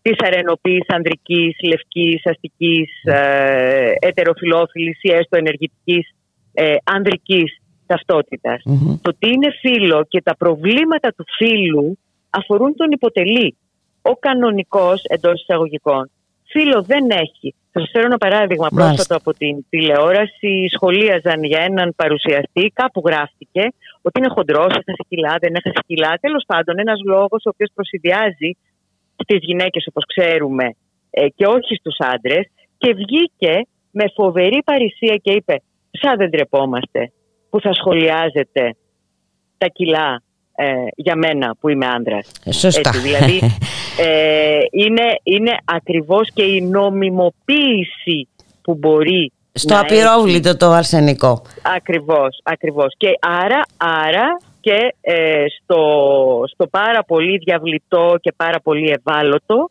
της 0.01 0.15
αρενοποίης 0.18 0.85
ανδρικής, 0.88 1.55
λευκής, 1.63 2.22
αστικής, 2.26 2.89
ε, 3.03 3.91
ετεροφιλόφιλης 3.99 4.99
ή 5.01 5.11
έστω 5.11 5.38
ενεργητικής 5.38 6.09
ε, 6.53 6.76
ανδρικής 6.84 7.61
ταυτοτητας 7.91 8.63
Το 9.01 9.11
τι 9.19 9.27
είναι 9.31 9.51
φίλο 9.59 10.05
και 10.07 10.22
τα 10.22 10.35
προβλήματα 10.35 11.09
του 11.18 11.26
φίλου 11.38 11.97
αφορούν 12.30 12.76
τον 12.76 12.91
υποτελή. 12.91 13.57
Ο 14.01 14.13
κανονικός 14.15 15.03
εντός 15.03 15.41
εισαγωγικών 15.41 16.09
φίλο 16.51 16.84
δεν 16.91 17.09
έχει. 17.09 17.55
Θα 17.72 17.80
σας 17.80 17.89
φέρω 17.91 18.05
ένα 18.05 18.18
παράδειγμα 18.18 18.68
πρόσφατο 18.68 19.15
από 19.15 19.31
την 19.34 19.65
τηλεόραση. 19.69 20.53
Σχολίαζαν 20.76 21.43
για 21.43 21.61
έναν 21.69 21.93
παρουσιαστή, 21.95 22.72
κάπου 22.73 23.01
γράφτηκε 23.05 23.63
ότι 24.01 24.19
είναι 24.19 24.34
χοντρός, 24.35 24.72
έχασε 24.80 25.03
κιλά, 25.07 25.35
δεν 25.39 25.53
έχασε 25.55 25.81
κιλά. 25.88 26.11
Τέλος 26.22 26.43
πάντων, 26.47 26.80
ένας 26.80 26.99
λόγος 27.05 27.41
ο 27.45 27.49
οποίος 27.53 27.72
προσυδειάζει 27.76 28.51
στις 29.23 29.39
γυναίκες, 29.41 29.88
όπως 29.88 30.03
ξέρουμε, 30.05 30.76
ε, 31.09 31.27
και 31.35 31.45
όχι 31.45 31.76
στους 31.76 31.95
άντρες. 31.99 32.45
Και 32.77 32.93
βγήκε 32.93 33.68
με 33.91 34.05
φοβερή 34.15 34.61
παρησία 34.63 35.15
και 35.15 35.31
είπε: 35.31 35.61
Σαν 35.91 36.18
δεν 36.18 36.30
τρεπόμαστε 36.30 37.11
που 37.52 37.61
θα 37.61 37.73
σχολιάζετε 37.73 38.76
τα 39.57 39.68
κιλά 39.68 40.22
ε, 40.56 40.65
για 40.95 41.15
μένα 41.15 41.56
που 41.60 41.69
είμαι 41.69 41.88
άντρας. 41.88 42.32
Ε, 42.45 42.52
σωστά. 42.52 42.90
Έτσι, 42.90 43.02
δηλαδή 43.02 43.40
ε, 44.07 44.57
είναι, 44.72 45.03
είναι 45.23 45.57
ακριβώς 45.65 46.30
και 46.34 46.44
η 46.44 46.61
νομιμοποίηση 46.61 48.28
που 48.61 48.76
μπορεί 48.76 49.32
στο 49.53 49.80
απειρόβλητο 49.80 50.57
το 50.57 50.65
αρσενικό. 50.65 51.41
Ακριβώς, 51.76 52.40
ακριβώς. 52.44 52.94
Και 52.98 53.07
άρα, 53.19 53.61
άρα 53.78 54.38
και 54.60 54.95
ε, 55.02 55.45
στο, 55.61 55.84
στο 56.53 56.68
πάρα 56.68 57.03
πολύ 57.03 57.38
διαβλητό 57.38 58.15
και 58.22 58.34
πάρα 58.36 58.60
πολύ 58.60 58.90
ευάλωτο 58.90 59.69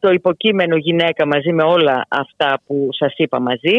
το 0.00 0.10
υποκείμενο 0.10 0.76
γυναίκα 0.76 1.26
μαζί 1.26 1.52
με 1.52 1.62
όλα 1.62 2.06
αυτά 2.08 2.60
που 2.66 2.88
σας 2.90 3.12
είπα 3.16 3.40
μαζί 3.40 3.76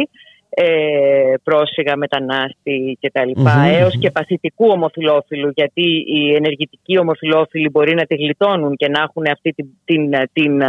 ε, 0.56 1.34
πρόσφυγα, 1.44 1.96
μετανάστη 1.96 2.98
κτλ. 3.02 3.32
Mm-hmm. 3.36 3.80
Έως 3.80 3.98
και 4.00 4.12
παθητικού 4.12 4.68
ομοφιλόφιλου 4.68 5.50
γιατί 5.56 5.86
οι 6.08 6.36
ενεργητικοί 6.36 7.00
ομοφιλόφιλοι 7.00 7.70
μπορεί 7.70 7.94
να 7.96 8.06
τη 8.06 8.16
γλιτώνουν 8.16 8.76
και 8.76 8.88
να 8.88 9.02
έχουν 9.02 9.26
αυτή 9.32 9.52
την... 9.52 9.68
την, 9.86 10.12
την, 10.34 10.62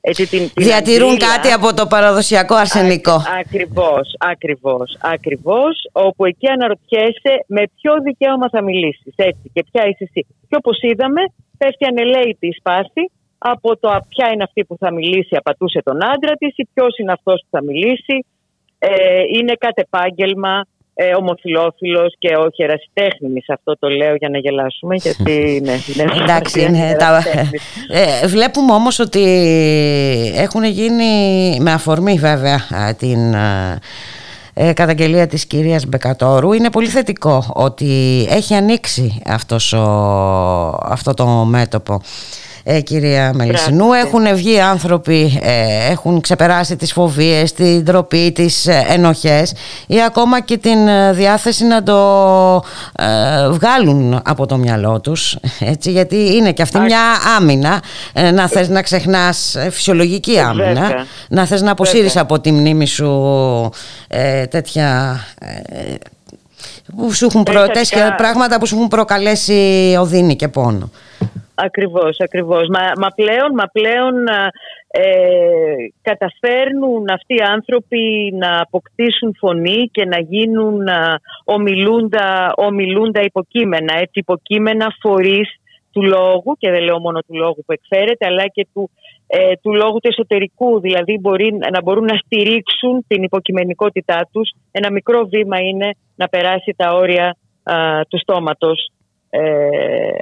έτσι, 0.00 0.28
την, 0.28 0.38
την 0.54 0.64
Διατηρούν 0.64 1.16
κάτι 1.18 1.50
από 1.52 1.74
το 1.74 1.86
παραδοσιακό 1.86 2.54
αρσενικό. 2.54 3.12
Α, 3.12 3.22
ακριβώς, 3.40 4.14
ακριβώς, 4.18 4.96
ακριβώς. 5.00 5.88
Όπου 5.92 6.24
εκεί 6.24 6.48
αναρωτιέσαι 6.48 7.32
με 7.46 7.62
ποιο 7.80 7.92
δικαίωμα 8.02 8.48
θα 8.48 8.62
μιλήσεις. 8.62 9.12
Έτσι 9.16 9.50
και 9.52 9.64
ποια 9.72 9.82
είσαι 9.88 10.04
εσύ. 10.04 10.26
Και 10.48 10.56
όπως 10.56 10.78
είδαμε 10.82 11.20
πέφτει 11.58 11.86
ανελαίτη 11.86 12.46
η 12.46 12.54
σπάση 12.58 13.02
από 13.38 13.76
το 13.76 13.88
ποια 14.08 14.30
είναι 14.32 14.42
αυτή 14.42 14.64
που 14.64 14.76
θα 14.78 14.92
μιλήσει, 14.92 15.36
απατούσε 15.36 15.80
τον 15.84 16.04
άντρα 16.04 16.34
της 16.38 16.52
ή 16.56 16.68
ποιος 16.74 16.98
είναι 16.98 17.12
αυτός 17.12 17.40
που 17.40 17.48
θα 17.50 17.62
μιλήσει 17.62 18.26
ε, 18.78 18.88
είναι 19.38 19.54
κάτι 19.58 19.82
επάγγελμα 19.90 20.66
ε, 20.94 21.14
ομοφιλόφιλος 21.14 22.14
και 22.18 22.36
όχι 22.36 22.62
ερασιτέχνης. 22.62 23.44
Αυτό 23.48 23.78
το 23.78 23.88
λέω 23.88 24.14
για 24.14 24.28
να 24.28 24.38
γελάσουμε 24.38 24.94
γιατί 24.94 25.32
ναι, 25.64 26.04
ναι 26.04 26.22
Εντάξει, 26.22 26.70
ναι, 26.70 26.94
τα... 26.98 27.22
ε, 27.88 28.26
βλέπουμε 28.26 28.72
όμως 28.72 28.98
ότι 28.98 29.24
έχουν 30.36 30.64
γίνει 30.64 31.56
με 31.60 31.72
αφορμή 31.72 32.14
βέβαια 32.18 32.60
την 32.98 33.34
ε, 34.60 34.72
καταγγελία 34.72 35.26
της 35.26 35.46
κυρίας 35.46 35.86
Μπεκατόρου 35.86 36.52
είναι 36.52 36.70
πολύ 36.70 36.86
θετικό 36.86 37.44
ότι 37.54 38.26
έχει 38.30 38.54
ανοίξει 38.54 39.22
αυτός 39.26 39.72
ο, 39.72 39.82
αυτό 40.82 41.14
το 41.14 41.26
μέτωπο 41.26 42.00
ε, 42.70 42.80
κυρία 42.80 43.32
Μελισσινού. 43.34 43.92
Έχουν 43.92 44.34
βγει 44.34 44.60
άνθρωποι, 44.60 45.40
ε, 45.42 45.90
έχουν 45.90 46.20
ξεπεράσει 46.20 46.76
τις 46.76 46.92
φοβίες, 46.92 47.52
την 47.52 47.82
ντροπή, 47.82 48.32
τις 48.32 48.66
ε, 48.66 48.84
ενοχές 48.88 49.52
ή 49.86 50.02
ακόμα 50.02 50.40
και 50.40 50.56
την 50.56 50.88
ε, 50.88 51.12
διάθεση 51.12 51.64
να 51.64 51.82
το 51.82 51.96
βγάλουν 53.50 54.20
από 54.24 54.46
το 54.46 54.56
μυαλό 54.56 55.00
τους. 55.00 55.36
Έτσι, 55.60 55.90
γιατί 55.90 56.36
είναι 56.36 56.52
και 56.52 56.62
αυτή 56.62 56.78
μια 56.78 57.00
άμυνα, 57.36 57.82
να 58.32 58.48
θες 58.48 58.68
να 58.68 58.82
ξεχνάς 58.82 59.56
φυσιολογική 59.70 60.38
άμυνα, 60.38 61.06
να 61.28 61.46
θες 61.46 61.62
να 61.62 61.70
αποσύρεις 61.70 62.16
από 62.16 62.40
τη 62.40 62.52
μνήμη 62.52 62.86
σου 62.86 63.70
τέτοια 64.50 65.20
που 66.96 67.12
σου 67.12 67.24
έχουν 67.24 67.42
προ... 67.42 67.64
πράγματα 68.16 68.58
που 68.58 68.66
σου 68.66 68.74
έχουν 68.74 68.88
προκαλέσει 68.88 69.96
οδύνη 70.00 70.36
και 70.36 70.48
πόνο. 70.48 70.90
Ακριβώς, 71.60 72.16
ακριβώς. 72.20 72.68
Μα, 72.68 72.82
μα 73.02 73.08
πλέον, 73.08 73.50
μα 73.60 73.66
πλέον 73.72 74.14
ε, 74.90 75.74
καταφέρνουν 76.02 77.04
αυτοί 77.10 77.34
οι 77.34 77.46
άνθρωποι 77.56 78.32
να 78.42 78.60
αποκτήσουν 78.60 79.34
φωνή 79.38 79.90
και 79.92 80.04
να 80.04 80.18
γίνουν 80.20 80.86
ομιλούντα, 81.44 82.52
ομιλούντα 82.56 83.20
υποκείμενα, 83.22 83.92
έτσι 83.94 84.18
υποκείμενα 84.18 84.86
φορείς 85.00 85.48
του 85.92 86.02
λόγου 86.02 86.56
και 86.58 86.70
δεν 86.70 86.82
λέω 86.82 86.98
μόνο 87.00 87.18
του 87.20 87.34
λόγου 87.34 87.62
που 87.66 87.72
εκφέρεται 87.72 88.26
αλλά 88.26 88.46
και 88.46 88.66
του, 88.72 88.90
ε, 89.26 89.52
του 89.62 89.74
λόγου 89.74 89.98
του 89.98 90.08
εσωτερικού. 90.12 90.80
Δηλαδή 90.80 91.18
μπορεί, 91.20 91.58
να 91.72 91.82
μπορούν 91.82 92.04
να 92.04 92.16
στηρίξουν 92.24 93.04
την 93.08 93.22
υποκειμενικότητά 93.22 94.28
τους. 94.32 94.50
Ένα 94.70 94.90
μικρό 94.90 95.20
βήμα 95.32 95.58
είναι 95.60 95.90
να 96.14 96.28
περάσει 96.28 96.74
τα 96.76 96.92
όρια 96.92 97.36
του 98.08 98.18
στόματος 98.18 98.90
ε, 99.30 99.40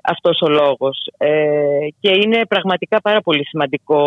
αυτός 0.03 0.41
ο 0.41 0.49
λόγος. 0.49 0.99
Ε, 1.19 1.87
και 2.01 2.11
είναι 2.11 2.47
πραγματικά 2.49 3.01
πάρα 3.01 3.21
πολύ 3.21 3.47
σημαντικό 3.47 4.01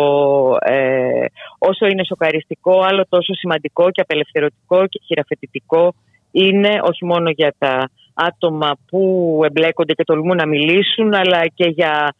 ε, 0.60 1.24
όσο 1.58 1.86
είναι 1.86 2.04
σοκαριστικό 2.04 2.80
άλλο 2.80 3.04
τόσο 3.08 3.34
σημαντικό 3.34 3.90
και 3.90 4.00
απελευθερωτικό 4.00 4.86
και 4.86 5.00
χειραφετητικό 5.06 5.94
είναι 6.30 6.80
όχι 6.82 7.04
μόνο 7.04 7.30
για 7.30 7.54
τα 7.58 7.90
άτομα 8.14 8.70
που 8.88 9.40
εμπλέκονται 9.44 9.92
και 9.92 10.04
τολμούν 10.04 10.36
να 10.36 10.46
μιλήσουν 10.46 11.14
αλλά 11.14 11.46
και 11.54 11.68
για 11.68 12.14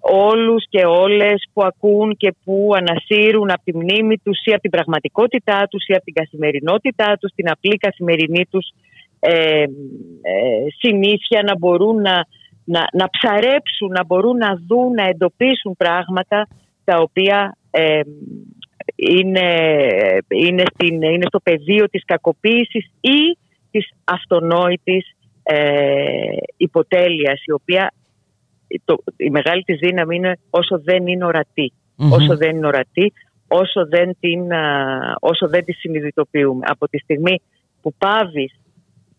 όλους 0.00 0.64
και 0.68 0.84
όλες 0.86 1.48
που 1.52 1.62
ακούν 1.62 2.16
και 2.16 2.34
που 2.44 2.72
ανασύρουν 2.76 3.50
από 3.50 3.62
τη 3.64 3.76
μνήμη 3.76 4.18
τους 4.18 4.44
ή 4.44 4.52
από 4.52 4.60
την 4.60 4.70
πραγματικότητά 4.70 5.66
τους 5.70 5.86
ή 5.86 5.94
από 5.94 6.04
την 6.04 6.14
καθημερινότητά 6.14 7.16
τους, 7.20 7.32
την 7.34 7.50
απλή 7.50 7.76
καθημερινή 7.76 8.46
τους 8.50 8.68
ε, 9.20 9.62
ε, 9.62 9.66
συνήθεια 10.78 11.42
να 11.42 11.56
μπορούν 11.58 12.00
να, 12.00 12.26
να, 12.64 12.86
να 12.92 13.08
ψαρέψουν, 13.10 13.88
να 13.88 14.04
μπορούν 14.04 14.36
να 14.36 14.60
δουν, 14.66 14.92
να 14.92 15.04
εντοπίσουν 15.08 15.76
πράγματα 15.76 16.48
τα 16.84 16.96
οποία 16.98 17.56
ε, 17.70 18.00
είναι, 18.94 19.48
είναι, 20.28 20.62
στην, 20.74 21.02
είναι 21.02 21.26
στο 21.28 21.40
πεδίο 21.40 21.88
της 21.88 22.04
κακοποίησης 22.04 22.90
ή 23.00 23.38
της 23.70 23.90
αυτονόητης 24.04 25.10
ε, 25.42 26.36
υποτέλειας 26.56 27.42
η 27.44 27.52
οποία 27.52 27.92
το, 28.84 28.96
η 29.16 29.30
μεγάλη 29.30 29.62
της 29.62 29.78
δύναμη 29.78 30.16
είναι 30.16 30.38
όσο 30.50 30.80
δεν 30.80 31.06
είναι 31.06 31.24
όσο 32.10 32.36
δεν 32.36 32.56
είναι 32.56 32.66
ορατή 32.66 33.12
όσο 33.48 33.86
δεν 33.86 34.16
την, 34.20 34.40
όσο 35.20 35.48
δεν 35.48 35.64
τη 35.64 35.72
συνειδητοποιούμε. 35.72 36.66
Από 36.68 36.88
τη 36.88 36.98
στιγμή 36.98 37.40
που 37.82 37.94
πάβεις 37.98 38.52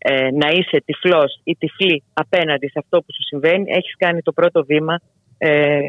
ε, 0.09 0.31
να 0.31 0.49
είσαι 0.49 0.81
τυφλός 0.85 1.39
ή 1.43 1.55
τυφλή 1.55 2.03
απέναντι 2.13 2.67
σε 2.67 2.79
αυτό 2.79 2.97
που 2.97 3.13
σου 3.13 3.23
συμβαίνει 3.23 3.65
έχεις 3.67 3.95
κάνει 3.97 4.21
το 4.21 4.31
πρώτο 4.31 4.65
βήμα 4.65 4.99
ε, 5.39 5.79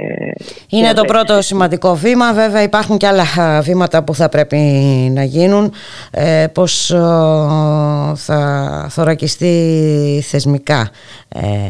είναι 0.69 0.93
το 0.93 1.05
πρώτο 1.05 1.43
σημαντικό 1.43 1.95
βήμα 1.95 2.33
βέβαια 2.33 2.63
υπάρχουν 2.63 2.97
και 2.97 3.07
άλλα 3.07 3.25
βήματα 3.63 4.05
που 4.05 4.15
θα 4.15 4.29
πρέπει 4.29 4.57
να 5.13 5.25
γίνουν. 5.25 5.73
Ε, 6.11 6.47
πως 6.53 6.87
θα 8.15 8.87
θωρακιστεί 8.91 10.25
θεσμικά 10.25 10.91
ε, 11.29 11.69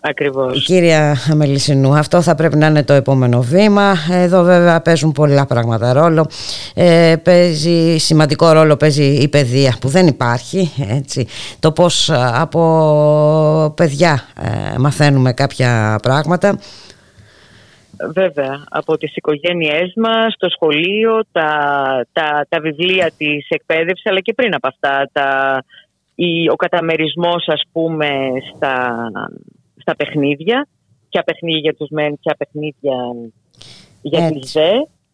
Ακριβώς. 0.00 0.64
Κύρια 0.64 1.16
Μελισσινού, 1.34 1.94
αυτό 1.94 2.22
θα 2.22 2.34
πρέπει 2.34 2.56
να 2.56 2.66
είναι 2.66 2.84
το 2.84 2.92
επόμενο 2.92 3.40
βήμα. 3.40 3.94
Εδώ 4.10 4.42
βέβαια 4.42 4.80
παίζουν 4.80 5.12
πολλά 5.12 5.46
πράγματα 5.46 5.92
ρόλο. 5.92 6.26
Ε, 6.74 7.14
παίζει, 7.22 7.96
σημαντικό 7.98 8.52
ρόλο 8.52 8.76
παίζει 8.76 9.04
η 9.04 9.28
παιδεία 9.28 9.76
που 9.80 9.88
δεν 9.88 10.06
υπάρχει. 10.06 10.70
Έτσι. 10.90 11.26
Το 11.60 11.72
πώς 11.72 12.10
από 12.34 13.74
παιδιά 13.76 14.22
ε, 14.42 14.78
μαθαίνουμε 14.78 15.32
κάποια 15.32 15.98
πράγματα. 16.02 16.58
Βέβαια, 18.14 18.64
από 18.70 18.96
τις 18.96 19.16
οικογένειές 19.16 19.92
μας, 19.96 20.34
το 20.38 20.48
σχολείο, 20.50 21.20
τα, 21.32 21.50
τα, 22.12 22.46
τα 22.48 22.60
βιβλία 22.60 23.10
της 23.16 23.46
εκπαίδευσης, 23.48 24.06
αλλά 24.06 24.20
και 24.20 24.34
πριν 24.34 24.54
από 24.54 24.68
αυτά, 24.68 25.08
τα, 25.12 25.62
η, 26.14 26.48
ο 26.48 26.56
καταμερισμός 26.56 27.48
ας 27.48 27.62
πούμε 27.72 28.08
στα, 28.54 28.96
στα 29.90 30.04
παιχνίδια, 30.04 30.68
ποια 31.08 31.22
παιχνίδια 31.22 31.60
για 31.60 31.74
τους 31.74 31.88
μεν, 31.90 32.18
ποια 32.20 32.36
παιχνίδια 32.38 32.96
για 34.02 34.32
τις 34.32 34.52
δε. 34.52 34.70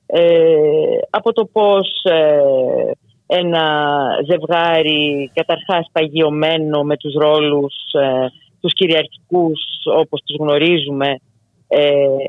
Ε, 0.07 0.99
από 1.11 1.33
το 1.33 1.45
πώς 1.45 1.89
ε, 2.03 2.91
ένα 3.27 3.65
ζευγάρι 4.29 5.31
καταρχάς 5.35 5.89
παγιωμένο 5.93 6.83
με 6.83 6.97
τους 6.97 7.15
ρόλους 7.15 7.75
ε, 7.93 8.27
τους 8.61 8.73
κυριαρχικούς 8.73 9.61
όπως 9.99 10.23
τους 10.25 10.37
γνωρίζουμε 10.39 11.17
ε, 11.69 11.81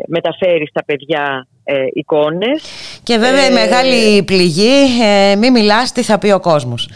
μεταφέρει 0.08 0.68
στα 0.68 0.86
παιδιά 0.86 1.48
ε, 1.64 1.76
εικόνες. 1.94 2.62
Και 3.04 3.18
βέβαια 3.18 3.46
η 3.46 3.54
μεγάλη 3.54 4.24
πληγή, 4.24 5.02
ε, 5.04 5.36
μη 5.36 5.52
μιλάς 5.52 5.92
τι 5.92 6.04
θα 6.04 6.18
πει 6.18 6.32
ο 6.32 6.40
κόσμος. 6.40 6.90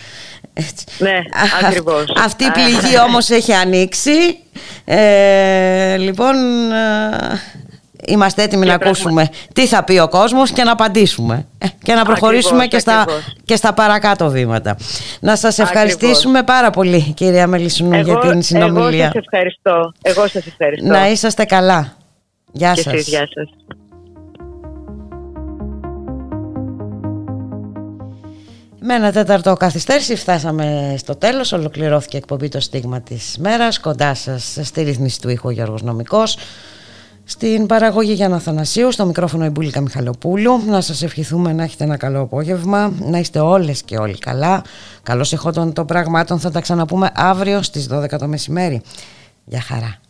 Ναι, 0.97 1.19
ακριβώς. 1.63 2.05
Αυτή 2.23 2.43
η 2.43 2.51
πληγή 2.51 2.99
όμως 3.07 3.29
έχει 3.29 3.53
ανοίξει. 3.53 4.37
Ε, 4.85 5.97
λοιπόν, 5.97 6.35
ε, 6.71 7.39
είμαστε 8.07 8.43
έτοιμοι 8.43 8.65
να 8.65 8.73
ακούσουμε 8.73 9.29
τι 9.53 9.67
θα 9.67 9.83
πει 9.83 9.99
ο 9.99 10.07
κόσμος 10.07 10.51
και 10.51 10.63
να 10.63 10.71
απαντήσουμε. 10.71 11.45
Ε, 11.57 11.67
και 11.83 11.93
να 11.93 12.05
προχωρήσουμε 12.05 12.67
και, 12.67 12.79
στα, 12.79 13.05
και 13.45 13.55
στα 13.55 13.73
παρακάτω 13.73 14.29
βήματα. 14.29 14.77
Να 15.19 15.35
σας 15.35 15.59
ευχαριστήσουμε 15.59 16.43
πάρα 16.43 16.69
πολύ 16.69 17.13
κυρία 17.13 17.47
Μελισσουνού 17.47 17.99
για 17.99 18.17
την 18.17 18.41
συνομιλία. 18.41 19.03
Εγώ 19.03 19.11
σας 19.13 19.23
ευχαριστώ. 19.23 19.93
Εγώ 20.01 20.27
σας 20.27 20.45
ευχαριστώ. 20.45 20.87
Να 20.87 21.09
είσαστε 21.09 21.45
καλά. 21.45 21.93
Γεια 22.51 22.73
και 22.73 22.81
σας. 22.81 23.07
γεια 23.07 23.27
σας. 23.33 23.49
Με 28.83 28.93
ένα 28.93 29.11
τέταρτο 29.11 29.53
καθυστέρηση 29.53 30.15
φτάσαμε 30.15 30.95
στο 30.97 31.15
τέλος, 31.15 31.51
ολοκληρώθηκε 31.51 32.15
η 32.15 32.19
εκπομπή 32.19 32.49
το 32.49 32.59
στίγμα 32.59 33.01
της 33.01 33.37
μέρας, 33.39 33.79
κοντά 33.79 34.13
σας 34.13 34.57
στη 34.61 34.81
ρύθμιση 34.81 35.21
του 35.21 35.29
ήχου 35.29 35.49
Γιώργος 35.49 35.81
Νομικός, 35.81 36.37
στην 37.23 37.65
παραγωγή 37.65 38.13
Γιάννα 38.13 38.39
Θανασίου, 38.39 38.91
στο 38.91 39.05
μικρόφωνο 39.05 39.45
η 39.45 39.49
Μπούλικα 39.49 39.81
Μιχαλοπούλου. 39.81 40.61
Να 40.67 40.81
σας 40.81 41.01
ευχηθούμε 41.01 41.53
να 41.53 41.63
έχετε 41.63 41.83
ένα 41.83 41.97
καλό 41.97 42.21
απόγευμα, 42.21 42.93
να 42.99 43.17
είστε 43.17 43.39
όλες 43.39 43.81
και 43.81 43.97
όλοι 43.97 44.17
καλά. 44.17 44.63
Καλώς 45.03 45.33
εχόντων 45.33 45.73
των 45.73 45.85
πραγμάτων 45.85 46.39
θα 46.39 46.51
τα 46.51 46.61
ξαναπούμε 46.61 47.11
αύριο 47.13 47.61
στις 47.61 47.87
12 47.91 48.17
το 48.17 48.27
μεσημέρι. 48.27 48.81
Γεια 49.45 49.61
χαρά. 49.61 50.00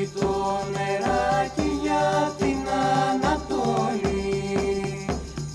Σκίζει 0.00 0.10
το 0.20 0.60
νεράκι 0.72 1.78
για 1.82 2.34
την 2.38 2.68
Ανατολή. 3.10 5.06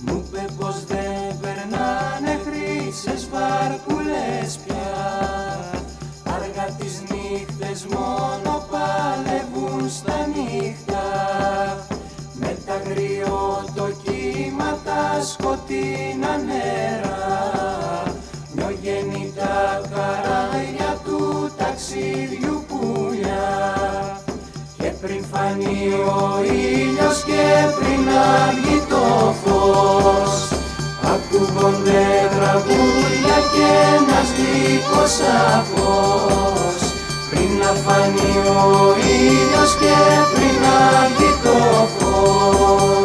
Μου 0.05 0.23
είπε 0.25 0.45
πως 0.59 0.83
δεν 0.85 1.39
περνάνε 1.41 2.39
χρυσές 2.45 3.29
βαρκούλες 3.31 4.59
πια. 4.65 4.93
Αργά 6.23 6.75
τις 6.77 7.01
νύχτες 7.09 7.85
μόνο 7.85 8.67
παλεύουν 8.71 9.89
στα 9.89 10.27
νύχτα. 10.33 11.03
Με 12.33 12.57
τα 12.65 12.81
τα 14.85 15.21
σκοτεινά 15.23 16.37
νερά. 16.37 17.23
Νιογέννητα 18.55 19.81
καράγια 19.89 21.01
του 21.05 21.49
ταξίδιου 21.57 22.15
πουλιά 22.35 22.45
και 22.45 22.54
πριν 25.05 25.23
φανεί 25.31 25.93
ο 25.93 26.43
ήλιος 26.43 27.23
και 27.25 27.43
πριν 27.77 28.05
βγει 28.55 28.81
το 28.89 29.35
φως 29.43 30.33
ακούγονται 31.13 32.03
τραγούδια 32.35 33.37
και 33.53 33.67
ένας 33.95 34.29
λύκος 34.37 35.15
αφός. 35.53 36.79
Πριν 37.29 37.49
να 37.59 37.71
φανεί 37.85 38.33
ο 38.47 38.95
ήλιος 39.17 39.71
και 39.81 39.95
πριν 40.33 40.63
βγει 41.15 41.31
το 41.43 41.87
φως 41.97 43.04